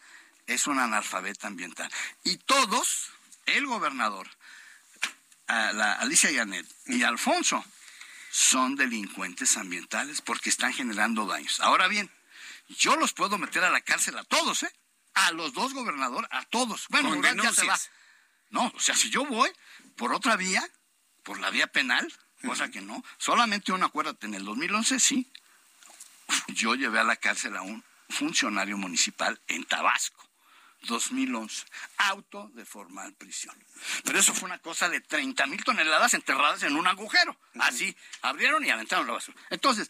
es 0.49 0.67
una 0.67 0.83
analfabeta 0.83 1.47
ambiental. 1.47 1.89
Y 2.25 2.39
todos, 2.39 3.13
el 3.47 3.67
gobernador, 3.67 4.29
la 5.47 5.93
Alicia 5.93 6.35
Janet 6.35 6.67
y 6.87 7.05
Alfonso, 7.05 7.65
son 8.33 8.75
delincuentes 8.75 9.57
ambientales 9.57 10.23
porque 10.23 10.51
están 10.51 10.73
generando 10.73 11.25
daños. 11.27 11.61
Ahora 11.61 11.87
bien, 11.87 12.11
yo 12.67 12.97
los 12.97 13.13
puedo 13.13 13.39
meter 13.39 13.63
a 13.63 13.71
la 13.71 13.81
cárcel 13.81 14.19
a 14.19 14.25
todos, 14.25 14.65
¿eh? 14.65 14.73
A 15.15 15.31
los 15.31 15.53
dos 15.53 15.73
gobernadores, 15.73 16.29
a 16.33 16.45
todos. 16.47 16.89
Bueno, 16.89 17.15
ya 17.23 17.53
se 17.53 17.65
va. 17.65 17.79
No, 18.51 18.73
o 18.75 18.81
sea, 18.81 18.97
si 18.97 19.09
yo 19.09 19.25
voy 19.25 19.53
por 19.95 20.13
otra 20.13 20.35
vía, 20.35 20.69
por 21.23 21.41
la 21.41 21.51
vía 21.51 21.67
penal, 21.67 22.13
cosa 22.45 22.71
que 22.71 22.81
no. 22.81 23.05
Solamente 23.19 23.73
uno, 23.73 23.87
acuérdate, 23.87 24.27
en 24.27 24.35
el 24.35 24.45
2011 24.45 25.01
sí, 25.01 25.31
yo 26.49 26.75
llevé 26.75 27.01
a 27.01 27.05
la 27.05 27.17
cárcel 27.17 27.57
a 27.57 27.63
un 27.63 27.85
funcionario 28.09 28.77
municipal 28.77 29.41
en 29.47 29.65
Tabasco. 29.65 30.29
2011, 30.83 31.65
auto 31.97 32.51
de 32.55 32.65
formal 32.65 33.15
prisión. 33.15 33.57
Pero 34.05 34.19
eso 34.19 34.35
fue 34.35 34.47
una 34.47 34.59
cosa 34.59 34.89
de 34.89 35.01
30 35.01 35.47
mil 35.47 35.63
toneladas 35.63 36.15
enterradas 36.15 36.65
en 36.65 36.77
un 36.77 36.89
agujero. 36.89 37.39
Así, 37.61 37.97
abrieron 38.21 38.65
y 38.65 38.71
aventaron 38.71 39.07
la 39.07 39.13
basura. 39.13 39.39
Entonces, 39.51 39.89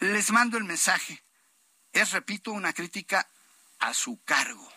les 0.00 0.32
mando 0.32 0.58
el 0.58 0.64
mensaje. 0.64 1.22
Es, 1.92 2.10
repito, 2.10 2.50
una 2.50 2.72
crítica 2.72 3.28
a 3.78 3.94
su 3.94 4.20
cargo 4.24 4.72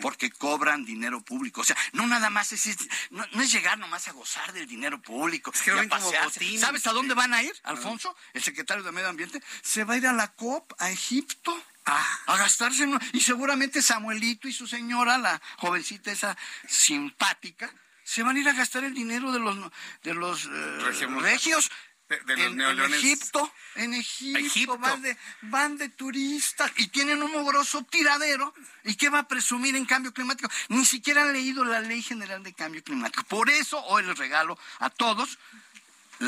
porque 0.00 0.30
cobran 0.30 0.84
dinero 0.84 1.22
público. 1.22 1.60
O 1.60 1.64
sea, 1.64 1.76
no 1.92 2.06
nada 2.06 2.30
más 2.30 2.52
es, 2.52 2.76
no, 3.10 3.24
no 3.32 3.42
es 3.42 3.52
llegar 3.52 3.78
nomás 3.78 4.08
a 4.08 4.12
gozar 4.12 4.52
del 4.52 4.66
dinero 4.66 5.00
público. 5.00 5.50
Es 5.54 5.62
que 5.62 5.70
a 5.70 5.88
como 5.88 6.12
botín, 6.12 6.60
¿Sabes 6.60 6.86
a 6.86 6.92
dónde 6.92 7.14
van 7.14 7.34
a 7.34 7.42
ir, 7.42 7.54
Alfonso, 7.64 8.14
el 8.32 8.42
secretario 8.42 8.82
de 8.82 8.92
Medio 8.92 9.08
Ambiente? 9.08 9.42
Se 9.62 9.84
va 9.84 9.94
a 9.94 9.96
ir 9.96 10.06
a 10.06 10.12
la 10.12 10.28
COP, 10.32 10.72
a 10.78 10.90
Egipto. 10.90 11.60
Ah. 11.86 12.18
A 12.26 12.38
gastarse, 12.38 12.88
y 13.12 13.20
seguramente 13.20 13.82
Samuelito 13.82 14.48
y 14.48 14.54
su 14.54 14.66
señora, 14.66 15.18
la 15.18 15.42
jovencita 15.58 16.10
esa 16.10 16.34
simpática, 16.66 17.70
se 18.02 18.22
van 18.22 18.36
a 18.36 18.40
ir 18.40 18.48
a 18.48 18.54
gastar 18.54 18.84
el 18.84 18.94
dinero 18.94 19.32
de 19.32 19.38
los, 19.38 19.58
de 20.02 20.14
los 20.14 20.46
eh, 20.46 21.08
regios 21.20 21.70
de, 22.08 22.16
de 22.18 22.36
los 22.36 22.52
en, 22.52 22.60
en, 22.60 22.94
Egipto, 22.94 23.52
en 23.76 23.94
Egipto, 23.94 24.38
Egipto. 24.38 24.78
Van, 24.78 25.02
de, 25.02 25.16
van 25.42 25.78
de 25.78 25.88
turistas 25.88 26.70
y 26.76 26.88
tienen 26.88 27.22
un 27.22 27.32
mugroso 27.32 27.82
tiradero. 27.84 28.54
¿Y 28.84 28.94
qué 28.96 29.08
va 29.08 29.20
a 29.20 29.28
presumir 29.28 29.74
en 29.76 29.86
cambio 29.86 30.12
climático? 30.12 30.50
Ni 30.68 30.84
siquiera 30.84 31.22
han 31.22 31.32
leído 31.32 31.64
la 31.64 31.80
Ley 31.80 32.02
General 32.02 32.42
de 32.42 32.52
Cambio 32.52 32.82
Climático. 32.82 33.24
Por 33.24 33.50
eso 33.50 33.82
hoy 33.86 34.04
les 34.04 34.18
regalo 34.18 34.58
a 34.80 34.90
todos 34.90 35.38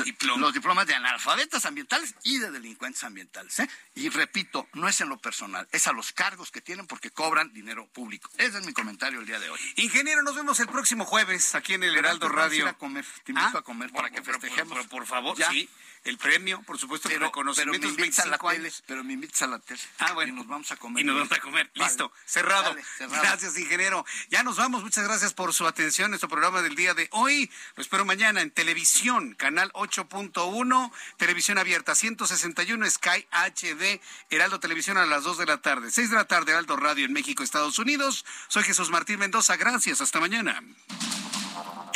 Diploma. 0.05 0.41
los 0.41 0.55
diplomas 0.55 0.87
de 0.87 0.95
analfabetas 0.95 1.65
ambientales 1.67 2.15
y 2.25 2.39
de 2.39 2.51
delincuentes 2.51 3.03
ambientales. 3.05 3.59
¿eh? 3.61 3.69
Y 3.95 4.09
repito, 4.09 4.69
no 4.75 4.89
es 4.89 5.01
en 5.01 5.09
lo 5.09 5.19
personal, 5.19 5.69
es 5.73 5.87
a 5.87 5.93
los 5.93 6.13
cargos 6.13 6.51
que 6.51 6.61
tienen 6.61 6.87
porque 6.87 7.11
cobran 7.11 7.53
dinero 7.53 7.87
público. 7.89 8.31
Ese 8.39 8.59
es 8.59 8.67
mi 8.67 8.73
comentario 8.73 9.21
el 9.21 9.27
día 9.27 9.39
de 9.39 9.49
hoy. 9.51 9.61
Ingeniero, 9.77 10.23
nos 10.23 10.35
vemos 10.35 10.59
el 10.61 10.69
próximo 10.69 11.05
jueves 11.05 11.55
aquí 11.55 11.75
en 11.75 11.83
el 11.83 11.97
Heraldo 11.97 12.29
Radio. 12.29 12.69
A 12.69 12.73
comer. 12.75 13.05
Te 13.25 13.33
invito 13.33 13.57
¿Ah? 13.57 13.61
a 13.61 13.63
comer 13.63 13.91
para 13.93 14.11
que 14.11 14.23
festejemos. 14.23 14.79
Por, 14.79 14.89
por, 14.89 14.99
por 15.01 15.07
favor, 15.07 15.37
¿Ya? 15.37 15.51
sí. 15.51 15.69
El 16.07 16.19
premio, 16.19 16.63
por 16.63 16.79
supuesto, 16.79 17.09
pero, 17.09 17.27
reconocimiento 17.27 17.81
pero 17.81 17.95
me 17.97 18.03
invitas 18.05 18.25
a 18.25 18.29
la 18.29 18.39
tele, 18.39 18.73
pero 18.87 19.03
me 19.03 19.13
invitas 19.15 19.43
a 19.43 19.47
la 19.49 19.59
tele. 19.59 19.81
Ah, 19.99 20.13
bueno. 20.13 20.33
Y 20.33 20.37
nos 20.37 20.47
vamos 20.47 20.71
a 20.71 20.77
comer. 20.77 21.03
Y 21.03 21.05
nos 21.05 21.17
vamos 21.17 21.33
a 21.33 21.41
comer. 21.41 21.69
Vale. 21.75 21.89
Listo. 21.89 22.13
Cerrado. 22.25 22.71
Dale, 22.71 22.85
cerrado. 22.97 23.23
Gracias, 23.23 23.59
ingeniero. 23.59 24.07
Ya 24.31 24.45
nos 24.45 24.57
vamos. 24.57 24.85
Muchas 24.85 25.03
gracias 25.03 25.35
por 25.35 25.53
su 25.53 25.67
atención. 25.67 26.13
Nuestro 26.13 26.29
programa 26.29 26.63
del 26.63 26.77
día 26.77 26.95
de 26.95 27.09
hoy. 27.11 27.51
Lo 27.75 27.83
espero 27.83 28.05
mañana 28.05 28.41
en 28.41 28.53
televisión, 28.53 29.35
canal 29.35 29.73
8.1, 29.73 30.93
televisión 31.17 31.59
abierta, 31.59 31.97
161 31.97 32.89
Sky 32.89 33.27
HD, 33.33 34.01
Heraldo 34.31 34.61
Televisión 34.61 34.99
a 34.99 35.07
las 35.07 35.25
2 35.25 35.39
de 35.39 35.47
la 35.47 35.61
tarde. 35.61 35.91
6 35.91 36.11
de 36.11 36.17
la 36.17 36.27
tarde, 36.27 36.53
Heraldo 36.53 36.77
Radio 36.77 37.05
en 37.05 37.13
México, 37.13 37.43
Estados 37.43 37.81
Unidos. 37.81 38.25
Soy 38.47 38.63
Jesús 38.63 38.91
Martín 38.91 39.19
Mendoza. 39.19 39.57
Gracias. 39.57 40.01
Hasta 40.01 40.21
mañana. 40.21 40.63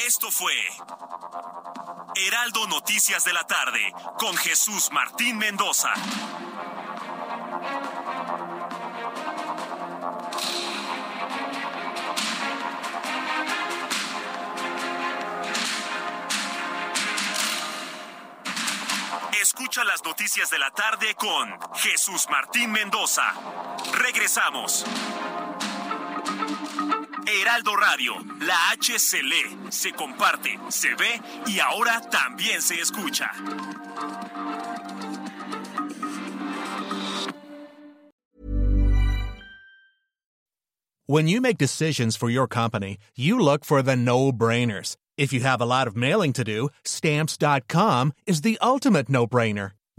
Esto 0.06 0.30
fue 0.30 0.54
Heraldo 2.14 2.66
Noticias 2.68 3.24
de 3.24 3.32
la 3.34 3.46
tarde 3.46 3.92
con 4.18 4.34
Jesús 4.36 4.90
Martín 4.92 5.36
Mendoza. 5.36 5.92
Escucha 19.40 19.84
las 19.84 20.02
noticias 20.04 20.50
de 20.50 20.58
la 20.58 20.70
tarde 20.70 21.14
con 21.14 21.58
Jesús 21.74 22.26
Martín 22.30 22.72
Mendoza. 22.72 23.34
Regresamos. 23.92 24.86
Heraldo 27.26 27.76
Radio, 27.76 28.14
la 28.40 28.72
H 28.72 28.98
se 28.98 29.22
lee, 29.22 29.56
se 29.70 29.92
comparte, 29.92 30.58
se 30.70 30.94
ve 30.94 31.20
y 31.46 31.60
ahora 31.60 32.00
también 32.10 32.60
se 32.60 32.76
escucha. 32.80 33.30
When 41.06 41.26
you 41.26 41.40
make 41.40 41.58
decisions 41.58 42.16
for 42.16 42.30
your 42.30 42.46
company, 42.46 42.98
you 43.16 43.38
look 43.38 43.64
for 43.64 43.82
the 43.82 43.96
no-brainers. 43.96 44.96
If 45.18 45.32
you 45.32 45.40
have 45.40 45.60
a 45.60 45.66
lot 45.66 45.88
of 45.88 45.96
mailing 45.96 46.32
to 46.34 46.44
do, 46.44 46.68
stamps.com 46.84 48.12
is 48.26 48.42
the 48.42 48.58
ultimate 48.62 49.08
no-brainer. 49.08 49.72